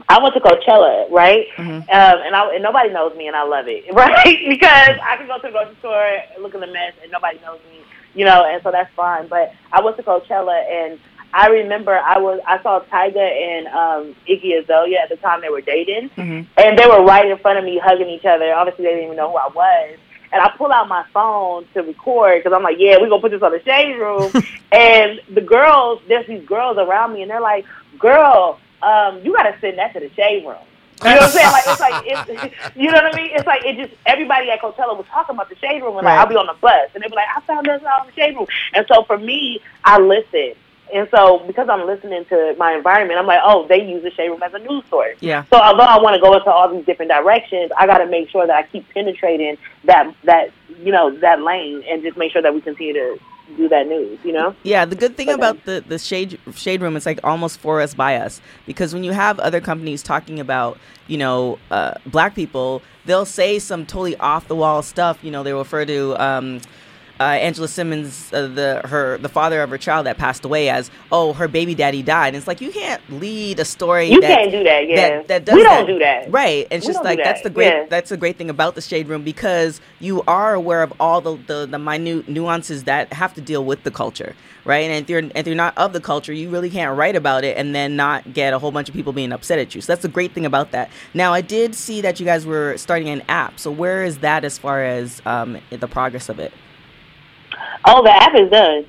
I 0.09 0.21
went 0.21 0.35
to 0.35 0.41
Coachella, 0.41 1.09
right? 1.13 1.47
Mhm. 1.57 1.77
Um, 1.83 1.87
and, 1.89 2.35
I, 2.35 2.53
and 2.55 2.63
nobody 2.65 2.91
knows 2.91 3.17
me, 3.17 3.29
and 3.29 3.37
I 3.37 3.45
love 3.45 3.69
it, 3.69 3.85
right? 3.95 4.39
because 4.49 4.97
I 5.01 5.17
can 5.17 5.29
go 5.29 5.37
to 5.37 5.43
the 5.43 5.51
grocery 5.53 5.77
store, 5.79 6.17
look 6.41 6.53
in 6.53 6.61
the 6.61 6.67
mess, 6.67 6.95
and 7.01 7.13
nobody 7.13 7.39
knows 7.39 7.61
me, 7.71 7.79
you 8.13 8.25
know, 8.25 8.45
and 8.45 8.61
so 8.65 8.73
that's 8.73 8.93
fine. 8.97 9.29
But 9.29 9.53
I 9.73 9.81
went 9.83 9.97
to 9.99 10.03
Coachella, 10.03 10.65
and 10.69 10.99
I 11.37 11.49
remember 11.49 11.99
I 11.99 12.19
was 12.19 12.41
I 12.47 12.63
saw 12.63 12.81
Tyga 12.85 13.17
and 13.19 13.67
um, 13.67 14.15
Iggy 14.29 14.63
Azalea 14.63 15.01
at 15.03 15.09
the 15.09 15.17
time 15.17 15.41
they 15.41 15.49
were 15.49 15.61
dating, 15.61 16.11
Mhm. 16.11 16.47
and 16.57 16.79
they 16.79 16.87
were 16.87 17.03
right 17.05 17.29
in 17.29 17.37
front 17.39 17.59
of 17.59 17.65
me 17.65 17.77
hugging 17.79 18.09
each 18.09 18.25
other. 18.25 18.55
Obviously, 18.55 18.85
they 18.85 18.91
didn't 18.93 19.05
even 19.07 19.17
know 19.17 19.31
who 19.33 19.37
I 19.37 19.49
was. 19.49 19.99
And 20.33 20.41
I 20.43 20.49
pull 20.57 20.73
out 20.73 20.89
my 20.89 21.05
phone 21.13 21.67
to 21.75 21.83
record 21.83 22.43
because 22.43 22.57
I'm 22.57 22.63
like, 22.63 22.77
yeah, 22.79 22.97
we're 23.01 23.09
going 23.09 23.21
to 23.21 23.29
put 23.29 23.31
this 23.33 23.43
on 23.43 23.53
the 23.53 23.63
shade 23.63 23.95
room. 23.99 24.33
and 24.73 25.21
the 25.33 25.41
girls, 25.41 26.01
there's 26.09 26.27
these 26.27 26.45
girls 26.47 26.77
around 26.79 27.13
me, 27.15 27.23
and 27.23 27.31
they're 27.31 27.41
like, 27.41 27.65
girl, 27.99 28.59
um, 28.83 29.21
you 29.25 29.33
got 29.33 29.45
to 29.45 29.57
send 29.61 29.79
that 29.79 29.93
to 29.95 30.01
the 30.01 30.11
shade 30.15 30.47
room. 30.47 30.57
You 31.03 31.11
know 31.11 31.17
what 31.17 31.23
I'm 31.25 31.33
saying? 31.33 31.51
Like 31.53 31.65
it's 31.67 31.81
like 31.81 31.95
it's, 32.07 32.55
you 32.77 32.91
know 32.91 32.99
what 33.03 33.13
I 33.13 33.17
mean? 33.17 33.31
It's 33.33 33.47
like 33.47 33.63
it 33.65 33.77
just 33.77 33.93
everybody 34.07 34.51
at 34.51 34.61
Coachella 34.63 34.97
was 34.97 35.05
talking 35.11 35.35
about 35.35 35.49
the 35.51 35.57
shade 35.57 35.83
room 35.83 35.97
and 35.99 36.05
like 36.07 36.17
Right. 36.17 36.19
I'll 36.21 36.27
be 36.27 36.37
on 36.37 36.47
the 36.47 36.55
bus 36.61 36.89
and 36.95 37.03
they'd 37.03 37.11
be 37.11 37.17
like, 37.17 37.27
I 37.37 37.41
found 37.43 37.67
this 37.67 37.83
out 37.83 38.03
in 38.03 38.07
the 38.07 38.13
shade 38.15 38.35
room. 38.37 38.47
And 38.73 38.87
so 38.89 39.03
for 39.05 39.19
me, 39.19 39.61
I 39.85 39.99
listen. 39.99 40.55
And 40.93 41.09
so 41.11 41.43
because 41.47 41.69
I'm 41.69 41.87
listening 41.87 42.25
to 42.27 42.55
my 42.59 42.75
environment, 42.75 43.19
I'm 43.19 43.27
like, 43.27 43.41
oh, 43.43 43.67
they 43.67 43.83
use 43.83 44.03
the 44.03 44.11
shade 44.11 44.29
room 44.29 44.43
as 44.43 44.53
a 44.55 44.59
news 44.59 44.85
source. 44.91 45.17
yeah 45.21 45.45
So 45.51 45.59
although 45.59 45.85
I 45.85 46.01
want 46.01 46.15
to 46.15 46.21
go 46.21 46.35
into 46.35 46.51
all 46.51 46.73
these 46.73 46.85
different 46.85 47.11
directions, 47.11 47.71
I 47.77 47.87
got 47.87 47.99
to 47.99 48.07
make 48.07 48.29
sure 48.31 48.47
that 48.47 48.55
I 48.55 48.63
keep 48.65 48.89
penetrating 48.91 49.57
that 49.85 50.15
that 50.25 50.51
you 50.83 50.93
know 50.93 51.17
that 51.19 51.41
lane 51.41 51.83
and 51.89 52.03
just 52.03 52.17
make 52.17 52.33
sure 52.33 52.43
that 52.43 52.53
we 52.53 52.61
continue 52.61 52.93
to 52.93 53.19
do 53.57 53.69
that 53.69 53.87
news. 53.87 54.19
You 54.25 54.33
know? 54.33 54.55
Yeah, 54.63 54.85
the 54.85 54.97
good 54.97 55.17
thing 55.17 55.27
But, 55.27 55.35
um, 55.35 55.41
about 55.41 55.65
the 55.65 55.85
the 55.87 55.99
shade 55.99 56.39
shade 56.55 56.83
room 56.83 56.97
is 56.97 57.07
like 57.07 57.21
almost 57.25 57.59
for 57.61 57.81
us 57.81 57.95
by 57.95 58.17
us 58.17 58.41
because 58.67 58.95
when 58.95 59.05
you 59.05 59.13
have 59.13 59.39
other 59.41 59.61
companies 59.61 60.03
talking 60.03 60.39
about 60.39 60.79
you 61.07 61.19
know 61.19 61.59
uh, 61.71 61.95
black 62.07 62.35
people, 62.35 62.83
they'll 63.07 63.27
say 63.27 63.59
some 63.59 63.87
totally 63.87 64.17
off 64.17 64.49
the 64.49 64.57
wall 64.57 64.83
stuff. 64.83 65.19
You 65.23 65.31
know, 65.31 65.43
they 65.43 65.53
refer 65.53 65.85
to. 65.87 66.23
Um, 66.23 66.61
uh, 67.25 67.39
Angela 67.39 67.69
Simmons, 67.69 68.31
uh, 68.35 68.49
the 68.49 68.83
her 68.85 69.17
the 69.17 69.31
father 69.31 69.63
of 69.63 69.71
her 69.71 69.79
child 69.79 70.05
that 70.05 70.19
passed 70.19 70.45
away, 70.45 70.69
as 70.69 70.91
oh 71.11 71.33
her 71.33 71.49
baby 71.49 71.75
daddy 71.75 72.03
died. 72.03 72.29
And 72.29 72.37
it's 72.37 72.47
like 72.47 72.61
you 72.61 72.71
can't 72.71 73.01
lead 73.09 73.59
a 73.59 73.65
story. 73.65 74.07
You 74.13 74.21
that, 74.21 74.39
can't 74.39 74.51
do 74.51 74.63
that, 74.63 74.87
yeah. 74.87 75.23
That, 75.23 75.47
that 75.47 75.55
We 75.55 75.63
don't 75.63 75.87
do 75.87 75.99
that. 76.01 76.31
right? 76.31 76.67
And 76.71 76.79
it's 76.79 76.87
We 76.87 76.93
just 76.93 77.03
like 77.03 77.19
that's 77.25 77.41
the 77.41 77.49
great 77.49 77.69
yeah. 77.69 77.87
that's 77.89 78.11
a 78.13 78.19
great 78.19 78.37
thing 78.37 78.51
about 78.51 78.75
the 78.75 78.83
shade 78.83 79.09
room 79.09 79.25
because 79.25 79.81
you 80.01 80.23
are 80.25 80.53
aware 80.53 80.83
of 80.83 80.93
all 81.01 81.23
the, 81.23 81.37
the 81.47 81.67
the 81.67 81.79
minute 81.79 82.29
nuances 82.29 82.85
that 82.85 83.13
have 83.15 83.33
to 83.35 83.41
deal 83.41 83.65
with 83.65 83.85
the 83.85 83.91
culture, 83.91 84.37
right? 84.67 84.85
And 84.85 85.03
if 85.03 85.09
you're 85.09 85.23
if 85.35 85.47
you're 85.47 85.57
not 85.57 85.77
of 85.79 85.95
the 85.95 86.01
culture, 86.01 86.33
you 86.35 86.51
really 86.51 86.69
can't 86.69 86.95
write 86.95 87.17
about 87.17 87.43
it 87.43 87.57
and 87.57 87.75
then 87.75 87.97
not 87.97 88.35
get 88.35 88.53
a 88.53 88.59
whole 88.59 88.71
bunch 88.71 88.91
of 88.91 88.95
people 88.95 89.15
being 89.15 89.33
upset 89.33 89.59
at 89.59 89.75
you. 89.75 89.81
So 89.81 89.93
that's 89.95 90.03
the 90.03 90.09
great 90.09 90.33
thing 90.33 90.45
about 90.45 90.73
that. 90.73 90.91
Now 91.15 91.33
I 91.33 91.41
did 91.41 91.75
see 91.75 92.03
that 92.03 92.21
you 92.21 92.27
guys 92.27 92.45
were 92.45 92.77
starting 92.77 93.09
an 93.09 93.23
app. 93.29 93.59
So 93.59 93.71
where 93.71 94.05
is 94.05 94.19
that 94.19 94.45
as 94.45 94.59
far 94.59 94.85
as 94.85 95.23
um, 95.25 95.57
the 95.71 95.89
progress 95.89 96.29
of 96.29 96.39
it? 96.39 96.53
Oh, 97.85 98.03
the 98.03 98.11
app 98.11 98.35
is 98.35 98.51
done. 98.51 98.87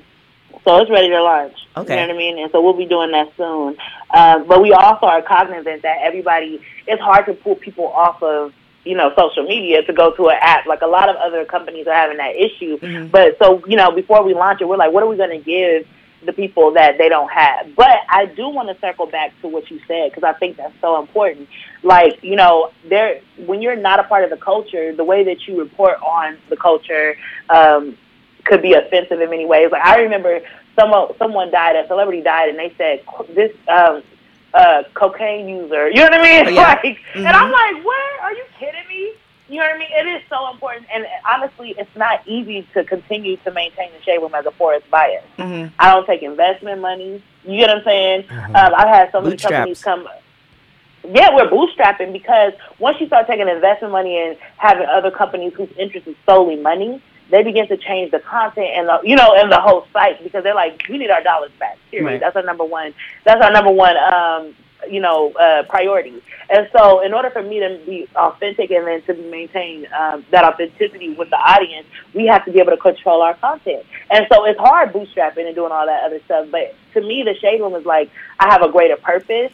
So 0.64 0.78
it's 0.78 0.90
ready 0.90 1.08
to 1.10 1.22
launch. 1.22 1.54
Okay. 1.76 1.94
You 1.94 2.00
know 2.00 2.06
what 2.08 2.14
I 2.14 2.18
mean? 2.18 2.38
And 2.38 2.50
so 2.50 2.60
we'll 2.60 2.72
be 2.72 2.86
doing 2.86 3.12
that 3.12 3.30
soon. 3.36 3.76
Um, 4.10 4.46
but 4.48 4.62
we 4.62 4.72
also 4.72 5.06
are 5.06 5.22
cognizant 5.22 5.82
that 5.82 5.98
everybody, 6.02 6.60
it's 6.86 7.00
hard 7.00 7.26
to 7.26 7.34
pull 7.34 7.54
people 7.54 7.86
off 7.88 8.22
of, 8.22 8.52
you 8.84 8.96
know, 8.96 9.12
social 9.16 9.44
media 9.44 9.82
to 9.82 9.92
go 9.92 10.12
to 10.12 10.28
an 10.28 10.38
app. 10.40 10.66
Like 10.66 10.80
a 10.82 10.86
lot 10.86 11.08
of 11.08 11.16
other 11.16 11.44
companies 11.44 11.86
are 11.86 11.94
having 11.94 12.16
that 12.16 12.34
issue. 12.36 12.78
Mhm. 12.78 13.10
But 13.10 13.36
so, 13.38 13.62
you 13.66 13.76
know, 13.76 13.90
before 13.92 14.22
we 14.22 14.34
launch 14.34 14.60
it, 14.60 14.68
we're 14.68 14.76
like, 14.76 14.92
what 14.92 15.02
are 15.02 15.08
we 15.08 15.16
going 15.16 15.30
to 15.30 15.44
give 15.44 15.86
the 16.24 16.32
people 16.32 16.72
that 16.72 16.98
they 16.98 17.08
don't 17.08 17.30
have? 17.30 17.76
But 17.76 17.98
I 18.08 18.26
do 18.26 18.48
want 18.48 18.68
to 18.68 18.80
circle 18.80 19.06
back 19.06 19.32
to 19.42 19.48
what 19.48 19.70
you 19.70 19.80
said 19.86 20.10
because 20.10 20.24
I 20.24 20.32
think 20.32 20.56
that's 20.56 20.74
so 20.80 20.98
important. 20.98 21.48
Like, 21.82 22.24
you 22.24 22.34
know, 22.34 22.72
there 22.88 23.20
when 23.44 23.62
you're 23.62 23.76
not 23.76 24.00
a 24.00 24.04
part 24.04 24.24
of 24.24 24.30
the 24.30 24.36
culture, 24.36 24.92
the 24.94 25.04
way 25.04 25.22
that 25.24 25.46
you 25.46 25.58
report 25.60 26.00
on 26.02 26.38
the 26.48 26.56
culture, 26.56 27.16
um, 27.50 27.96
could 28.46 28.62
be 28.62 28.72
offensive 28.74 29.20
in 29.20 29.30
many 29.30 29.44
ways. 29.46 29.70
Like 29.70 29.84
I 29.84 29.98
remember 29.98 30.40
someone 30.74 31.08
someone 31.18 31.50
died, 31.50 31.76
a 31.76 31.86
celebrity 31.86 32.22
died, 32.22 32.48
and 32.48 32.58
they 32.58 32.72
said 32.78 33.02
this 33.34 33.52
um, 33.68 34.02
uh, 34.54 34.84
cocaine 34.94 35.48
user. 35.48 35.88
You 35.90 35.96
know 35.96 36.04
what 36.04 36.14
I 36.14 36.22
mean? 36.22 36.46
Oh, 36.46 36.50
yeah. 36.50 36.80
Like, 36.84 36.98
and 37.14 37.26
I'm 37.28 37.50
like, 37.50 37.84
what? 37.84 38.20
Are 38.22 38.32
you 38.32 38.44
kidding 38.58 38.88
me? 38.88 39.12
You 39.48 39.60
know 39.60 39.66
what 39.66 39.76
I 39.76 39.78
mean? 39.78 39.88
It 39.92 40.06
is 40.08 40.22
so 40.28 40.50
important, 40.50 40.86
and 40.92 41.06
honestly, 41.28 41.74
it's 41.78 41.94
not 41.94 42.26
easy 42.26 42.66
to 42.74 42.82
continue 42.84 43.36
to 43.38 43.52
maintain 43.52 43.92
the 43.96 44.02
shade 44.02 44.18
room 44.18 44.34
as 44.34 44.44
a 44.44 44.50
forest 44.50 44.90
bias. 44.90 45.24
Mm-hmm. 45.38 45.72
I 45.78 45.92
don't 45.92 46.04
take 46.06 46.22
investment 46.22 46.80
money. 46.80 47.22
You 47.44 47.58
get 47.58 47.68
what 47.68 47.78
I'm 47.78 47.84
saying? 47.84 48.24
Um, 48.30 48.72
I've 48.76 48.88
had 48.88 49.12
so 49.12 49.20
many 49.20 49.34
Bootstraps. 49.34 49.52
companies 49.52 49.82
come. 49.82 50.08
Yeah, 51.14 51.32
we're 51.32 51.48
bootstrapping 51.48 52.12
because 52.12 52.54
once 52.80 53.00
you 53.00 53.06
start 53.06 53.28
taking 53.28 53.48
investment 53.48 53.92
money 53.92 54.20
and 54.20 54.36
having 54.56 54.86
other 54.86 55.12
companies 55.12 55.52
whose 55.54 55.70
interest 55.78 56.08
is 56.08 56.16
solely 56.26 56.56
money, 56.56 57.00
they 57.30 57.42
begin 57.42 57.66
to 57.68 57.76
change 57.76 58.10
the 58.10 58.20
content 58.20 58.68
and 58.74 58.88
the 58.88 59.00
you 59.04 59.16
know 59.16 59.34
and 59.36 59.50
the 59.50 59.60
whole 59.60 59.86
site 59.92 60.22
because 60.22 60.44
they're 60.44 60.54
like, 60.54 60.82
we 60.88 60.98
need 60.98 61.10
our 61.10 61.22
dollars 61.22 61.50
back. 61.58 61.78
Period. 61.90 62.06
Right. 62.06 62.20
That's 62.20 62.36
our 62.36 62.42
number 62.42 62.64
one. 62.64 62.94
That's 63.24 63.42
our 63.42 63.52
number 63.52 63.70
one. 63.70 63.96
Um, 63.96 64.54
you 64.88 65.00
know, 65.00 65.32
uh, 65.32 65.62
priority. 65.68 66.22
And 66.50 66.68
so, 66.76 67.00
in 67.00 67.12
order 67.14 67.30
for 67.30 67.42
me 67.42 67.60
to 67.60 67.80
be 67.86 68.06
authentic 68.14 68.70
and 68.70 68.86
then 68.86 69.02
to 69.02 69.14
maintain 69.30 69.86
um, 69.98 70.24
that 70.30 70.44
authenticity 70.44 71.14
with 71.14 71.30
the 71.30 71.36
audience, 71.36 71.86
we 72.14 72.26
have 72.26 72.44
to 72.44 72.52
be 72.52 72.60
able 72.60 72.72
to 72.72 72.76
control 72.76 73.22
our 73.22 73.34
content. 73.34 73.84
And 74.10 74.26
so, 74.32 74.44
it's 74.44 74.58
hard 74.58 74.92
bootstrapping 74.92 75.46
and 75.46 75.54
doing 75.54 75.72
all 75.72 75.86
that 75.86 76.04
other 76.04 76.20
stuff. 76.26 76.48
But 76.50 76.74
to 76.94 77.00
me, 77.00 77.22
the 77.22 77.34
shade 77.34 77.60
room 77.60 77.74
is 77.74 77.84
like 77.84 78.10
I 78.38 78.52
have 78.52 78.62
a 78.62 78.70
greater 78.70 78.96
purpose. 78.96 79.52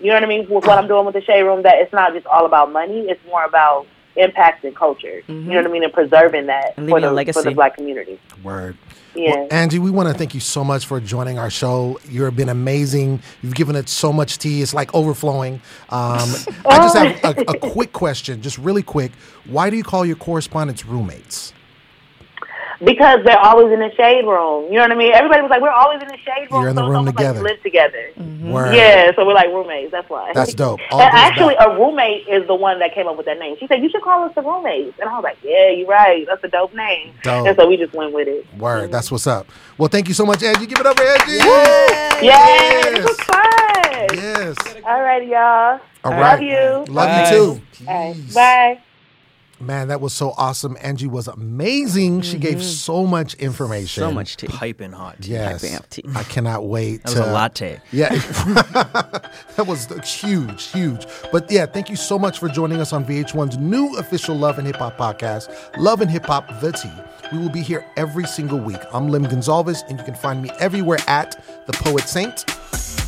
You 0.00 0.08
know 0.08 0.14
what 0.14 0.24
I 0.24 0.26
mean? 0.26 0.48
With 0.48 0.66
what 0.66 0.78
I'm 0.78 0.88
doing 0.88 1.06
with 1.06 1.14
the 1.14 1.22
shade 1.22 1.42
room, 1.42 1.62
that 1.62 1.78
it's 1.78 1.92
not 1.92 2.12
just 2.12 2.26
all 2.26 2.46
about 2.46 2.72
money. 2.72 3.06
It's 3.08 3.24
more 3.26 3.44
about 3.44 3.86
impact 4.16 4.64
and 4.64 4.74
culture. 4.74 5.22
You 5.28 5.34
know 5.34 5.56
what 5.56 5.66
I 5.66 5.68
mean? 5.68 5.84
And 5.84 5.92
preserving 5.92 6.46
that 6.46 6.74
And 6.76 6.88
for 6.88 7.00
leaving 7.00 7.18
a 7.18 7.24
the, 7.24 7.32
for 7.32 7.42
the 7.42 7.52
black 7.52 7.76
community. 7.76 8.18
Word. 8.42 8.76
Yeah. 9.14 9.36
Well, 9.36 9.48
Angie, 9.50 9.78
we 9.78 9.90
want 9.90 10.08
to 10.08 10.14
thank 10.14 10.34
you 10.34 10.40
so 10.40 10.64
much 10.64 10.86
for 10.86 11.00
joining 11.00 11.38
our 11.38 11.50
show. 11.50 12.00
You've 12.08 12.34
been 12.34 12.48
amazing. 12.48 13.22
You've 13.42 13.54
given 13.54 13.76
it 13.76 13.88
so 13.88 14.12
much 14.12 14.38
tea. 14.38 14.62
It's 14.62 14.74
like 14.74 14.92
overflowing. 14.94 15.54
Um, 15.90 16.28
I 16.68 16.76
just 16.78 16.96
have 16.96 17.38
a, 17.38 17.40
a 17.48 17.58
quick 17.58 17.92
question, 17.92 18.42
just 18.42 18.58
really 18.58 18.82
quick. 18.82 19.12
Why 19.46 19.70
do 19.70 19.76
you 19.76 19.84
call 19.84 20.04
your 20.04 20.16
correspondents 20.16 20.84
roommates? 20.84 21.52
Because 22.82 23.20
they're 23.24 23.38
always 23.38 23.72
in 23.72 23.80
the 23.80 23.92
shade 23.96 24.24
room. 24.26 24.66
You 24.72 24.74
know 24.78 24.82
what 24.82 24.92
I 24.92 24.96
mean? 24.96 25.12
Everybody 25.12 25.42
was 25.42 25.50
like, 25.50 25.60
"We're 25.62 25.70
always 25.70 26.00
in 26.02 26.08
the 26.08 26.16
shade 26.18 26.48
room." 26.50 26.62
You're 26.62 26.70
in 26.70 26.76
the 26.76 26.82
so 26.82 26.86
room 26.88 26.96
almost 26.96 27.16
like 27.16 27.26
together. 27.26 27.42
live 27.42 27.62
together. 27.62 28.10
Mm-hmm. 28.18 28.50
Word. 28.52 28.74
Yeah, 28.74 29.12
so 29.14 29.24
we're 29.26 29.34
like 29.34 29.48
roommates. 29.48 29.90
That's 29.92 30.08
why. 30.10 30.32
That's 30.34 30.54
dope. 30.62 30.80
All 30.90 31.00
and 31.00 31.10
actually, 31.14 31.54
back. 31.54 31.68
a 31.68 31.74
roommate 31.78 32.26
is 32.28 32.46
the 32.46 32.54
one 32.54 32.78
that 32.80 32.94
came 32.94 33.06
up 33.06 33.16
with 33.16 33.26
that 33.26 33.38
name. 33.38 33.56
She 33.58 33.66
said, 33.66 33.82
"You 33.82 33.88
should 33.90 34.02
call 34.02 34.24
us 34.24 34.34
the 34.34 34.42
roommates," 34.42 34.98
and 35.00 35.08
I 35.08 35.14
was 35.14 35.24
like, 35.24 35.38
"Yeah, 35.42 35.70
you're 35.70 35.86
right. 35.88 36.26
That's 36.26 36.42
a 36.44 36.48
dope 36.48 36.74
name." 36.74 37.12
Dope. 37.22 37.46
And 37.46 37.56
so 37.56 37.68
we 37.68 37.76
just 37.76 37.92
went 37.94 38.12
with 38.12 38.28
it. 38.28 38.46
Word. 38.58 38.90
That's 38.92 39.10
what's 39.12 39.26
up. 39.26 39.46
Well, 39.78 39.88
thank 39.88 40.08
you 40.08 40.14
so 40.14 40.24
much, 40.26 40.42
Angie. 40.42 40.66
Give 40.66 40.78
it 40.78 40.86
up 40.86 40.96
for 40.96 41.04
Angie. 41.04 41.36
Yeah, 41.36 42.20
Yes. 42.22 42.98
it 42.98 43.04
was 43.04 43.20
fun. 43.20 43.44
Yes. 44.18 44.56
All 44.86 45.00
right, 45.00 45.26
y'all. 45.26 45.80
All 46.04 46.10
Love 46.10 46.20
right. 46.20 46.42
you. 46.42 46.92
Love 46.92 47.08
Bye. 47.08 47.24
you 47.24 47.36
too. 47.36 47.62
All 47.88 48.06
right, 48.08 48.14
Peace. 48.14 48.34
Bye. 48.34 48.80
Man, 49.64 49.88
that 49.88 50.00
was 50.00 50.12
so 50.12 50.34
awesome. 50.36 50.76
Angie 50.82 51.06
was 51.06 51.26
amazing. 51.26 52.20
She 52.20 52.38
gave 52.38 52.56
mm-hmm. 52.56 52.62
so 52.62 53.06
much 53.06 53.34
information. 53.34 54.02
So 54.02 54.12
much 54.12 54.36
tea. 54.36 54.46
Piping 54.48 54.92
hot. 54.92 55.22
tea. 55.22 55.32
Yes. 55.32 55.62
Piping 55.62 55.76
hot 55.76 55.90
tea. 55.90 56.04
I 56.14 56.22
cannot 56.24 56.66
wait 56.66 57.02
That 57.04 57.12
to 57.12 57.20
was 57.20 57.28
a 57.28 57.32
latte. 57.32 57.80
Yeah. 57.90 58.08
that 59.56 59.64
was 59.66 59.86
huge, 60.20 60.66
huge. 60.66 61.06
But 61.32 61.50
yeah, 61.50 61.64
thank 61.66 61.88
you 61.88 61.96
so 61.96 62.18
much 62.18 62.38
for 62.38 62.48
joining 62.48 62.80
us 62.80 62.92
on 62.92 63.04
VH1's 63.04 63.56
new 63.56 63.96
official 63.96 64.36
Love 64.36 64.58
and 64.58 64.66
Hip 64.66 64.76
Hop 64.76 64.98
podcast, 64.98 65.48
Love 65.78 66.02
and 66.02 66.10
Hip 66.10 66.26
Hop 66.26 66.60
The 66.60 66.72
Tea. 66.72 67.23
We 67.34 67.40
will 67.40 67.50
be 67.50 67.62
here 67.62 67.84
every 67.96 68.26
single 68.26 68.60
week. 68.60 68.78
I'm 68.92 69.08
Lim 69.08 69.24
Gonzalez, 69.24 69.82
and 69.88 69.98
you 69.98 70.04
can 70.04 70.14
find 70.14 70.40
me 70.40 70.52
everywhere 70.60 71.00
at 71.08 71.44
The 71.66 71.72
Poet 71.72 72.04
Saint. 72.04 72.48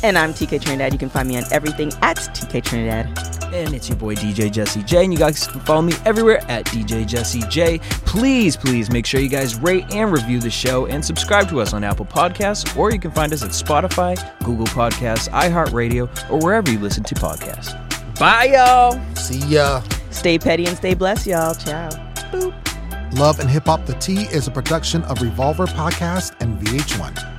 And 0.03 0.17
I'm 0.17 0.33
TK 0.33 0.61
Trinidad. 0.61 0.91
You 0.91 0.99
can 0.99 1.07
find 1.07 1.29
me 1.29 1.37
on 1.37 1.45
everything 1.49 1.93
at 2.01 2.17
TK 2.17 2.61
Trinidad. 2.61 3.05
And 3.53 3.73
it's 3.73 3.87
your 3.87 3.97
boy 3.97 4.15
DJ 4.15 4.51
Jesse 4.51 4.83
J. 4.83 5.05
And 5.05 5.13
you 5.13 5.17
guys 5.17 5.47
can 5.47 5.61
follow 5.61 5.81
me 5.81 5.93
everywhere 6.03 6.41
at 6.49 6.65
DJ 6.65 7.07
Jesse 7.07 7.41
J. 7.47 7.79
Please, 8.05 8.57
please 8.57 8.91
make 8.91 9.05
sure 9.05 9.21
you 9.21 9.29
guys 9.29 9.55
rate 9.61 9.85
and 9.95 10.11
review 10.11 10.41
the 10.41 10.49
show 10.49 10.87
and 10.87 11.05
subscribe 11.05 11.47
to 11.47 11.61
us 11.61 11.73
on 11.73 11.85
Apple 11.85 12.05
Podcasts, 12.05 12.75
or 12.75 12.91
you 12.91 12.99
can 12.99 13.11
find 13.11 13.31
us 13.31 13.43
at 13.43 13.51
Spotify, 13.51 14.17
Google 14.43 14.67
Podcasts, 14.67 15.29
iHeartRadio, 15.29 16.29
or 16.29 16.39
wherever 16.39 16.69
you 16.69 16.79
listen 16.79 17.05
to 17.05 17.15
podcasts. 17.15 17.71
Bye, 18.19 18.51
y'all. 18.55 18.99
See 19.15 19.39
ya. 19.47 19.81
Stay 20.11 20.37
petty 20.37 20.65
and 20.65 20.75
stay 20.75 20.95
blessed, 20.95 21.27
y'all. 21.27 21.53
Ciao. 21.53 21.89
Boop. 22.29 22.76
Love 23.13 23.39
and 23.39 23.49
Hip 23.49 23.65
Hop 23.65 23.85
The 23.85 23.93
Tea 23.93 24.23
is 24.33 24.47
a 24.47 24.51
production 24.51 25.03
of 25.03 25.21
Revolver 25.21 25.65
Podcast 25.65 26.35
and 26.41 26.59
VH1. 26.59 27.33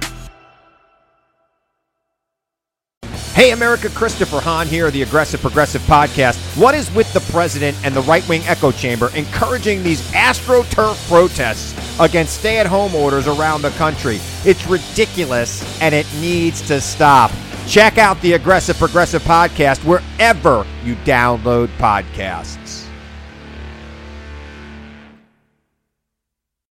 Hey 3.34 3.52
America, 3.52 3.88
Christopher 3.90 4.40
Hahn 4.40 4.66
here, 4.66 4.90
the 4.90 5.02
Aggressive 5.02 5.40
Progressive 5.40 5.82
Podcast. 5.82 6.38
What 6.60 6.74
is 6.74 6.92
with 6.94 7.12
the 7.12 7.20
president 7.32 7.76
and 7.84 7.94
the 7.94 8.00
right 8.02 8.26
wing 8.28 8.42
echo 8.46 8.72
chamber 8.72 9.10
encouraging 9.14 9.84
these 9.84 10.00
AstroTurf 10.10 11.06
protests 11.06 12.00
against 12.00 12.40
stay 12.40 12.58
at 12.58 12.66
home 12.66 12.94
orders 12.96 13.28
around 13.28 13.62
the 13.62 13.70
country? 13.70 14.18
It's 14.44 14.66
ridiculous 14.66 15.80
and 15.80 15.94
it 15.94 16.06
needs 16.14 16.62
to 16.62 16.80
stop. 16.80 17.30
Check 17.68 17.98
out 17.98 18.20
the 18.22 18.32
Aggressive 18.32 18.76
Progressive 18.76 19.22
Podcast 19.22 19.84
wherever 19.84 20.66
you 20.82 20.96
download 21.04 21.68
podcasts. 21.76 22.57